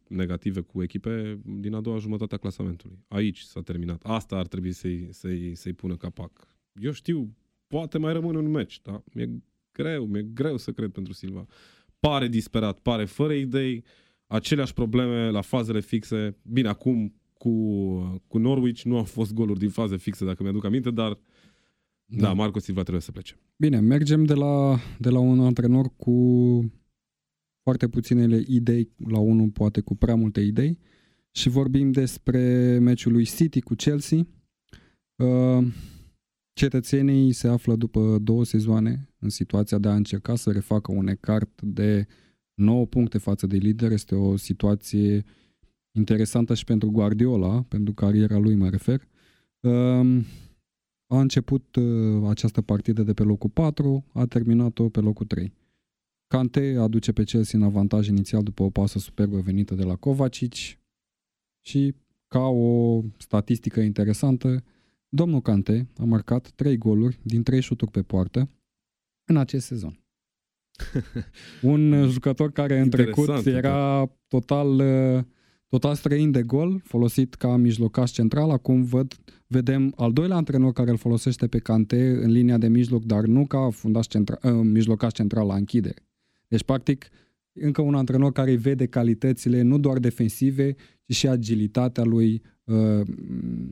negative 0.07 0.61
cu 0.61 0.83
echipe 0.83 1.39
din 1.45 1.73
a 1.73 1.81
doua 1.81 1.97
jumătate 1.97 2.35
a 2.35 2.37
clasamentului. 2.37 2.97
Aici 3.07 3.39
s-a 3.39 3.61
terminat. 3.61 4.01
Asta 4.03 4.35
ar 4.35 4.47
trebui 4.47 4.71
să-i, 4.71 5.07
să-i, 5.11 5.55
să-i 5.55 5.73
pună 5.73 5.95
capac. 5.95 6.47
Eu 6.81 6.91
știu, 6.91 7.35
poate 7.67 7.97
mai 7.97 8.13
rămâne 8.13 8.37
un 8.37 8.51
meci, 8.51 8.81
da? 8.81 9.03
Mi-e 9.13 9.29
greu, 9.71 10.05
mi-e 10.05 10.21
greu 10.21 10.57
să 10.57 10.71
cred 10.71 10.89
pentru 10.89 11.13
Silva. 11.13 11.45
Pare 11.99 12.27
disperat, 12.27 12.79
pare 12.79 13.05
fără 13.05 13.33
idei, 13.33 13.83
aceleași 14.25 14.73
probleme 14.73 15.29
la 15.29 15.41
fazele 15.41 15.79
fixe. 15.79 16.37
Bine, 16.41 16.67
acum 16.67 17.13
cu, 17.33 18.21
cu 18.27 18.37
Norwich 18.37 18.81
nu 18.81 18.97
au 18.97 19.03
fost 19.03 19.33
goluri 19.33 19.59
din 19.59 19.69
faze 19.69 19.97
fixe, 19.97 20.25
dacă 20.25 20.43
mi-aduc 20.43 20.65
aminte, 20.65 20.91
dar 20.91 21.19
da, 22.09 22.21
da 22.21 22.33
Marco 22.33 22.59
Silva 22.59 22.81
trebuie 22.81 23.01
să 23.01 23.11
plece. 23.11 23.39
Bine, 23.57 23.79
mergem 23.79 24.23
de 24.23 24.33
la, 24.33 24.79
de 24.99 25.09
la 25.09 25.19
un 25.19 25.39
antrenor 25.39 25.95
cu 25.95 26.71
foarte 27.63 27.87
puținele 27.87 28.43
idei 28.47 28.89
la 28.97 29.19
unul, 29.19 29.49
poate 29.49 29.81
cu 29.81 29.95
prea 29.95 30.15
multe 30.15 30.41
idei 30.41 30.79
și 31.31 31.49
vorbim 31.49 31.91
despre 31.91 32.77
meciul 32.77 33.11
lui 33.11 33.25
City 33.25 33.61
cu 33.61 33.73
Chelsea. 33.73 34.27
Uh, 35.15 35.67
cetățenii 36.53 37.31
se 37.31 37.47
află 37.47 37.75
după 37.75 38.17
două 38.21 38.45
sezoane 38.45 39.09
în 39.19 39.29
situația 39.29 39.77
de 39.77 39.87
a 39.87 39.95
încerca 39.95 40.35
să 40.35 40.51
refacă 40.51 40.91
un 40.91 41.07
ecart 41.07 41.61
de 41.61 42.07
9 42.53 42.85
puncte 42.85 43.17
față 43.17 43.47
de 43.47 43.57
lider. 43.57 43.91
Este 43.91 44.15
o 44.15 44.35
situație 44.35 45.23
interesantă 45.91 46.53
și 46.53 46.63
pentru 46.63 46.91
Guardiola, 46.91 47.61
pentru 47.61 47.93
cariera 47.93 48.37
lui 48.37 48.55
mă 48.55 48.69
refer. 48.69 49.07
Uh, 51.07 51.17
a 51.17 51.19
început 51.19 51.75
uh, 51.75 52.29
această 52.29 52.61
partidă 52.61 53.03
de 53.03 53.13
pe 53.13 53.23
locul 53.23 53.49
4, 53.49 54.05
a 54.13 54.25
terminat-o 54.25 54.89
pe 54.89 54.99
locul 54.99 55.25
3. 55.25 55.53
Kante 56.27 56.75
aduce 56.79 57.11
pe 57.11 57.23
Chelsea 57.23 57.59
în 57.59 57.65
avantaj 57.65 58.07
inițial 58.07 58.43
după 58.43 58.63
o 58.63 58.69
pasă 58.69 58.99
superbă 58.99 59.39
venită 59.39 59.75
de 59.75 59.83
la 59.83 59.95
Kovacic 59.95 60.53
și 61.61 61.95
ca 62.27 62.39
o 62.39 63.01
statistică 63.17 63.79
interesantă, 63.79 64.63
domnul 65.09 65.41
Kante 65.41 65.87
a 65.97 66.03
marcat 66.03 66.49
3 66.49 66.77
goluri 66.77 67.19
din 67.23 67.43
3 67.43 67.61
șuturi 67.61 67.91
pe 67.91 68.01
poartă 68.01 68.49
în 69.29 69.37
acest 69.37 69.65
sezon. 69.65 69.99
Un 71.61 72.09
jucător 72.09 72.51
care 72.51 72.79
în 72.79 72.89
trecut 72.89 73.45
era 73.45 74.11
total, 74.27 74.79
uh, 74.79 75.23
total 75.69 75.95
străin 75.95 76.31
de 76.31 76.43
gol, 76.43 76.81
folosit 76.83 77.33
ca 77.33 77.55
mijlocaș 77.55 78.11
central, 78.11 78.49
acum 78.49 78.83
văd, 78.83 79.13
vedem 79.47 79.93
al 79.95 80.13
doilea 80.13 80.35
antrenor 80.35 80.73
care 80.73 80.89
îl 80.89 80.97
folosește 80.97 81.47
pe 81.47 81.59
Kante 81.59 82.09
în 82.09 82.31
linia 82.31 82.57
de 82.57 82.67
mijloc, 82.67 83.03
dar 83.03 83.25
nu 83.25 83.45
ca 83.45 83.69
fundaș 83.69 84.05
central, 84.05 84.39
uh, 84.43 84.61
mijlocaș 84.63 85.11
central 85.11 85.47
la 85.47 85.55
închidere. 85.55 86.05
Deci, 86.47 86.63
practic, 86.63 87.09
încă 87.53 87.81
un 87.81 87.95
antrenor 87.95 88.31
care 88.31 88.55
vede 88.55 88.85
calitățile 88.85 89.61
nu 89.61 89.77
doar 89.77 89.97
defensive, 89.97 90.75
ci 91.05 91.15
și 91.15 91.27
agilitatea 91.27 92.03
lui, 92.03 92.41
uh, 92.63 93.07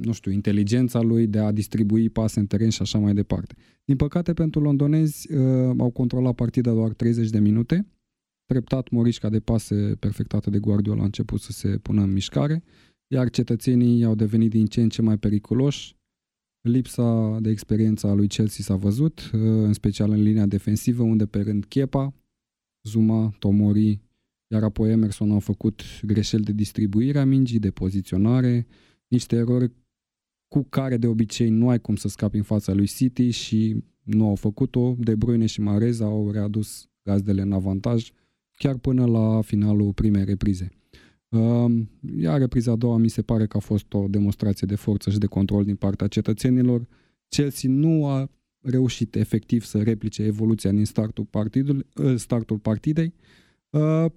nu 0.02 0.12
știu, 0.12 0.32
inteligența 0.32 1.02
lui 1.02 1.28
de 1.28 1.40
a 1.40 1.52
distribui 1.52 2.10
pase 2.10 2.40
în 2.40 2.46
teren 2.46 2.70
și 2.70 2.82
așa 2.82 2.98
mai 2.98 3.14
departe. 3.14 3.56
Din 3.86 3.96
păcate, 3.96 4.34
pentru 4.34 4.60
londonezi 4.60 5.34
uh, 5.34 5.74
au 5.78 5.90
controlat 5.90 6.36
partida 6.36 6.72
doar 6.72 6.94
30 6.94 7.30
de 7.30 7.40
minute. 7.40 7.88
Treptat, 8.46 8.90
Morișca 8.90 9.30
de 9.30 9.40
pase 9.40 9.96
perfectată 10.00 10.50
de 10.50 10.60
Guardiola 10.60 11.02
a 11.02 11.06
început 11.06 11.42
să 11.42 11.52
se 11.52 11.78
pună 11.78 12.02
în 12.02 12.12
mișcare, 12.12 12.64
iar 13.08 13.30
cetățenii 13.30 14.04
au 14.04 14.16
devenit 14.16 14.50
din 14.50 14.66
ce 14.66 14.82
în 14.82 14.90
ce 14.90 15.02
mai 15.02 15.18
periculoși. 15.18 15.96
Lipsa 16.62 17.40
de 17.42 17.50
experiență 17.50 18.08
a 18.08 18.14
lui 18.14 18.28
Chelsea 18.28 18.64
s-a 18.64 18.76
văzut, 18.76 19.20
uh, 19.34 19.40
în 19.42 19.74
special 19.74 20.12
în 20.12 20.22
linia 20.22 20.46
defensivă, 20.46 21.04
unde 21.04 21.26
pe 21.26 21.42
rând 21.42 21.66
Chepa, 21.66 22.14
Zuma, 22.88 23.36
Tomori, 23.40 24.02
iar 24.48 24.64
apoi 24.64 24.92
Emerson 24.92 25.32
au 25.32 25.40
făcut 25.40 25.82
greșeli 26.02 26.44
de 26.44 26.52
distribuire 26.52 27.20
a 27.20 27.26
mingii, 27.26 27.60
de 27.60 27.72
poziționare, 27.72 28.68
niște 29.08 29.36
erori 29.36 29.72
cu 30.48 30.64
care 30.64 30.98
de 30.98 31.08
obicei 31.08 31.50
nu 31.50 31.70
ai 31.70 31.80
cum 31.80 31.96
să 31.96 32.08
scapi 32.08 32.38
în 32.38 32.44
fața 32.44 32.74
lui 32.74 32.88
City 32.88 33.30
și 33.30 33.84
nu 34.04 34.28
au 34.28 34.36
făcut-o. 34.36 34.96
De 35.00 35.16
Bruyne 35.16 35.46
și 35.46 35.62
Marez 35.62 36.00
au 36.00 36.32
readus 36.32 36.90
gazdele 37.04 37.42
în 37.42 37.52
avantaj 37.52 38.12
chiar 38.56 38.78
până 38.78 39.06
la 39.06 39.42
finalul 39.42 39.94
primei 39.94 40.26
reprize. 40.26 40.70
Um, 41.30 41.90
iar 42.18 42.40
repriza 42.40 42.72
a 42.72 42.76
doua 42.76 42.98
mi 42.98 43.10
se 43.10 43.22
pare 43.22 43.48
că 43.48 43.58
a 43.58 43.60
fost 43.60 43.94
o 43.94 44.08
demonstrație 44.08 44.68
de 44.68 44.76
forță 44.76 45.10
și 45.10 45.18
de 45.18 45.26
control 45.26 45.64
din 45.64 45.76
partea 45.76 46.08
cetățenilor. 46.08 46.88
Chelsea 47.28 47.70
nu 47.70 48.08
a 48.08 48.30
reușit 48.62 49.16
efectiv 49.16 49.64
să 49.64 49.82
replice 49.82 50.24
evoluția 50.24 50.72
din 50.72 50.86
startul, 50.86 51.26
partidul, 51.26 51.86
ă, 51.98 52.16
startul 52.16 52.58
partidei. 52.58 53.14
Ă, 53.74 54.14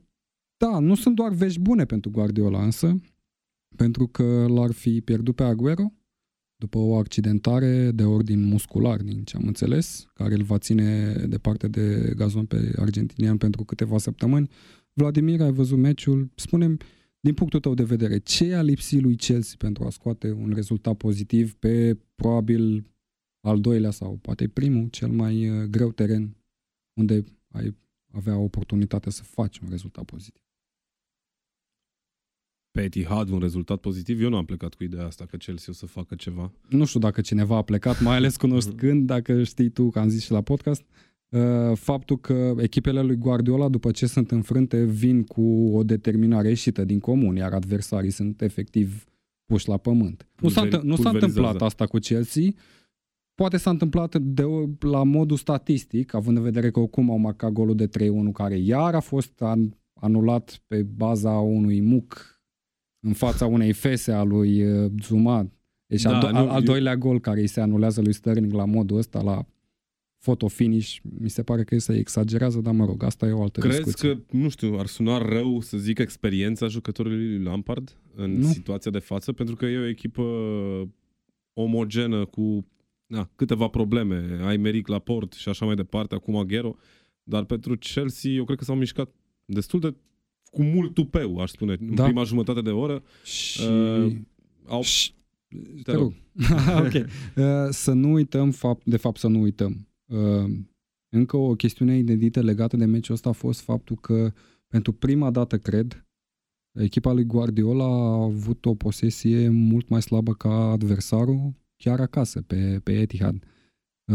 da, 0.56 0.78
nu 0.78 0.94
sunt 0.94 1.14
doar 1.14 1.32
vești 1.32 1.60
bune 1.60 1.84
pentru 1.84 2.10
Guardiola 2.10 2.62
însă, 2.62 3.00
pentru 3.76 4.06
că 4.06 4.46
l-ar 4.48 4.72
fi 4.72 5.00
pierdut 5.00 5.34
pe 5.34 5.42
Aguero 5.42 5.92
după 6.58 6.78
o 6.78 6.96
accidentare 6.96 7.90
de 7.90 8.04
ordin 8.04 8.44
muscular, 8.44 9.02
din 9.02 9.24
ce 9.24 9.36
am 9.36 9.46
înțeles, 9.46 10.06
care 10.14 10.34
îl 10.34 10.42
va 10.42 10.58
ține 10.58 11.12
departe 11.12 11.68
de 11.68 12.12
gazon 12.16 12.46
pe 12.46 12.72
argentinian 12.76 13.36
pentru 13.36 13.64
câteva 13.64 13.98
săptămâni. 13.98 14.50
Vladimir, 14.92 15.40
ai 15.40 15.52
văzut 15.52 15.78
meciul, 15.78 16.30
spunem 16.34 16.78
din 17.20 17.34
punctul 17.34 17.60
tău 17.60 17.74
de 17.74 17.84
vedere, 17.84 18.18
ce 18.18 18.54
a 18.54 18.62
lipsit 18.62 19.00
lui 19.00 19.16
Chelsea 19.16 19.54
pentru 19.58 19.84
a 19.84 19.90
scoate 19.90 20.30
un 20.30 20.52
rezultat 20.54 20.96
pozitiv 20.96 21.54
pe 21.54 21.98
probabil 22.14 22.86
al 23.40 23.60
doilea 23.60 23.90
sau 23.90 24.16
poate 24.16 24.48
primul, 24.48 24.88
cel 24.88 25.08
mai 25.08 25.48
uh, 25.48 25.64
greu 25.64 25.92
teren 25.92 26.36
unde 26.94 27.24
ai 27.48 27.76
avea 28.10 28.38
oportunitatea 28.38 29.10
să 29.10 29.22
faci 29.22 29.58
un 29.58 29.68
rezultat 29.70 30.04
pozitiv. 30.04 30.47
Pe 32.78 32.84
Etihad 32.84 33.28
un 33.28 33.38
rezultat 33.38 33.78
pozitiv, 33.78 34.22
eu 34.22 34.28
nu 34.28 34.36
am 34.36 34.44
plecat 34.44 34.74
cu 34.74 34.84
ideea 34.84 35.06
asta 35.06 35.24
că 35.30 35.36
Chelsea 35.36 35.72
o 35.72 35.72
să 35.72 35.86
facă 35.86 36.14
ceva. 36.14 36.52
Nu 36.68 36.84
știu 36.84 37.00
dacă 37.00 37.20
cineva 37.20 37.56
a 37.56 37.62
plecat, 37.62 38.00
mai 38.00 38.16
ales 38.16 38.36
cunoscând, 38.36 39.06
dacă 39.06 39.42
știi 39.42 39.68
tu, 39.68 39.90
că 39.90 39.98
am 39.98 40.08
zis 40.08 40.22
și 40.22 40.30
la 40.30 40.40
podcast, 40.40 40.82
uh, 41.28 41.40
faptul 41.74 42.18
că 42.18 42.54
echipele 42.58 43.02
lui 43.02 43.16
Guardiola, 43.16 43.68
după 43.68 43.90
ce 43.90 44.06
sunt 44.06 44.30
înfrânte, 44.30 44.84
vin 44.84 45.24
cu 45.24 45.42
o 45.72 45.82
determinare 45.82 46.48
ieșită 46.48 46.84
din 46.84 47.00
comun, 47.00 47.36
iar 47.36 47.52
adversarii 47.52 48.10
sunt 48.10 48.42
efectiv 48.42 49.04
puși 49.44 49.68
la 49.68 49.76
pământ. 49.76 50.28
Nu 50.40 50.48
s-a, 50.48 50.68
nu 50.82 50.96
s-a 50.96 51.10
întâmplat 51.10 51.62
asta 51.62 51.86
cu 51.86 51.98
Chelsea, 51.98 52.50
Poate 53.34 53.56
s-a 53.56 53.70
întâmplat 53.70 54.18
de, 54.18 54.44
la 54.80 55.02
modul 55.02 55.36
statistic, 55.36 56.14
având 56.14 56.36
în 56.36 56.42
vedere 56.42 56.70
că 56.70 56.80
oricum 56.80 57.10
au 57.10 57.18
marcat 57.18 57.50
golul 57.50 57.74
de 57.74 57.88
3-1, 57.88 57.90
care 58.32 58.56
iar 58.58 58.94
a 58.94 59.00
fost 59.00 59.42
an, 59.42 59.70
anulat 60.00 60.62
pe 60.66 60.82
baza 60.82 61.30
unui 61.30 61.80
muc 61.80 62.37
în 63.08 63.14
fața 63.14 63.46
unei 63.46 63.72
fese 63.72 64.12
a 64.12 64.22
lui 64.22 64.64
uh, 64.64 64.90
Zuma. 65.02 65.50
Deci 65.86 66.02
da, 66.02 66.18
al, 66.18 66.24
do- 66.24 66.36
al, 66.36 66.48
al 66.48 66.62
doilea 66.62 66.96
gol 66.96 67.20
care 67.20 67.40
îi 67.40 67.46
se 67.46 67.60
anulează 67.60 68.00
lui 68.00 68.12
Sterling 68.12 68.52
la 68.52 68.64
modul 68.64 68.96
ăsta, 68.98 69.22
la 69.22 69.46
photo 70.18 70.48
finish, 70.48 70.96
mi 71.18 71.28
se 71.30 71.42
pare 71.42 71.64
că 71.64 71.78
se 71.78 71.96
exagerează, 71.96 72.60
dar 72.60 72.74
mă 72.74 72.84
rog, 72.84 73.02
asta 73.02 73.26
e 73.26 73.32
o 73.32 73.42
altă 73.42 73.60
Crezi 73.60 73.82
discuție. 73.82 74.14
că, 74.16 74.36
nu 74.36 74.48
știu, 74.48 74.78
ar 74.78 74.86
suna 74.86 75.18
rău 75.18 75.60
să 75.60 75.78
zic 75.78 75.98
experiența 75.98 76.66
jucătorului 76.66 77.42
Lampard 77.42 77.96
în 78.14 78.38
nu. 78.38 78.46
situația 78.46 78.90
de 78.90 78.98
față? 78.98 79.32
Pentru 79.32 79.56
că 79.56 79.66
e 79.66 79.78
o 79.78 79.86
echipă 79.88 80.22
omogenă 81.52 82.24
cu 82.24 82.66
na, 83.06 83.30
câteva 83.36 83.68
probleme. 83.68 84.40
Ai 84.44 84.56
Meric 84.56 84.86
la 84.86 84.98
port 84.98 85.32
și 85.32 85.48
așa 85.48 85.64
mai 85.64 85.74
departe, 85.74 86.14
acum 86.14 86.36
Aguero. 86.36 86.76
Dar 87.22 87.44
pentru 87.44 87.76
Chelsea, 87.76 88.30
eu 88.30 88.44
cred 88.44 88.58
că 88.58 88.64
s-au 88.64 88.76
mișcat 88.76 89.10
destul 89.44 89.80
de 89.80 89.94
cu 90.50 90.62
mult 90.62 90.94
tupeu, 90.94 91.38
aș 91.38 91.50
spune, 91.50 91.76
da. 91.80 92.02
în 92.02 92.08
prima 92.10 92.24
jumătate 92.24 92.60
de 92.60 92.70
oră. 92.70 93.02
Și... 93.24 93.62
Uh, 93.66 94.16
au... 94.66 94.82
Și... 94.82 95.12
Te, 95.82 95.82
Te 95.82 95.92
rog. 95.92 96.12
ok. 96.84 96.92
Uh, 96.94 97.04
să 97.70 97.92
nu 97.92 98.12
uităm, 98.12 98.50
fapt, 98.50 98.84
de 98.84 98.96
fapt 98.96 99.18
să 99.18 99.26
nu 99.26 99.40
uităm. 99.40 99.88
Uh, 100.06 100.50
încă 101.08 101.36
o 101.36 101.54
chestiune 101.54 101.96
inedită 101.96 102.42
legată 102.42 102.76
de 102.76 102.84
meciul 102.84 103.14
ăsta 103.14 103.28
a 103.28 103.32
fost 103.32 103.60
faptul 103.60 103.96
că 103.96 104.32
pentru 104.68 104.92
prima 104.92 105.30
dată, 105.30 105.58
cred, 105.58 106.06
echipa 106.78 107.12
lui 107.12 107.24
Guardiola 107.24 107.84
a 107.84 108.22
avut 108.22 108.64
o 108.64 108.74
posesie 108.74 109.48
mult 109.48 109.88
mai 109.88 110.02
slabă 110.02 110.34
ca 110.34 110.70
adversarul 110.70 111.52
chiar 111.76 112.00
acasă, 112.00 112.42
pe, 112.42 112.80
pe 112.82 112.92
Etihad. 112.92 113.44
46% 114.08 114.14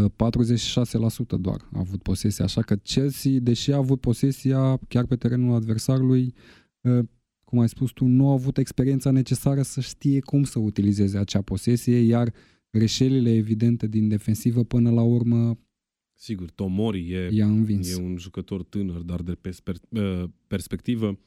uh, 1.30 1.40
doar 1.40 1.68
a 1.72 1.78
avut 1.78 2.02
posesia, 2.02 2.44
așa 2.44 2.62
că 2.62 2.76
Chelsea, 2.76 3.32
deși 3.40 3.72
a 3.72 3.76
avut 3.76 4.00
posesia 4.00 4.78
chiar 4.88 5.06
pe 5.06 5.16
terenul 5.16 5.54
adversarului, 5.54 6.34
uh, 6.80 7.04
cum 7.44 7.58
ai 7.58 7.68
spus 7.68 7.90
tu, 7.90 8.04
nu 8.04 8.28
a 8.28 8.32
avut 8.32 8.58
experiența 8.58 9.10
necesară 9.10 9.62
să 9.62 9.80
știe 9.80 10.20
cum 10.20 10.44
să 10.44 10.58
utilizeze 10.58 11.18
acea 11.18 11.42
posesie, 11.42 11.98
iar 11.98 12.32
greșelile 12.70 13.34
evidente 13.34 13.86
din 13.86 14.08
defensivă 14.08 14.64
până 14.64 14.90
la 14.90 15.02
urmă 15.02 15.58
Sigur, 16.16 16.50
Tomori 16.50 17.10
e, 17.10 17.28
i-a 17.32 17.46
învins. 17.46 17.96
e 17.96 18.02
un 18.02 18.16
jucător 18.16 18.62
tânăr, 18.62 19.00
dar 19.00 19.22
de 19.22 19.32
persper, 19.32 19.74
uh, 19.88 20.24
perspectivă 20.46 21.18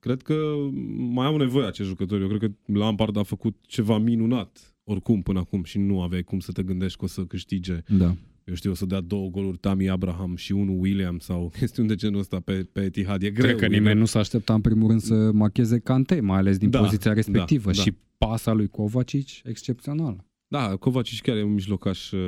cred 0.00 0.22
că 0.22 0.54
mai 0.96 1.26
au 1.26 1.36
nevoie 1.36 1.66
acești 1.66 1.90
jucători. 1.90 2.22
Eu 2.22 2.28
cred 2.28 2.40
că 2.40 2.72
Lampard 2.72 3.16
a 3.16 3.22
făcut 3.22 3.56
ceva 3.66 3.98
minunat 3.98 4.77
oricum 4.90 5.22
până 5.22 5.38
acum 5.38 5.64
și 5.64 5.78
nu 5.78 6.02
aveai 6.02 6.22
cum 6.22 6.40
să 6.40 6.52
te 6.52 6.62
gândești 6.62 6.98
că 6.98 7.04
o 7.04 7.08
să 7.08 7.24
câștige. 7.24 7.82
Da. 7.88 8.16
Eu 8.44 8.54
știu, 8.54 8.70
o 8.70 8.74
să 8.74 8.86
dea 8.86 9.00
două 9.00 9.28
goluri 9.28 9.58
Tammy 9.58 9.88
Abraham 9.88 10.36
și 10.36 10.52
unul 10.52 10.80
William 10.80 11.18
sau 11.18 11.48
chestiuni 11.58 11.88
de 11.88 11.94
genul 11.94 12.20
ăsta 12.20 12.40
pe, 12.40 12.68
pe 12.72 12.80
Etihad. 12.80 13.22
E 13.22 13.30
greu. 13.30 13.46
Cred 13.46 13.58
că 13.58 13.66
nimeni 13.66 13.84
greu. 13.84 13.98
nu 13.98 14.04
s-a 14.04 14.18
aștepta 14.18 14.54
în 14.54 14.60
primul 14.60 14.88
rând 14.88 15.00
să 15.00 15.30
macheze 15.32 15.78
Cante, 15.78 16.20
mai 16.20 16.38
ales 16.38 16.58
din 16.58 16.70
da, 16.70 16.78
poziția 16.78 17.12
respectivă. 17.12 17.70
Da, 17.70 17.82
și 17.82 17.90
da. 17.90 18.26
pasa 18.26 18.52
lui 18.52 18.68
Kovacic 18.68 19.28
excepțională. 19.44 20.26
Da, 20.46 20.76
Kovacic 20.76 21.22
chiar 21.22 21.36
e 21.36 21.42
un 21.42 21.52
mijlocaș 21.52 22.10
uh, 22.10 22.20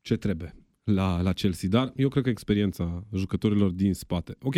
ce 0.00 0.16
trebuie 0.16 0.54
la, 0.84 1.20
la 1.20 1.32
Chelsea, 1.32 1.68
dar 1.68 1.92
eu 1.96 2.08
cred 2.08 2.22
că 2.22 2.30
experiența 2.30 3.06
jucătorilor 3.14 3.70
din 3.70 3.94
spate. 3.94 4.36
Ok, 4.42 4.54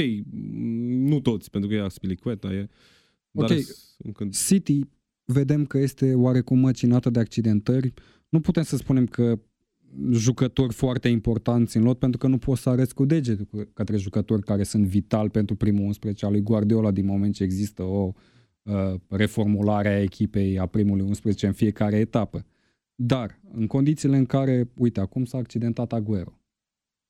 nu 0.83 1.21
toți, 1.21 1.51
pentru 1.51 1.71
că 1.71 1.77
e 1.77 1.81
Aspilicueta, 1.81 2.53
e... 2.53 2.69
Ok, 3.33 3.51
încă... 3.99 4.29
City 4.47 4.81
vedem 5.25 5.67
că 5.67 5.79
este 5.79 6.15
oarecum 6.15 6.59
măcinată 6.59 7.11
de 7.11 7.19
accidentări. 7.19 7.93
Nu 8.29 8.41
putem 8.41 8.63
să 8.63 8.77
spunem 8.77 9.07
că 9.07 9.39
jucători 10.11 10.73
foarte 10.73 11.09
importanți 11.09 11.77
în 11.77 11.83
lot, 11.83 11.99
pentru 11.99 12.19
că 12.19 12.27
nu 12.27 12.39
poți 12.39 12.63
să 12.63 12.69
arăți 12.69 12.95
cu 12.95 13.05
degetul 13.05 13.71
către 13.75 13.97
jucători 13.97 14.43
care 14.43 14.63
sunt 14.63 14.87
vital 14.87 15.31
pentru 15.31 15.57
primul 15.57 15.85
11 15.85 16.25
al 16.27 16.33
lui 16.33 16.43
Guardiola 16.43 16.91
din 16.91 17.07
moment 17.07 17.35
ce 17.35 17.43
există 17.43 17.83
o 17.83 18.13
uh, 18.63 18.95
reformularea 19.09 20.01
echipei 20.03 20.59
a 20.59 20.67
primului 20.67 21.07
11 21.07 21.47
în 21.47 21.53
fiecare 21.53 21.97
etapă. 21.97 22.47
Dar, 22.95 23.41
în 23.53 23.67
condițiile 23.67 24.17
în 24.17 24.27
care, 24.27 24.71
uite, 24.75 25.01
acum 25.01 25.25
s-a 25.25 25.39
accidentat 25.39 25.93
Aguero, 25.93 26.41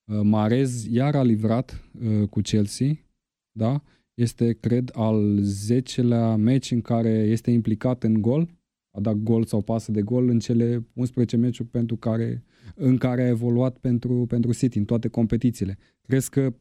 uh, 0.05 0.21
Marez 0.23 0.87
iar 0.87 1.15
a 1.15 1.23
livrat 1.23 1.91
uh, 2.03 2.29
cu 2.29 2.41
Chelsea, 2.41 2.93
da? 3.53 3.83
Este, 4.15 4.53
cred, 4.53 4.91
al 4.95 5.41
10-lea 5.41 6.37
meci 6.37 6.71
în 6.71 6.81
care 6.81 7.11
este 7.11 7.51
implicat 7.51 8.03
în 8.03 8.21
gol, 8.21 8.49
a 8.91 9.01
dat 9.01 9.15
gol 9.15 9.45
sau 9.45 9.63
pasă 9.63 9.93
de 9.93 10.03
gol 10.03 10.29
în 10.29 10.39
cele 10.39 10.87
11 10.93 11.37
meciuri 11.37 11.69
pentru 11.69 11.97
care, 11.97 12.45
în 12.75 12.97
care 12.97 13.23
a 13.23 13.29
evoluat 13.29 13.79
pentru, 13.79 14.27
pentru 14.29 14.53
City, 14.53 14.79
în 14.79 14.85
toate 14.85 15.09
competițiile. 15.09 15.79
Crezi 16.03 16.31
că 16.31 16.55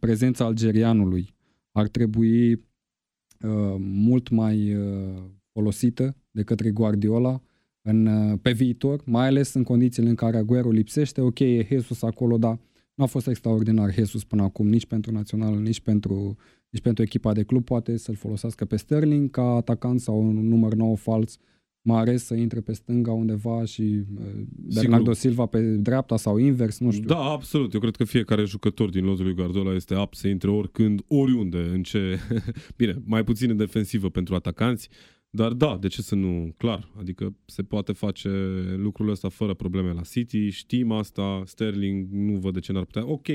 prezența 0.00 0.44
algerianului 0.44 1.34
ar 1.72 1.88
trebui 1.88 2.52
uh, 2.52 3.76
mult 3.78 4.28
mai 4.28 4.74
uh, 4.74 5.22
folosită 5.52 6.16
de 6.30 6.42
către 6.42 6.70
Guardiola 6.70 7.42
în, 7.82 8.06
uh, 8.06 8.38
pe 8.42 8.52
viitor, 8.52 9.02
mai 9.04 9.26
ales 9.26 9.54
în 9.54 9.62
condițiile 9.62 10.08
în 10.08 10.14
care 10.14 10.36
Aguero 10.36 10.70
lipsește. 10.70 11.20
Ok, 11.20 11.38
e 11.38 11.66
Jesus 11.70 12.02
acolo, 12.02 12.38
dar 12.38 12.58
nu 12.94 13.04
a 13.04 13.06
fost 13.06 13.26
extraordinar 13.26 13.92
Jesus 13.92 14.24
până 14.24 14.42
acum, 14.42 14.68
nici 14.68 14.86
pentru 14.86 15.12
național, 15.12 15.58
nici 15.58 15.80
pentru, 15.80 16.36
nici 16.70 16.82
pentru 16.82 17.02
echipa 17.02 17.32
de 17.32 17.42
club. 17.42 17.64
Poate 17.64 17.96
să-l 17.96 18.14
folosească 18.14 18.64
pe 18.64 18.76
Sterling 18.76 19.30
ca 19.30 19.42
atacant 19.42 20.00
sau 20.00 20.20
un 20.20 20.48
număr 20.48 20.74
nou 20.74 20.94
fals. 20.94 21.38
Mares 21.82 22.24
să 22.24 22.34
intre 22.34 22.60
pe 22.60 22.72
stânga 22.72 23.12
undeva 23.12 23.64
și 23.64 23.82
uh, 23.82 24.26
Bernardo 24.74 25.12
Silva 25.12 25.46
pe 25.46 25.60
dreapta 25.60 26.16
sau 26.16 26.36
invers, 26.36 26.78
nu 26.78 26.90
știu. 26.90 27.06
Da, 27.06 27.18
absolut. 27.18 27.72
Eu 27.72 27.80
cred 27.80 27.96
că 27.96 28.04
fiecare 28.04 28.44
jucător 28.44 28.88
din 28.88 29.04
lozul 29.04 29.24
lui 29.24 29.34
Guardiola 29.34 29.74
este 29.74 29.94
apt 29.94 30.16
să 30.16 30.28
intre 30.28 30.50
oricând, 30.50 31.00
oriunde, 31.08 31.58
în 31.58 31.82
ce... 31.82 32.18
Bine, 32.76 33.02
mai 33.04 33.24
puțin 33.24 33.50
în 33.50 33.56
defensivă 33.56 34.08
pentru 34.08 34.34
atacanți, 34.34 34.88
dar 35.32 35.52
da, 35.52 35.78
de 35.80 35.88
ce 35.88 36.02
să 36.02 36.14
nu? 36.14 36.54
Clar, 36.56 36.90
adică 36.98 37.36
se 37.44 37.62
poate 37.62 37.92
face 37.92 38.28
lucrul 38.76 39.08
ăsta 39.10 39.28
fără 39.28 39.54
probleme 39.54 39.92
la 39.92 40.00
City, 40.00 40.48
știm 40.48 40.92
asta, 40.92 41.42
Sterling 41.46 42.08
nu 42.10 42.38
văd 42.38 42.52
de 42.52 42.60
ce 42.60 42.72
n-ar 42.72 42.84
putea. 42.84 43.06
Ok, 43.06 43.26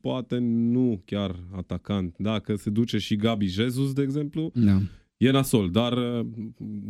poate 0.00 0.38
nu 0.38 1.02
chiar 1.04 1.44
atacant. 1.52 2.14
Dacă 2.18 2.54
se 2.54 2.70
duce 2.70 2.98
și 2.98 3.16
Gabi 3.16 3.46
Jesus, 3.46 3.92
de 3.92 4.02
exemplu, 4.02 4.50
Da. 4.54 4.80
e 5.16 5.30
nasol, 5.30 5.70
dar 5.70 5.92
uh, 6.20 6.26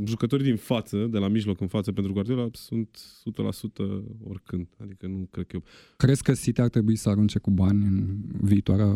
jucătorii 0.05 0.47
din 0.47 0.57
față, 0.57 1.07
de 1.07 1.19
la 1.19 1.29
mijloc 1.29 1.61
în 1.61 1.67
față 1.67 1.93
pentru 1.93 2.13
Guardiola, 2.13 2.49
sunt 2.53 2.99
100% 3.25 4.05
oricând. 4.29 4.67
Adică 4.83 5.07
nu 5.07 5.29
cred 5.31 5.47
că 5.47 5.57
eu... 5.57 5.63
Crezi 5.97 6.23
că 6.23 6.33
City 6.33 6.61
ar 6.61 6.69
trebui 6.69 6.97
să 6.97 7.09
arunce 7.09 7.39
cu 7.39 7.51
bani 7.51 7.85
în 7.87 8.17
viitoarea 8.41 8.93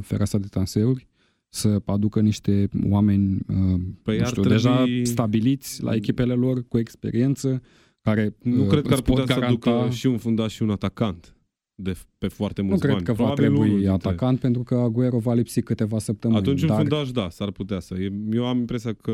fereastră 0.00 0.38
de 0.38 0.46
transferuri? 0.50 1.08
Să 1.54 1.82
aducă 1.84 2.20
niște 2.20 2.68
oameni 2.88 3.32
uh, 3.48 3.80
Păi 4.02 4.16
nu 4.16 4.22
ar 4.22 4.28
știu, 4.28 4.42
trebui- 4.42 4.50
deja 4.62 4.84
stabiliți 5.02 5.82
la 5.82 5.94
echipele 5.94 6.32
lor, 6.34 6.64
cu 6.68 6.78
experiență, 6.78 7.62
care 8.00 8.36
Nu 8.42 8.62
uh, 8.62 8.68
cred 8.68 8.82
că 8.82 8.88
ar 8.88 8.92
îți 8.92 9.02
pot 9.02 9.16
putea 9.18 9.34
garanta... 9.34 9.70
să 9.70 9.76
ducă 9.80 9.90
și 9.94 10.06
un 10.06 10.18
fundaș 10.18 10.52
și 10.54 10.62
un 10.62 10.70
atacant 10.70 11.36
de, 11.74 11.96
pe 12.18 12.28
foarte 12.28 12.60
Nu 12.60 12.66
mulți 12.66 12.82
cred 12.82 12.92
bani. 12.94 13.04
că 13.06 13.12
va 13.12 13.16
Probabil 13.24 13.44
unul 13.46 13.58
trebui 13.60 13.78
dintre- 13.80 14.08
atacant, 14.08 14.40
pentru 14.40 14.62
că 14.62 14.74
Aguero 14.74 15.18
va 15.18 15.34
lipsi 15.34 15.62
câteva 15.62 15.98
săptămâni. 15.98 16.38
Atunci 16.40 16.62
un 16.62 16.68
dar 16.68 16.76
fundaș, 16.76 17.10
da, 17.10 17.28
s-ar 17.30 17.50
putea 17.50 17.80
să. 17.80 17.94
E- 17.94 18.12
Eu 18.32 18.46
am 18.46 18.58
impresia 18.58 18.92
că 18.92 19.12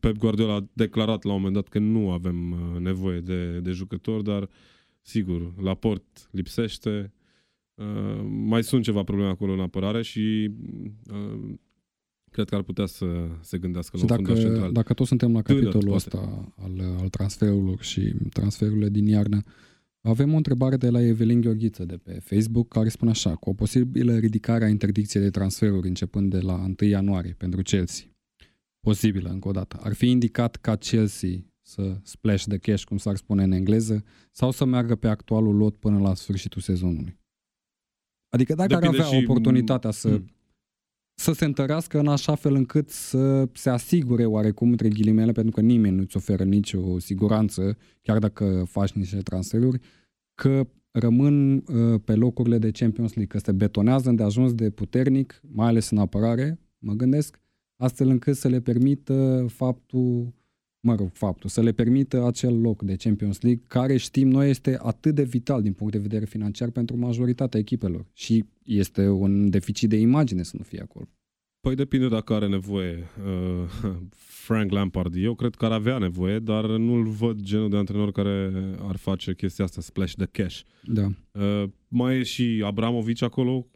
Pep 0.00 0.16
Guardiola 0.16 0.54
a 0.54 0.66
declarat 0.72 1.24
la 1.24 1.30
un 1.32 1.36
moment 1.36 1.54
dat 1.54 1.68
că 1.68 1.78
nu 1.78 2.10
avem 2.10 2.50
uh, 2.50 2.80
nevoie 2.80 3.20
de, 3.20 3.58
de 3.62 3.70
jucători, 3.70 4.24
dar 4.24 4.48
sigur, 5.00 5.52
la 5.62 5.74
port 5.74 6.28
lipsește. 6.30 7.12
Uh, 7.78 8.26
mai 8.26 8.62
sunt 8.62 8.82
ceva 8.82 9.02
probleme 9.02 9.30
acolo 9.30 9.52
în 9.52 9.60
apărare 9.60 10.02
și 10.02 10.50
uh, 11.12 11.54
cred 12.30 12.48
că 12.48 12.54
ar 12.54 12.62
putea 12.62 12.86
să 12.86 13.06
se 13.40 13.58
gândească 13.58 13.96
la 13.96 14.02
Și 14.02 14.10
un 14.10 14.16
fundaș 14.16 14.36
dacă, 14.36 14.48
central. 14.48 14.72
dacă 14.72 14.94
tot 14.94 15.06
suntem 15.06 15.32
la 15.32 15.42
Tânăr, 15.42 15.62
capitolul 15.62 15.88
poate. 15.88 16.16
ăsta 16.16 16.52
al, 16.56 16.96
al 17.00 17.08
transferurilor 17.08 17.82
și 17.82 18.14
transferurile 18.32 18.88
din 18.88 19.06
iarnă, 19.06 19.42
avem 20.00 20.32
o 20.32 20.36
întrebare 20.36 20.76
de 20.76 20.90
la 20.90 21.00
Evelin 21.00 21.40
Gheorghiță 21.40 21.84
de 21.84 21.96
pe 21.96 22.18
Facebook 22.22 22.68
care 22.68 22.88
spune 22.88 23.10
așa, 23.10 23.34
cu 23.34 23.50
o 23.50 23.54
posibilă 23.54 24.18
ridicare 24.18 24.64
a 24.64 24.68
interdicției 24.68 25.22
de 25.22 25.30
transferuri 25.30 25.88
începând 25.88 26.30
de 26.30 26.40
la 26.40 26.54
1 26.54 26.88
ianuarie 26.88 27.34
pentru 27.38 27.62
Chelsea, 27.62 28.06
posibilă 28.80 29.28
încă 29.28 29.48
o 29.48 29.52
dată, 29.52 29.78
ar 29.82 29.92
fi 29.92 30.10
indicat 30.10 30.56
ca 30.56 30.76
Chelsea 30.76 31.30
să 31.62 32.00
splash 32.02 32.44
the 32.44 32.58
cash, 32.58 32.84
cum 32.84 32.96
s-ar 32.96 33.16
spune 33.16 33.42
în 33.42 33.52
engleză, 33.52 34.04
sau 34.32 34.50
să 34.50 34.64
meargă 34.64 34.94
pe 34.94 35.08
actualul 35.08 35.56
lot 35.56 35.76
până 35.76 35.98
la 35.98 36.14
sfârșitul 36.14 36.60
sezonului? 36.60 37.18
Adică 38.28 38.54
dacă 38.54 38.74
Depinde 38.74 38.96
ar 38.98 39.04
avea 39.04 39.18
și- 39.18 39.24
oportunitatea 39.24 39.90
să 39.90 40.08
Mm. 40.08 40.24
să 41.14 41.32
se 41.32 41.44
întărească 41.44 41.98
în 41.98 42.08
așa 42.08 42.34
fel 42.34 42.54
încât 42.54 42.88
să 42.90 43.48
se 43.52 43.70
asigure 43.70 44.24
oarecum, 44.24 44.70
între 44.70 44.88
ghilimele, 44.88 45.32
pentru 45.32 45.52
că 45.52 45.60
nimeni 45.60 45.96
nu-ți 45.96 46.16
oferă 46.16 46.44
nicio 46.44 46.98
siguranță, 46.98 47.76
chiar 48.02 48.18
dacă 48.18 48.64
faci 48.68 48.92
niște 48.92 49.18
transferuri, 49.18 49.80
că 50.34 50.68
rămân 50.90 51.56
uh, 51.56 52.00
pe 52.04 52.14
locurile 52.14 52.58
de 52.58 52.70
Champions 52.70 53.14
League, 53.14 53.38
că 53.38 53.44
se 53.44 53.52
betonează 53.52 54.10
de 54.10 54.22
ajuns 54.22 54.54
de 54.54 54.70
puternic, 54.70 55.40
mai 55.52 55.66
ales 55.68 55.90
în 55.90 55.98
apărare, 55.98 56.58
mă 56.78 56.92
gândesc, 56.92 57.40
astfel 57.76 58.08
încât 58.08 58.36
să 58.36 58.48
le 58.48 58.60
permită 58.60 59.46
faptul, 59.48 60.32
mă 60.80 60.94
rog, 60.94 61.10
faptul, 61.12 61.50
să 61.50 61.62
le 61.62 61.72
permită 61.72 62.26
acel 62.26 62.60
loc 62.60 62.82
de 62.82 62.96
Champions 62.96 63.40
League, 63.40 63.62
care 63.66 63.96
știm 63.96 64.28
noi 64.28 64.50
este 64.50 64.78
atât 64.82 65.14
de 65.14 65.22
vital 65.22 65.62
din 65.62 65.72
punct 65.72 65.92
de 65.92 65.98
vedere 65.98 66.24
financiar 66.24 66.70
pentru 66.70 66.96
majoritatea 66.96 67.60
echipelor 67.60 68.06
și 68.12 68.44
este 68.64 69.08
un 69.08 69.50
deficit 69.50 69.88
de 69.88 69.96
imagine 69.96 70.42
să 70.42 70.54
nu 70.56 70.62
fie 70.62 70.80
acolo. 70.80 71.08
Păi 71.68 71.76
depinde 71.76 72.08
dacă 72.08 72.34
are 72.34 72.48
nevoie 72.48 73.08
uh, 73.24 73.92
Frank 74.46 74.70
Lampard. 74.70 75.14
Eu 75.16 75.34
cred 75.34 75.54
că 75.54 75.64
ar 75.64 75.72
avea 75.72 75.98
nevoie, 75.98 76.38
dar 76.38 76.64
nu-l 76.64 77.06
văd 77.06 77.40
genul 77.40 77.68
de 77.68 77.76
antrenor 77.76 78.12
care 78.12 78.52
ar 78.86 78.96
face 78.96 79.34
chestia 79.34 79.64
asta, 79.64 79.80
splash 79.80 80.14
the 80.14 80.26
cash. 80.26 80.60
Da. 80.84 81.06
Uh, 81.32 81.68
mai 81.88 82.18
e 82.18 82.22
și 82.22 82.62
Abramovici 82.64 83.22
acolo, 83.22 83.66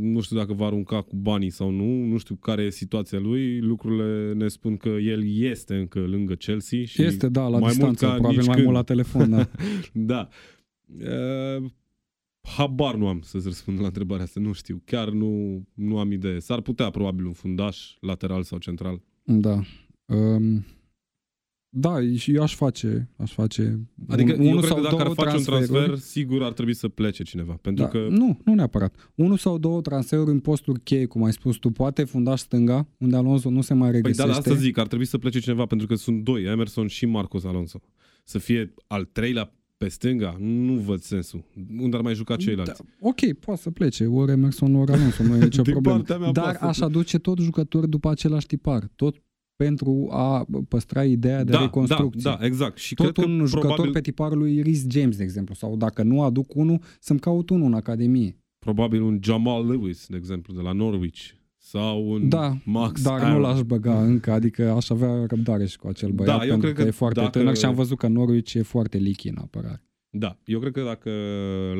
nu 0.00 0.20
știu 0.20 0.36
dacă 0.36 0.52
va 0.52 0.66
arunca 0.66 1.02
cu 1.02 1.16
banii 1.16 1.50
sau 1.50 1.70
nu, 1.70 2.04
nu 2.04 2.16
știu 2.16 2.34
care 2.34 2.62
e 2.62 2.70
situația 2.70 3.18
lui, 3.18 3.60
lucrurile 3.60 4.32
ne 4.32 4.48
spun 4.48 4.76
că 4.76 4.88
el 4.88 5.40
este 5.40 5.74
încă 5.74 5.98
lângă 5.98 6.34
Chelsea. 6.34 6.84
Și 6.84 7.02
este, 7.02 7.28
da, 7.28 7.42
la 7.42 7.58
mai 7.58 7.58
mult 7.58 7.70
distanță, 7.70 8.04
ca 8.06 8.12
probabil 8.12 8.36
nici 8.36 8.46
mai 8.46 8.54
când. 8.54 8.66
mult 8.66 8.78
la 8.78 8.84
telefon, 8.84 9.30
da. 9.30 9.48
da. 9.92 10.28
Uh, 11.00 11.70
habar 12.42 12.94
nu 12.94 13.06
am 13.08 13.20
să-ți 13.20 13.46
răspund 13.46 13.80
la 13.80 13.86
întrebarea 13.86 14.24
asta, 14.24 14.40
nu 14.40 14.52
știu, 14.52 14.82
chiar 14.84 15.08
nu, 15.08 15.62
nu 15.74 15.98
am 15.98 16.12
idee. 16.12 16.38
S-ar 16.38 16.60
putea 16.60 16.90
probabil 16.90 17.26
un 17.26 17.32
fundaș, 17.32 17.94
lateral 18.00 18.42
sau 18.42 18.58
central. 18.58 19.02
da. 19.24 19.60
Um, 20.06 20.64
da, 21.74 21.96
și 22.16 22.34
eu 22.34 22.42
aș 22.42 22.54
face, 22.54 23.10
aș 23.16 23.32
face 23.32 23.80
Adică 24.08 24.32
un, 24.32 24.40
eu 24.40 24.46
unul 24.46 24.56
cred 24.58 24.68
sau 24.70 24.76
că 24.76 24.82
dacă 24.82 24.96
ar 24.96 25.02
două 25.02 25.14
face 25.14 25.36
un 25.36 25.42
transferuri. 25.42 25.84
transfer, 25.84 25.98
sigur 26.08 26.42
ar 26.42 26.52
trebui 26.52 26.74
să 26.74 26.88
plece 26.88 27.22
cineva. 27.22 27.52
Pentru 27.52 27.82
Da, 27.84 27.88
că 27.90 28.06
Nu, 28.10 28.38
nu 28.44 28.54
neapărat. 28.54 29.12
Unul 29.14 29.36
sau 29.36 29.58
două 29.58 29.80
transferuri 29.80 30.30
în 30.30 30.40
posturi 30.40 30.80
cheie, 30.80 31.06
cum 31.06 31.24
ai 31.24 31.32
spus 31.32 31.56
tu, 31.56 31.70
poate 31.70 32.04
fundaș 32.04 32.40
stânga, 32.40 32.88
unde 32.98 33.16
Alonso 33.16 33.50
nu 33.50 33.60
se 33.60 33.74
mai 33.74 33.90
Păi 33.90 34.00
regăsește. 34.00 34.22
da, 34.26 34.32
da, 34.32 34.38
asta 34.38 34.54
zic, 34.54 34.78
ar 34.78 34.86
trebui 34.86 35.04
să 35.04 35.18
plece 35.18 35.38
cineva 35.40 35.66
pentru 35.66 35.86
că 35.86 35.94
sunt 35.94 36.24
doi, 36.24 36.42
Emerson 36.44 36.86
și 36.86 37.06
Marcos 37.06 37.44
Alonso. 37.44 37.80
Să 38.24 38.38
fie 38.38 38.74
al 38.86 39.04
treilea 39.04 39.54
pe 39.84 39.88
stânga, 39.90 40.36
nu 40.38 40.72
văd 40.72 41.00
sensul. 41.00 41.44
Unde 41.78 41.96
ar 41.96 42.02
mai 42.02 42.14
juca 42.14 42.36
ceilalți? 42.36 42.72
Da, 42.72 43.08
ok, 43.08 43.32
poate 43.32 43.60
să 43.60 43.70
plece, 43.70 44.06
ori 44.06 44.32
Emerson, 44.32 44.74
ori 44.74 44.92
Alonso, 44.92 45.22
nu 45.22 45.36
e 45.36 45.38
nicio 45.44 45.62
Din 45.72 45.72
problemă. 45.72 45.96
partea 45.96 46.18
mea 46.18 46.30
Dar 46.32 46.42
poate 46.44 46.58
să 46.58 46.64
aș 46.64 46.80
aduce 46.80 47.18
tot 47.18 47.38
jucători 47.38 47.88
după 47.88 48.10
același 48.10 48.46
tipar, 48.46 48.88
tot 48.96 49.22
pentru 49.56 50.08
a 50.10 50.46
păstra 50.68 51.04
ideea 51.04 51.44
de 51.44 51.50
da, 51.52 51.60
reconstrucție. 51.60 52.30
da, 52.30 52.36
da, 52.40 52.46
exact. 52.46 52.78
Și 52.78 52.94
Tot 52.94 53.12
cred 53.12 53.26
un 53.26 53.38
că 53.38 53.44
jucător 53.44 53.68
probabil, 53.68 53.92
pe 53.92 54.00
tiparul 54.00 54.38
lui 54.38 54.62
Rhys 54.62 54.84
James, 54.90 55.16
de 55.16 55.22
exemplu, 55.22 55.54
sau 55.54 55.76
dacă 55.76 56.02
nu 56.02 56.22
aduc 56.22 56.54
unul, 56.54 56.80
să-mi 57.00 57.18
caut 57.18 57.50
unul 57.50 57.66
în 57.66 57.74
academie. 57.74 58.36
probabil 58.58 59.02
un 59.02 59.18
Jamal 59.22 59.66
Lewis, 59.66 60.06
de 60.08 60.16
exemplu, 60.16 60.54
de 60.54 60.60
la 60.60 60.72
Norwich. 60.72 61.34
Sau 61.72 62.10
un 62.10 62.28
Da, 62.28 62.56
Max 62.64 63.02
dar 63.02 63.18
Aaron. 63.20 63.32
nu 63.32 63.40
l-aș 63.40 63.60
băga 63.60 64.02
încă, 64.04 64.32
adică 64.32 64.70
aș 64.70 64.90
avea 64.90 65.26
răbdare 65.26 65.66
și 65.66 65.78
cu 65.78 65.86
acel 65.88 66.10
băiat, 66.10 66.36
Da, 66.38 66.42
eu 66.44 66.50
pentru 66.50 66.58
cred 66.66 66.74
că, 66.74 66.82
că 66.82 66.88
e 66.88 66.90
foarte 66.90 67.20
dacă- 67.20 67.38
tânăr 67.38 67.56
și 67.56 67.64
am 67.64 67.74
văzut 67.74 67.98
că 67.98 68.08
Norwich 68.08 68.52
e 68.54 68.62
foarte 68.62 68.98
lichi 68.98 69.28
în 69.28 69.36
apărare. 69.40 69.82
Da, 70.10 70.38
eu 70.44 70.60
cred 70.60 70.72
că 70.72 70.82
dacă 70.82 71.10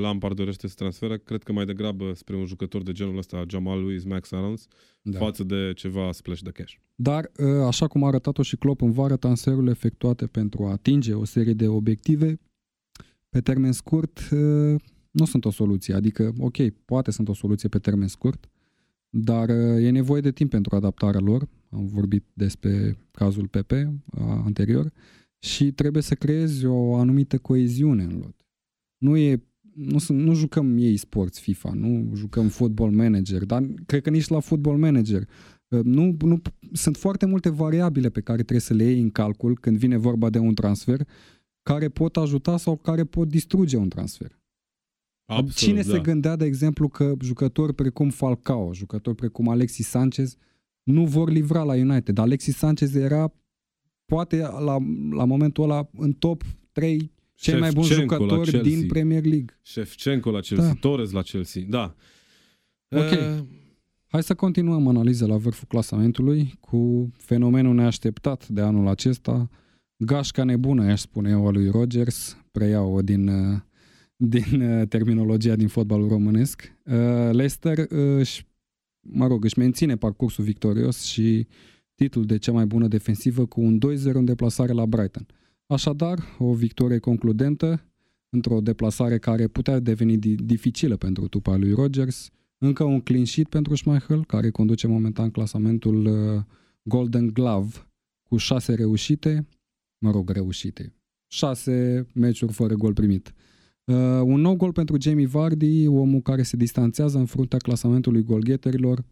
Lampard 0.00 0.36
dorește 0.36 0.68
să 0.68 0.74
transferă, 0.76 1.16
cred 1.16 1.42
că 1.42 1.52
mai 1.52 1.64
degrabă 1.64 2.12
spre 2.14 2.36
un 2.36 2.44
jucător 2.46 2.82
de 2.82 2.92
genul 2.92 3.16
ăsta, 3.18 3.44
Jamal 3.48 3.78
Lewis, 3.78 4.04
Max 4.04 4.32
Arons, 4.32 4.66
Da. 5.02 5.18
față 5.18 5.44
de 5.44 5.72
ceva 5.74 6.12
splash 6.12 6.40
de 6.40 6.50
cash. 6.50 6.72
Dar, 6.94 7.30
ă, 7.38 7.66
așa 7.66 7.86
cum 7.86 8.04
a 8.04 8.06
arătat-o 8.06 8.42
și 8.42 8.56
Klopp 8.56 8.82
în 8.82 8.90
vară, 8.90 9.16
transferurile 9.16 9.70
efectuate 9.70 10.26
pentru 10.26 10.64
a 10.64 10.70
atinge 10.70 11.12
o 11.14 11.24
serie 11.24 11.52
de 11.52 11.68
obiective, 11.68 12.40
pe 13.28 13.40
termen 13.40 13.72
scurt, 13.72 14.28
ă, 14.32 14.36
nu 15.10 15.24
sunt 15.24 15.44
o 15.44 15.50
soluție. 15.50 15.94
Adică, 15.94 16.32
ok, 16.38 16.56
poate 16.84 17.10
sunt 17.10 17.28
o 17.28 17.34
soluție 17.34 17.68
pe 17.68 17.78
termen 17.78 18.08
scurt, 18.08 18.46
dar 19.14 19.48
ă, 19.48 19.80
e 19.80 19.90
nevoie 19.90 20.20
de 20.20 20.32
timp 20.32 20.50
pentru 20.50 20.76
adaptarea 20.76 21.20
lor. 21.20 21.48
Am 21.68 21.86
vorbit 21.86 22.24
despre 22.32 22.98
cazul 23.10 23.48
PP 23.48 23.72
a, 24.10 24.42
anterior 24.44 24.92
și 25.38 25.72
trebuie 25.72 26.02
să 26.02 26.14
creezi 26.14 26.66
o 26.66 26.94
anumită 26.94 27.38
coeziune 27.38 28.02
în 28.02 28.18
lot. 28.18 28.36
Nu 28.98 29.16
e 29.16 29.46
nu, 29.74 29.98
sunt, 29.98 30.20
nu 30.20 30.34
jucăm 30.34 30.76
ei 30.78 30.96
sports 30.96 31.40
FIFA, 31.40 31.72
nu 31.74 32.12
jucăm 32.14 32.48
football 32.48 32.90
manager, 32.90 33.44
dar 33.44 33.62
cred 33.86 34.02
că 34.02 34.10
nici 34.10 34.28
la 34.28 34.40
football 34.40 34.78
manager 34.78 35.28
Uh, 35.72 35.84
nu, 35.84 36.16
nu, 36.20 36.40
sunt 36.72 36.96
foarte 36.96 37.26
multe 37.26 37.48
variabile 37.48 38.08
pe 38.08 38.20
care 38.20 38.36
trebuie 38.36 38.60
să 38.60 38.74
le 38.74 38.84
iei 38.84 39.00
în 39.00 39.10
calcul 39.10 39.58
când 39.58 39.76
vine 39.76 39.96
vorba 39.96 40.30
de 40.30 40.38
un 40.38 40.54
transfer, 40.54 41.08
care 41.62 41.88
pot 41.88 42.16
ajuta 42.16 42.56
sau 42.56 42.76
care 42.76 43.04
pot 43.04 43.28
distruge 43.28 43.76
un 43.76 43.88
transfer. 43.88 44.40
Absolut, 45.32 45.54
Cine 45.54 45.82
da. 45.82 45.92
se 45.92 45.98
gândea, 45.98 46.36
de 46.36 46.44
exemplu, 46.44 46.88
că 46.88 47.12
jucători 47.22 47.74
precum 47.74 48.10
Falcao, 48.10 48.74
jucători 48.74 49.16
precum 49.16 49.48
Alexis 49.48 49.88
Sanchez, 49.88 50.36
nu 50.82 51.04
vor 51.06 51.30
livra 51.30 51.62
la 51.62 51.72
United. 51.74 52.18
Alexis 52.18 52.56
Sanchez 52.56 52.94
era, 52.94 53.32
poate, 54.04 54.36
la, 54.36 54.76
la 55.10 55.24
momentul 55.24 55.64
ăla, 55.64 55.88
în 55.96 56.12
top 56.12 56.42
3 56.72 57.12
cei 57.34 57.58
mai 57.58 57.70
buni 57.70 57.84
Shevchenko 57.86 58.14
la 58.14 58.20
jucători 58.20 58.50
Chelsea. 58.50 58.72
din 58.76 58.86
Premier 58.86 59.24
League. 59.24 59.58
Shevchenko 59.62 60.30
la 60.30 60.40
Chelsea, 60.40 60.66
Da. 60.66 60.74
Torres 60.80 61.10
la 61.10 61.22
Chelsea, 61.22 61.62
da. 61.68 61.94
Ok. 62.88 63.10
Uh, 63.10 63.44
Hai 64.06 64.22
să 64.22 64.34
continuăm 64.34 64.86
analiza 64.86 65.26
la 65.26 65.36
vârful 65.36 65.66
clasamentului 65.68 66.54
cu 66.60 67.10
fenomenul 67.16 67.74
neașteptat 67.74 68.48
de 68.48 68.60
anul 68.60 68.88
acesta, 68.88 69.48
gașca 69.96 70.44
nebună, 70.44 70.82
aș 70.90 71.00
spune 71.00 71.30
eu, 71.30 71.46
a 71.46 71.50
lui 71.50 71.68
Rogers, 71.68 72.36
preiau-o 72.50 73.02
din, 73.02 73.28
uh, 73.28 73.58
din 74.16 74.60
uh, 74.60 74.88
terminologia 74.88 75.56
din 75.56 75.68
fotbalul 75.68 76.08
românesc. 76.08 76.76
Uh, 76.84 76.94
Leicester 77.30 77.86
își, 77.88 78.46
mă 79.00 79.26
rog, 79.26 79.44
își 79.44 79.58
menține 79.58 79.96
parcursul 79.96 80.44
victorios 80.44 81.02
și 81.02 81.46
titlul 81.94 82.24
de 82.24 82.38
cea 82.38 82.52
mai 82.52 82.66
bună 82.66 82.88
defensivă 82.88 83.46
cu 83.46 83.60
un 83.60 83.78
2-0 83.78 84.02
în 84.12 84.24
deplasare 84.24 84.72
la 84.72 84.86
Brighton. 84.86 85.26
Așadar, 85.66 86.18
o 86.38 86.54
victorie 86.54 86.98
concludentă 86.98 87.92
într-o 88.28 88.60
deplasare 88.60 89.18
care 89.18 89.46
putea 89.46 89.78
deveni 89.78 90.18
di- 90.18 90.34
dificilă 90.34 90.96
pentru 90.96 91.28
tupa 91.28 91.56
lui 91.56 91.72
Rogers, 91.72 92.30
încă 92.58 92.84
un 92.84 93.00
clean 93.00 93.24
sheet 93.24 93.48
pentru 93.48 93.74
Schmeichel, 93.74 94.24
care 94.24 94.50
conduce 94.50 94.86
momentan 94.86 95.30
clasamentul 95.30 96.06
uh, 96.06 96.42
Golden 96.82 97.26
Glove 97.26 97.76
cu 98.28 98.36
șase 98.36 98.74
reușite, 98.74 99.48
mă 99.98 100.10
rog, 100.10 100.30
reușite, 100.30 100.94
șase 101.26 102.06
meciuri 102.14 102.52
fără 102.52 102.74
gol 102.74 102.92
primit. 102.92 103.32
Uh, 103.84 104.20
un 104.24 104.40
nou 104.40 104.56
gol 104.56 104.72
pentru 104.72 104.96
Jamie 105.00 105.26
Vardy, 105.26 105.86
omul 105.86 106.20
care 106.20 106.42
se 106.42 106.56
distanțează 106.56 107.18
în 107.18 107.26
fruntea 107.26 107.58
clasamentului 107.58 108.22
golgheterilor 108.22 109.04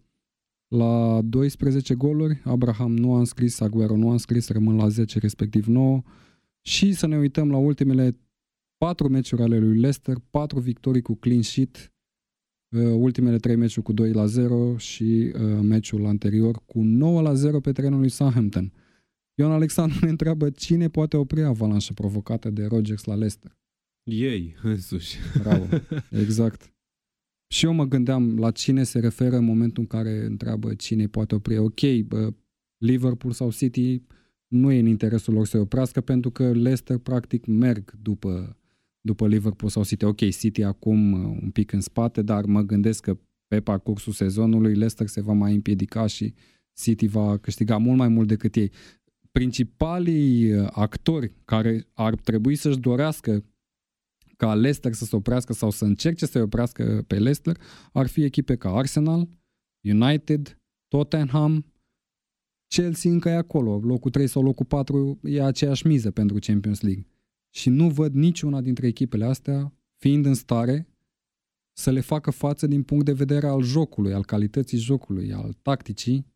la 0.68 1.20
12 1.24 1.94
goluri. 1.94 2.40
Abraham 2.44 2.96
nu 2.96 3.14
a 3.14 3.18
înscris, 3.18 3.60
Aguero 3.60 3.96
nu 3.96 4.08
a 4.08 4.12
înscris, 4.12 4.48
rămân 4.48 4.76
la 4.76 4.88
10, 4.88 5.18
respectiv 5.18 5.66
9. 5.66 6.02
Și 6.66 6.92
să 6.92 7.06
ne 7.06 7.18
uităm 7.18 7.50
la 7.50 7.56
ultimele 7.56 8.18
patru 8.76 9.08
meciuri 9.08 9.42
ale 9.42 9.58
lui 9.58 9.78
Leicester, 9.78 10.16
patru 10.30 10.60
victorii 10.60 11.02
cu 11.02 11.14
clean 11.14 11.42
sheet, 11.42 11.92
Uh, 12.76 12.92
ultimele 12.96 13.36
trei 13.36 13.56
meciuri 13.56 13.84
cu 13.84 13.92
2 13.92 14.12
la 14.12 14.26
0 14.26 14.76
și 14.76 15.32
uh, 15.34 15.58
meciul 15.62 16.06
anterior 16.06 16.62
cu 16.66 16.80
9 16.82 17.20
la 17.20 17.34
0 17.34 17.60
pe 17.60 17.72
terenul 17.72 17.98
lui 17.98 18.08
Southampton. 18.08 18.72
Ion 19.34 19.50
Alexandru 19.50 19.98
ne 20.02 20.10
întreabă 20.10 20.50
cine 20.50 20.88
poate 20.88 21.16
opri 21.16 21.42
avalanșa 21.42 21.92
provocată 21.94 22.50
de 22.50 22.66
Rodgers 22.66 23.04
la 23.04 23.14
Leicester. 23.14 23.58
Ei, 24.10 24.56
însuși. 24.62 25.16
Bravo, 25.42 25.66
exact. 26.22 26.72
Și 27.52 27.64
eu 27.64 27.72
mă 27.72 27.84
gândeam 27.84 28.38
la 28.38 28.50
cine 28.50 28.82
se 28.82 28.98
referă 28.98 29.36
în 29.36 29.44
momentul 29.44 29.82
în 29.82 29.88
care 29.88 30.24
întreabă 30.24 30.74
cine 30.74 31.06
poate 31.06 31.34
opri. 31.34 31.58
Ok, 31.58 31.80
bă, 32.06 32.32
Liverpool 32.78 33.32
sau 33.32 33.50
City 33.50 34.02
nu 34.46 34.72
e 34.72 34.78
în 34.78 34.86
interesul 34.86 35.34
lor 35.34 35.46
să 35.46 35.58
oprească 35.58 36.00
pentru 36.00 36.30
că 36.30 36.50
Leicester 36.50 36.98
practic 36.98 37.46
merg 37.46 37.92
după, 38.02 38.56
după 39.00 39.26
Liverpool 39.26 39.70
sau 39.70 39.84
City. 39.84 40.04
Ok, 40.04 40.30
City 40.30 40.62
acum 40.62 41.12
uh, 41.12 41.38
un 41.42 41.50
pic 41.50 41.72
în 41.72 41.80
spate, 41.80 42.22
dar 42.22 42.44
mă 42.44 42.62
gândesc 42.62 43.02
că 43.02 43.18
pe 43.46 43.60
parcursul 43.60 44.12
sezonului 44.12 44.72
Leicester 44.72 45.06
se 45.06 45.20
va 45.20 45.32
mai 45.32 45.54
împiedica 45.54 46.06
și 46.06 46.34
City 46.72 47.06
va 47.06 47.36
câștiga 47.36 47.76
mult 47.76 47.98
mai 47.98 48.08
mult 48.08 48.28
decât 48.28 48.54
ei. 48.54 48.70
Principalii 49.32 50.52
uh, 50.52 50.68
actori 50.70 51.32
care 51.44 51.86
ar 51.92 52.14
trebui 52.14 52.54
să-și 52.54 52.78
dorească 52.78 53.44
ca 54.40 54.54
Leicester 54.54 54.92
să 54.92 55.04
se 55.04 55.16
oprească 55.16 55.52
sau 55.52 55.70
să 55.70 55.84
încerce 55.84 56.26
să-i 56.26 56.40
oprească 56.40 57.04
pe 57.06 57.18
Leicester 57.18 57.60
ar 57.92 58.06
fi 58.06 58.24
echipe 58.24 58.56
ca 58.56 58.70
Arsenal, 58.70 59.28
United, 59.84 60.60
Tottenham, 60.88 61.72
Chelsea 62.66 63.10
încă 63.10 63.28
e 63.28 63.34
acolo, 63.34 63.78
locul 63.78 64.10
3 64.10 64.26
sau 64.26 64.42
locul 64.42 64.66
4 64.66 65.20
e 65.22 65.42
aceeași 65.42 65.86
miză 65.86 66.10
pentru 66.10 66.36
Champions 66.40 66.80
League. 66.80 67.06
Și 67.54 67.68
nu 67.68 67.90
văd 67.90 68.14
niciuna 68.14 68.60
dintre 68.60 68.86
echipele 68.86 69.24
astea 69.24 69.74
fiind 69.96 70.24
în 70.26 70.34
stare 70.34 70.88
să 71.72 71.90
le 71.90 72.00
facă 72.00 72.30
față 72.30 72.66
din 72.66 72.82
punct 72.82 73.04
de 73.04 73.12
vedere 73.12 73.46
al 73.46 73.62
jocului, 73.62 74.12
al 74.12 74.24
calității 74.24 74.78
jocului, 74.78 75.32
al 75.32 75.52
tacticii 75.52 76.26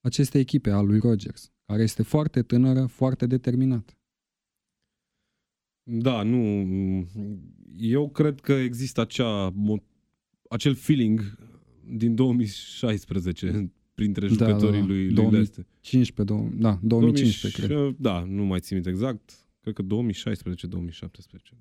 aceste 0.00 0.38
echipe 0.38 0.70
al 0.70 0.86
lui 0.86 0.98
Rodgers, 0.98 1.52
care 1.64 1.82
este 1.82 2.02
foarte 2.02 2.42
tânără, 2.42 2.86
foarte 2.86 3.26
determinată. 3.26 3.96
Da, 5.82 6.22
nu. 6.22 6.66
Eu 7.76 8.08
cred 8.08 8.40
că 8.40 8.52
există 8.52 9.00
acea, 9.00 9.50
mo- 9.52 9.82
acel 10.48 10.74
feeling 10.74 11.38
din 11.90 12.14
2016 12.14 13.70
printre 13.94 14.26
Da, 14.26 14.32
jucătorii 14.32 14.80
da, 14.80 14.86
lui, 14.86 15.04
lui 15.04 15.14
2000. 15.14 15.32
Leicester. 15.32 15.66
15, 15.80 16.34
dou- 16.34 16.52
da, 16.56 16.78
2015, 16.82 17.62
cred. 17.66 17.94
Da, 17.98 18.24
nu 18.28 18.44
mai 18.44 18.60
țin 18.60 18.74
minte 18.76 18.90
exact. 18.90 19.46
Cred 19.60 19.74
că 19.74 19.82
2016-2017, 19.82 19.86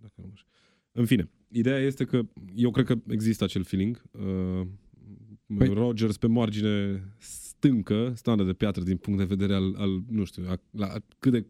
dacă 0.01 0.13
nu 0.15 0.25
mă 0.27 0.33
știu. 0.33 0.47
În 0.91 1.05
fine, 1.05 1.29
ideea 1.47 1.77
este 1.77 2.03
că 2.03 2.21
eu 2.55 2.71
cred 2.71 2.85
că 2.85 2.95
există 3.07 3.43
acel 3.43 3.63
feeling. 3.63 4.01
Uh, 4.11 4.67
Păi- 5.59 5.73
Rogers 5.73 6.17
pe 6.17 6.27
margine 6.27 7.03
stâncă, 7.17 8.13
standă 8.15 8.43
de 8.43 8.53
piatră 8.53 8.83
din 8.83 8.97
punct 8.97 9.19
de 9.19 9.25
vedere 9.25 9.53
al, 9.53 9.75
al 9.77 10.03
nu 10.09 10.23
știu, 10.23 10.43
a, 10.47 10.61
la, 10.71 10.93
cât 11.19 11.31
de 11.31 11.37
uh, 11.37 11.45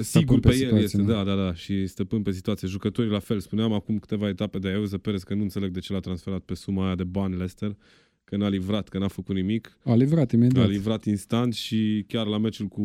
sigur 0.00 0.40
pe 0.40 0.48
pe, 0.48 0.54
el 0.54 0.60
situație, 0.60 0.84
este, 0.84 1.02
da. 1.02 1.12
da, 1.12 1.24
da, 1.24 1.44
da, 1.44 1.54
și 1.54 1.86
stăpân 1.86 2.22
pe 2.22 2.30
situație. 2.32 2.68
Jucătorii 2.68 3.10
la 3.10 3.18
fel, 3.18 3.40
spuneam 3.40 3.72
acum 3.72 3.98
câteva 3.98 4.28
etape 4.28 4.58
de 4.58 4.68
Euze 4.68 4.96
Perez 4.98 5.22
că 5.22 5.34
nu 5.34 5.42
înțeleg 5.42 5.70
de 5.70 5.80
ce 5.80 5.92
l-a 5.92 6.00
transferat 6.00 6.40
pe 6.40 6.54
suma 6.54 6.84
aia 6.86 6.94
de 6.94 7.04
bani 7.04 7.32
Leicester, 7.36 7.76
că 8.24 8.36
n-a 8.36 8.48
livrat, 8.48 8.88
că 8.88 8.98
n-a 8.98 9.08
făcut 9.08 9.34
nimic. 9.34 9.78
A 9.84 9.94
livrat 9.94 10.32
imediat. 10.32 10.64
A 10.64 10.68
livrat 10.68 11.04
instant 11.04 11.54
și 11.54 12.04
chiar 12.08 12.26
la 12.26 12.38
meciul 12.38 12.66
cu, 12.66 12.82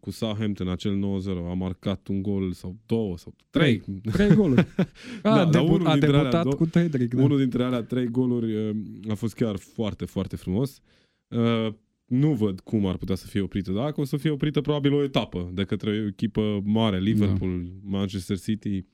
cu 0.00 0.10
Southampton, 0.10 0.68
acel 0.68 0.98
9-0, 1.24 1.28
a 1.50 1.54
marcat 1.54 2.06
un 2.08 2.22
gol 2.22 2.52
sau 2.52 2.76
două 2.86 3.18
sau 3.18 3.34
trei. 3.50 3.82
Trei 4.12 4.34
goluri. 4.34 4.60
A, 4.70 4.86
Da, 5.22 5.30
da, 5.30 5.44
dar 5.44 5.62
debu- 5.62 5.72
unul 5.74 5.86
a 5.86 5.90
dintre 5.92 6.08
alea 6.08 6.20
debutat 6.22 6.42
două- 6.42 6.54
cu 6.54 6.66
Tedric. 6.66 7.14
Da. 7.14 7.22
Unul 7.22 7.38
dintre 7.38 7.62
alea 7.64 7.82
trei 7.82 8.06
goluri 8.06 8.54
uh, 8.68 8.76
a 9.08 9.14
fost 9.14 9.34
chiar 9.34 9.56
foarte, 9.56 10.04
foarte 10.04 10.36
frumos. 10.36 10.80
Uh, 11.28 11.72
nu 12.12 12.32
văd 12.32 12.60
cum 12.60 12.86
ar 12.86 12.96
putea 12.96 13.14
să 13.14 13.26
fie 13.26 13.40
oprită. 13.40 13.72
Dacă 13.72 14.00
o 14.00 14.04
să 14.04 14.16
fie 14.16 14.30
oprită 14.30 14.60
probabil 14.60 14.92
o 14.92 15.02
etapă 15.02 15.50
de 15.54 15.64
către 15.64 15.90
o 15.90 16.06
echipă 16.06 16.60
mare, 16.64 16.98
Liverpool, 17.00 17.66
Manchester 17.82 18.38
City, 18.38 18.84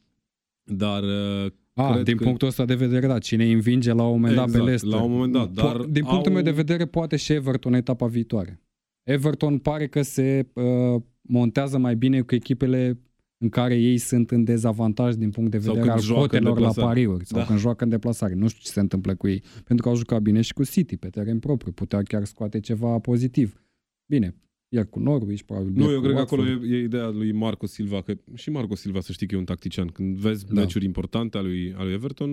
dar 0.62 1.03
uh, 1.03 1.51
A, 1.75 1.93
cred 1.93 2.05
din 2.05 2.16
că- 2.16 2.25
punctul 2.25 2.49
ăsta 2.49 2.64
de 2.64 2.75
vedere, 2.75 3.07
da. 3.07 3.19
Cine 3.19 3.45
îi 3.45 3.53
învinge 3.53 3.93
la 3.93 4.03
un 4.05 4.11
moment 4.11 4.35
dat 4.35 4.45
pe 4.45 4.49
Exact, 4.51 4.64
Leicester. 4.64 4.99
la 4.99 5.05
un 5.05 5.11
moment 5.12 5.33
dat, 5.33 5.51
dar 5.53 5.77
Po- 5.77 5.91
din 5.91 6.05
punctul 6.05 6.27
au- 6.29 6.33
meu 6.33 6.43
de 6.43 6.51
vedere, 6.51 6.87
poate 6.87 7.16
și 7.16 7.33
Everton 7.33 7.75
etapa 7.75 8.07
viitoare. 8.07 8.61
Everton 9.03 9.59
pare 9.59 9.87
că 9.87 10.03
se 10.03 10.49
uh, 10.53 11.03
montează 11.21 11.79
mai 11.79 11.97
bine 11.97 12.21
cu 12.21 12.35
echipele 12.35 12.99
în 13.39 13.49
care 13.49 13.76
ei 13.80 13.99
sunt 13.99 14.30
în 14.30 14.45
dezavantaj 14.45 15.14
din 15.14 15.30
punct 15.30 15.51
de 15.51 15.59
Sau 15.59 15.66
vedere 15.74 15.86
când 15.91 15.99
al 16.01 16.05
joacă 16.07 16.20
în 16.22 16.28
cotelor 16.28 16.49
la 16.53 16.55
deplasare. 16.57 16.86
pariuri 16.86 17.26
sau 17.26 17.39
Da. 17.39 17.47
când 17.47 17.59
joacă 17.59 17.84
în 17.84 17.91
deplasare. 17.91 18.34
Nu 18.34 18.49
știu 18.49 18.61
ce 18.62 18.70
se 18.70 18.80
întâmplă 18.80 19.14
cu 19.14 19.28
ei, 19.28 19.43
pentru 19.64 19.76
că 19.84 19.89
au 19.89 19.95
jucat 19.97 20.22
bine 20.22 20.41
și 20.41 20.53
cu 20.53 20.64
City 20.64 20.97
pe 20.97 21.09
teren 21.09 21.39
propriu. 21.39 21.72
Putea 21.72 22.03
chiar 22.03 22.24
scoate 22.24 22.61
ceva 22.61 22.99
pozitiv. 22.99 23.62
Bine, 24.11 24.34
iar 24.68 24.84
cu 24.86 24.99
Norwich, 24.99 25.43
probabil. 25.43 25.72
Nu, 25.74 25.82
iar 25.82 25.91
eu 25.93 25.97
cu 25.97 26.03
cred 26.03 26.12
că 26.14 26.18
Watford. 26.20 26.43
acolo 26.49 26.64
e, 26.66 26.76
e 26.76 26.82
ideea 26.82 27.09
lui 27.09 27.32
Marco 27.32 27.66
Silva, 27.66 28.03
că 28.03 28.14
și 28.34 28.51
Marco 28.51 28.74
Silva 28.74 29.01
să 29.01 29.12
știi 29.12 29.26
că 29.26 29.34
e 29.34 29.39
un 29.39 29.45
tactician. 29.45 29.86
Când 29.86 30.16
vezi 30.16 30.47
Da. 30.47 30.61
meciuri 30.61 30.84
importante 30.84 31.39
ale 31.39 31.49
lui, 31.49 31.72
ale 31.76 31.84
lui 31.84 31.93
Everton, 31.95 32.30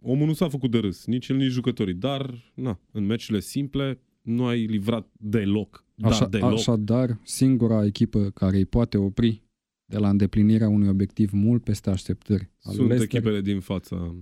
omul 0.00 0.26
nu 0.26 0.32
s-a 0.32 0.48
făcut 0.48 0.70
de 0.70 0.78
râs, 0.78 1.04
nici 1.06 1.28
el, 1.28 1.36
nici 1.36 1.50
jucătorii. 1.50 1.94
Dar, 1.94 2.52
na, 2.54 2.80
în 2.92 3.06
meciurile 3.06 3.40
simple, 3.40 4.00
nu 4.22 4.46
ai 4.46 4.64
livrat 4.64 5.08
deloc. 5.18 5.84
Dar 5.94 6.10
Așa, 6.10 6.26
deloc. 6.28 6.52
așadar, 6.52 7.18
singura 7.22 7.84
echipă 7.84 8.30
care 8.34 8.56
îi 8.56 8.64
poate 8.64 8.96
opri 8.98 9.42
de 9.84 9.98
la 9.98 10.08
îndeplinirea 10.08 10.68
unui 10.68 10.88
obiectiv 10.88 11.30
mult 11.32 11.62
peste 11.64 11.90
așteptări. 11.90 12.50
al 12.62 12.74
Sunt 12.74 12.88
Leicester- 12.88 13.02
echipele 13.18 13.40
din 13.40 13.60
fața. 13.60 14.14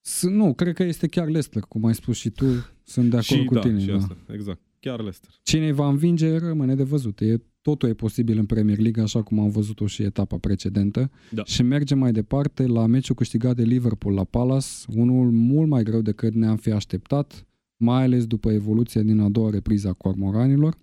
S- 0.00 0.22
nu, 0.22 0.54
cred 0.54 0.74
că 0.74 0.82
este 0.82 1.06
chiar 1.06 1.24
Leicester, 1.24 1.62
cum 1.62 1.84
ai 1.84 1.94
spus 1.94 2.16
și 2.16 2.30
tu, 2.30 2.44
sunt 2.82 3.10
de 3.10 3.16
acord 3.16 3.40
și 3.40 3.44
cu 3.44 3.54
da, 3.54 3.60
tine. 3.60 3.78
și 3.80 3.86
da. 3.86 3.94
asta. 3.96 4.16
Exact. 4.32 4.60
Chiar 4.80 4.98
Leicester. 4.98 5.30
Cine 5.42 5.66
îi 5.66 5.72
va 5.72 5.88
învinge 5.88 6.38
rămâne 6.38 6.74
de 6.74 6.82
văzut. 6.82 7.20
E, 7.20 7.36
totul 7.60 7.88
e 7.88 7.94
posibil 7.94 8.38
în 8.38 8.46
Premier 8.46 8.78
League, 8.78 9.02
așa 9.02 9.22
cum 9.22 9.38
am 9.40 9.50
văzut-o 9.50 9.86
și 9.86 10.02
etapa 10.02 10.36
precedentă. 10.38 11.10
Da. 11.30 11.44
Și 11.44 11.62
mergem 11.62 11.98
mai 11.98 12.12
departe 12.12 12.66
la 12.66 12.86
meciul 12.86 13.14
câștigat 13.14 13.56
de 13.56 13.62
Liverpool 13.62 14.14
la 14.14 14.24
Palace, 14.24 14.66
unul 14.94 15.30
mult 15.30 15.68
mai 15.68 15.82
greu 15.82 16.00
decât 16.00 16.34
ne-am 16.34 16.56
fi 16.56 16.70
așteptat, 16.70 17.46
mai 17.76 18.02
ales 18.02 18.26
după 18.26 18.50
evoluția 18.52 19.02
din 19.02 19.18
a 19.18 19.28
doua 19.28 19.50
repriză 19.50 19.88
a 19.88 19.92
cormoranilor. 19.92 20.76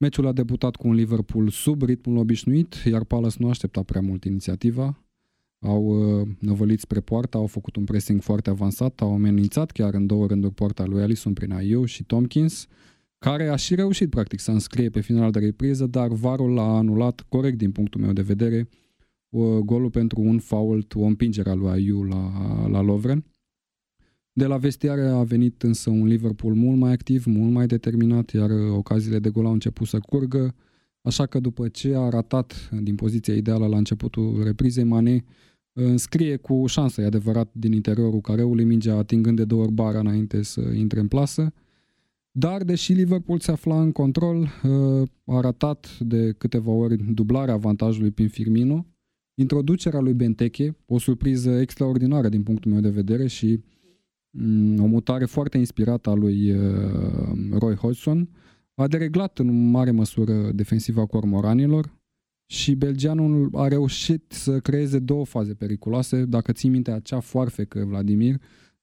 Meciul 0.00 0.26
a 0.26 0.32
debutat 0.32 0.76
cu 0.76 0.88
un 0.88 0.94
Liverpool 0.94 1.48
sub 1.48 1.82
ritmul 1.82 2.16
obișnuit, 2.16 2.74
iar 2.74 3.04
Palace 3.04 3.36
nu 3.38 3.48
aștepta 3.48 3.82
prea 3.82 4.00
mult 4.00 4.24
inițiativa. 4.24 5.04
Au 5.58 5.82
uh, 5.82 6.28
năvălit 6.38 6.80
spre 6.80 7.00
poartă, 7.00 7.36
au 7.36 7.46
făcut 7.46 7.76
un 7.76 7.84
pressing 7.84 8.20
foarte 8.20 8.50
avansat, 8.50 9.00
au 9.00 9.12
amenințat 9.12 9.70
chiar 9.70 9.94
în 9.94 10.06
două 10.06 10.26
rânduri 10.26 10.54
poarta 10.54 10.84
lui 10.84 11.02
Alisson 11.02 11.32
prin 11.32 11.52
Ayew 11.52 11.84
și 11.84 12.04
Tompkins 12.04 12.66
care 13.18 13.48
a 13.48 13.56
și 13.56 13.74
reușit 13.74 14.10
practic 14.10 14.40
să 14.40 14.50
înscrie 14.50 14.90
pe 14.90 15.00
final 15.00 15.30
de 15.30 15.38
repriză, 15.38 15.86
dar 15.86 16.08
varul 16.08 16.54
l-a 16.54 16.76
anulat 16.76 17.24
corect 17.28 17.58
din 17.58 17.70
punctul 17.70 18.00
meu 18.00 18.12
de 18.12 18.22
vedere 18.22 18.68
golul 19.64 19.90
pentru 19.90 20.20
un 20.20 20.38
fault, 20.38 20.94
o 20.94 21.02
împingere 21.02 21.50
a 21.50 21.54
lui 21.54 21.70
Ayu 21.70 22.02
la, 22.02 22.32
la 22.68 22.80
Lovren. 22.80 23.24
De 24.32 24.46
la 24.46 24.56
vestiare 24.56 25.08
a 25.08 25.22
venit 25.22 25.62
însă 25.62 25.90
un 25.90 26.06
Liverpool 26.06 26.54
mult 26.54 26.78
mai 26.78 26.92
activ, 26.92 27.24
mult 27.24 27.52
mai 27.52 27.66
determinat, 27.66 28.30
iar 28.30 28.50
ocaziile 28.50 29.18
de 29.18 29.30
gol 29.30 29.46
au 29.46 29.52
început 29.52 29.86
să 29.86 29.98
curgă, 29.98 30.54
așa 31.02 31.26
că 31.26 31.40
după 31.40 31.68
ce 31.68 31.94
a 31.96 32.08
ratat 32.08 32.70
din 32.82 32.94
poziția 32.94 33.34
ideală 33.34 33.66
la 33.66 33.76
începutul 33.76 34.42
reprizei, 34.44 34.84
Mane 34.84 35.24
înscrie 35.72 36.36
cu 36.36 36.66
șansă, 36.66 37.00
e 37.00 37.04
adevărat, 37.04 37.50
din 37.52 37.72
interiorul 37.72 38.20
careului, 38.20 38.64
mingea 38.64 38.96
atingând 38.96 39.36
de 39.36 39.44
două 39.44 39.62
ori 39.62 39.72
bara 39.72 39.98
înainte 39.98 40.42
să 40.42 40.60
intre 40.60 41.00
în 41.00 41.08
plasă. 41.08 41.52
Dar, 42.30 42.64
deși 42.64 42.92
Liverpool 42.92 43.38
se 43.38 43.50
afla 43.50 43.82
în 43.82 43.92
control, 43.92 44.48
a 45.24 45.40
ratat 45.40 45.98
de 45.98 46.34
câteva 46.38 46.70
ori 46.70 46.96
dublarea 47.14 47.54
avantajului 47.54 48.10
prin 48.10 48.28
Firmino, 48.28 48.86
introducerea 49.34 50.00
lui 50.00 50.12
Benteke, 50.12 50.76
o 50.86 50.98
surpriză 50.98 51.50
extraordinară 51.50 52.28
din 52.28 52.42
punctul 52.42 52.70
meu 52.70 52.80
de 52.80 52.88
vedere 52.88 53.26
și 53.26 53.46
mm, 53.46 53.79
o 54.78 54.86
mutare 54.86 55.24
foarte 55.24 55.58
inspirată 55.58 56.10
a 56.10 56.14
lui 56.14 56.50
uh, 56.50 56.58
Roy 57.58 57.74
Hodgson, 57.74 58.28
a 58.74 58.86
dereglat 58.86 59.38
în 59.38 59.70
mare 59.70 59.90
măsură 59.90 60.50
defensiva 60.52 61.06
cormoranilor 61.06 61.98
și 62.46 62.74
belgianul 62.74 63.50
a 63.52 63.68
reușit 63.68 64.24
să 64.28 64.60
creeze 64.60 64.98
două 64.98 65.24
faze 65.24 65.54
periculoase. 65.54 66.24
Dacă 66.24 66.52
ții 66.52 66.68
minte 66.68 66.90
acea 66.90 67.20
foarfecă, 67.20 67.84
Vladimir, 67.84 68.34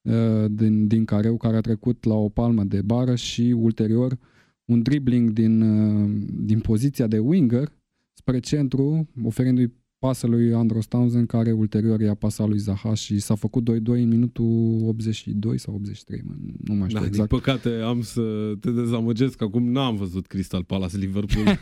uh, 0.01 0.45
din, 0.49 0.87
din 0.87 1.05
careu 1.05 1.37
care 1.37 1.55
a 1.55 1.61
trecut 1.61 2.03
la 2.03 2.13
o 2.13 2.29
palmă 2.29 2.63
de 2.63 2.81
bară 2.81 3.15
și 3.15 3.41
ulterior 3.57 4.17
un 4.65 4.81
dribbling 4.81 5.29
din, 5.29 5.61
uh, 5.61 6.09
din 6.39 6.59
poziția 6.59 7.07
de 7.07 7.17
winger 7.17 7.71
spre 8.13 8.39
centru, 8.39 9.07
oferindu-i 9.23 9.73
pasă 9.99 10.27
lui 10.27 10.53
Andros 10.53 10.85
Townsend, 10.85 11.27
care 11.27 11.51
ulterior 11.51 12.01
i-a 12.01 12.13
pasat 12.13 12.47
lui 12.47 12.57
Zaha 12.57 12.93
și 12.93 13.19
s-a 13.19 13.35
făcut 13.35 13.69
2-2 13.69 13.73
în 13.85 14.07
minutul 14.07 14.79
82 14.87 15.59
sau 15.59 15.73
83, 15.73 16.21
mă, 16.25 16.33
nu 16.63 16.73
mai 16.73 16.87
știu 16.87 16.99
da, 16.99 17.05
exact. 17.05 17.29
Din 17.29 17.39
păcate 17.39 17.69
am 17.69 18.01
să 18.01 18.21
te 18.59 18.71
dezamăgesc, 18.71 19.41
acum 19.41 19.71
n-am 19.71 19.95
văzut 19.95 20.27
Crystal 20.27 20.63
Palace 20.63 20.97
Liverpool. 20.97 21.45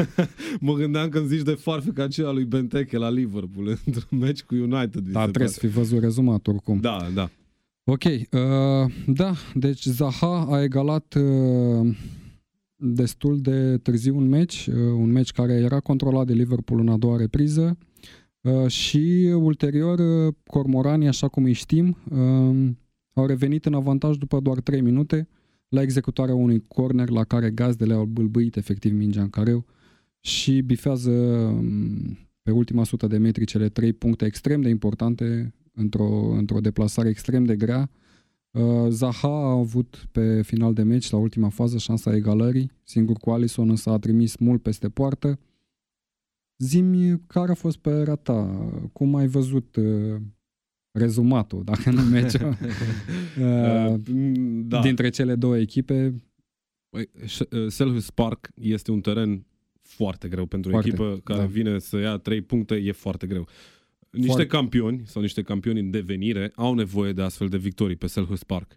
mă 0.60 0.74
gândeam 0.74 1.08
când 1.08 1.26
zici 1.26 1.42
de 1.42 1.52
farfeca 1.52 2.02
aceea 2.02 2.30
lui 2.30 2.44
Benteke 2.44 2.98
la 2.98 3.10
Liverpool 3.10 3.66
într-un 3.86 4.18
meci 4.18 4.42
cu 4.42 4.54
United. 4.54 5.08
Da, 5.08 5.20
trebuie 5.20 5.48
să 5.48 5.58
fi 5.58 5.66
văzut 5.66 6.00
rezumat 6.00 6.46
oricum. 6.46 6.78
Da, 6.80 7.06
da. 7.14 7.30
Ok, 7.84 8.04
uh, 8.04 8.92
da, 9.06 9.34
deci 9.54 9.84
Zaha 9.84 10.46
a 10.50 10.62
egalat 10.62 11.14
uh, 11.14 11.96
destul 12.82 13.40
de 13.40 13.78
târziu 13.78 14.16
un 14.16 14.28
meci, 14.28 14.66
uh, 14.66 14.74
un 14.76 15.10
meci 15.10 15.32
care 15.32 15.52
era 15.52 15.80
controlat 15.80 16.26
de 16.26 16.32
Liverpool 16.32 16.80
în 16.80 16.88
a 16.88 16.96
doua 16.96 17.16
repriză. 17.16 17.78
Uh, 18.40 18.66
și 18.66 19.32
ulterior 19.34 19.98
uh, 19.98 20.34
Cormoranii, 20.46 21.08
așa 21.08 21.28
cum 21.28 21.44
îi 21.44 21.52
știm, 21.52 21.96
au 23.12 23.26
revenit 23.26 23.66
în 23.66 23.74
avantaj 23.74 24.16
după 24.16 24.40
doar 24.40 24.60
3 24.60 24.80
minute 24.80 25.28
la 25.68 25.82
executarea 25.82 26.34
unui 26.34 26.64
corner 26.68 27.08
la 27.08 27.24
care 27.24 27.50
gazdele 27.50 27.94
au 27.94 28.04
bâlbâit 28.04 28.56
efectiv 28.56 28.92
mingea 28.92 29.22
în 29.22 29.30
careu 29.30 29.64
și 30.20 30.60
bifează 30.60 31.10
um, 31.10 32.18
pe 32.42 32.50
ultima 32.50 32.84
sută 32.84 33.06
de 33.06 33.18
metri 33.18 33.44
cele 33.44 33.68
trei 33.68 33.92
puncte 33.92 34.24
extrem 34.24 34.60
de 34.60 34.68
importante 34.68 35.54
într-o, 35.72 36.32
într-o 36.36 36.60
deplasare 36.60 37.08
extrem 37.08 37.44
de 37.44 37.56
grea. 37.56 37.90
Uh, 37.92 38.01
Zaha 38.88 39.28
a 39.28 39.50
avut 39.50 40.08
pe 40.12 40.42
final 40.42 40.74
de 40.74 40.82
meci, 40.82 41.10
la 41.10 41.18
ultima 41.18 41.48
fază, 41.48 41.78
șansa 41.78 42.14
egalării, 42.14 42.70
singur 42.82 43.16
cu 43.16 43.30
Alisson 43.30 43.68
însă 43.68 43.90
a 43.90 43.98
trimis 43.98 44.36
mult 44.36 44.62
peste 44.62 44.88
poartă. 44.88 45.38
Zimi 46.58 47.20
care 47.26 47.50
a 47.50 47.54
fost 47.54 47.78
pe 47.78 48.18
ta? 48.22 48.70
Cum 48.92 49.14
ai 49.14 49.26
văzut 49.26 49.76
uh, 49.76 50.20
rezumatul, 50.90 51.64
dacă 51.64 51.90
nu 51.90 52.02
meci, 52.02 52.32
uh, 52.40 52.56
uh, 53.40 54.00
da. 54.64 54.80
dintre 54.80 55.08
cele 55.08 55.34
două 55.34 55.58
echipe? 55.58 56.14
Păi, 56.88 57.10
uh, 57.50 57.66
Selhurst 57.68 58.10
Park 58.10 58.50
este 58.54 58.90
un 58.90 59.00
teren 59.00 59.46
foarte 59.82 60.28
greu 60.28 60.46
pentru 60.46 60.74
o 60.74 60.78
echipă 60.78 61.20
care 61.24 61.40
da. 61.40 61.46
vine 61.46 61.78
să 61.78 61.98
ia 61.98 62.16
trei 62.16 62.40
puncte, 62.40 62.74
e 62.74 62.92
foarte 62.92 63.26
greu 63.26 63.48
niște 64.12 64.32
Foarte... 64.32 64.46
campioni 64.46 65.02
sau 65.04 65.22
niște 65.22 65.42
campioni 65.42 65.80
în 65.80 65.90
devenire 65.90 66.52
au 66.54 66.74
nevoie 66.74 67.12
de 67.12 67.22
astfel 67.22 67.48
de 67.48 67.56
victorii 67.56 67.96
pe 67.96 68.06
Selhurst 68.06 68.44
Park. 68.44 68.76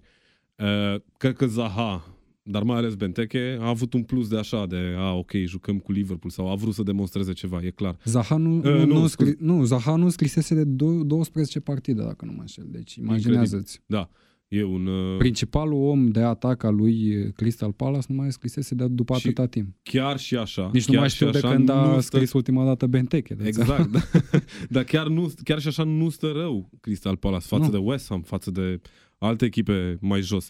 Uh, 0.56 1.02
cred 1.18 1.36
că 1.36 1.46
Zaha, 1.46 2.16
dar 2.44 2.64
mai 2.64 2.78
ales 2.78 2.96
Benteke, 2.96 3.58
a 3.62 3.68
avut 3.68 3.94
un 3.94 4.04
plus 4.04 4.28
de 4.28 4.38
așa, 4.38 4.66
de 4.66 4.96
a, 4.98 5.14
ok, 5.14 5.32
jucăm 5.46 5.80
cu 5.80 5.92
Liverpool 5.92 6.32
sau 6.32 6.52
a 6.52 6.56
vrut 6.56 6.74
să 6.74 6.84
demonstreze 6.84 7.34
ceva, 7.34 7.64
e 7.64 7.70
clar. 7.70 7.98
Zaha 8.04 8.38
nu, 8.38 8.58
uh, 8.58 8.64
nu, 8.64 8.86
nu, 8.86 9.08
scri, 9.08 9.36
nu, 9.40 9.64
Zaha 9.64 9.96
nu 9.96 10.10
scrisese 10.10 10.56
de 10.56 10.64
12 10.64 11.60
partide, 11.60 12.04
dacă 12.04 12.26
nu 12.26 12.32
mă 12.32 12.40
înșel, 12.40 12.66
deci 12.68 12.96
imaginează-ți. 12.96 13.82
Da. 13.86 14.10
E 14.48 14.64
un, 14.64 14.86
uh... 14.86 15.18
Principalul 15.18 15.84
om 15.84 16.08
de 16.08 16.22
atac 16.22 16.64
al 16.64 16.76
lui 16.76 17.16
uh, 17.16 17.34
Crystal 17.36 17.72
Palace 17.72 18.06
nu 18.10 18.16
mai 18.16 18.32
scrisese 18.32 18.76
de 18.76 18.88
după 18.88 19.18
și 19.18 19.28
atâta 19.28 19.46
timp. 19.48 19.76
Chiar 19.84 20.20
și 20.20 20.36
așa. 20.36 20.70
Nici 20.74 20.88
nu 20.88 21.00
mai 21.00 21.10
știu 21.10 21.30
de 21.30 21.40
când 21.40 21.70
a 21.70 22.00
scris 22.00 22.28
stă... 22.28 22.38
ultima 22.38 22.66
dată 22.66 22.88
Benteke. 22.88 23.34
De 23.34 23.48
exact. 23.48 23.92
da. 23.92 24.00
Dar 24.70 24.84
chiar, 24.84 25.08
nu, 25.08 25.32
chiar 25.44 25.60
și 25.60 25.68
așa 25.68 25.84
nu 25.84 26.10
stă 26.10 26.32
rău 26.32 26.70
Crystal 26.82 27.16
Palace 27.16 27.46
față 27.48 27.64
nu. 27.64 27.72
de 27.72 27.78
West 27.78 28.08
Ham, 28.08 28.22
față 28.22 28.52
de 28.52 28.82
alte 29.18 29.46
echipe 29.46 29.98
mai 30.02 30.22
jos. 30.22 30.50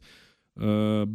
Uh, 0.53 1.07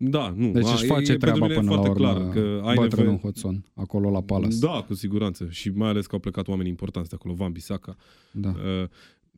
da, 0.00 0.34
nu. 0.36 0.50
Deci 0.50 0.72
își 0.72 0.86
face 0.86 1.12
e, 1.12 1.16
treaba 1.16 1.46
până 1.46 1.70
la 1.70 1.80
urmă 1.80 1.94
clar 1.94 2.28
că 2.28 2.60
ai 2.64 2.78
nevoie... 2.78 3.18
Hodgson, 3.22 3.64
acolo 3.74 4.10
la 4.10 4.22
Palace. 4.22 4.56
Da, 4.60 4.84
cu 4.86 4.94
siguranță. 4.94 5.46
Și 5.50 5.70
mai 5.70 5.88
ales 5.88 6.06
că 6.06 6.14
au 6.14 6.20
plecat 6.20 6.48
oameni 6.48 6.68
importanți 6.68 7.08
de 7.08 7.14
acolo, 7.18 7.34
Van 7.34 7.52
Bissaka. 7.52 7.96
Da. 8.32 8.48
Uh, 8.48 8.88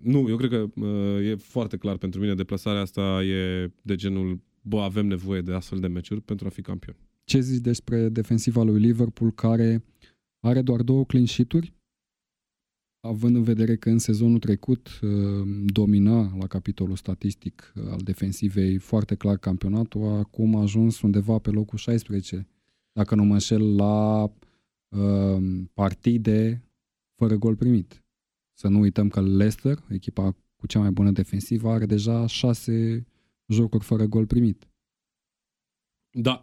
nu, 0.02 0.28
eu 0.28 0.36
cred 0.36 0.50
că 0.50 0.80
uh, 0.86 1.28
e 1.28 1.34
foarte 1.34 1.76
clar 1.76 1.96
pentru 1.96 2.20
mine. 2.20 2.34
Deplasarea 2.34 2.80
asta 2.80 3.22
e 3.24 3.70
de 3.82 3.94
genul, 3.94 4.40
bă, 4.62 4.80
avem 4.80 5.06
nevoie 5.06 5.40
de 5.40 5.52
astfel 5.52 5.78
de 5.78 5.86
meciuri 5.86 6.20
pentru 6.20 6.46
a 6.46 6.50
fi 6.50 6.62
campioni. 6.62 6.98
Ce 7.24 7.40
zici 7.40 7.60
despre 7.60 8.08
defensiva 8.08 8.62
lui 8.62 8.80
Liverpool 8.80 9.32
care 9.32 9.84
are 10.40 10.62
doar 10.62 10.82
două 10.82 11.04
clean 11.04 11.26
sheet-uri? 11.26 11.74
Având 13.00 13.36
în 13.36 13.42
vedere 13.42 13.76
că 13.76 13.90
în 13.90 13.98
sezonul 13.98 14.38
trecut 14.38 15.00
uh, 15.02 15.10
domina 15.64 16.36
la 16.38 16.46
capitolul 16.46 16.96
statistic 16.96 17.72
uh, 17.76 17.90
al 17.90 18.00
defensivei 18.04 18.78
foarte 18.78 19.14
clar 19.14 19.36
campionatul, 19.36 20.04
acum 20.04 20.56
a 20.56 20.60
ajuns 20.60 21.00
undeva 21.00 21.38
pe 21.38 21.50
locul 21.50 21.78
16, 21.78 22.46
dacă 22.92 23.14
nu 23.14 23.24
mă 23.24 23.32
înșel, 23.32 23.74
la 23.74 24.22
uh, 24.88 25.62
partide 25.74 26.62
fără 27.14 27.36
gol 27.36 27.56
primit. 27.56 28.04
Să 28.60 28.68
nu 28.68 28.80
uităm 28.80 29.08
că 29.08 29.20
Leicester, 29.20 29.78
echipa 29.88 30.36
cu 30.56 30.66
cea 30.66 30.78
mai 30.78 30.90
bună 30.90 31.10
defensivă, 31.10 31.68
are 31.68 31.86
deja 31.86 32.26
șase 32.26 33.06
jocuri 33.46 33.84
fără 33.84 34.04
gol 34.04 34.26
primit. 34.26 34.68
Da, 36.10 36.40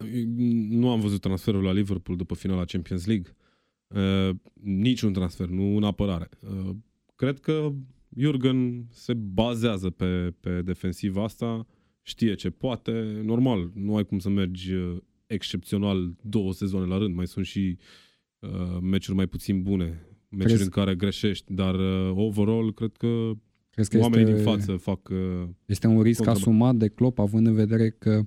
nu 0.69 0.89
am 0.89 0.99
văzut 0.99 1.21
transferul 1.21 1.63
la 1.63 1.71
Liverpool 1.71 2.17
după 2.17 2.35
finala 2.35 2.65
Champions 2.65 3.05
League. 3.05 3.35
Uh, 3.87 4.35
niciun 4.61 5.13
transfer, 5.13 5.47
nu 5.47 5.75
în 5.75 5.83
apărare. 5.83 6.29
Uh, 6.39 6.75
cred 7.15 7.39
că 7.39 7.73
Jurgen 8.15 8.87
se 8.91 9.13
bazează 9.13 9.89
pe, 9.89 10.33
pe 10.39 10.61
defensiva 10.61 11.23
asta, 11.23 11.67
știe 12.01 12.35
ce 12.35 12.49
poate. 12.49 13.21
Normal, 13.23 13.71
nu 13.73 13.95
ai 13.95 14.05
cum 14.05 14.19
să 14.19 14.29
mergi 14.29 14.73
uh, 14.73 14.97
excepțional 15.27 16.15
două 16.21 16.53
sezoane 16.53 16.85
la 16.85 16.97
rând, 16.97 17.15
mai 17.15 17.27
sunt 17.27 17.45
și 17.45 17.77
uh, 18.39 18.77
meciuri 18.81 19.17
mai 19.17 19.27
puțin 19.27 19.61
bune 19.61 20.06
meciuri 20.29 20.53
Crezi... 20.53 20.63
în 20.63 20.69
care 20.69 20.95
greșești, 20.95 21.53
dar 21.53 21.75
uh, 21.75 22.11
overall 22.15 22.73
cred 22.73 22.95
că 22.97 23.31
Crezi 23.69 23.89
că 23.89 23.97
oamenii 23.97 24.33
este, 24.33 24.35
din 24.35 24.43
față 24.43 24.75
fac... 24.75 25.09
Uh, 25.09 25.49
este 25.65 25.87
un 25.87 26.01
risc 26.01 26.17
contra... 26.17 26.33
asumat 26.33 26.75
de 26.75 26.87
Klopp, 26.87 27.19
având 27.19 27.47
în 27.47 27.53
vedere 27.53 27.89
că 27.89 28.25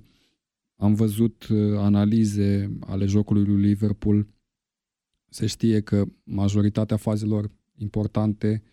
am 0.75 0.93
văzut 0.93 1.47
uh, 1.47 1.77
analize 1.77 2.77
ale 2.79 3.05
jocului 3.05 3.45
lui 3.45 3.61
Liverpool. 3.61 4.27
Se 5.29 5.45
știe 5.45 5.81
că 5.81 6.05
majoritatea 6.23 6.97
fazelor 6.97 7.51
importante 7.77 8.63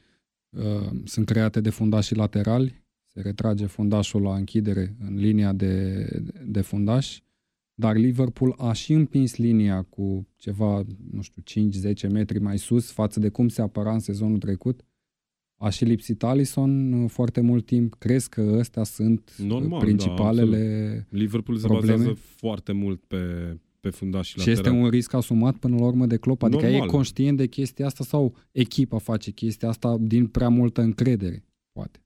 uh, 0.50 0.90
sunt 1.04 1.26
create 1.26 1.60
de 1.60 1.70
fundașii 1.70 2.16
laterali. 2.16 2.84
Se 3.06 3.20
retrage 3.20 3.66
fundașul 3.66 4.22
la 4.22 4.34
închidere 4.34 4.96
în 5.00 5.14
linia 5.14 5.52
de, 5.52 6.04
de 6.44 6.60
fundași 6.60 7.22
dar 7.80 7.96
Liverpool 7.96 8.54
a 8.56 8.72
și 8.72 8.92
împins 8.92 9.36
linia 9.36 9.82
cu 9.82 10.26
ceva, 10.36 10.84
nu 11.10 11.22
știu, 11.22 11.42
5-10 12.08 12.10
metri 12.10 12.38
mai 12.38 12.58
sus 12.58 12.90
față 12.90 13.20
de 13.20 13.28
cum 13.28 13.48
se 13.48 13.62
apăra 13.62 13.92
în 13.92 13.98
sezonul 13.98 14.38
trecut. 14.38 14.84
A 15.56 15.68
și 15.68 15.84
lipsit 15.84 16.22
Alisson 16.22 16.92
uh, 16.92 17.10
foarte 17.10 17.40
mult 17.40 17.66
timp. 17.66 17.94
Crezi 17.94 18.28
că 18.28 18.56
astea 18.58 18.82
sunt 18.82 19.36
uh, 19.40 19.46
Normal, 19.46 19.68
da, 19.68 19.84
principalele 19.84 21.06
da, 21.10 21.16
Liverpool 21.18 21.58
probleme? 21.58 21.86
se 21.86 21.96
bazează 21.96 22.20
foarte 22.20 22.72
mult 22.72 23.04
pe, 23.04 23.56
pe 23.80 23.90
fundaș 23.90 24.28
și 24.28 24.40
Și 24.40 24.50
este 24.50 24.70
un 24.70 24.88
risc 24.88 25.12
asumat 25.12 25.56
până 25.56 25.76
la 25.76 25.84
urmă 25.86 26.06
de 26.06 26.16
Klopp? 26.16 26.42
Adică 26.42 26.68
Normal. 26.68 26.88
e 26.88 26.90
conștient 26.90 27.36
de 27.36 27.46
chestia 27.46 27.86
asta 27.86 28.04
sau 28.04 28.34
echipa 28.52 28.98
face 28.98 29.30
chestia 29.30 29.68
asta 29.68 29.96
din 30.00 30.26
prea 30.26 30.48
multă 30.48 30.80
încredere, 30.80 31.44
poate? 31.72 32.02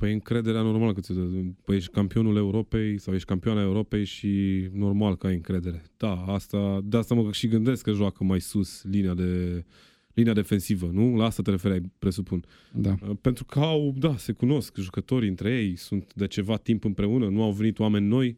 Păi 0.00 0.12
încrederea 0.12 0.62
normal 0.62 0.92
că 0.92 1.00
ți 1.00 1.12
Păi 1.64 1.76
ești 1.76 1.90
campionul 1.90 2.36
Europei 2.36 2.98
sau 2.98 3.14
ești 3.14 3.26
campioana 3.26 3.60
Europei 3.60 4.04
și 4.04 4.28
normal 4.72 5.16
că 5.16 5.26
ai 5.26 5.34
încredere. 5.34 5.82
Da, 5.96 6.24
asta, 6.24 6.80
de 6.84 6.96
asta 6.96 7.14
mă 7.14 7.32
și 7.32 7.48
gândesc 7.48 7.82
că 7.82 7.92
joacă 7.92 8.24
mai 8.24 8.40
sus 8.40 8.82
linia 8.82 9.14
de 9.14 9.64
linia 10.14 10.32
defensivă, 10.32 10.90
nu? 10.92 11.16
La 11.16 11.24
asta 11.24 11.42
te 11.42 11.50
referai, 11.50 11.80
presupun. 11.98 12.44
Da. 12.72 12.96
Uh, 13.08 13.16
Pentru 13.20 13.44
că 13.44 13.58
au, 13.58 13.94
da, 13.98 14.16
se 14.16 14.32
cunosc 14.32 14.76
jucătorii 14.76 15.28
între 15.28 15.58
ei, 15.58 15.76
sunt 15.76 16.14
de 16.14 16.26
ceva 16.26 16.56
timp 16.56 16.84
împreună, 16.84 17.28
nu 17.28 17.42
au 17.42 17.52
venit 17.52 17.78
oameni 17.78 18.06
noi, 18.06 18.36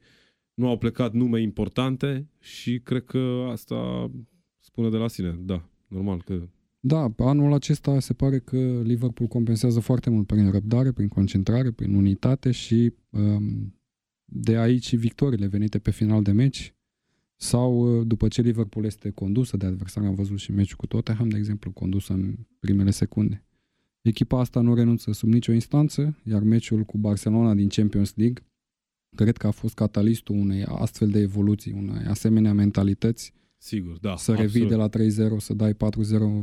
nu 0.54 0.68
au 0.68 0.78
plecat 0.78 1.12
nume 1.12 1.40
importante 1.40 2.28
și 2.40 2.78
cred 2.78 3.04
că 3.04 3.46
asta 3.50 4.10
spune 4.58 4.88
de 4.88 4.96
la 4.96 5.08
sine, 5.08 5.38
da, 5.40 5.68
normal 5.88 6.22
că 6.22 6.48
Da, 6.84 7.12
anul 7.16 7.52
acesta 7.52 8.00
se 8.00 8.12
pare 8.12 8.38
că 8.38 8.80
Liverpool 8.84 9.28
compensează 9.28 9.80
foarte 9.80 10.10
mult 10.10 10.26
prin 10.26 10.50
răbdare, 10.50 10.92
prin 10.92 11.08
concentrare, 11.08 11.70
prin 11.70 11.94
unitate 11.94 12.50
și 12.50 12.92
um, 13.10 13.74
de 14.24 14.56
aici 14.56 14.86
și 14.86 14.96
victoriile 14.96 15.46
venite 15.46 15.78
pe 15.78 15.90
final 15.90 16.22
de 16.22 16.32
meci 16.32 16.74
sau 17.36 17.98
uh, 17.98 18.06
după 18.06 18.28
ce 18.28 18.42
Liverpool 18.42 18.84
este 18.84 19.10
condusă 19.10 19.56
de 19.56 19.66
adversar, 19.66 20.04
am 20.04 20.14
văzut 20.14 20.38
și 20.38 20.52
meciul 20.52 20.76
cu 20.76 20.86
Tottenham, 20.86 21.28
de 21.28 21.36
exemplu, 21.36 21.70
condusă 21.70 22.12
în 22.12 22.34
primele 22.58 22.90
secunde. 22.90 23.44
Echipa 24.00 24.40
asta 24.40 24.60
nu 24.60 24.74
renunță 24.74 25.12
sub 25.12 25.28
nicio 25.28 25.52
instanță, 25.52 26.18
iar 26.24 26.42
meciul 26.42 26.82
cu 26.82 26.98
Barcelona 26.98 27.54
din 27.54 27.68
Champions 27.68 28.14
League 28.14 28.44
cred 29.16 29.36
că 29.36 29.46
a 29.46 29.50
fost 29.50 29.74
catalistul 29.74 30.36
unei 30.36 30.64
astfel 30.64 31.08
de 31.08 31.18
evoluții, 31.18 31.72
unei 31.72 32.04
asemenea 32.04 32.52
mentalități 32.52 33.34
sigur, 33.64 33.98
da. 34.00 34.16
să 34.16 34.32
revii 34.34 34.66
de 34.66 34.74
la 34.74 34.88
3-0, 34.88 34.92
să 35.38 35.54
dai 35.54 35.74
4-0 35.74 35.76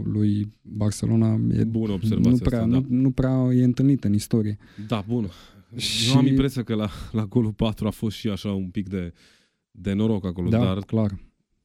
lui 0.03 0.51
Barcelona, 0.61 1.39
e, 1.53 1.63
Bună 1.63 1.91
observație 1.91 2.31
nu, 2.31 2.37
prea, 2.37 2.59
asta, 2.61 2.71
da. 2.71 2.77
nu, 2.79 2.85
nu 3.01 3.11
prea 3.11 3.47
e 3.53 3.63
întâlnită 3.63 4.07
în 4.07 4.13
istorie. 4.13 4.57
Da, 4.87 5.03
bun. 5.07 5.29
Și- 5.75 5.87
Și... 6.03 6.11
Eu 6.11 6.17
am 6.17 6.25
impresia 6.25 6.63
că 6.63 6.75
la, 6.75 6.89
la 7.11 7.25
golul 7.25 7.53
4 7.53 7.87
a 7.87 7.89
fost 7.89 8.15
și 8.17 8.29
așa 8.29 8.51
un 8.51 8.69
pic 8.69 8.89
de, 8.89 9.13
de 9.71 9.93
noroc 9.93 10.25
acolo, 10.25 10.49
Da, 10.49 10.57
dar 10.63 10.77
clar. 10.79 11.19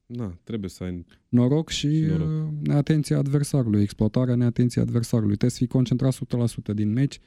na, 0.05 0.39
trebuie 0.43 0.69
să 0.69 0.83
ai... 0.83 1.05
Noroc 1.29 1.69
și, 1.69 1.95
Și 1.95 2.01
noroc. 2.01 2.27
uh, 2.27 2.47
neatenția 2.63 3.17
adversarului, 3.17 3.81
exploatarea 3.81 4.35
neatenției 4.35 4.83
adversarului. 4.83 5.29
Trebuie 5.35 5.49
să 5.51 5.57
fii 5.57 5.67
concentrat 5.67 6.15
100% 6.71 6.73
din 6.73 6.91
meci 6.91 7.19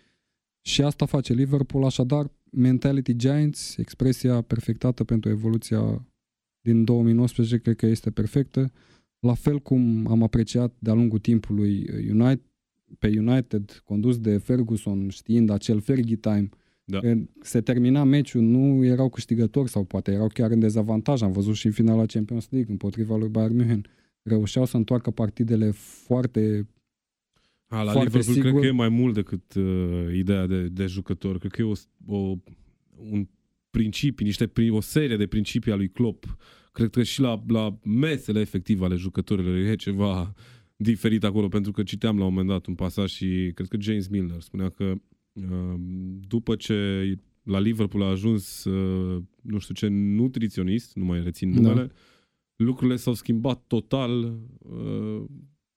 și 0.61 0.83
asta 0.83 1.07
face 1.07 1.33
Liverpool, 1.33 1.85
așadar 1.85 2.31
Mentality 2.51 3.17
Giants, 3.17 3.77
expresia 3.77 4.41
perfectată 4.41 5.05
pentru 5.05 5.31
evoluția 5.31 6.07
din 6.61 6.85
2019, 6.85 7.59
cred 7.59 7.77
că 7.77 7.87
este 7.87 8.11
perfectă. 8.11 8.73
La 9.19 9.35
fel 9.35 9.59
cum 9.59 10.07
am 10.07 10.23
apreciat 10.23 10.75
de-a 10.79 10.93
lungul 10.93 11.19
timpului 11.19 11.91
United, 12.11 12.41
pe 12.99 13.15
United, 13.19 13.83
condus 13.85 14.19
de 14.19 14.39
Ferguson, 14.39 15.09
știind 15.09 15.51
acel 15.51 15.81
Fergie 15.81 16.17
time, 16.17 16.49
Da. 16.85 16.99
Când 16.99 17.29
se 17.41 17.61
termina 17.61 18.05
meciul, 18.05 18.43
nu 18.43 18.85
erau 18.85 19.09
câștigători 19.09 19.69
sau 19.69 19.85
poate 19.85 20.13
erau 20.13 20.27
chiar 20.27 20.51
în 20.51 20.59
dezavantaj. 20.59 21.23
Am 21.23 21.33
văzut 21.33 21.55
și 21.55 21.67
în 21.67 21.73
finala 21.73 22.07
Champions 22.07 22.49
League 22.51 22.71
împotriva 22.71 23.17
lui 23.17 23.29
Bayern 23.29 23.57
München. 23.57 23.87
Reușeau 24.23 24.65
să 24.65 24.77
întoarcă 24.77 25.11
partidele 25.11 25.71
foarte... 25.71 26.69
A, 27.67 27.83
la 27.83 27.93
Foarte 27.93 28.09
Liverpool 28.09 28.35
sigur. 28.35 28.51
cred 28.51 28.63
că 28.63 28.67
e 28.67 28.77
mai 28.77 28.89
mult 28.89 29.15
decât 29.15 29.55
uh, 29.55 30.15
ideea 30.15 30.47
de, 30.47 30.69
de 30.69 30.87
jucător. 30.87 31.39
Cred 31.39 31.51
că 31.51 31.63
e 31.63 31.65
o, 31.65 31.73
o, 32.07 32.37
un 33.11 33.29
principii, 33.71 34.25
niște, 34.27 34.47
pri- 34.47 34.71
o 34.71 34.81
serie 34.81 35.17
de 35.17 35.27
principii 35.27 35.73
a 35.73 35.77
lui 35.77 35.89
Klopp. 35.89 36.37
Cred 36.73 36.91
că 36.91 37.03
și 37.03 37.21
la, 37.21 37.43
la 37.49 37.79
mesele 37.85 38.41
efective 38.41 38.85
ale 38.85 38.95
jucătorilor 38.97 39.55
e 39.57 39.75
ceva 39.77 40.35
diferit 40.77 41.25
acolo, 41.25 41.49
pentru 41.49 41.73
că 41.73 41.83
citeam 41.83 42.19
la 42.19 42.25
un 42.25 42.31
moment 42.31 42.49
dat 42.49 42.67
un 42.67 42.75
pasaj 42.75 43.11
și 43.11 43.51
cred 43.55 43.69
că 43.69 43.77
James 43.81 44.09
Milner 44.09 44.41
spunea 44.41 44.69
că 44.69 44.95
uh, 45.33 45.75
după 46.29 46.57
ce 46.57 47.15
la 47.43 47.59
Liverpool 47.61 48.03
a 48.05 48.07
ajuns 48.11 48.65
uh, 48.65 49.23
nu 49.43 49.59
știu 49.59 49.75
ce 49.75 49.87
nutriționist, 49.89 50.95
nu 50.97 51.05
mai 51.05 51.23
rețin 51.23 51.55
Da. 51.55 51.61
numele, 51.61 51.91
lucrurile 52.57 52.97
s-au 52.97 53.15
schimbat 53.15 53.65
total 53.67 54.41
uh, 54.59 55.25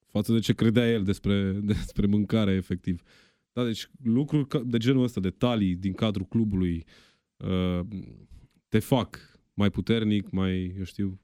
față 0.07 0.33
de 0.33 0.39
ce 0.39 0.53
credea 0.53 0.91
el 0.91 1.03
despre, 1.03 1.51
despre 1.73 2.05
mâncare 2.05 2.51
efectiv. 2.51 3.01
Da, 3.53 3.65
deci 3.65 3.89
lucruri 4.03 4.47
ca- 4.47 4.63
de 4.65 4.77
genul 4.77 5.03
ăsta, 5.03 5.19
detalii 5.19 5.75
din 5.75 5.93
cadrul 5.93 6.25
clubului 6.25 6.75
uh, 6.75 6.83
te 8.67 8.79
fac 8.79 9.19
mai 9.53 9.69
puternic, 9.69 10.29
mai, 10.29 10.75
eu 10.77 10.83
știu, 10.83 11.19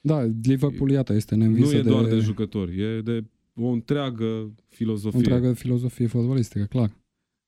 Da, 0.00 0.22
Liverpool, 0.42 0.90
iată, 0.90 1.12
este 1.12 1.34
neînvinsă 1.34 1.72
nu 1.72 1.78
e 1.78 1.82
de, 1.82 1.88
doar 1.88 2.04
de 2.04 2.18
jucători, 2.18 2.80
e 2.80 3.00
de 3.00 3.24
o 3.54 3.66
întreagă 3.66 4.54
filozofie. 4.68 5.18
o 5.18 5.18
întreagă 5.18 5.52
filozofie 5.52 6.06
fotbalistică, 6.06 6.64
clar. 6.64 6.96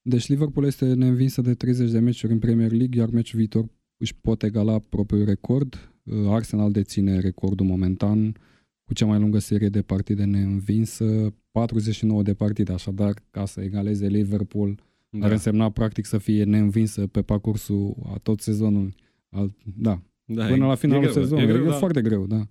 Deci 0.02 0.28
Liverpool 0.28 0.66
este 0.66 0.94
neînvinsă 0.94 1.40
de 1.40 1.54
30 1.54 1.90
de 1.90 1.98
meciuri 1.98 2.32
în 2.32 2.38
Premier 2.38 2.72
League, 2.72 3.00
iar 3.00 3.08
meciul 3.08 3.38
viitor 3.38 3.66
își 3.96 4.14
pot 4.14 4.42
egala 4.42 4.78
propriul 4.78 5.24
record. 5.24 5.92
Uh, 6.02 6.28
Arsenal 6.28 6.72
deține 6.72 7.20
recordul 7.20 7.66
momentan 7.66 8.36
cu 8.84 8.94
cea 8.94 9.06
mai 9.06 9.18
lungă 9.18 9.38
serie 9.38 9.68
de 9.68 9.82
partide 9.82 10.24
neînvinsă, 10.24 11.34
49 11.50 12.22
de 12.22 12.34
partide, 12.34 12.72
așadar, 12.72 13.14
ca 13.30 13.46
să 13.46 13.60
egaleze 13.60 14.06
Liverpool, 14.06 14.82
da. 15.18 15.26
ar 15.26 15.32
însemna 15.32 15.70
practic 15.70 16.04
să 16.06 16.18
fie 16.18 16.44
neînvinsă 16.44 17.06
pe 17.06 17.22
parcursul 17.22 17.94
a 18.06 18.18
tot 18.22 18.40
sezonul. 18.40 18.94
Al, 19.28 19.54
da, 19.76 20.02
da, 20.24 20.46
până 20.46 20.64
e- 20.64 20.68
la 20.68 20.74
finalul 20.74 21.04
e 21.04 21.10
greu, 21.10 21.22
sezonului. 21.22 21.50
E 21.50 21.52
greu, 21.52 21.66
e 21.66 21.68
da. 21.68 21.74
foarte 21.74 22.02
greu, 22.02 22.26
da. 22.26 22.46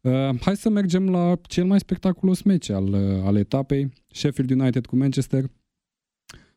Uh, 0.00 0.40
hai 0.40 0.56
să 0.56 0.68
mergem 0.70 1.08
la 1.10 1.38
cel 1.42 1.64
mai 1.64 1.78
spectaculos 1.78 2.42
meci 2.42 2.68
al, 2.70 2.84
uh, 2.92 3.22
al 3.24 3.36
etapei. 3.36 3.92
Sheffield 4.06 4.50
United 4.60 4.86
cu 4.86 4.96
Manchester. 4.96 5.44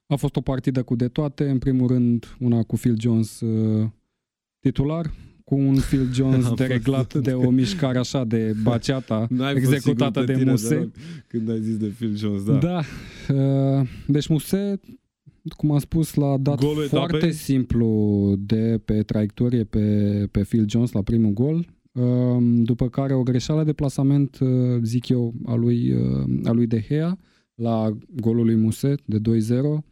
A 0.08 0.16
fost 0.16 0.36
o 0.36 0.42
partidă 0.42 0.84
cu 0.84 0.96
de 0.96 1.08
toate. 1.08 1.50
În 1.50 1.58
primul 1.58 1.88
rând, 1.88 2.36
una 2.40 2.64
cu 2.64 2.76
Phil 2.76 2.96
Jones 3.00 3.40
uh, 3.40 3.88
titular, 4.60 5.12
cu 5.44 5.56
un 5.56 5.76
Phil 5.76 6.10
Jones 6.18 6.46
Am 6.46 6.56
dereglat 6.56 7.12
fost- 7.12 7.24
de 7.24 7.34
o 7.34 7.50
mișcare 7.50 7.98
așa 7.98 8.24
de 8.24 8.54
baceata 8.64 9.28
N-ai 9.30 9.60
fost 9.60 9.74
executată 9.74 10.20
sigur 10.20 10.26
pe 10.26 10.32
de 10.34 10.38
tine, 10.40 10.52
Muse. 10.52 10.70
deloc 10.76 10.90
Când 11.28 11.50
ai 11.50 11.62
zis 11.62 11.78
de 11.78 11.88
Phil 11.88 12.16
Jones, 12.16 12.44
da. 12.44 12.58
Da. 12.58 12.82
Uh, 13.34 13.88
deci 14.08 14.28
Muse, 14.28 14.80
cum 15.54 15.72
am 15.72 15.80
spus, 15.80 16.14
l-a 16.14 16.38
dat 16.38 16.60
Golul 16.60 16.88
foarte 16.88 17.16
etapei? 17.16 17.34
simplu 17.34 18.34
de 18.40 18.82
pe 18.86 19.04
traiectorie 19.04 19.64
pe, 19.64 20.28
pe 20.32 20.42
Phil 20.42 20.66
Jones 20.70 20.92
la 20.92 21.02
primul 21.02 21.32
gol. 21.32 21.68
Uh, 21.92 22.38
După 22.64 22.90
care 22.90 23.14
o 23.14 23.24
greșeală 23.24 23.64
de 23.64 23.74
plasament, 23.74 24.40
uh, 24.40 24.50
zic 24.84 25.10
eu, 25.10 25.34
a 25.46 25.56
lui, 25.56 25.92
uh, 25.92 26.30
a 26.44 26.52
lui 26.52 26.68
De 26.68 26.86
Gea 26.88 27.18
la 27.56 27.98
golul 28.22 28.46
lui 28.46 28.56
Muse 28.56 28.96
de 29.06 29.20
2-0. 29.20 29.84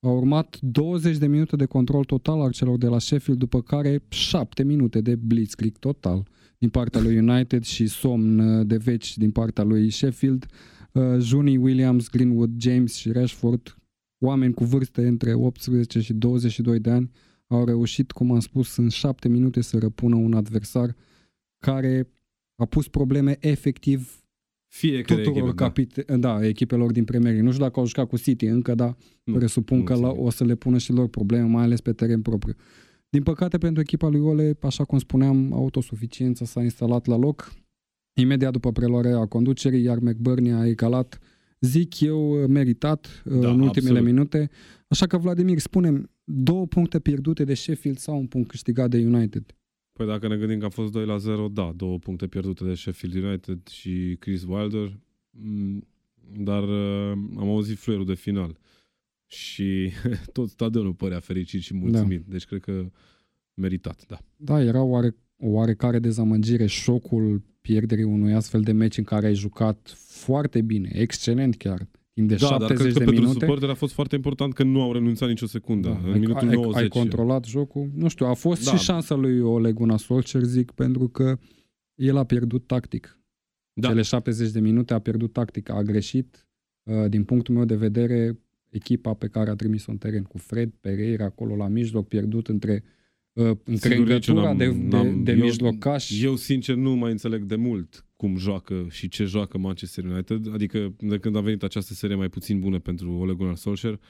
A 0.00 0.08
urmat 0.08 0.58
20 0.60 1.16
de 1.16 1.26
minute 1.26 1.56
de 1.56 1.64
control 1.64 2.04
total 2.04 2.40
al 2.40 2.50
celor 2.50 2.78
de 2.78 2.86
la 2.86 2.98
Sheffield, 2.98 3.38
după 3.38 3.62
care 3.62 4.02
7 4.08 4.62
minute 4.62 5.00
de 5.00 5.14
blitzkrieg 5.14 5.78
total 5.78 6.26
din 6.60 6.68
partea 6.68 7.00
lui 7.00 7.18
United 7.18 7.62
și 7.62 7.86
somn 7.86 8.38
uh, 8.38 8.66
de 8.66 8.76
veci 8.76 9.18
din 9.18 9.30
partea 9.30 9.64
lui 9.64 9.90
Sheffield. 9.90 10.46
Uh, 10.92 11.02
Juni, 11.18 11.56
Williams, 11.56 12.08
Greenwood, 12.10 12.50
James 12.58 12.94
și 12.94 13.12
Rashford, 13.12 13.76
oameni 14.20 14.54
cu 14.54 14.64
vârste 14.64 15.06
între 15.06 15.34
18 15.34 16.00
și 16.00 16.12
22 16.12 16.78
de 16.78 16.90
ani, 16.90 17.10
au 17.46 17.64
reușit, 17.64 18.12
cum 18.12 18.32
am 18.32 18.40
spus, 18.40 18.76
în 18.76 18.88
7 18.88 19.28
minute 19.28 19.60
să 19.60 19.78
răpună 19.78 20.16
un 20.16 20.34
adversar 20.34 20.96
care 21.58 22.08
a 22.56 22.64
pus 22.64 22.88
probleme 22.88 23.36
efectiv 23.40 24.14
Fiecare 24.72 25.22
tuturor 25.22 25.36
echipă, 25.48 25.54
da. 25.56 25.64
capite- 25.64 26.16
da, 26.16 26.46
echipelor 26.46 26.92
din 26.92 27.04
Premier 27.04 27.32
League. 27.32 27.46
Nu 27.48 27.52
știu 27.54 27.64
dacă 27.66 27.80
au 27.80 27.86
jucat 27.86 28.08
cu 28.08 28.16
City 28.16 28.46
încă, 28.46 28.74
dar 28.74 28.96
Nu, 29.24 29.34
presupun 29.34 29.78
nu 29.78 29.84
că 29.84 29.92
țin 29.92 30.02
la, 30.02 30.08
minte. 30.08 30.22
o 30.24 30.30
să 30.30 30.44
le 30.44 30.54
pună 30.54 30.78
și 30.78 30.92
lor 30.92 31.08
probleme, 31.08 31.46
mai 31.46 31.62
ales 31.62 31.80
pe 31.80 31.92
teren 31.92 32.22
propriu. 32.22 32.54
Din 33.08 33.22
păcate, 33.22 33.58
pentru 33.58 33.80
echipa 33.80 34.08
lui 34.08 34.20
Ole, 34.20 34.56
așa 34.62 34.84
cum 34.84 34.98
spuneam, 34.98 35.52
autosuficiența 35.52 36.44
s-a 36.44 36.62
instalat 36.62 37.06
la 37.06 37.16
loc. 37.16 37.52
Imediat 38.20 38.52
după 38.52 38.72
preluarea 38.72 39.26
conducerii, 39.26 39.82
iar 39.82 39.98
McBurney 39.98 40.52
a 40.52 40.66
egalat, 40.66 41.18
zic 41.60 42.00
eu, 42.00 42.46
meritat 42.46 43.22
Da, 43.24 43.34
în 43.34 43.60
ultimele 43.60 43.98
absolut. 43.98 44.04
minute. 44.04 44.50
Așa 44.88 45.06
că, 45.06 45.18
Vladimir, 45.18 45.58
spunem, 45.58 46.10
două 46.24 46.66
puncte 46.66 47.00
pierdute 47.00 47.44
de 47.44 47.54
Sheffield 47.54 47.98
sau 47.98 48.18
un 48.18 48.26
punct 48.26 48.48
câștigat 48.48 48.90
de 48.90 48.98
United? 48.98 49.56
Păi 49.92 50.06
dacă 50.06 50.28
ne 50.28 50.36
gândim 50.36 50.58
că 50.58 50.64
a 50.64 50.68
fost 50.68 50.92
2 50.92 51.06
la 51.06 51.16
0, 51.16 51.48
da, 51.48 51.72
două 51.76 51.98
puncte 51.98 52.26
pierdute 52.26 52.64
de 52.64 52.74
Sheffield 52.74 53.24
United 53.24 53.66
și 53.66 54.16
Chris 54.18 54.42
Wilder, 54.42 54.98
Mm, 55.30 55.86
dar 56.36 56.62
uh, 56.62 57.10
am 57.36 57.48
auzit 57.48 57.78
fluierul 57.78 58.06
de 58.06 58.14
final 58.14 58.58
și 59.26 59.90
tot 60.32 60.48
stadionul 60.48 60.94
părea 60.94 61.20
fericit 61.20 61.62
și 61.62 61.74
mulțumit, 61.74 62.24
deci 62.26 62.44
cred 62.44 62.60
că 62.60 62.90
meritat, 63.54 64.06
da. 64.06 64.18
Da, 64.36 64.62
era 64.62 64.82
oare, 64.82 65.16
o 65.36 65.48
oarecare 65.48 65.98
dezamăgire, 65.98 66.66
șocul 66.66 67.42
pierderii 67.60 68.04
unui 68.04 68.34
astfel 68.34 68.60
de 68.60 68.72
meci 68.72 68.98
în 68.98 69.04
care 69.04 69.26
ai 69.26 69.34
jucat 69.34 69.94
foarte 69.96 70.60
bine, 70.60 70.90
excelent 70.92 71.56
chiar, 71.56 71.86
timp 72.12 72.28
de 72.28 72.34
da, 72.34 72.48
dar 72.48 72.60
70 72.60 72.78
cred 72.78 72.92
că 72.92 72.98
de 72.98 73.04
pentru 73.04 73.22
minute. 73.22 73.38
suporter 73.44 73.68
a 73.68 73.74
fost 73.74 73.92
foarte 73.92 74.14
important 74.14 74.52
că 74.52 74.62
nu 74.62 74.82
au 74.82 74.92
renunțat 74.92 75.28
nicio 75.28 75.46
secundă. 75.46 75.88
Da, 75.88 75.98
în 76.06 76.12
ai, 76.12 76.18
minutul 76.18 76.48
ai, 76.48 76.54
90. 76.54 76.82
ai 76.82 76.88
controlat 76.88 77.44
jocul. 77.44 77.90
Nu 77.94 78.08
știu, 78.08 78.26
a 78.26 78.34
fost 78.34 78.64
Da. 78.64 78.76
și 78.76 78.84
șansa 78.84 79.14
lui 79.14 79.40
Ole 79.40 79.72
Gunnar 79.72 79.98
Solskjaer, 79.98 80.44
zic, 80.44 80.70
pentru 80.70 81.08
că 81.08 81.38
el 81.94 82.16
a 82.16 82.24
pierdut 82.24 82.66
tactic. 82.66 83.18
Da. 83.72 83.88
Cele 83.88 84.02
70 84.02 84.50
de 84.50 84.60
minute 84.60 84.94
a 84.94 84.98
pierdut 84.98 85.32
tactic, 85.32 85.70
a 85.70 85.82
greșit. 85.82 86.46
Uh, 86.82 87.08
Din 87.08 87.24
punctul 87.24 87.54
meu 87.54 87.64
de 87.64 87.76
vedere, 87.76 88.38
echipa 88.70 89.14
pe 89.14 89.26
care 89.26 89.50
a 89.50 89.54
trimis-o 89.54 89.90
în 89.90 89.96
teren 89.96 90.22
cu 90.22 90.38
Fred 90.38 90.70
Pereira 90.80 91.24
acolo 91.24 91.56
la 91.56 91.68
mijloc, 91.68 92.08
pierdut 92.08 92.48
între 92.48 92.82
uh, 92.84 92.90
încrengătura 93.64 94.54
de, 94.54 94.70
de, 94.70 95.10
de 95.10 95.32
eu, 95.32 95.38
mijlocaș. 95.38 96.22
Eu, 96.22 96.36
sincer, 96.36 96.74
nu 96.74 96.94
mai 96.94 97.10
înțeleg 97.10 97.44
de 97.44 97.56
mult 97.56 98.04
cum 98.16 98.36
joacă 98.36 98.86
și 98.90 99.08
ce 99.08 99.24
joacă 99.24 99.58
Manchester 99.58 100.04
United, 100.04 100.52
adică 100.52 100.94
de 100.98 101.18
când 101.18 101.36
a 101.36 101.40
venit 101.40 101.62
această 101.62 101.94
serie 101.94 102.16
mai 102.16 102.28
puțin 102.28 102.60
bună 102.60 102.78
pentru 102.78 103.12
Ole 103.12 103.32
Gunnar 103.32 103.56
Solskjaer, 103.56 104.00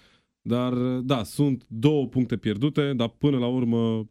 dar 0.42 0.74
da, 1.00 1.22
sunt 1.22 1.64
două 1.68 2.06
puncte 2.06 2.36
pierdute, 2.36 2.92
dar 2.92 3.08
până 3.08 3.38
la 3.38 3.46
urmă 3.46 4.08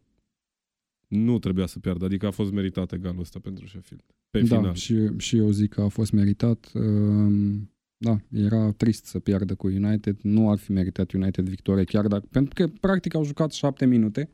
nu 1.08 1.38
trebuia 1.38 1.66
să 1.66 1.78
piardă, 1.78 2.04
adică 2.04 2.26
a 2.26 2.30
fost 2.30 2.52
meritat 2.52 2.92
egalul 2.92 3.20
ăsta 3.20 3.38
pentru 3.38 3.66
Sheffield. 3.66 4.04
Pe 4.30 4.40
da, 4.40 4.56
final. 4.56 4.74
Și, 4.74 5.16
și 5.16 5.36
eu 5.36 5.50
zic 5.50 5.72
că 5.72 5.80
a 5.80 5.88
fost 5.88 6.12
meritat. 6.12 6.70
Um, 6.74 7.70
da, 7.96 8.20
era 8.32 8.72
trist 8.72 9.04
să 9.04 9.18
piardă 9.18 9.54
cu 9.54 9.66
United, 9.66 10.16
nu 10.22 10.50
ar 10.50 10.58
fi 10.58 10.72
meritat 10.72 11.12
United 11.12 11.48
victorie 11.48 11.84
chiar 11.84 12.06
dacă, 12.06 12.26
pentru 12.30 12.54
că 12.54 12.72
practic 12.80 13.14
au 13.14 13.24
jucat 13.24 13.52
șapte 13.52 13.86
minute, 13.86 14.30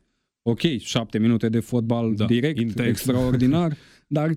ok, 0.49 0.59
șapte 0.79 1.19
minute 1.19 1.49
de 1.49 1.59
fotbal 1.59 2.15
Da, 2.15 2.25
direct, 2.25 2.59
intens. 2.59 2.87
extraordinar, 2.87 3.77
dar 4.07 4.29
uh, 4.29 4.35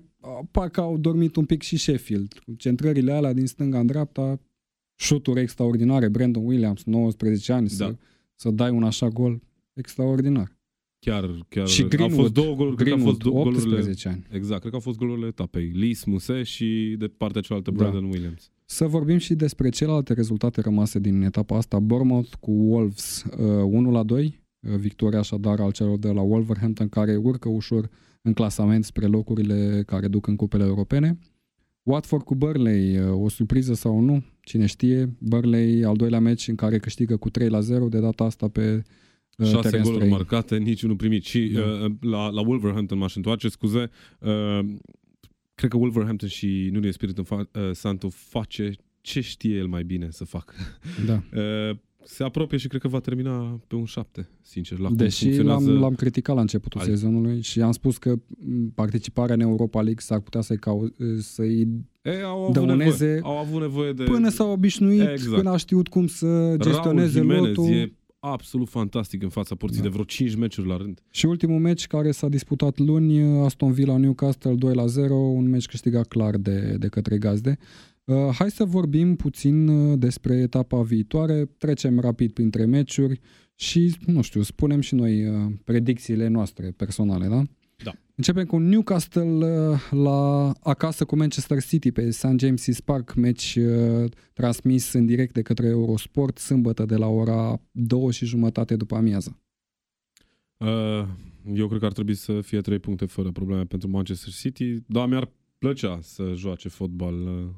parcă 0.51 0.81
au 0.81 0.97
dormit 0.97 1.35
un 1.35 1.45
pic 1.45 1.61
și 1.61 1.77
Sheffield. 1.77 2.33
Cu 2.45 2.53
centrările 2.57 3.11
alea 3.11 3.33
din 3.33 3.45
stânga 3.45 3.79
în 3.79 3.85
dreapta, 3.85 4.39
șuturi 4.95 5.39
extraordinare, 5.39 6.09
Brandon 6.09 6.45
Williams, 6.45 6.83
19 6.83 7.53
ani, 7.53 7.67
Da. 7.67 7.73
să, 7.75 7.95
să 8.35 8.49
dai 8.49 8.69
un 8.69 8.83
așa 8.83 9.07
gol 9.07 9.41
extraordinar. 9.73 10.59
Chiar, 10.99 11.45
chiar 11.49 11.67
și 11.67 11.81
au 11.81 11.87
Greenwood, 11.87 12.19
fost 12.19 12.33
două 12.33 12.55
goluri, 12.55 12.75
cred 12.75 12.87
că 12.87 12.93
au 12.93 12.99
fost 12.99 13.17
Greenwood, 13.19 13.43
două 13.43 13.53
golurile 13.53 13.75
18 13.79 14.07
ani. 14.07 14.27
Exact, 14.31 14.59
cred 14.59 14.71
că 14.71 14.77
au 14.77 14.81
fost 14.81 14.97
golurile 14.97 15.27
etapei. 15.27 15.71
Lee 15.73 15.93
Muse 16.05 16.43
și 16.43 16.95
de 16.97 17.07
partea 17.07 17.41
cealaltă 17.41 17.71
Da. 17.71 17.77
Brandon 17.77 18.03
Williams. 18.03 18.51
Să 18.65 18.85
vorbim 18.87 19.17
și 19.17 19.33
despre 19.33 19.69
celelalte 19.69 20.13
rezultate 20.13 20.61
rămase 20.61 20.99
din 20.99 21.21
etapa 21.21 21.57
asta. 21.57 21.79
Bournemouth 21.79 22.29
cu 22.39 22.51
Wolves 22.51 23.23
uh, 23.37 23.45
1 23.65 23.91
la 23.91 24.03
2, 24.03 24.25
uh, 24.25 24.33
victoria 24.61 25.19
așadar 25.19 25.59
al 25.59 25.71
celor 25.71 25.97
de 25.97 26.09
la 26.11 26.21
Wolverhampton 26.21 26.89
care 26.89 27.15
urcă 27.15 27.49
ușor 27.49 27.89
în 28.21 28.33
clasament 28.33 28.83
spre 28.85 29.05
locurile 29.05 29.83
care 29.85 30.07
duc 30.07 30.27
în 30.27 30.35
cupele 30.35 30.63
europene. 30.63 31.17
Watford 31.83 32.23
cu 32.23 32.35
Burnley, 32.35 32.97
uh, 32.97 33.23
o 33.23 33.29
surpriză 33.29 33.73
sau 33.73 33.99
nu, 33.99 34.23
cine 34.41 34.65
știe. 34.65 35.15
Burnley 35.19 35.83
al 35.83 35.95
doilea 35.95 36.19
meci 36.19 36.47
în 36.47 36.55
care 36.55 36.79
câștigă 36.79 37.17
cu 37.17 37.29
3 37.29 37.49
la 37.49 37.59
0, 37.59 37.87
de 37.87 37.99
data 37.99 38.23
asta 38.23 38.47
pe 38.47 38.83
uh, 39.37 39.47
Șase 39.47 39.61
teren 39.61 39.81
goluri 39.81 39.93
străin. 39.93 40.11
marcate, 40.11 40.57
niciunul 40.57 40.95
primit. 40.95 41.23
Și 41.23 41.47
Da. 41.47 41.61
uh, 41.61 41.91
la, 42.01 42.29
la 42.29 42.41
Wolverhampton 42.41 42.97
m-aș 42.97 43.15
întoarce, 43.15 43.47
scuze. 43.49 43.89
Uh, 44.19 44.59
cred 45.55 45.69
că 45.69 45.77
Wolverhampton 45.77 46.27
și 46.29 46.69
Nuno 46.71 46.87
Espiritu 46.87 47.23
fa- 47.23 47.51
uh, 47.55 47.69
Santo 47.71 48.09
face 48.09 48.71
ce 49.01 49.21
știe 49.21 49.57
el 49.57 49.67
mai 49.67 49.83
bine 49.83 50.07
să 50.11 50.25
facă. 50.25 50.53
Da. 51.05 51.23
Uh, 51.69 51.77
se 52.03 52.23
apropie 52.23 52.57
și 52.57 52.67
cred 52.67 52.81
că 52.81 52.87
va 52.87 52.99
termina 52.99 53.59
pe 53.67 53.75
un 53.75 53.85
7, 53.85 54.29
sincer. 54.41 54.77
La 54.79 54.87
cum 54.87 54.95
Deși 54.95 55.23
l-am, 55.25 55.33
funcționează... 55.33 55.79
l-am 55.79 55.95
criticat 55.95 56.35
la 56.35 56.41
începutul 56.41 56.79
Al- 56.79 56.85
sezonului 56.85 57.41
și 57.41 57.61
am 57.61 57.71
spus 57.71 57.97
că 57.97 58.15
m, 58.39 58.69
participarea 58.75 59.35
în 59.35 59.41
Europa 59.41 59.81
League 59.81 60.01
s-ar 60.01 60.19
putea 60.19 60.41
să-i, 60.41 60.57
cau- 60.57 60.93
să-i 61.19 61.67
E, 62.01 62.21
au, 62.23 62.41
avut 62.41 62.53
dăuneze 62.53 63.05
nevoie, 63.05 63.19
au 63.23 63.37
avut 63.37 63.61
nevoie 63.61 63.91
de... 63.93 64.03
până 64.03 64.29
s-a 64.29 64.43
obișnuit, 64.43 65.01
Exact. 65.11 65.35
până 65.35 65.49
a 65.49 65.57
știut 65.57 65.87
cum 65.87 66.07
să 66.07 66.55
gestioneze 66.59 67.19
Raul 67.19 67.29
Jimenez 67.31 67.55
lotul. 67.55 67.73
e 67.73 67.93
absolut 68.23 68.69
fantastic 68.69 69.23
în 69.23 69.29
fața 69.29 69.55
porții 69.55 69.77
Da. 69.77 69.83
de 69.83 69.89
vreo 69.89 70.03
5 70.03 70.35
meciuri 70.35 70.67
la 70.67 70.77
rând. 70.77 71.01
Și 71.09 71.25
ultimul 71.25 71.59
meci 71.59 71.87
care 71.87 72.11
s-a 72.11 72.29
disputat 72.29 72.77
luni, 72.77 73.43
Aston 73.43 73.71
Villa 73.71 73.97
Newcastle 73.97 74.55
2 74.55 74.73
la 74.73 74.85
0, 74.85 75.15
un 75.15 75.49
meci 75.49 75.65
câștigat 75.65 76.07
clar 76.07 76.37
de, 76.37 76.75
de 76.79 76.87
către 76.87 77.17
gazde. 77.17 77.57
Uh, 78.03 78.15
hai 78.33 78.51
să 78.51 78.63
vorbim 78.63 79.15
puțin 79.15 79.67
uh, 79.67 79.99
despre 79.99 80.35
etapa 80.35 80.81
viitoare, 80.81 81.45
trecem 81.57 81.99
rapid 81.99 82.31
printre 82.31 82.65
meciuri 82.65 83.19
și, 83.55 83.95
nu 84.05 84.21
știu, 84.21 84.41
spunem 84.41 84.79
și 84.79 84.95
noi 84.95 85.27
uh, 85.27 85.51
predicțiile 85.63 86.27
noastre 86.27 86.71
personale, 86.77 87.27
da? 87.27 87.43
Da. 87.83 87.91
Începem 88.15 88.45
cu 88.45 88.57
Newcastle 88.57 89.21
uh, 89.21 89.89
la 89.91 90.51
acasă 90.51 91.05
cu 91.05 91.15
Manchester 91.15 91.63
City 91.63 91.91
pe 91.91 92.11
St. 92.11 92.35
James's 92.43 92.83
Park, 92.85 93.13
meci 93.13 93.55
uh, 93.55 94.11
transmis 94.33 94.93
în 94.93 95.05
direct 95.05 95.33
de 95.33 95.41
către 95.41 95.67
Eurosport 95.67 96.37
sâmbătă 96.37 96.85
de 96.85 96.95
la 96.95 97.07
ora 97.07 97.61
2 97.71 98.11
și 98.11 98.25
jumătate 98.25 98.75
după 98.75 98.95
amiază. 98.95 99.39
Uh, 100.57 100.67
eu 101.53 101.67
cred 101.67 101.79
că 101.79 101.85
ar 101.85 101.91
trebui 101.91 102.13
să 102.13 102.41
fie 102.41 102.61
3 102.61 102.79
puncte 102.79 103.05
fără 103.05 103.31
probleme 103.31 103.63
pentru 103.63 103.89
Manchester 103.89 104.33
City, 104.33 104.75
dar 104.87 105.07
mi-ar 105.07 105.31
plăcea 105.57 105.99
să 106.01 106.33
joace 106.35 106.69
fotbal 106.69 107.13
uh, 107.13 107.49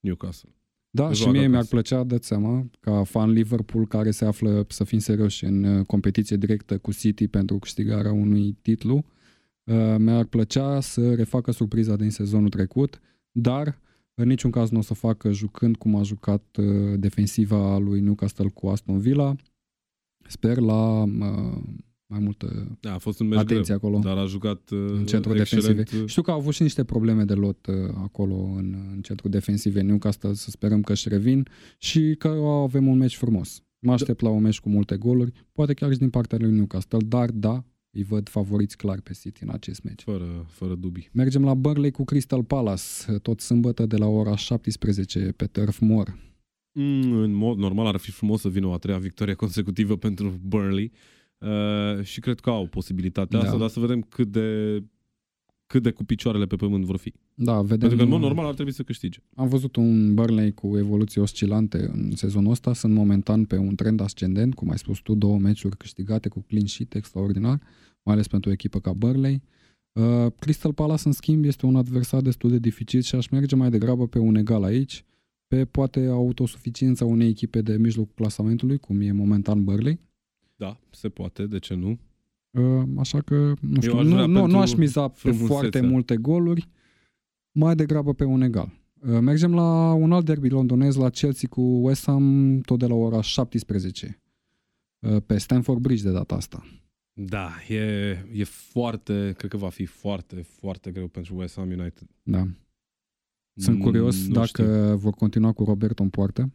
Newcastle. 0.00 0.50
Da, 0.90 1.02
Joacă 1.02 1.16
și 1.16 1.26
mie 1.26 1.38
acasă. 1.38 1.50
mi-ar 1.50 1.64
plăcea, 1.64 2.04
dați 2.04 2.26
seama, 2.26 2.70
ca 2.80 3.04
fan 3.04 3.30
Liverpool 3.30 3.86
care 3.86 4.10
se 4.10 4.24
află, 4.24 4.64
să 4.68 4.84
fim 4.84 4.98
serioși, 4.98 5.44
în 5.44 5.64
uh, 5.64 5.86
competiție 5.86 6.36
directă 6.36 6.78
cu 6.78 6.92
City 6.92 7.28
pentru 7.28 7.58
câștigarea 7.58 8.12
unui 8.12 8.56
titlu, 8.62 8.94
uh, 8.94 9.02
mi-ar 9.98 10.24
plăcea 10.24 10.80
să 10.80 11.14
refacă 11.14 11.50
surpriza 11.50 11.96
din 11.96 12.10
sezonul 12.10 12.48
trecut, 12.48 13.00
dar 13.30 13.80
în 14.14 14.28
niciun 14.28 14.50
caz 14.50 14.70
nu 14.70 14.78
o 14.78 14.82
să 14.82 14.88
o 14.92 14.94
facă 14.94 15.32
jucând 15.32 15.76
cum 15.76 15.96
a 15.96 16.02
jucat 16.02 16.56
uh, 16.56 16.98
defensiva 16.98 17.78
lui 17.78 18.00
Newcastle 18.00 18.48
cu 18.48 18.68
Aston 18.68 18.98
Villa. 18.98 19.36
Sper 20.28 20.58
la 20.58 21.02
uh, 21.02 21.62
mai 22.06 22.20
multă 22.20 22.76
Da, 22.80 22.94
a 22.94 22.98
fost 22.98 23.20
un 23.20 23.26
meci 23.26 23.38
atenție 23.38 23.76
greu, 23.76 23.76
acolo. 23.76 23.98
dar 23.98 24.16
a 24.16 24.26
jucat 24.26 24.70
uh, 24.70 24.78
în 24.92 25.04
centrul 25.06 25.38
excelent. 25.38 25.76
defensiv. 25.76 26.08
Știu 26.08 26.22
că 26.22 26.30
au 26.30 26.38
avut 26.38 26.54
și 26.54 26.62
niște 26.62 26.84
probleme 26.84 27.24
de 27.24 27.34
lot 27.34 27.66
uh, 27.66 27.74
acolo 27.94 28.34
în, 28.34 28.76
în 28.92 29.00
centrul 29.02 29.30
defensiv 29.30 29.76
în 29.76 29.86
Newcastle, 29.86 30.34
să 30.34 30.50
sperăm 30.50 30.82
că 30.82 30.92
își 30.92 31.08
revin 31.08 31.48
și 31.78 32.14
că 32.18 32.28
avem 32.64 32.86
un 32.86 32.98
meci 32.98 33.16
frumos. 33.16 33.62
Mă 33.78 33.92
aștept 33.92 34.20
la 34.20 34.28
un 34.28 34.42
meci 34.42 34.60
cu 34.60 34.68
multe 34.68 34.96
goluri, 34.96 35.32
poate 35.52 35.74
chiar 35.74 35.92
și 35.92 35.98
din 35.98 36.10
partea 36.10 36.38
lui 36.38 36.50
Newcastle, 36.50 36.98
dar 37.06 37.30
da, 37.30 37.64
îi 37.92 38.02
văd 38.02 38.28
favoriți 38.28 38.76
clar 38.76 39.00
pe 39.00 39.12
City 39.12 39.42
în 39.42 39.48
acest 39.48 39.82
meci. 39.82 40.02
Fără, 40.02 40.46
fără 40.48 40.74
dubii. 40.74 41.08
Mergem 41.12 41.44
la 41.44 41.54
Burnley 41.54 41.90
cu 41.90 42.04
Crystal 42.04 42.44
Palace, 42.44 43.12
tot 43.22 43.40
sâmbătă 43.40 43.86
de 43.86 43.96
la 43.96 44.06
ora 44.06 44.36
17 44.36 45.32
pe 45.36 45.46
Turf 45.46 45.78
Moor. 45.78 46.18
Mm, 46.72 47.12
în 47.12 47.32
mod 47.32 47.58
normal 47.58 47.86
ar 47.86 47.96
fi 47.96 48.10
frumos 48.10 48.40
să 48.40 48.48
vină 48.48 48.66
o 48.66 48.72
a 48.72 48.78
treia 48.78 48.98
victorie 48.98 49.34
consecutivă 49.34 49.96
pentru 50.06 50.40
Burnley 50.42 50.92
uh, 51.38 52.04
și 52.04 52.20
cred 52.20 52.40
că 52.40 52.50
au 52.50 52.66
posibilitatea 52.66 53.38
Da. 53.38 53.44
asta, 53.44 53.58
dar 53.58 53.68
să 53.68 53.80
vedem 53.80 54.00
cât 54.00 54.28
de 54.28 54.78
cât 55.72 55.82
de 55.82 55.90
cu 55.90 56.04
picioarele 56.04 56.46
pe 56.46 56.56
pământ 56.56 56.84
vor 56.84 56.96
fi. 56.96 57.12
Da, 57.34 57.60
vedem. 57.60 57.78
Pentru 57.78 57.96
că 57.96 58.02
în 58.02 58.08
mod 58.08 58.20
normal 58.20 58.46
ar 58.46 58.54
trebui 58.54 58.72
să 58.72 58.82
câștige. 58.82 59.18
Am 59.34 59.48
văzut 59.48 59.76
un 59.76 60.14
Burnley 60.14 60.52
cu 60.52 60.76
evoluții 60.78 61.20
oscilante 61.20 61.90
în 61.92 62.16
sezonul 62.16 62.50
ăsta, 62.50 62.72
sunt 62.72 62.94
momentan 62.94 63.44
pe 63.44 63.56
un 63.56 63.74
trend 63.74 64.00
ascendent, 64.00 64.54
cum 64.54 64.70
ai 64.70 64.78
spus 64.78 64.98
tu, 64.98 65.14
două 65.14 65.38
meciuri 65.38 65.76
câștigate 65.76 66.28
cu 66.28 66.40
clean 66.40 66.66
sheet 66.66 66.94
extraordinar, 66.94 67.60
mai 68.02 68.14
ales 68.14 68.28
pentru 68.28 68.50
o 68.50 68.52
echipă 68.52 68.80
ca 68.80 68.92
Burnley. 68.92 69.42
Uh, 69.92 70.26
Crystal 70.38 70.72
Palace, 70.72 71.02
în 71.04 71.12
schimb, 71.12 71.44
este 71.44 71.66
un 71.66 71.76
adversar 71.76 72.20
destul 72.20 72.50
de 72.50 72.58
dificil 72.58 73.00
și 73.00 73.14
aș 73.14 73.26
merge 73.26 73.56
mai 73.56 73.70
degrabă 73.70 74.06
pe 74.06 74.18
un 74.18 74.34
egal 74.34 74.62
aici, 74.62 75.04
pe 75.46 75.64
poate 75.64 76.06
autosuficiența 76.06 77.04
unei 77.04 77.28
echipe 77.28 77.60
de 77.60 77.76
mijlocul 77.76 78.12
clasamentului, 78.14 78.78
cum 78.78 79.00
e 79.00 79.12
momentan 79.12 79.64
Burnley. 79.64 80.00
Da, 80.56 80.80
se 80.90 81.08
poate, 81.08 81.46
de 81.46 81.58
ce 81.58 81.74
nu? 81.74 81.98
Uh, 82.52 82.82
așa 82.98 83.20
că, 83.20 83.54
nu 83.60 83.80
știu, 83.80 83.98
aș 83.98 84.04
nu, 84.04 84.10
vrea 84.12 84.26
nu, 84.26 84.32
nu 84.32 84.40
pentru 84.40 84.58
aș 84.58 84.74
miza 84.74 85.08
pe 85.08 85.14
frumusețe. 85.16 85.46
foarte 85.52 85.80
multe 85.80 86.16
goluri, 86.16 86.68
mai 87.52 87.74
degrabă 87.74 88.14
pe 88.14 88.24
un 88.24 88.40
egal. 88.42 88.72
Uh, 89.00 89.18
Mergem 89.20 89.54
la 89.54 89.92
un 89.92 90.12
alt 90.12 90.24
derby 90.24 90.48
londonez, 90.48 90.96
la 90.96 91.10
Chelsea 91.10 91.48
cu 91.48 91.60
West 91.60 92.04
Ham, 92.04 92.60
tot 92.60 92.78
de 92.78 92.86
la 92.86 92.94
ora 92.94 93.20
17, 93.20 94.20
uh, 94.98 95.22
pe 95.26 95.38
Stamford 95.38 95.80
Bridge 95.80 96.02
de 96.02 96.12
data 96.12 96.34
asta. 96.34 96.66
Da, 97.12 97.50
e, 97.68 97.78
e 98.32 98.44
foarte, 98.44 99.34
cred 99.36 99.50
că 99.50 99.56
va 99.56 99.68
fi 99.68 99.84
foarte, 99.84 100.42
foarte 100.42 100.90
greu 100.90 101.06
pentru 101.08 101.36
West 101.36 101.54
Ham 101.54 101.70
United. 101.70 102.08
Da. 102.22 102.46
Sunt 103.54 103.76
Mm, 103.76 103.82
curios 103.82 104.26
nu 104.26 104.32
dacă 104.32 104.62
știu. 104.84 104.96
vor 104.96 105.12
continua 105.12 105.52
cu 105.52 105.64
Roberto 105.64 106.02
în 106.02 106.08
poartă. 106.08 106.52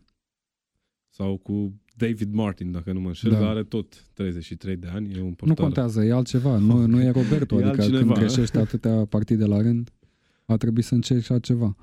Sau 1.09 1.37
cu 1.37 1.81
David 1.97 2.33
Martin, 2.33 2.71
dacă 2.71 2.93
nu 2.93 2.99
mă 2.99 3.07
înșel, 3.07 3.31
Da. 3.31 3.39
dar 3.39 3.47
are 3.47 3.63
tot 3.63 4.05
33 4.13 4.75
de 4.75 4.87
ani, 4.93 5.11
e 5.17 5.19
un 5.21 5.27
Nu 5.27 5.33
portar. 5.33 5.55
contează, 5.55 6.03
e 6.03 6.11
altceva, 6.13 6.57
nu, 6.57 6.85
nu 6.85 7.01
e 7.01 7.09
Roberto, 7.09 7.55
E 7.61 7.63
adică 7.63 7.81
altcineva. 7.81 8.13
când 8.13 8.17
greșește 8.25 8.57
atâtea 8.59 9.05
partide 9.05 9.45
la 9.45 9.61
rând, 9.61 9.89
a 10.45 10.57
trebuit 10.57 10.85
să 10.85 10.93
încerci 10.93 11.29
altceva. 11.29 11.75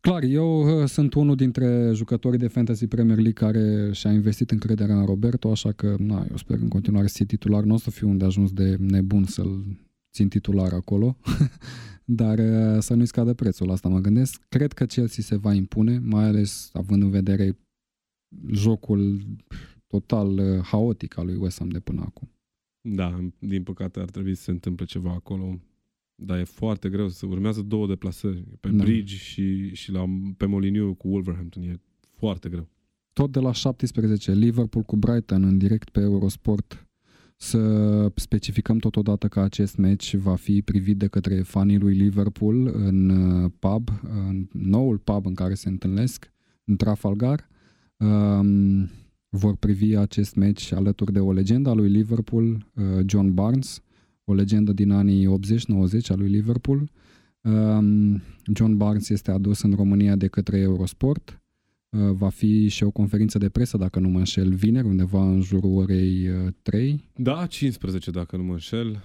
Clar, 0.00 0.22
eu 0.22 0.80
uh, 0.80 0.88
sunt 0.88 1.14
unul 1.14 1.36
dintre 1.36 1.90
jucătorii 1.94 2.38
de 2.38 2.46
Fantasy 2.46 2.86
Premier 2.86 3.16
League 3.18 3.32
care 3.50 3.90
și-a 3.92 4.12
investit 4.12 4.50
încrederea 4.50 4.98
în 4.98 5.04
Roberto, 5.06 5.50
așa 5.50 5.72
că 5.72 5.94
na, 5.98 6.26
eu 6.30 6.36
sper 6.36 6.58
în 6.60 6.68
continuare 6.68 7.06
să 7.06 7.14
fie 7.16 7.24
titular. 7.26 7.64
Nu 7.64 7.74
o 7.74 7.78
să 7.78 7.90
fiu 7.90 8.08
unde 8.08 8.24
ajuns 8.24 8.52
de 8.52 8.76
nebun 8.78 9.24
să-l 9.24 9.64
țin 10.12 10.28
titular 10.28 10.72
acolo, 10.72 11.16
dar 12.04 12.38
uh, 12.38 12.76
să 12.78 12.94
nu-i 12.94 13.06
scadă 13.06 13.34
prețul, 13.34 13.70
asta 13.70 13.88
mă 13.88 13.98
gândesc. 14.00 14.40
Cred 14.48 14.72
că 14.72 14.84
Chelsea 14.84 15.22
se 15.22 15.36
va 15.36 15.52
impune, 15.52 16.00
mai 16.04 16.24
ales 16.24 16.70
având 16.72 17.02
în 17.02 17.10
vedere 17.10 17.58
jocul 18.50 19.22
total 19.86 20.38
uh, 20.38 20.60
haotic 20.62 21.18
al 21.18 21.24
lui 21.26 21.36
West 21.36 21.58
Ham 21.58 21.68
de 21.68 21.80
până 21.80 22.00
acum. 22.00 22.30
Da, 22.80 23.18
din 23.38 23.62
păcate 23.62 24.00
ar 24.00 24.10
trebui 24.10 24.34
să 24.34 24.42
se 24.42 24.50
întâmple 24.50 24.84
ceva 24.84 25.12
acolo. 25.12 25.60
Dar 26.14 26.38
e 26.38 26.44
foarte 26.44 26.88
greu 26.88 27.08
să 27.08 27.26
urmează 27.26 27.62
două 27.62 27.86
deplasări 27.86 28.44
pe 28.60 28.68
Da. 28.68 28.84
Bridge 28.84 29.14
și, 29.14 29.74
și 29.74 29.90
la, 29.90 30.04
pe 30.36 30.46
Moliniu 30.46 30.94
cu 30.94 31.08
Wolverhampton. 31.08 31.62
E 31.62 31.80
foarte 32.16 32.48
greu. 32.48 32.68
tot 33.12 33.32
de 33.32 33.40
la 33.40 33.52
17, 33.52 34.32
Liverpool 34.32 34.84
cu 34.84 34.96
Brighton 34.96 35.44
în 35.44 35.58
direct 35.58 35.90
pe 35.90 36.00
Eurosport. 36.00 36.88
Să 37.36 38.12
specificăm 38.14 38.78
totodată 38.78 39.28
că 39.28 39.40
acest 39.40 39.76
meci 39.76 40.14
va 40.14 40.34
fi 40.34 40.62
privit 40.62 40.96
de 40.96 41.06
către 41.06 41.42
fanii 41.42 41.78
lui 41.78 41.94
Liverpool 41.94 42.66
în 42.74 43.08
uh, 43.08 43.50
pub, 43.58 43.88
în 44.02 44.48
noul 44.52 44.98
pub 44.98 45.26
în 45.26 45.34
care 45.34 45.54
se 45.54 45.68
întâlnesc, 45.68 46.32
în 46.64 46.76
Trafalgar. 46.76 47.48
Um, 47.98 48.90
vor 49.28 49.56
privi 49.56 49.96
acest 49.96 50.34
meci 50.34 50.72
alături 50.72 51.12
de 51.12 51.20
o 51.20 51.32
legendă 51.32 51.70
a 51.70 51.74
lui 51.74 51.88
Liverpool, 51.88 52.66
uh, 52.74 52.84
John 53.06 53.34
Barnes, 53.34 53.82
o 54.24 54.34
legendă 54.34 54.72
din 54.72 54.90
anii 54.90 55.26
80-90 55.26 56.10
a 56.10 56.14
lui 56.14 56.28
Liverpool. 56.28 56.90
Um, 57.40 58.22
John 58.54 58.76
Barnes 58.76 59.08
este 59.08 59.30
adus 59.30 59.62
în 59.62 59.72
România 59.72 60.16
de 60.16 60.26
către 60.26 60.58
Eurosport. 60.58 61.42
Uh, 61.96 62.10
va 62.12 62.28
fi 62.28 62.68
și 62.68 62.84
o 62.84 62.90
conferință 62.90 63.38
de 63.38 63.48
presă, 63.48 63.76
dacă 63.76 63.98
nu 63.98 64.08
mă 64.08 64.18
înșel, 64.18 64.54
vineri, 64.54 64.86
undeva 64.86 65.30
în 65.30 65.40
jurul 65.40 65.76
orei 65.76 66.28
3. 66.62 67.04
Da, 67.16 67.46
15, 67.46 68.10
dacă 68.10 68.36
nu 68.36 68.42
mă 68.42 68.52
înșel. 68.52 69.02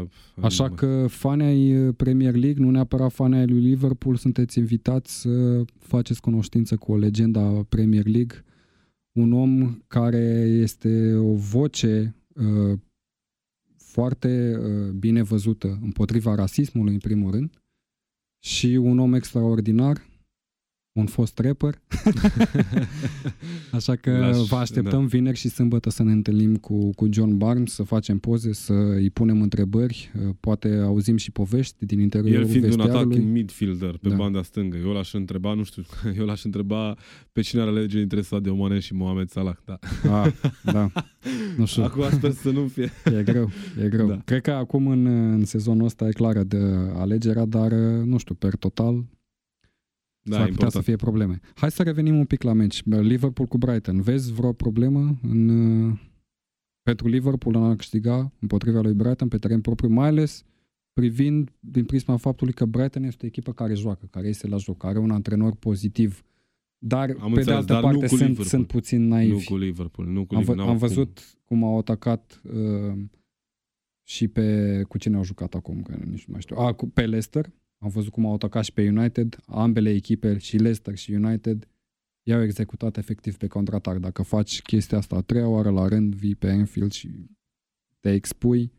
Uh, 0.00 0.08
Așa 0.40 0.70
că 0.70 1.06
fanii 1.08 1.46
ai 1.46 1.92
Premier 1.92 2.34
League, 2.34 2.64
nu 2.64 2.70
neapărat 2.70 3.12
fanii 3.12 3.38
ai 3.38 3.46
lui 3.46 3.60
Liverpool, 3.60 4.16
sunteți 4.16 4.58
invitați 4.58 5.20
să 5.20 5.64
faceți 5.78 6.20
cunoștință 6.20 6.76
cu 6.76 6.92
o 6.92 6.96
legenda 6.96 7.62
Premier 7.68 8.06
League, 8.06 8.44
un 9.12 9.32
om 9.32 9.82
care 9.86 10.48
este 10.62 11.14
o 11.14 11.34
voce 11.34 12.16
uh, 12.34 12.78
foarte 13.76 14.58
uh, 14.58 14.90
bine 14.90 15.22
văzută 15.22 15.78
împotriva 15.82 16.34
rasismului, 16.34 16.92
în 16.92 16.98
primul 16.98 17.30
rând, 17.30 17.62
și 18.44 18.66
un 18.66 18.98
om 18.98 19.14
extraordinar, 19.14 20.07
un 20.98 21.06
fost 21.06 21.38
rapper. 21.38 21.80
Așa 23.72 23.96
că 23.96 24.18
Laș, 24.18 24.36
vă 24.36 24.56
așteptăm 24.56 25.00
da. 25.00 25.06
vineri 25.06 25.36
și 25.36 25.48
sâmbătă 25.48 25.90
să 25.90 26.02
ne 26.02 26.12
întâlnim 26.12 26.56
cu, 26.56 26.90
cu 26.94 27.08
John 27.10 27.36
Barnes, 27.36 27.72
să 27.72 27.82
facem 27.82 28.18
poze, 28.18 28.52
să 28.52 28.72
îi 28.72 29.10
punem 29.10 29.42
întrebări, 29.42 30.12
uh, 30.14 30.34
poate 30.40 30.80
auzim 30.84 31.16
și 31.16 31.30
povești 31.30 31.86
din 31.86 32.00
interiorul 32.00 32.44
El 32.44 32.48
fiind 32.48 32.72
un 32.72 32.80
atac 32.80 33.06
midfielder 33.06 33.98
pe 34.02 34.08
da. 34.08 34.14
banda 34.14 34.42
stângă, 34.42 34.76
eu 34.76 34.92
l-aș 34.92 35.12
întreba, 35.12 35.54
nu 35.54 35.62
știu, 35.62 35.82
eu 36.18 36.24
l-aș 36.24 36.44
întreba 36.44 36.96
pe 37.32 37.40
cine 37.40 37.62
are 37.62 37.70
lege 37.70 37.98
dintre 37.98 38.20
Sadio 38.20 38.54
Mane 38.54 38.78
și 38.78 38.94
Mohamed 38.94 39.28
Salah, 39.28 39.56
da. 39.64 39.78
Ah, 40.22 40.32
da. 40.64 40.90
Nu 41.56 41.66
știu. 41.66 41.82
Acum 41.82 42.04
sper 42.10 42.30
să 42.30 42.50
nu 42.50 42.66
fie. 42.66 42.90
E 43.18 43.22
greu, 43.22 43.50
e 43.84 43.88
greu. 43.88 44.06
Da. 44.06 44.20
Cred 44.24 44.40
că 44.40 44.50
acum 44.50 44.86
în, 44.86 45.06
în 45.06 45.44
sezonul 45.44 45.84
ăsta 45.84 46.06
e 46.06 46.10
clară 46.10 46.42
de 46.42 46.58
alegerea, 46.94 47.44
dar 47.44 47.72
nu 48.04 48.18
știu, 48.18 48.34
per 48.34 48.56
total 48.56 49.04
da, 50.28 50.36
s-ar 50.36 50.48
putea 50.48 50.68
să 50.68 50.80
fie 50.80 50.96
probleme. 50.96 51.40
Hai 51.54 51.70
să 51.70 51.82
revenim 51.82 52.18
un 52.18 52.24
pic 52.24 52.42
la 52.42 52.52
meci. 52.52 52.82
Liverpool 52.84 53.48
cu 53.48 53.58
Brighton. 53.58 54.00
Vezi 54.00 54.32
vreo 54.32 54.52
problemă 54.52 55.18
în, 55.22 55.48
uh, 55.48 55.98
pentru 56.82 57.08
Liverpool 57.08 57.56
în 57.56 57.62
a 57.62 57.76
câștiga 57.76 58.32
împotriva 58.40 58.80
lui 58.80 58.94
Brighton 58.94 59.28
pe 59.28 59.38
teren 59.38 59.60
propriu, 59.60 59.88
mai 59.88 60.08
ales 60.08 60.44
privind 60.92 61.50
din 61.60 61.84
prisma 61.84 62.16
faptului 62.16 62.52
că 62.52 62.64
Brighton 62.64 63.02
este 63.02 63.24
o 63.24 63.26
echipă 63.26 63.52
care 63.52 63.74
joacă, 63.74 64.06
care 64.10 64.28
este 64.28 64.48
la 64.48 64.56
joc, 64.56 64.84
are 64.84 64.98
un 64.98 65.10
antrenor 65.10 65.54
pozitiv, 65.54 66.24
dar 66.78 67.10
Am 67.10 67.32
pe 67.32 67.38
înțeles, 67.38 67.44
de 67.44 67.52
altă 67.52 67.72
dar 67.72 67.82
parte 67.82 68.06
sunt, 68.06 68.36
sunt 68.36 68.66
puțin 68.66 69.06
naivi. 69.06 69.32
Nu 69.32 69.40
cu 69.44 69.56
Liverpool. 69.56 70.08
Nu 70.08 70.24
cu 70.24 70.34
am, 70.34 70.40
Liverpool, 70.40 70.68
am 70.68 70.76
văzut 70.76 71.38
cum. 71.44 71.58
cum 71.58 71.68
au 71.68 71.78
atacat 71.78 72.42
uh, 72.52 72.98
și 74.02 74.28
pe... 74.28 74.82
Cu 74.88 74.98
cine 74.98 75.16
au 75.16 75.24
jucat 75.24 75.54
acum? 75.54 75.82
Că 75.82 75.92
nici 75.92 76.24
nu 76.24 76.32
mai 76.32 76.40
știu. 76.40 76.56
A, 76.56 76.72
cu, 76.72 76.88
pe 76.88 77.06
Leicester 77.06 77.52
am 77.78 77.88
văzut 77.88 78.12
cum 78.12 78.26
au 78.26 78.34
atacat 78.34 78.64
și 78.64 78.72
pe 78.72 78.88
United, 78.88 79.38
ambele 79.46 79.90
echipe, 79.90 80.38
și 80.38 80.56
Leicester 80.56 80.96
și 80.96 81.12
United, 81.12 81.68
i-au 82.22 82.42
executat 82.42 82.96
efectiv 82.96 83.36
pe 83.36 83.46
contraatac. 83.46 83.98
Dacă 83.98 84.22
faci 84.22 84.62
chestia 84.62 84.98
asta 84.98 85.16
a 85.16 85.20
treia 85.20 85.48
oară 85.48 85.70
la 85.70 85.88
rând, 85.88 86.14
vii 86.14 86.34
pe 86.34 86.50
Anfield 86.50 86.92
și 86.92 87.08
te 88.00 88.12
expui, 88.12 88.72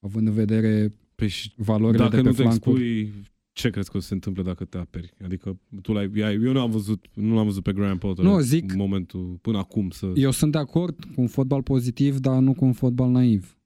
având 0.00 0.26
în 0.26 0.34
vedere 0.34 0.94
păi 1.14 1.28
și 1.28 1.52
valorile 1.56 2.02
dacă 2.02 2.16
de 2.16 2.22
pe 2.22 2.28
nu 2.28 2.34
flancuri. 2.34 2.80
te 2.80 2.84
expui, 2.84 3.26
ce 3.52 3.70
crezi 3.70 3.90
că 3.90 3.96
o 3.96 4.00
să 4.00 4.06
se 4.06 4.14
întâmple 4.14 4.42
dacă 4.42 4.64
te 4.64 4.78
aperi? 4.78 5.14
Adică 5.24 5.60
tu 5.82 5.92
l-ai, 5.92 6.10
eu 6.14 6.52
nu 6.52 6.60
am 6.60 6.70
văzut, 6.70 7.06
nu 7.14 7.34
l-am 7.34 7.44
văzut 7.44 7.62
pe 7.62 7.72
Graham 7.72 7.98
Potter 7.98 8.24
nu, 8.24 8.40
zic, 8.40 8.72
în 8.72 8.78
momentul 8.78 9.38
până 9.40 9.58
acum 9.58 9.90
să... 9.90 10.12
Eu 10.14 10.30
sunt 10.30 10.52
de 10.52 10.58
acord 10.58 11.04
cu 11.04 11.20
un 11.20 11.26
fotbal 11.26 11.62
pozitiv, 11.62 12.18
dar 12.18 12.38
nu 12.38 12.54
cu 12.54 12.64
un 12.64 12.72
fotbal 12.72 13.10
naiv 13.10 13.57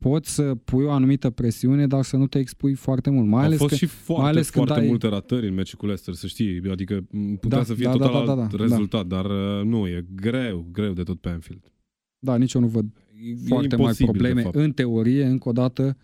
poți 0.00 0.34
să 0.34 0.54
pui 0.54 0.84
o 0.84 0.90
anumită 0.90 1.30
presiune, 1.30 1.86
dar 1.86 2.02
să 2.02 2.16
nu 2.16 2.26
te 2.26 2.38
expui 2.38 2.74
foarte 2.74 3.10
mult. 3.10 3.26
Mai 3.26 3.40
Au 3.40 3.46
ales 3.46 3.58
fost 3.58 3.70
că, 3.70 3.76
și 3.76 3.86
foarte, 3.86 4.22
mai 4.22 4.30
ales 4.30 4.50
foarte 4.50 4.80
ai... 4.80 4.86
multe 4.86 5.08
ratări 5.08 5.48
în 5.48 5.54
meciul 5.54 5.78
cu 5.78 5.84
Leicester, 5.84 6.14
să 6.14 6.26
știi. 6.26 6.62
Adică 6.70 7.06
putea 7.40 7.58
da, 7.58 7.64
să 7.64 7.74
fie 7.74 7.84
da, 7.84 7.92
total 7.92 8.12
da, 8.12 8.18
da, 8.18 8.34
da, 8.34 8.42
alt 8.42 8.56
da, 8.56 8.62
rezultat, 8.62 9.06
da. 9.06 9.16
dar 9.16 9.30
uh, 9.30 9.64
nu, 9.64 9.86
e 9.86 10.06
greu, 10.14 10.68
greu 10.72 10.92
de 10.92 11.02
tot 11.02 11.20
pe 11.20 11.28
Anfield. 11.28 11.72
Da, 12.18 12.36
nici 12.36 12.52
eu 12.52 12.60
nu 12.60 12.66
văd 12.66 12.86
e 13.22 13.34
foarte 13.46 13.76
mari 13.76 13.96
probleme. 13.96 14.48
În 14.52 14.72
teorie, 14.72 15.24
încă 15.24 15.48
o 15.48 15.52
dată, 15.52 15.96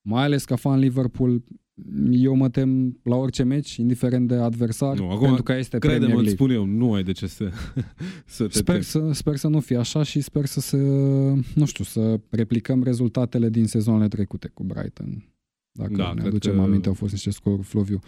mai 0.00 0.24
ales 0.24 0.44
ca 0.44 0.56
fan 0.56 0.78
Liverpool, 0.78 1.44
eu 2.10 2.34
mă 2.34 2.48
tem 2.48 2.98
la 3.02 3.16
orice 3.16 3.42
meci, 3.42 3.76
indiferent 3.76 4.28
de 4.28 4.34
adversar, 4.34 4.98
nu, 4.98 5.10
acum, 5.10 5.24
pentru 5.24 5.42
că 5.42 5.52
este 5.52 5.78
crede 5.78 5.96
Premier 5.96 6.14
League. 6.14 6.34
spun 6.34 6.50
eu, 6.50 6.64
nu 6.64 6.92
ai 6.92 7.02
de 7.02 7.12
ce 7.12 7.26
să, 7.26 7.50
să 8.26 8.46
te 8.46 8.58
sper 8.58 8.82
să, 8.82 9.10
sper 9.12 9.36
să 9.36 9.48
nu 9.48 9.60
fie 9.60 9.76
așa 9.76 10.02
și 10.02 10.20
sper 10.20 10.44
să 10.44 10.60
se, 10.60 10.76
nu 11.54 11.64
știu, 11.64 11.84
să 11.84 12.20
replicăm 12.30 12.82
rezultatele 12.82 13.48
din 13.48 13.66
sezonele 13.66 14.08
trecute 14.08 14.50
cu 14.54 14.64
Brighton. 14.64 15.24
Dacă 15.72 15.94
da, 15.94 16.12
ne 16.12 16.22
aducem 16.22 16.54
că... 16.54 16.60
aminte, 16.60 16.88
au 16.88 16.94
fost 16.94 17.12
niște 17.12 17.30
scoruri 17.30 17.66
fluviu. 17.66 17.98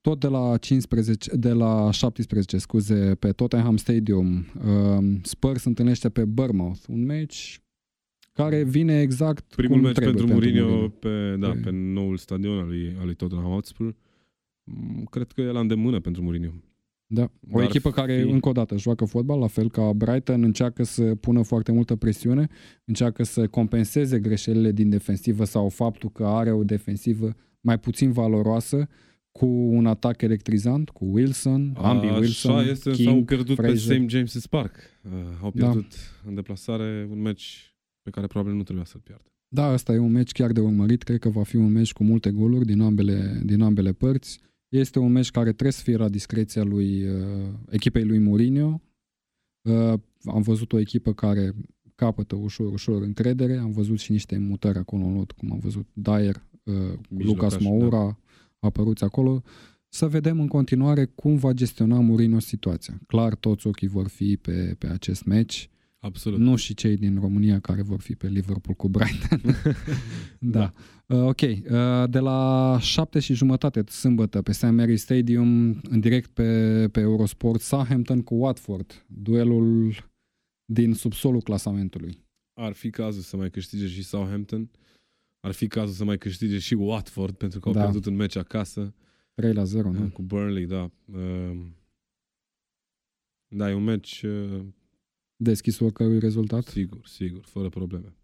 Tot 0.00 0.20
de 0.20 0.26
la 0.26 0.56
15, 0.56 1.36
de 1.36 1.52
la 1.52 1.90
17, 1.90 2.58
scuze, 2.58 3.14
pe 3.18 3.32
Tottenham 3.32 3.76
Stadium, 3.76 4.46
uh, 4.64 5.18
Spurs 5.22 5.64
întâlnește 5.64 6.08
pe 6.08 6.24
Bournemouth, 6.24 6.80
un 6.88 7.04
meci 7.04 7.60
care 8.36 8.62
vine 8.62 9.00
exact 9.00 9.54
Primul 9.54 9.76
cum 9.76 9.84
meci 9.86 9.94
trebuie 9.94 10.14
pentru 10.14 10.34
Mourinho, 10.34 10.66
Mourinho. 10.66 10.88
Pe, 10.88 11.36
da, 11.38 11.48
pe... 11.48 11.58
pe 11.64 11.70
noul 11.72 12.16
stadion 12.16 12.58
al 12.58 12.66
lui, 12.66 12.94
al 12.98 13.04
lui 13.04 13.14
Tottenham 13.14 13.50
Hotspur. 13.50 13.94
Mm, 14.64 15.04
cred 15.10 15.32
că 15.32 15.40
e 15.40 15.44
la 15.50 15.60
îndemână 15.60 16.00
pentru 16.00 16.22
Mourinho. 16.22 16.50
Da, 17.08 17.22
o 17.50 17.58
Dar 17.58 17.62
echipă 17.62 17.90
care, 17.90 18.22
fi... 18.22 18.30
încă 18.30 18.48
o 18.48 18.52
dată, 18.52 18.76
joacă 18.78 19.04
fotbal, 19.04 19.38
la 19.38 19.46
fel 19.46 19.70
ca 19.70 19.92
Brighton, 19.92 20.42
încearcă 20.42 20.82
să 20.82 21.02
pună 21.14 21.42
foarte 21.42 21.72
multă 21.72 21.96
presiune, 21.96 22.48
încearcă 22.84 23.22
să 23.22 23.46
compenseze 23.46 24.18
greșelile 24.18 24.72
din 24.72 24.88
defensivă 24.90 25.44
sau 25.44 25.68
faptul 25.68 26.10
că 26.10 26.24
are 26.24 26.52
o 26.52 26.64
defensivă 26.64 27.34
mai 27.60 27.78
puțin 27.78 28.12
valoroasă, 28.12 28.88
cu 29.30 29.46
un 29.46 29.86
atac 29.86 30.22
electrizant, 30.22 30.90
cu 30.90 31.04
Wilson, 31.04 31.72
A, 31.76 31.88
ambii 31.88 32.10
Wilson, 32.10 32.54
Așa 32.56 32.70
este, 32.70 32.90
King, 32.90 33.08
s-au 33.08 33.22
pierdut 33.24 33.56
Fraser. 33.56 33.98
pe 33.98 34.06
St. 34.06 34.16
James's 34.16 34.50
Park. 34.50 34.74
Uh, 35.02 35.10
au 35.42 35.52
Da. 35.54 35.64
pierdut 35.70 35.92
în 36.26 36.34
deplasare 36.34 37.08
un 37.10 37.20
meci 37.20 37.65
pe 38.06 38.12
care 38.12 38.26
probabil 38.26 38.54
nu 38.56 38.62
trebuia 38.62 38.84
să-l 38.84 39.00
piardă. 39.00 39.24
Da, 39.48 39.72
ăsta 39.72 39.92
e 39.92 39.98
un 39.98 40.12
meci 40.12 40.32
chiar 40.32 40.52
de 40.52 40.60
urmărit, 40.60 41.02
cred 41.02 41.18
că 41.18 41.28
va 41.28 41.42
fi 41.42 41.56
un 41.56 41.72
meci 41.72 41.92
cu 41.92 42.04
multe 42.04 42.30
goluri 42.30 42.66
din 42.66 42.80
ambele, 42.80 43.40
din 43.44 43.60
ambele 43.62 43.92
părți. 43.92 44.40
Este 44.68 44.98
un 44.98 45.12
meci 45.12 45.30
care 45.30 45.50
trebuie 45.50 45.72
să 45.72 45.82
fie 45.82 45.96
la 45.96 46.08
discreția 46.08 46.62
lui 46.62 47.08
uh, 47.08 47.48
echipei 47.70 48.04
lui 48.04 48.18
Mourinho. 48.18 48.80
Uh, 49.62 49.92
am 50.24 50.42
văzut 50.42 50.72
o 50.72 50.78
echipă 50.78 51.12
care 51.12 51.52
capătă 51.94 52.34
ușor, 52.34 52.72
ușor 52.72 53.02
încredere. 53.02 53.56
Am 53.56 53.70
văzut 53.70 53.98
și 53.98 54.12
niște 54.12 54.38
mutări 54.38 54.78
acolo 54.78 55.04
în 55.04 55.14
lot, 55.14 55.32
cum 55.32 55.52
am 55.52 55.58
văzut 55.58 55.86
Dyer, 55.92 56.44
uh, 56.62 56.74
Mijlocaș, 57.08 57.52
Lucas 57.52 57.58
Moura, 57.58 58.04
da. 58.04 58.18
apăruți 58.58 59.04
acolo. 59.04 59.42
Să 59.88 60.08
vedem 60.08 60.40
în 60.40 60.48
continuare 60.48 61.04
cum 61.04 61.36
va 61.36 61.52
gestiona 61.52 62.00
Mourinho 62.00 62.38
situația. 62.38 63.00
Clar, 63.06 63.34
toți 63.34 63.66
ochii 63.66 63.88
vor 63.88 64.08
fi 64.08 64.36
pe, 64.36 64.74
pe 64.78 64.86
acest 64.86 65.24
meci. 65.24 65.70
Absolut. 66.00 66.38
Nu 66.38 66.56
și 66.56 66.74
cei 66.74 66.96
din 66.96 67.20
România 67.20 67.60
care 67.60 67.82
vor 67.82 68.00
fi 68.00 68.14
pe 68.14 68.28
Liverpool 68.28 68.76
cu 68.76 68.88
Brighton. 68.88 69.40
da. 70.56 70.72
Uh, 71.06 71.16
ok. 71.22 71.40
Uh, 71.40 72.10
de 72.10 72.18
la 72.18 72.78
șapte 72.80 73.20
și 73.20 73.34
jumătate 73.34 73.84
sâmbătă 73.88 74.42
pe 74.42 74.52
St. 74.52 74.70
Mary 74.70 74.96
Stadium, 74.96 75.80
în 75.82 76.00
direct 76.00 76.30
pe, 76.30 76.88
pe 76.88 77.00
Eurosport, 77.00 77.60
Southampton 77.60 78.22
cu 78.22 78.34
Watford. 78.34 79.04
Duelul 79.08 79.94
din 80.72 80.94
subsolul 80.94 81.40
clasamentului. 81.42 82.24
Ar 82.60 82.72
fi 82.72 82.90
cazul 82.90 83.22
să 83.22 83.36
mai 83.36 83.50
câștige 83.50 83.86
și 83.86 84.02
Southampton. 84.02 84.70
Ar 85.40 85.52
fi 85.52 85.66
cazul 85.66 85.94
să 85.94 86.04
mai 86.04 86.18
câștige 86.18 86.58
și 86.58 86.74
Watford, 86.74 87.34
pentru 87.36 87.60
că 87.60 87.68
au 87.68 87.74
Da. 87.74 87.80
pierdut 87.82 88.04
un 88.06 88.14
meci 88.14 88.36
acasă 88.36 88.94
3 89.34 89.52
la 89.52 89.64
0, 89.64 89.90
nu? 89.92 90.08
cu 90.10 90.22
Burnley, 90.22 90.66
da. 90.66 90.90
Uh, 91.12 91.66
Da, 93.48 93.70
e 93.70 93.74
un 93.74 93.84
meci, 93.84 94.22
uh, 94.22 94.64
Deschis 95.36 95.78
oricărui 95.80 96.18
rezultat. 96.18 96.64
sigur, 96.64 97.06
sigur, 97.06 97.44
fără 97.44 97.68
probleme. 97.68 98.14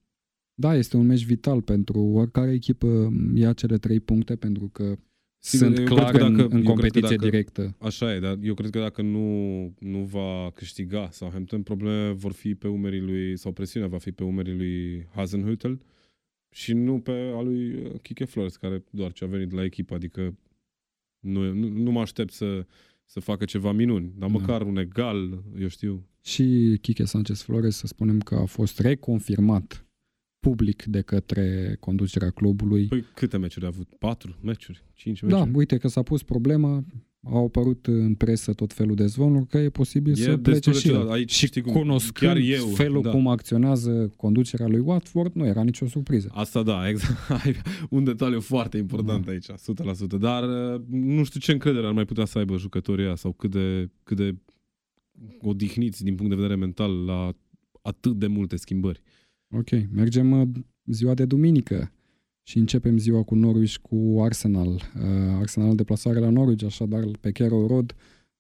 Da, 0.55 0.75
este 0.77 0.97
un 0.97 1.07
meci 1.07 1.25
vital 1.25 1.63
pentru 1.63 2.01
oricare 2.01 2.53
echipă 2.53 3.13
ia 3.35 3.53
cele 3.53 3.79
trei 3.79 4.01
puncte 4.01 4.37
pentru 4.37 4.69
că 4.69 4.97
Sigur, 5.39 5.67
sunt 5.67 5.79
eu 5.79 5.85
cred 5.85 5.99
clar 5.99 6.11
că 6.13 6.25
în, 6.25 6.37
dacă- 6.37 6.41
eu 6.41 6.45
în 6.45 6.51
cred 6.51 6.63
că 6.63 6.69
competiție 6.71 7.17
dacă- 7.17 7.29
directă. 7.29 7.77
Așa 7.79 8.15
e, 8.15 8.19
dar 8.21 8.39
eu 8.43 8.55
cred 8.55 8.71
că 8.71 8.79
dacă 8.79 9.03
nu, 9.03 9.27
nu 9.79 9.99
va 9.99 10.51
câștiga 10.55 11.09
Southampton, 11.11 11.63
probleme 11.63 12.11
vor 12.11 12.33
fi 12.33 12.55
pe 12.55 12.69
umerii 12.69 13.01
lui, 13.01 13.37
sau 13.37 13.53
presiunea 13.53 13.89
va 13.89 13.99
fi 13.99 14.13
pe 14.13 14.25
umerii 14.25 14.57
lui 14.57 15.07
Hasenhüttl 15.17 15.73
și 16.51 16.73
nu 16.73 17.01
pe 17.01 17.33
a 17.35 17.41
lui 17.41 17.75
uh, 17.75 18.01
Kike 18.03 18.25
Flores, 18.25 18.57
care 18.57 18.85
doar 18.91 19.13
ce 19.13 19.25
a 19.25 19.27
venit 19.27 19.53
la 19.53 19.65
echipă, 19.65 19.95
adică 19.95 20.39
nu, 21.21 21.53
nu, 21.53 21.69
nu 21.69 21.91
mă 21.91 22.01
aștept 22.01 22.33
să, 22.33 22.67
să 23.13 23.21
facă 23.21 23.45
ceva 23.45 23.73
minuni, 23.73 24.13
dar 24.17 24.31
Da. 24.31 24.39
măcar 24.39 24.63
un 24.63 24.77
egal, 24.77 25.45
eu 25.59 25.69
știu. 25.69 26.09
Și 26.21 26.79
Quique 26.83 27.05
Sanchez 27.05 27.43
Flores, 27.43 27.77
să 27.77 27.87
spunem 27.87 28.19
că 28.21 28.35
a 28.35 28.45
fost 28.45 28.79
reconfirmat 28.79 29.87
public 30.41 30.83
de 30.85 31.01
către 31.01 31.77
conducerea 31.81 32.31
clubului. 32.31 32.87
Păi 32.87 33.05
câte 33.15 33.37
meciuri 33.39 33.65
a 33.65 33.69
avut? 33.69 33.89
Patru 33.99 34.37
meciuri? 34.43 34.85
Cinci 34.93 35.21
Da, 35.23 35.27
meciuri? 35.39 35.57
uite 35.57 35.77
că 35.77 35.89
s-a 35.89 36.03
pus 36.03 36.23
problema, 36.23 36.85
au 37.25 37.45
apărut 37.45 37.87
în 37.87 38.15
presă 38.15 38.53
tot 38.53 38.73
felul 38.73 38.95
de 38.95 39.07
zvonuri 39.07 39.47
că 39.47 39.59
e 39.59 39.69
posibil 39.71 40.13
E 40.13 40.17
să 40.17 40.37
destul 40.37 40.43
plece 40.43 40.71
de 40.71 40.77
și 40.77 40.83
ciudat. 40.87 41.03
el. 41.03 41.11
Aici, 41.11 41.33
și 41.33 41.47
știi 41.47 41.61
cum, 41.61 41.73
cunoscând 41.73 42.33
chiar 42.33 42.43
eu, 42.43 42.67
felul 42.67 43.03
da. 43.03 43.11
cum 43.11 43.27
acționează 43.27 44.13
conducerea 44.17 44.67
lui 44.69 44.81
Watford, 44.81 45.35
nu 45.35 45.47
era 45.47 45.63
nicio 45.63 45.87
surpriză. 45.87 46.29
Asta 46.33 46.63
da, 46.63 46.83
exact. 46.89 47.31
Ai 47.45 47.57
un 47.91 48.05
detaliu 48.05 48.41
foarte 48.41 48.77
important 48.79 49.25
Da. 49.25 49.31
aici, 49.31 49.47
100%. 49.47 50.19
Dar 50.19 50.75
uh, 50.75 50.81
nu 50.89 51.25
știu 51.25 51.41
ce 51.41 51.53
încredere 51.53 51.87
ar 51.87 51.93
mai 51.93 52.05
putea 52.05 52.25
să 52.25 52.39
aibă 52.39 52.57
jucătorii 52.57 53.05
ăia 53.05 53.15
sau 53.15 53.33
cât 53.33 53.51
de, 53.51 53.91
cât 54.03 54.17
de 54.17 54.35
odihniți 55.41 56.05
din 56.05 56.15
punct 56.15 56.31
de 56.31 56.37
vedere 56.41 56.57
mental 56.59 57.05
la 57.05 57.33
atât 57.83 58.19
de 58.19 58.27
multe 58.27 58.57
schimbări. 58.57 59.03
Ok, 59.51 59.69
mergem 59.93 60.33
uh, 60.41 60.49
ziua 60.85 61.15
de 61.15 61.25
duminică 61.25 61.93
și 62.43 62.59
începem 62.59 62.99
ziua 62.99 63.23
cu 63.23 63.35
Norwich 63.35 63.77
cu 63.77 64.21
Arsenal. 64.21 64.69
Uh, 64.69 65.39
Arsenal 65.39 65.75
deplasare 65.75 66.19
la 66.19 66.31
Norwich, 66.31 66.65
așadar 66.65 67.05
pe 67.21 67.31
Carrow 67.31 67.67
Road. 67.67 67.95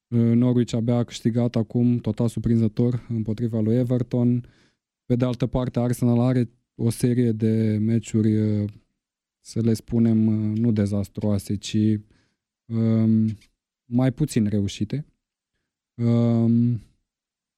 Uh, 0.09 0.19
Norwich 0.19 0.75
abia 0.75 0.97
a 0.97 1.05
câștigat 1.05 1.57
acum, 1.57 1.99
total 1.99 2.29
surprinzător, 2.29 3.07
împotriva 3.09 3.61
lui 3.61 3.77
Everton. 3.77 4.47
Pe 5.07 5.17
de 5.17 5.25
altă 5.25 5.47
parte, 5.47 5.79
Arsenal 5.79 6.21
are 6.21 6.51
o 6.75 6.91
serie 6.91 7.33
de 7.33 7.79
meciuri, 7.81 8.37
uh, 8.37 8.69
să 9.41 9.61
le 9.61 9.73
spunem, 9.73 10.27
uh, 10.27 10.59
nu 10.59 10.73
dezastroase, 10.73 11.57
ci 11.57 11.99
um, 12.67 13.37
mai 13.85 14.13
puțin 14.13 14.47
reușite. 14.47 15.07
Um, 15.95 16.81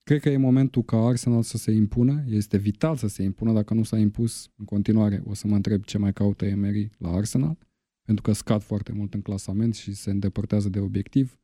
Cred 0.05 0.21
că 0.21 0.29
e 0.29 0.37
momentul 0.37 0.83
ca 0.83 0.97
Arsenal 0.97 1.43
să 1.43 1.57
se 1.57 1.71
impună. 1.71 2.25
Este 2.27 2.57
vital 2.57 2.97
să 2.97 3.07
se 3.07 3.23
impună. 3.23 3.53
Dacă 3.53 3.75
nu 3.75 3.83
s-a 3.83 3.99
impus 3.99 4.51
în 4.57 4.65
continuare, 4.65 5.23
o 5.27 5.35
să 5.35 5.47
mă 5.47 5.55
întreb 5.55 5.85
ce 5.85 5.99
mai 5.99 6.13
caută 6.13 6.45
Emery 6.45 6.91
la 6.99 7.09
Arsenal, 7.11 7.59
pentru 8.03 8.23
că 8.23 8.33
scad 8.33 8.63
foarte 8.63 8.93
mult 8.93 9.15
în 9.15 9.21
clasament 9.21 9.75
și 9.75 9.95
se 9.95 10.11
îndepărtează 10.11 10.69
de 10.69 10.79
obiectiv. 10.81 11.39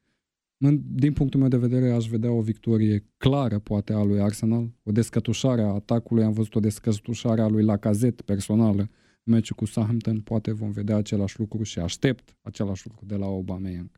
În- 0.65 0.82
Din 0.95 1.12
punctul 1.12 1.41
meu 1.41 1.49
de 1.49 1.57
vedere, 1.57 1.91
aș 1.91 2.07
vedea 2.09 2.31
o 2.31 2.41
victorie 2.41 3.05
clară, 3.16 3.59
poate, 3.59 3.93
a 3.93 4.03
lui 4.03 4.20
Arsenal, 4.20 4.73
o 4.82 4.93
descătușare 4.93 5.62
a 5.62 5.66
atacului. 5.66 6.24
Am 6.24 6.32
văzut 6.32 6.55
o 6.55 6.61
descătușare 6.61 7.41
a 7.41 7.49
lui 7.49 7.62
Lacazette 7.65 8.23
personală 8.23 8.81
în 9.24 9.32
meciul 9.32 9.57
cu 9.57 9.65
Southampton. 9.65 10.20
Poate 10.20 10.53
vom 10.53 10.70
vedea 10.70 10.97
același 10.97 11.39
lucru 11.39 11.62
și 11.62 11.78
aștept 11.78 12.37
același 12.43 12.87
lucru 12.89 13.05
de 13.07 13.16
la 13.16 13.24
Aubameyang. 13.27 13.91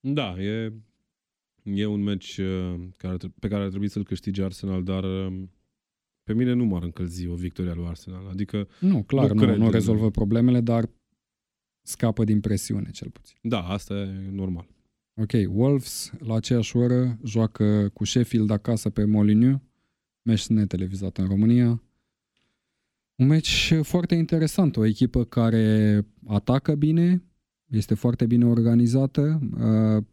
Da, 0.00 0.42
e, 0.42 0.72
e 1.74 1.86
un 1.86 2.02
meci 2.02 2.36
uh, 2.38 2.74
care, 2.96 3.12
ar 3.12 3.16
tre- 3.18 3.32
pe 3.40 3.48
care 3.48 3.62
ar 3.62 3.68
trebui 3.68 3.88
să-l 3.88 4.04
câștige 4.04 4.44
Arsenal, 4.44 4.82
dar 4.82 5.04
uh, 5.04 5.42
pe 6.22 6.34
mine 6.34 6.52
nu 6.52 6.64
m-ar 6.64 6.82
încălzi 6.82 7.26
o 7.26 7.34
victorie 7.34 7.70
a 7.70 7.74
lui 7.74 7.86
Arsenal. 7.86 8.28
Adică, 8.30 8.68
Nu, 8.80 9.02
clar, 9.02 9.28
Nu 9.28 9.34
nu, 9.34 9.40
nu, 9.40 9.46
cred 9.46 9.58
nu 9.58 9.64
în- 9.64 9.70
rezolvă 9.70 10.10
problemele, 10.10 10.60
dar 10.60 10.88
scapă 11.82 12.24
din 12.24 12.40
presiune, 12.40 12.90
cel 12.90 13.10
puțin. 13.10 13.36
da, 13.42 13.60
asta 13.62 13.94
e 13.94 14.28
normal. 14.30 14.66
Ok, 15.20 15.30
Wolves 15.48 16.12
la 16.18 16.34
aceeași 16.34 16.76
oră 16.76 17.18
joacă 17.24 17.88
cu 17.92 18.04
Sheffield 18.04 18.50
acasă 18.50 18.90
pe 18.90 19.04
Molineux, 19.04 19.60
meci 20.22 20.46
netelevizat 20.46 21.18
în 21.18 21.26
România. 21.26 21.82
Un 23.16 23.26
meci 23.26 23.74
foarte 23.82 24.14
interesant, 24.14 24.76
o 24.76 24.84
echipă 24.84 25.24
care 25.24 26.06
atacă 26.26 26.74
bine, 26.74 27.22
este 27.70 27.94
foarte 27.94 28.26
bine 28.26 28.46
organizată, 28.46 29.40
uh, 29.58 30.04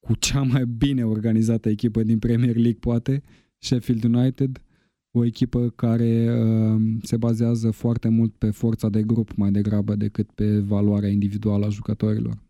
cu 0.00 0.14
cea 0.14 0.42
mai 0.42 0.66
bine 0.66 1.04
organizată 1.04 1.68
echipă 1.68 2.02
din 2.02 2.18
Premier 2.18 2.54
League, 2.54 2.78
poate, 2.80 3.22
Sheffield 3.58 4.04
United, 4.04 4.62
o 5.10 5.24
echipă 5.24 5.68
care 5.68 6.40
uh, 6.40 6.80
se 7.02 7.16
bazează 7.16 7.70
foarte 7.70 8.08
mult 8.08 8.34
pe 8.34 8.50
forța 8.50 8.88
de 8.88 9.02
grup 9.02 9.34
mai 9.34 9.50
degrabă 9.50 9.94
decât 9.94 10.30
pe 10.30 10.58
valoarea 10.58 11.08
individuală 11.08 11.66
a 11.66 11.68
jucătorilor. 11.68 12.42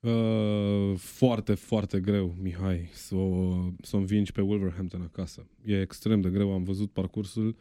Uh, 0.00 0.96
foarte, 0.96 1.54
foarte 1.54 2.00
greu, 2.00 2.34
Mihai, 2.40 2.88
să 2.92 3.14
o, 3.14 3.56
să 3.82 3.96
o 3.96 3.98
învingi 3.98 4.32
pe 4.32 4.40
Wolverhampton 4.40 5.00
acasă. 5.00 5.46
E 5.64 5.80
extrem 5.80 6.20
de 6.20 6.30
greu, 6.30 6.52
am 6.52 6.62
văzut 6.62 6.90
parcursul, 6.90 7.56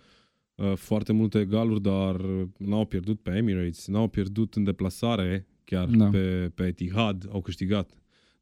uh, 0.55 0.73
foarte 0.75 1.13
multe 1.13 1.39
egaluri, 1.39 1.81
dar 1.81 2.21
n-au 2.57 2.85
pierdut 2.85 3.19
pe 3.19 3.31
Emirates, 3.31 3.87
n-au 3.87 4.07
pierdut 4.07 4.55
în 4.55 4.63
deplasare, 4.63 5.47
chiar 5.63 5.87
Da. 5.87 6.09
pe, 6.09 6.51
pe 6.55 6.63
Etihad, 6.63 7.27
au 7.31 7.41
câștigat. 7.41 8.00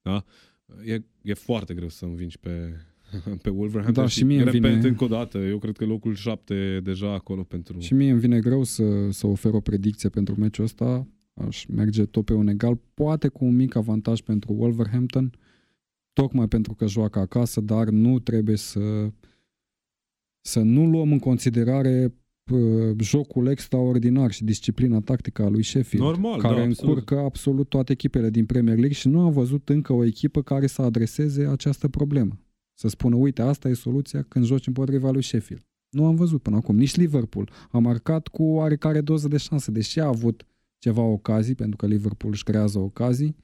Da? 0.10 0.23
E, 0.94 1.03
e 1.22 1.34
foarte 1.34 1.73
greu 1.73 1.90
să 1.90 2.06
învingi 2.06 2.38
pe, 2.40 2.73
pe 3.44 3.49
Wolverhampton. 3.49 4.03
Da, 4.03 4.10
și 4.10 4.23
mie 4.23 4.36
îmi 4.36 4.45
repet 4.52 4.61
vine- 4.61 4.88
încă 4.88 5.03
o 5.03 5.07
dată, 5.07 5.38
eu 5.38 5.57
cred 5.57 5.77
că 5.77 5.86
locul 5.86 6.15
7 6.15 6.53
e 6.53 6.80
deja 6.80 7.14
acolo 7.14 7.44
pentru... 7.44 7.80
Și 7.80 7.94
mie 7.94 8.11
îmi 8.11 8.19
vine 8.19 8.40
greu 8.40 8.64
să, 8.64 9.10
să 9.10 9.27
ofer 9.27 9.53
o 9.53 9.60
predicție 9.60 10.10
pentru 10.10 10.40
meciul 10.40 10.64
ăsta. 10.64 11.07
Aș 11.34 11.65
merge 11.65 12.06
tot 12.06 12.26
pe 12.26 12.34
un 12.34 12.48
egal, 12.48 12.80
poate 12.94 13.27
cu 13.27 13.45
un 13.45 13.56
mic 13.56 13.76
avantaj 13.76 14.22
pentru 14.22 14.53
Wolverhampton, 14.53 15.31
tocmai 16.14 16.48
pentru 16.48 16.73
că 16.73 16.88
joacă 16.88 17.19
acasă, 17.19 17.61
dar 17.61 17.90
nu 17.90 18.19
trebuie 18.19 18.56
să 18.56 19.11
să 20.41 20.60
nu 20.60 20.86
luăm 20.86 21.11
în 21.11 21.19
considerare 21.19 22.06
uh, 22.06 22.11
jocul 22.99 23.47
extraordinar 23.47 24.31
și 24.31 24.43
disciplina 24.43 24.99
tactică 24.99 25.43
a 25.43 25.49
lui 25.49 25.63
Sheffield, 25.63 26.05
Normal, 26.05 26.41
care 26.41 26.55
da, 26.55 26.61
absolut. 26.61 26.80
încurcă 26.80 27.19
absolut 27.19 27.69
toate 27.69 27.91
echipele 27.91 28.30
din 28.30 28.45
Premier 28.45 28.76
League 28.76 28.93
și 28.93 29.07
nu 29.07 29.21
am 29.21 29.31
văzut 29.31 29.69
încă 29.69 29.93
o 29.93 30.05
echipă 30.05 30.41
care 30.41 30.67
să 30.67 30.81
adreseze 30.81 31.45
această 31.45 31.88
problemă. 31.88 32.39
Să 32.73 32.88
spună, 32.88 33.15
uite, 33.15 33.41
asta 33.41 33.69
e 33.69 33.73
soluția 33.73 34.21
când 34.21 34.45
joci 34.45 34.67
împotriva 34.67 35.11
lui 35.11 35.23
Sheffield. 35.23 35.63
Nu 35.89 36.05
am 36.05 36.15
văzut 36.15 36.41
până 36.41 36.55
acum. 36.55 36.76
Nici 36.76 36.95
Liverpool 36.95 37.49
a 37.71 37.77
marcat 37.77 38.27
cu 38.27 38.43
oarecare 38.43 39.01
doză 39.01 39.27
de 39.27 39.38
șanse, 39.38 39.71
deși 39.71 39.99
a 39.99 40.05
avut 40.05 40.45
ceva 40.77 41.01
ocazii, 41.01 41.55
pentru 41.55 41.77
că 41.77 41.85
Liverpool 41.85 42.34
își 42.34 42.43
creează 42.43 42.80
ocazii, 42.80 43.35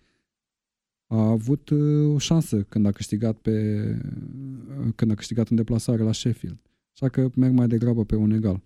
a 1.07 1.27
avut 1.27 1.69
uh, 1.69 2.13
o 2.13 2.17
șansă 2.17 2.63
când 2.63 2.85
a 2.85 2.91
câștigat 2.91 3.37
pe 3.37 3.83
uh, 4.79 4.93
când 4.95 5.11
a 5.11 5.15
câștigat 5.15 5.49
în 5.49 5.55
deplasare 5.55 6.03
la 6.03 6.11
Sheffield. 6.11 6.57
Așa 6.93 7.09
că 7.09 7.29
merg 7.35 7.53
mai 7.53 7.67
degrabă 7.67 8.05
pe 8.05 8.15
un 8.15 8.31
egal. 8.31 8.61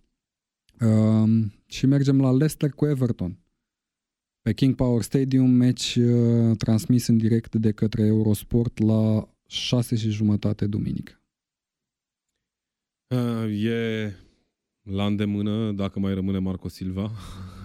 Um, 0.82 1.54
și 1.66 1.86
mergem 1.86 2.22
la 2.22 2.30
Leicester 2.30 2.70
cu 2.70 2.86
Everton. 2.86 3.38
Pe 4.42 4.54
King 4.54 4.76
Power 4.76 5.02
Stadium, 5.02 5.50
meci 5.50 5.96
uh, 5.96 6.58
transmis 6.58 7.08
în 7.08 7.18
direct 7.18 7.56
de 7.56 7.72
către 7.72 8.06
Eurosport 8.06 8.78
la 8.78 9.30
6 9.48 9.96
și 9.96 10.10
jumătate 10.10 10.68
duminică. 10.68 11.22
Uh, 13.16 13.64
e 13.64 14.14
la 14.82 15.06
îndemână, 15.06 15.72
dacă 15.72 16.00
mai 16.00 16.14
rămâne 16.14 16.38
Marco 16.38 16.68
Silva 16.68 17.12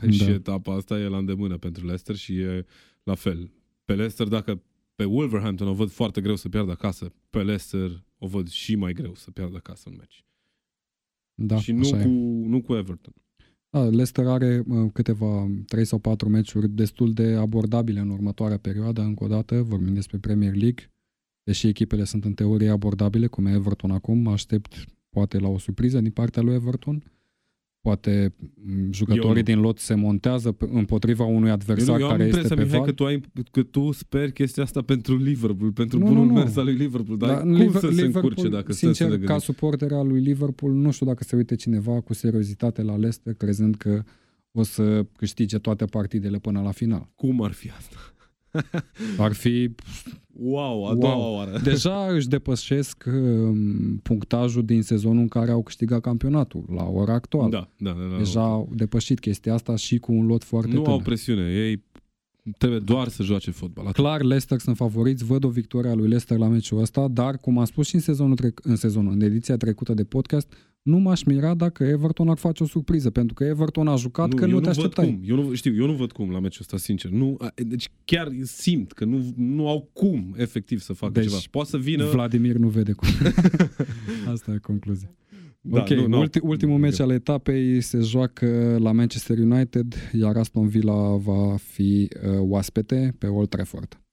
Da. 0.01 0.11
și 0.11 0.31
etapa 0.31 0.74
asta 0.74 0.99
e 0.99 1.07
la 1.07 1.19
îndemână 1.19 1.59
pentru 1.59 1.85
Leicester 1.85 2.16
și 2.16 2.41
e 2.41 2.66
la 3.03 3.15
fel. 3.15 3.51
Pe 3.85 3.95
Leicester, 3.95 4.27
dacă 4.28 4.62
pe 4.95 5.05
Wolverhampton 5.05 5.69
o 5.69 5.74
văd 5.74 5.91
foarte 5.91 6.20
greu 6.20 6.36
să 6.36 6.49
piardă 6.49 6.70
acasă, 6.70 7.12
pe 7.31 7.43
Leicester 7.43 8.05
o 8.19 8.27
văd 8.27 8.49
și 8.49 8.74
mai 8.74 8.93
greu 8.93 9.15
să 9.15 9.31
piardă 9.31 9.57
acasă 9.57 9.89
un 9.89 9.97
meci. 9.99 10.24
Da, 11.35 11.56
și 11.56 11.73
nu 11.73 11.81
așa 11.81 11.97
cu, 11.97 12.09
e. 12.09 12.47
nu 12.47 12.62
cu 12.62 12.74
Everton. 12.74 13.12
Da, 13.70 13.85
Leicester 13.85 14.27
are 14.27 14.65
uh, 14.69 14.90
câteva, 14.93 15.51
3 15.66 15.85
sau 15.85 15.98
4 15.98 16.28
meciuri 16.28 16.69
destul 16.69 17.12
de 17.12 17.35
abordabile 17.35 18.01
în 18.01 18.11
următoarea 18.11 18.59
perioadă, 18.59 19.01
încă 19.01 19.24
o 19.24 19.27
dată, 19.27 19.62
vorbim 19.62 19.94
despre 19.94 20.19
Premier 20.19 20.55
League, 20.55 20.93
deși 21.44 21.66
echipele 21.66 22.05
sunt 22.05 22.24
în 22.24 22.35
teorie 22.35 22.69
abordabile, 22.69 23.27
cum 23.27 23.47
e 23.47 23.52
Everton 23.52 23.90
acum, 23.90 24.19
mă 24.19 24.31
aștept 24.31 24.85
poate 25.09 25.39
la 25.39 25.48
o 25.48 25.59
surpriză 25.59 26.01
din 26.01 26.11
partea 26.11 26.43
lui 26.43 26.55
Everton, 26.55 27.02
poate 27.85 28.35
m, 28.66 28.93
jucătorii 28.93 29.27
Eu 29.28 29.35
nu. 29.36 29.43
din 29.43 29.61
lot 29.61 29.78
se 29.78 29.94
montează 29.94 30.52
pe- 30.52 30.69
împotriva 30.73 31.24
unui 31.24 31.48
Eu, 31.48 31.55
adversar 31.55 31.94
nu, 31.94 32.01
eu 32.01 32.06
am 32.06 32.11
care 32.11 32.24
este 32.24 32.36
impresia, 32.40 32.56
pe 32.56 32.62
Mihai, 32.65 32.78
val. 32.78 32.86
că 32.89 32.93
tu, 32.94 33.05
ai, 33.05 33.20
că 33.51 33.62
tu 33.62 33.93
speri 33.93 34.32
chestia 34.32 34.62
asta 34.62 34.82
pentru 34.82 35.16
Liverpool, 35.16 35.73
pentru 35.73 35.98
Nu, 35.98 36.05
bunul 36.05 36.24
nu, 36.24 36.32
nu. 36.32 36.39
mers 36.39 36.56
al 36.56 36.65
lui 36.65 36.74
Liverpool. 36.74 37.19
Dar 37.19 37.28
Dar 37.28 37.40
cum 37.40 37.55
Liver- 37.55 37.70
să 37.73 37.78
se 37.81 37.86
Liverpool, 37.86 38.24
încurce 38.24 38.48
dacă 38.48 38.73
stai 38.73 38.74
să 38.74 38.85
sincer, 38.85 39.06
le 39.09 39.12
ca 39.12 39.19
gândești? 39.19 39.44
suporter 39.44 39.93
al 39.93 40.06
lui 40.06 40.20
Liverpool, 40.20 40.73
nu 40.73 40.90
știu 40.90 41.06
dacă 41.06 41.24
se 41.24 41.36
uite 41.36 41.55
cineva 41.55 42.01
cu 42.01 42.12
seriozitate 42.15 42.82
la 42.82 42.93
Leicester, 42.93 43.35
crezând 43.35 43.74
că 43.74 44.02
o 44.52 44.62
să 44.62 45.06
câștige 45.16 45.59
toate 45.59 45.85
partidele 45.85 46.39
până 46.39 46.61
la 46.61 46.70
final. 46.70 47.09
Cum 47.15 47.43
ar 47.43 47.52
fi 47.52 47.70
asta? 47.70 47.97
Ar 49.18 49.32
fi 49.32 49.74
Wow, 50.36 50.85
a 50.86 50.94
doua 50.94 51.14
Wow. 51.14 51.35
oară. 51.35 51.60
Deja 51.62 52.06
își 52.10 52.28
depășesc 52.28 53.05
um, 53.06 53.97
punctajul 54.02 54.64
din 54.64 54.82
sezonul 54.82 55.20
în 55.22 55.28
care 55.28 55.51
au 55.51 55.62
câștigat 55.62 56.01
campionatul, 56.01 56.64
la 56.74 56.85
ora 56.85 57.12
actuală. 57.12 57.51
Da, 57.51 57.68
da, 57.78 57.90
da. 58.01 58.06
da. 58.10 58.16
Deja 58.16 58.43
au 58.43 58.70
depășit 58.74 59.20
chestia 59.20 59.55
asta 59.55 59.76
și 59.76 59.98
cu 59.98 60.12
un 60.12 60.26
lot 60.26 60.44
foarte 60.44 60.72
nu 60.72 60.78
au 60.78 60.85
tânăr. 60.85 61.02
presiune. 61.02 61.52
Ei 61.52 61.82
trebuie 62.59 62.81
doar 62.81 63.09
să 63.09 63.22
joace 63.22 63.51
fotbal. 63.51 63.85
Atât. 63.86 63.97
Clar, 63.97 64.20
Leicester 64.22 64.59
sunt 64.59 64.76
favoriți, 64.76 65.24
văd 65.24 65.44
o 65.44 65.48
victorie 65.48 65.90
a 65.90 65.94
lui 65.94 66.02
Leicester 66.09 66.39
la 66.39 66.48
meciul 66.48 66.81
ăsta, 66.81 67.09
dar, 67.09 67.39
cum 67.39 67.59
am 67.59 67.64
spus 67.64 67.86
și 67.86 67.94
în 67.94 68.01
sezonul, 68.01 68.36
trec- 68.36 68.62
în 68.62 68.76
sezonul, 68.76 69.12
în 69.12 69.20
ediția 69.20 69.56
trecută 69.56 69.94
de 69.94 70.05
podcast, 70.05 70.52
nu 70.85 70.98
m-aș 70.98 71.23
mira 71.23 71.55
dacă 71.55 71.85
Everton 71.85 72.28
ar 72.28 72.36
face 72.36 72.62
o 72.62 72.66
surpriză, 72.66 73.11
pentru 73.11 73.35
că 73.35 73.44
Everton 73.44 73.89
a 73.89 73.97
jucat 73.97 74.28
nu, 74.28 74.36
că 74.36 74.47
nu 74.47 74.51
eu 74.51 74.61
te 74.61 74.66
nu 74.66 74.73
văd 74.73 74.77
așteptai. 74.77 75.06
cum. 75.06 75.20
Eu 75.24 75.36
nu, 75.36 75.55
știu, 75.55 75.74
eu 75.74 75.86
nu 75.86 75.93
văd 75.93 76.12
cum 76.12 76.31
la 76.31 76.40
meciul 76.40 76.61
ăsta, 76.61 76.77
sincer. 76.77 77.11
Nu, 77.11 77.36
a, 77.39 77.52
deci 77.56 77.90
chiar 78.05 78.32
simt 78.43 78.93
că 78.93 79.05
nu, 79.05 79.32
nu 79.36 79.69
au 79.69 79.90
cum 79.93 80.35
efectiv 80.36 80.81
să 80.81 80.93
facă 80.93 81.12
Deci, 81.12 81.24
ceva. 81.24 81.36
Poate 81.51 81.69
să 81.69 81.77
vină... 81.77 82.05
Vladimir 82.05 82.56
nu 82.56 82.69
vede 82.69 82.93
cum. 82.93 83.09
Asta 84.32 84.52
e 84.52 84.59
concluzia. 84.59 85.15
Da, 85.61 85.81
ok, 85.81 85.89
nu, 85.89 86.06
nu, 86.06 86.19
ulti, 86.19 86.39
ultimul 86.43 86.78
meci 86.78 87.01
al 87.01 87.11
etapei 87.11 87.81
se 87.81 88.01
joacă 88.01 88.77
la 88.81 88.93
Manchester 88.93 89.39
United, 89.39 89.94
iar 90.12 90.36
Aston 90.36 90.69
Villa 90.69 91.16
va 91.16 91.56
fi 91.56 92.09
uh, 92.27 92.39
oaspete 92.39 93.15
pe 93.19 93.27
Old 93.27 93.48
Trafford. 93.48 94.03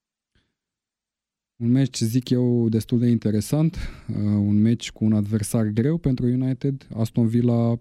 Un 1.61 1.71
meci, 1.71 1.97
zic 1.97 2.29
eu, 2.29 2.69
destul 2.69 2.99
de 2.99 3.07
interesant, 3.07 3.77
uh, 4.09 4.15
un 4.25 4.61
meci 4.61 4.91
cu 4.91 5.05
un 5.05 5.13
adversar 5.13 5.65
greu 5.67 5.97
pentru 5.97 6.25
United. 6.25 6.87
Aston 6.93 7.27
Villa 7.27 7.79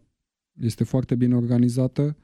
este 0.61 0.85
foarte 0.85 1.15
bine 1.15 1.35
organizată, 1.37 2.17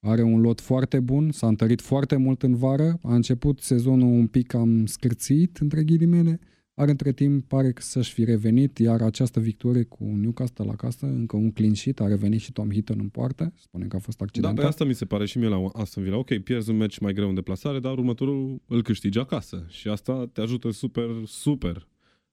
are 0.00 0.22
un 0.22 0.40
lot 0.40 0.60
foarte 0.60 1.00
bun, 1.00 1.30
s-a 1.30 1.46
întărit 1.46 1.80
foarte 1.80 2.16
mult 2.16 2.42
în 2.42 2.54
vară, 2.54 2.98
a 3.02 3.14
început 3.14 3.60
sezonul 3.60 4.08
un 4.08 4.26
pic 4.26 4.46
cam 4.46 4.86
scârțit, 4.86 5.56
între 5.56 5.84
ghilimele, 5.84 6.40
ar 6.74 6.88
între 6.88 7.12
timp 7.12 7.48
pare 7.48 7.72
că 7.72 7.82
să-și 7.82 8.12
fi 8.12 8.24
revenit, 8.24 8.78
iar 8.78 9.02
această 9.02 9.40
victorie 9.40 9.82
cu 9.82 10.04
Newcastle 10.04 10.64
la 10.64 10.74
casă, 10.74 11.06
încă 11.06 11.36
un 11.36 11.50
clean 11.52 11.74
sheet, 11.74 12.00
a 12.00 12.06
revenit 12.06 12.40
și 12.40 12.52
Tom 12.52 12.70
Heaton 12.70 12.98
în 13.00 13.08
poartă, 13.08 13.52
spune 13.56 13.86
că 13.86 13.96
a 13.96 13.98
fost 13.98 14.18
Da, 14.18 14.24
accidentat. 14.24 14.60
pe 14.60 14.66
asta 14.68 14.84
mi 14.84 14.94
se 14.94 15.04
pare 15.04 15.26
și 15.26 15.38
mie 15.38 15.48
la 15.48 15.68
Aston 15.72 16.02
Villa. 16.02 16.16
Ok, 16.16 16.38
pierzi 16.38 16.70
un 16.70 16.76
meci 16.76 16.98
mai 16.98 17.12
greu 17.12 17.28
în 17.28 17.34
deplasare, 17.34 17.78
dar 17.80 17.92
următorul 17.92 18.62
îl 18.66 18.82
câștigi 18.82 19.18
acasă. 19.18 19.64
Și 19.68 19.88
asta 19.88 20.28
te 20.32 20.40
ajută 20.40 20.70
super, 20.70 21.08
super 21.26 21.88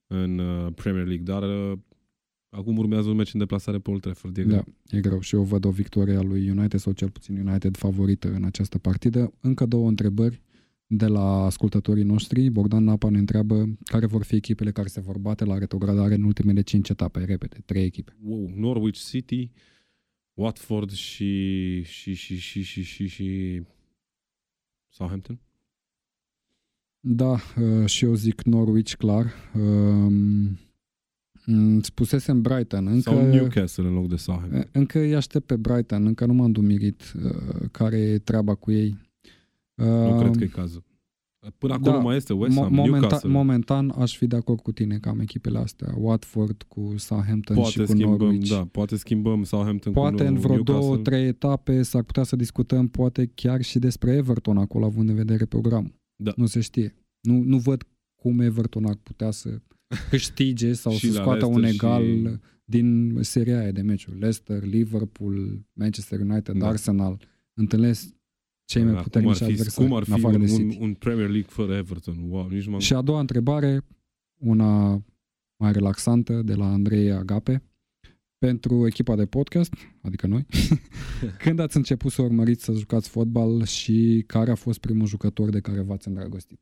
în 0.06 0.38
uh, 0.38 0.72
Premier 0.74 1.06
League. 1.06 1.24
Dar 1.24 1.42
uh, 1.42 1.78
acum 2.50 2.76
urmează 2.78 3.08
un 3.08 3.16
meci 3.16 3.32
în 3.34 3.38
deplasare 3.38 3.78
pe 3.78 3.90
Old 3.90 4.00
Trafford. 4.00 4.38
E 4.38 4.42
greu. 4.42 4.56
Da, 4.56 4.96
e 4.96 5.00
greu 5.00 5.20
și 5.20 5.34
eu 5.34 5.42
văd 5.42 5.64
o 5.64 5.70
victorie 5.70 6.16
a 6.16 6.22
lui 6.22 6.50
United 6.50 6.80
sau 6.80 6.92
cel 6.92 7.10
puțin 7.10 7.46
United 7.46 7.76
favorită 7.76 8.32
în 8.32 8.44
această 8.44 8.78
partidă. 8.78 9.32
Încă 9.40 9.66
două 9.66 9.88
întrebări 9.88 10.40
de 10.94 11.06
la 11.06 11.44
ascultătorii 11.44 12.02
noștri. 12.02 12.50
Bogdan 12.50 12.84
Napa 12.84 13.08
ne 13.08 13.18
întreabă 13.18 13.64
care 13.84 14.06
vor 14.06 14.22
fi 14.22 14.34
echipele 14.34 14.72
care 14.72 14.88
se 14.88 15.00
vor 15.00 15.18
bate 15.18 15.44
la 15.44 15.58
retrogradare 15.58 16.14
în 16.14 16.22
ultimele 16.22 16.60
cinci 16.60 16.88
etape, 16.88 17.24
repede, 17.24 17.62
trei 17.64 17.84
echipe. 17.84 18.16
Wow, 18.22 18.52
Norwich 18.56 18.98
City, 18.98 19.50
Watford 20.34 20.90
și 20.90 21.82
și 21.82 22.14
și 22.14 22.36
și 22.36 22.62
și 22.62 22.82
și, 22.82 23.06
și 23.06 23.62
Southampton. 24.88 25.40
Da, 27.00 27.32
uh, 27.32 27.86
și 27.86 28.04
eu 28.04 28.14
zic 28.14 28.42
Norwich, 28.42 28.94
clar. 28.94 29.32
Um, 29.54 30.58
mm, 31.46 31.80
Spusesem 31.80 32.42
Brighton. 32.42 32.86
Încă, 32.86 33.00
Sau 33.00 33.26
Newcastle 33.26 33.86
în 33.86 33.94
loc 33.94 34.08
de 34.08 34.16
Southampton. 34.16 34.68
încă 34.72 34.98
îi 34.98 35.14
aștept 35.14 35.46
pe 35.46 35.56
Brighton, 35.56 36.06
încă 36.06 36.26
nu 36.26 36.32
m-am 36.32 36.52
dumirit 36.52 37.12
uh, 37.24 37.68
care 37.70 37.96
e 37.96 38.18
treaba 38.18 38.54
cu 38.54 38.70
ei. 38.70 39.10
Nu 39.74 40.16
cred 40.18 40.28
Um, 40.28 40.34
că 40.34 40.44
e 40.44 40.46
cazul. 40.46 40.84
Până 41.58 41.72
acolo 41.72 41.90
da, 41.96 41.98
mai 42.02 42.16
este 42.16 42.32
West 42.32 42.56
Ham, 42.56 42.66
Mo- 42.66 42.70
momentan, 42.70 43.00
Newcastle. 43.00 43.30
momentan 43.30 43.90
aș 43.90 44.16
fi 44.16 44.26
de 44.26 44.36
acord 44.36 44.60
cu 44.60 44.72
tine 44.72 44.98
că 44.98 45.08
am 45.08 45.20
echipele 45.20 45.58
astea. 45.58 45.94
Watford 45.96 46.62
cu 46.62 46.94
Southampton 46.96 47.56
și 47.56 47.62
poate 47.62 47.78
cu 47.92 47.98
schimbăm, 47.98 48.16
Norwich. 48.18 48.48
da, 48.50 48.64
poate 48.64 48.96
schimbăm 48.96 49.42
Southampton 49.42 49.92
Poate 49.92 50.22
cu 50.24 50.28
în 50.28 50.38
vreo 50.38 50.54
Newcastle. 50.54 50.84
două, 50.86 50.96
trei 50.98 51.26
etape 51.26 51.82
s-ar 51.82 52.02
putea 52.02 52.22
să 52.22 52.36
discutăm 52.36 52.88
poate 52.88 53.30
chiar 53.34 53.62
și 53.62 53.78
despre 53.78 54.12
Everton 54.12 54.56
acolo, 54.58 54.84
având 54.84 55.08
în 55.08 55.14
vedere 55.14 55.44
programul. 55.44 55.92
Da. 56.16 56.32
Nu 56.36 56.46
se 56.46 56.60
știe. 56.60 56.94
Nu, 57.20 57.42
nu 57.42 57.58
văd 57.58 57.84
cum 58.22 58.40
Everton 58.40 58.84
ar 58.86 58.96
putea 59.02 59.30
să 59.30 59.60
câștige 60.10 60.72
sau 60.72 60.92
Și 61.02 61.10
să 61.10 61.16
la 61.16 61.22
scoată 61.22 61.46
un 61.46 61.58
Leicester 61.60 61.88
egal 61.90 62.04
și- 62.30 62.38
din 62.64 63.18
seria 63.20 63.58
aia 63.60 63.70
de 63.70 63.80
meciuri. 63.82 64.18
Leicester, 64.18 64.64
Liverpool, 64.64 65.60
Manchester 65.72 66.20
United, 66.20 66.56
Da. 66.58 66.66
Arsenal. 66.68 67.18
Întâlnesc 67.54 68.14
cei 68.72 68.82
mai 68.82 68.92
Da, 68.92 68.98
cum 68.98 68.98
ar 68.98 69.02
puternici 69.02 69.36
fi, 69.36 69.44
adversari, 69.44 69.86
cum 69.86 69.96
ar 69.96 70.02
în 70.02 70.04
fi 70.04 70.12
afară 70.12 70.36
un, 70.36 70.46
de 70.46 70.52
un, 70.52 70.58
City. 70.58 70.82
un 70.82 70.94
Premier 70.94 71.28
League 71.28 71.48
fără 71.48 71.74
Everton? 71.74 72.16
Wow, 72.28 72.48
nici 72.48 72.66
m-am... 72.66 72.78
Și 72.78 72.94
a 72.94 73.02
doua 73.02 73.20
întrebare, 73.20 73.84
una 74.40 75.02
mai 75.62 75.72
relaxantă 75.72 76.42
de 76.42 76.54
la 76.54 76.66
Andrei 76.72 77.10
Agape, 77.12 77.62
pentru 78.38 78.86
echipa 78.86 79.16
de 79.16 79.26
podcast, 79.26 79.74
adică 80.00 80.26
noi, 80.26 80.46
când 81.44 81.58
ați 81.58 81.76
început 81.76 82.12
să 82.12 82.22
urmăriți 82.22 82.64
să 82.64 82.72
jucați 82.72 83.08
fotbal 83.08 83.64
și 83.64 84.24
care 84.26 84.50
a 84.50 84.54
fost 84.54 84.78
primul 84.78 85.06
jucător 85.06 85.50
de 85.50 85.60
care 85.60 85.80
v-ați 85.80 86.08
îndrăgostit? 86.08 86.60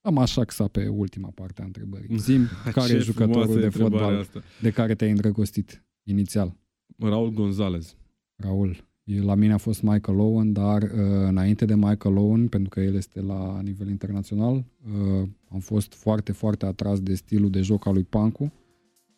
Am 0.00 0.18
așa 0.18 0.44
xa 0.44 0.68
pe 0.68 0.88
ultima 0.88 1.30
parte 1.34 1.62
a 1.62 1.64
întrebării. 1.64 2.18
Zim, 2.18 2.46
care 2.74 2.86
Ce 2.86 2.94
e 2.96 2.98
jucătorul 2.98 3.42
frumoasă 3.42 3.58
de 3.58 3.64
întrebare 3.64 3.94
fotbal 4.04 4.18
Asta. 4.20 4.42
de 4.60 4.70
care 4.70 4.94
te-ai 4.94 5.10
îndrăgostit 5.10 5.84
inițial? 6.02 6.56
Raul 6.98 7.30
Gonzalez. 7.30 7.96
Raul. 8.42 8.87
E- 9.16 9.20
La 9.22 9.34
mine 9.34 9.52
a 9.52 9.56
fost 9.56 9.82
Michael 9.82 10.18
Owen, 10.18 10.52
dar 10.52 10.82
uh, 10.82 10.88
înainte 11.28 11.64
de 11.64 11.74
Michael 11.74 12.16
Owen, 12.16 12.48
pentru 12.48 12.68
că 12.68 12.80
el 12.80 12.94
este 12.94 13.20
la 13.20 13.60
nivel 13.62 13.88
internațional, 13.88 14.54
uh, 14.54 15.28
am 15.52 15.58
fost 15.60 15.94
foarte, 15.94 16.32
foarte 16.32 16.66
atras 16.66 17.00
de 17.00 17.14
stilul 17.14 17.50
de 17.50 17.60
joc 17.60 17.86
al 17.86 17.92
lui 17.92 18.06
Pancu 18.08 18.52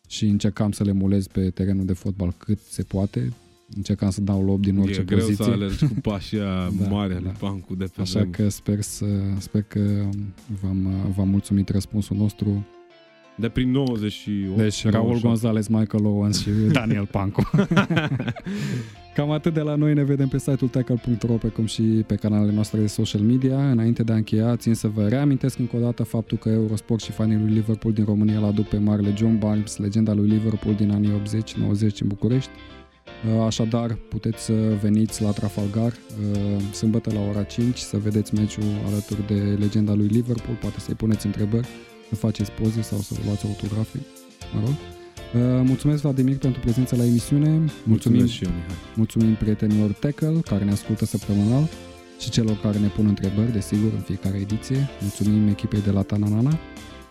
și 0.07 0.25
încercam 0.25 0.71
să 0.71 0.83
le 0.83 0.91
mulez 0.91 1.27
pe 1.27 1.49
terenul 1.49 1.85
de 1.85 1.93
fotbal 1.93 2.33
cât 2.37 2.59
se 2.59 2.83
poate. 2.83 3.33
Încercam 3.75 4.09
să 4.09 4.21
dau 4.21 4.43
lob 4.43 4.61
din 4.61 4.77
orice 4.77 4.99
e 4.99 5.03
greu 5.03 5.19
poziție. 5.19 5.45
să 5.45 5.51
alergi 5.51 5.87
cu 5.87 5.93
pașii 6.01 6.39
aia 6.39 6.69
Da, 6.79 6.87
mari 6.87 7.11
da. 7.13 7.17
ale 7.19 7.35
Pancu 7.39 7.75
de 7.75 7.85
pe 7.95 8.01
Așa 8.01 8.19
vremuri. 8.19 8.37
că 8.37 8.49
sper, 8.49 8.81
să, 8.81 9.05
sper 9.39 9.61
că 9.61 10.09
v-am, 10.61 10.85
uh, 10.85 11.13
v-am 11.15 11.29
mulțumit 11.29 11.69
răspunsul 11.69 12.17
nostru. 12.17 12.65
De 13.35 13.49
prin 13.49 13.71
98. 13.71 14.57
Deci 14.57 14.85
Raul 14.85 15.05
97. 15.05 15.27
Gonzalez, 15.27 15.67
Michael 15.67 16.05
Owens 16.05 16.41
și 16.41 16.49
Daniel 16.79 17.05
Pancu. 17.05 17.49
Cam 19.15 19.31
atât 19.31 19.53
de 19.53 19.59
la 19.59 19.75
noi, 19.75 19.93
ne 19.93 20.03
vedem 20.03 20.27
pe 20.27 20.37
site-ul 20.37 20.69
tackle.ro 20.69 21.33
precum 21.33 21.65
și 21.65 21.81
pe 21.81 22.15
canalele 22.15 22.51
noastre 22.51 22.79
de 22.79 22.87
social 22.87 23.21
media. 23.21 23.69
Înainte 23.69 24.03
de 24.03 24.11
a 24.11 24.15
încheia, 24.15 24.55
țin 24.55 24.73
să 24.73 24.87
vă 24.87 25.07
reamintesc 25.07 25.59
încă 25.59 25.75
o 25.75 25.79
dată 25.79 26.03
faptul 26.03 26.37
că 26.37 26.49
Eurosport 26.49 27.01
și 27.03 27.11
fanii 27.11 27.37
lui 27.37 27.51
Liverpool 27.51 27.93
din 27.93 28.05
România 28.05 28.37
îl 28.37 28.43
aduc 28.43 28.67
pe 28.67 28.77
marele 28.77 29.13
John 29.17 29.37
Barnes, 29.37 29.77
legenda 29.77 30.13
lui 30.13 30.29
Liverpool 30.29 30.75
din 30.75 30.91
anii 30.91 31.09
80-90 31.09 31.97
în 31.99 32.07
București. 32.07 32.51
Uh, 33.35 33.45
Așadar, 33.45 33.97
puteți 34.09 34.43
să 34.43 34.53
veniți 34.81 35.21
la 35.21 35.31
Trafalgar 35.31 35.91
uh, 35.91 36.61
sâmbătă 36.73 37.13
la 37.13 37.19
ora 37.29 37.43
5 37.43 37.77
să 37.77 37.97
vedeți 37.97 38.35
meciul 38.35 38.63
alături 38.87 39.27
de 39.27 39.57
legenda 39.59 39.93
lui 39.93 40.07
Liverpool, 40.07 40.57
poate 40.61 40.79
să-i 40.79 40.95
puneți 40.95 41.25
întrebări, 41.25 41.67
să 42.11 42.17
faceți 42.17 42.51
poze 42.51 42.81
sau 42.81 42.99
să 42.99 43.13
vă 43.13 43.21
luați 43.25 43.45
autografe, 43.45 43.99
mă 44.53 44.59
rog. 44.65 44.69
Uh, 44.73 45.61
Mulțumesc, 45.65 46.01
Vladimir, 46.01 46.37
pentru 46.37 46.61
prezența 46.61 46.95
la 46.95 47.05
emisiune. 47.05 47.49
Mulțumim, 47.49 47.69
Mulțumesc 47.85 48.31
și 48.31 48.43
eu, 48.43 48.49
Mihai. 48.51 48.75
mulțumim 48.95 49.33
prietenilor 49.35 49.91
Tackle 49.91 50.39
care 50.45 50.63
ne 50.63 50.71
ascultă 50.71 51.05
săptămânal 51.05 51.69
și 52.19 52.29
celor 52.29 52.57
care 52.61 52.77
ne 52.77 52.87
pun 52.87 53.05
întrebări, 53.07 53.51
desigur, 53.51 53.91
în 53.93 53.99
fiecare 53.99 54.37
ediție. 54.37 54.89
Mulțumim 55.01 55.47
echipei 55.47 55.81
de 55.81 55.91
la 55.91 56.01
Tananana 56.01 56.59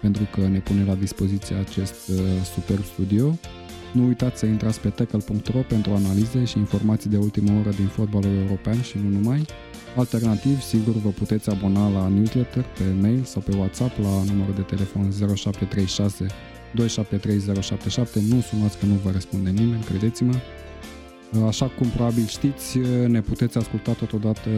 pentru 0.01 0.29
că 0.33 0.41
ne 0.49 0.59
pune 0.59 0.85
la 0.85 0.95
dispoziție 0.95 1.57
acest 1.57 2.09
uh, 2.09 2.17
super 2.55 2.79
studio. 2.93 3.39
Nu 3.93 4.07
uitați 4.07 4.39
să 4.39 4.47
intrați 4.47 4.81
pe 4.81 4.89
tackle.ro 4.89 5.61
pentru 5.69 5.93
analize 5.93 6.45
și 6.45 6.59
informații 6.59 7.11
de 7.11 7.17
ultimă 7.17 7.59
oră 7.61 7.71
din 7.71 7.87
fotbalul 7.87 8.37
european 8.37 8.83
și 8.83 8.99
nu 9.03 9.09
numai. 9.19 9.47
Alternativ, 9.97 10.61
sigur, 10.61 10.95
vă 10.95 11.09
puteți 11.09 11.51
abona 11.51 11.89
la 11.89 12.09
newsletter 12.09 12.65
pe 12.79 12.85
mail 13.01 13.23
sau 13.25 13.43
pe 13.43 13.57
WhatsApp 13.57 13.99
la 13.99 14.23
numărul 14.33 14.55
de 14.55 14.61
telefon 14.61 15.11
0736 15.11 16.27
273077. 16.75 18.21
Nu 18.29 18.41
sunați 18.41 18.79
că 18.79 18.87
nu 18.87 18.95
vă 18.95 19.11
răspunde 19.11 19.51
nimeni, 19.51 19.83
credeți-mă. 19.83 20.35
Așa 21.47 21.67
cum 21.67 21.89
probabil 21.89 22.27
știți, 22.27 22.79
ne 23.07 23.21
puteți 23.21 23.59
asculta 23.59 23.93
totodată 23.93 24.51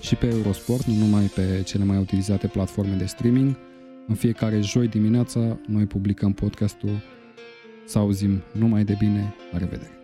și 0.00 0.14
pe 0.14 0.26
Eurosport, 0.26 0.84
nu 0.84 0.94
numai 0.94 1.24
pe 1.24 1.62
cele 1.64 1.84
mai 1.84 1.96
utilizate 1.96 2.46
platforme 2.46 2.94
de 2.94 3.04
streaming. 3.04 3.56
În 4.08 4.14
fiecare 4.14 4.60
joi 4.60 4.88
dimineața 4.88 5.58
noi 5.66 5.86
publicăm 5.86 6.32
podcastul. 6.32 7.02
Să 7.86 7.98
auzim 7.98 8.42
numai 8.52 8.84
de 8.84 8.94
bine. 8.98 9.34
La 9.52 9.58
revedere! 9.58 10.03